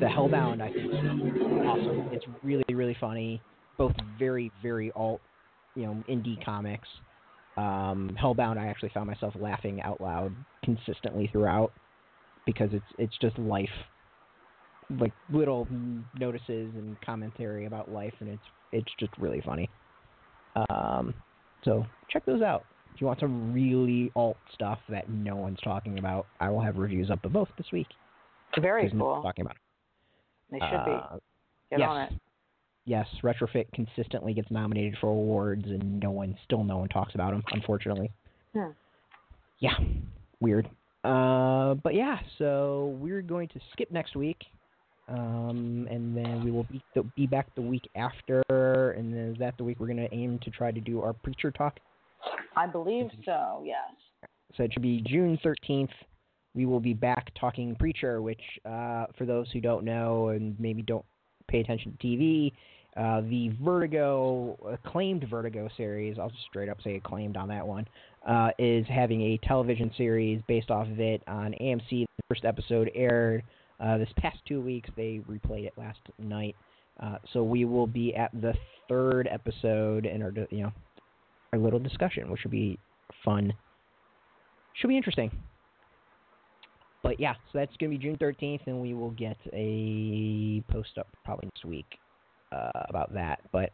The 0.00 0.06
Hellbound 0.06 0.60
I 0.60 0.72
think 0.72 0.92
is 0.92 1.42
awesome. 1.66 2.08
It's 2.12 2.26
really 2.42 2.64
really 2.70 2.96
funny. 3.00 3.40
Both 3.78 3.94
very 4.18 4.52
very 4.62 4.92
alt, 4.92 5.20
you 5.74 5.86
know, 5.86 6.04
indie 6.08 6.42
comics. 6.44 6.88
Um, 7.56 8.16
Hellbound 8.20 8.58
I 8.58 8.66
actually 8.66 8.90
found 8.90 9.06
myself 9.06 9.34
laughing 9.38 9.82
out 9.82 10.00
loud 10.00 10.32
consistently 10.64 11.28
throughout 11.32 11.72
because 12.46 12.70
it's 12.72 12.84
it's 12.98 13.14
just 13.20 13.38
life, 13.38 13.68
like 14.98 15.12
little 15.32 15.66
notices 16.18 16.72
and 16.74 17.00
commentary 17.02 17.66
about 17.66 17.90
life, 17.90 18.14
and 18.20 18.28
it's 18.28 18.42
it's 18.72 18.92
just 18.98 19.12
really 19.18 19.42
funny. 19.44 19.68
Um, 20.68 21.14
so 21.64 21.86
check 22.10 22.24
those 22.24 22.42
out. 22.42 22.64
If 22.94 23.00
you 23.00 23.06
want 23.06 23.20
some 23.20 23.52
really 23.52 24.10
alt 24.16 24.36
stuff 24.54 24.78
that 24.88 25.08
no 25.08 25.36
one's 25.36 25.60
talking 25.62 25.98
about, 25.98 26.26
I 26.40 26.50
will 26.50 26.60
have 26.60 26.76
reviews 26.76 27.10
up 27.10 27.24
of 27.24 27.32
both 27.32 27.48
this 27.56 27.66
week. 27.72 27.86
very 28.60 28.84
because 28.84 28.98
no 28.98 29.04
cool. 29.04 29.22
talking 29.22 29.44
about 29.44 29.56
It. 29.56 29.60
They 30.52 30.58
should 30.58 30.84
be. 30.84 30.92
Uh, 30.92 31.16
Get 31.70 31.78
yes. 31.78 31.88
on 31.88 32.00
it. 32.02 32.12
Yes, 32.90 33.06
Retrofit 33.22 33.66
consistently 33.72 34.34
gets 34.34 34.50
nominated 34.50 34.98
for 35.00 35.10
awards, 35.10 35.64
and 35.64 36.00
no 36.00 36.10
one, 36.10 36.36
still 36.44 36.64
no 36.64 36.78
one 36.78 36.88
talks 36.88 37.14
about 37.14 37.30
them, 37.30 37.44
unfortunately. 37.52 38.10
Yeah, 39.60 39.74
weird. 40.40 40.68
Uh, 41.04 41.74
but 41.84 41.94
yeah, 41.94 42.18
so 42.36 42.98
we're 43.00 43.22
going 43.22 43.46
to 43.50 43.60
skip 43.72 43.92
next 43.92 44.16
week, 44.16 44.38
um, 45.08 45.86
and 45.88 46.16
then 46.16 46.42
we 46.42 46.50
will 46.50 46.64
be, 46.64 46.82
be 47.14 47.28
back 47.28 47.54
the 47.54 47.62
week 47.62 47.88
after, 47.94 48.42
and 48.50 49.14
then 49.14 49.34
is 49.34 49.38
that 49.38 49.56
the 49.56 49.62
week 49.62 49.78
we're 49.78 49.86
going 49.86 50.08
to 50.08 50.12
aim 50.12 50.40
to 50.42 50.50
try 50.50 50.72
to 50.72 50.80
do 50.80 51.00
our 51.00 51.12
preacher 51.12 51.52
talk? 51.52 51.78
I 52.56 52.66
believe 52.66 53.08
so. 53.24 53.62
Yes. 53.64 54.28
So 54.56 54.64
it 54.64 54.72
should 54.72 54.82
be 54.82 55.00
June 55.06 55.38
13th. 55.44 55.92
We 56.56 56.66
will 56.66 56.80
be 56.80 56.94
back 56.94 57.30
talking 57.38 57.76
Preacher, 57.76 58.20
which, 58.20 58.42
uh, 58.64 59.06
for 59.16 59.26
those 59.26 59.48
who 59.52 59.60
don't 59.60 59.84
know 59.84 60.30
and 60.30 60.58
maybe 60.58 60.82
don't 60.82 61.04
pay 61.46 61.60
attention 61.60 61.96
to 62.00 62.06
TV, 62.06 62.52
uh, 62.96 63.20
the 63.22 63.52
Vertigo, 63.62 64.58
acclaimed 64.68 65.24
Vertigo 65.30 65.68
series, 65.76 66.18
I'll 66.18 66.30
just 66.30 66.42
straight 66.48 66.68
up 66.68 66.78
say 66.82 66.96
acclaimed 66.96 67.36
on 67.36 67.48
that 67.48 67.66
one, 67.66 67.86
uh, 68.26 68.50
is 68.58 68.84
having 68.88 69.20
a 69.22 69.38
television 69.46 69.92
series 69.96 70.42
based 70.48 70.70
off 70.70 70.88
of 70.88 70.98
it 70.98 71.22
on 71.28 71.54
AMC. 71.60 71.88
The 71.90 72.22
first 72.28 72.44
episode 72.44 72.90
aired 72.94 73.44
uh, 73.78 73.98
this 73.98 74.08
past 74.16 74.38
two 74.46 74.60
weeks. 74.60 74.90
They 74.96 75.20
replayed 75.28 75.66
it 75.66 75.72
last 75.76 76.00
night. 76.18 76.56
Uh, 76.98 77.16
so 77.32 77.42
we 77.42 77.64
will 77.64 77.86
be 77.86 78.14
at 78.14 78.30
the 78.40 78.54
third 78.88 79.28
episode 79.30 80.04
in 80.04 80.22
our, 80.22 80.32
you 80.50 80.64
know, 80.64 80.72
our 81.52 81.58
little 81.58 81.78
discussion, 81.78 82.30
which 82.30 82.42
will 82.44 82.50
be 82.50 82.78
fun 83.24 83.52
should 84.74 84.88
be 84.88 84.96
interesting. 84.96 85.30
But 87.02 87.18
yeah, 87.18 87.34
so 87.34 87.58
that's 87.58 87.74
going 87.78 87.90
to 87.90 87.98
be 87.98 88.02
June 88.02 88.16
13th, 88.18 88.66
and 88.66 88.80
we 88.80 88.94
will 88.94 89.10
get 89.10 89.36
a 89.52 90.62
post 90.70 90.98
up 90.98 91.08
probably 91.24 91.46
next 91.46 91.64
week 91.64 91.86
uh, 92.52 92.70
about 92.88 93.12
that. 93.14 93.40
But 93.52 93.72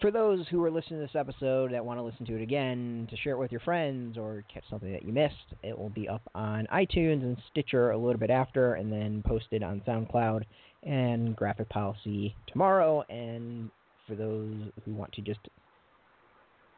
for 0.00 0.10
those 0.10 0.46
who 0.48 0.62
are 0.62 0.70
listening 0.70 1.00
to 1.00 1.06
this 1.06 1.18
episode 1.18 1.72
that 1.72 1.84
want 1.84 1.98
to 1.98 2.02
listen 2.02 2.26
to 2.26 2.36
it 2.36 2.42
again, 2.42 3.06
to 3.10 3.16
share 3.16 3.32
it 3.32 3.38
with 3.38 3.50
your 3.50 3.60
friends 3.60 4.18
or 4.18 4.44
catch 4.52 4.64
something 4.68 4.92
that 4.92 5.04
you 5.04 5.12
missed, 5.12 5.54
it 5.62 5.76
will 5.76 5.88
be 5.88 6.08
up 6.08 6.22
on 6.34 6.66
iTunes 6.72 7.22
and 7.22 7.36
Stitcher 7.50 7.92
a 7.92 7.98
little 7.98 8.18
bit 8.18 8.30
after, 8.30 8.74
and 8.74 8.92
then 8.92 9.22
posted 9.26 9.62
on 9.62 9.82
SoundCloud 9.86 10.42
and 10.82 11.34
Graphic 11.34 11.68
Policy 11.70 12.36
tomorrow. 12.46 13.02
And 13.08 13.70
for 14.06 14.14
those 14.14 14.54
who 14.84 14.92
want 14.92 15.12
to 15.14 15.22
just 15.22 15.40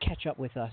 catch 0.01 0.27
up 0.27 0.39
with 0.39 0.57
us 0.57 0.73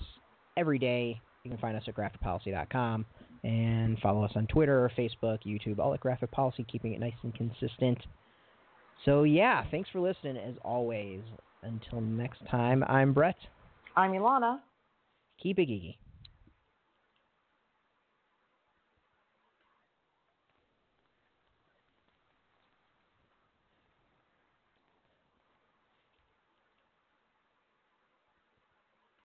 every 0.56 0.78
day, 0.78 1.20
you 1.44 1.52
can 1.52 1.60
find 1.60 1.76
us 1.76 1.84
at 1.88 1.96
graphicpolicy.com 1.96 3.06
and 3.44 4.00
follow 4.00 4.24
us 4.24 4.32
on 4.36 4.48
Twitter, 4.48 4.92
Facebook, 4.98 5.40
YouTube, 5.46 5.80
all 5.80 5.94
at 5.94 6.00
Graphic 6.00 6.32
Policy, 6.32 6.66
keeping 6.72 6.94
it 6.94 7.00
nice 7.00 7.14
and 7.24 7.34
consistent. 7.34 8.00
So, 9.06 9.24
yeah, 9.24 9.64
thanks 9.70 9.90
for 9.92 10.00
listening 10.02 10.36
as 10.38 10.56
always. 10.64 11.22
Until 11.62 12.02
next 12.02 12.42
time, 12.50 12.84
I'm 12.88 13.14
Brett. 13.14 13.38
I'm 13.96 14.12
Ilana. 14.12 14.60
Keep 15.42 15.60
it 15.60 15.70
geeky. 15.70 15.96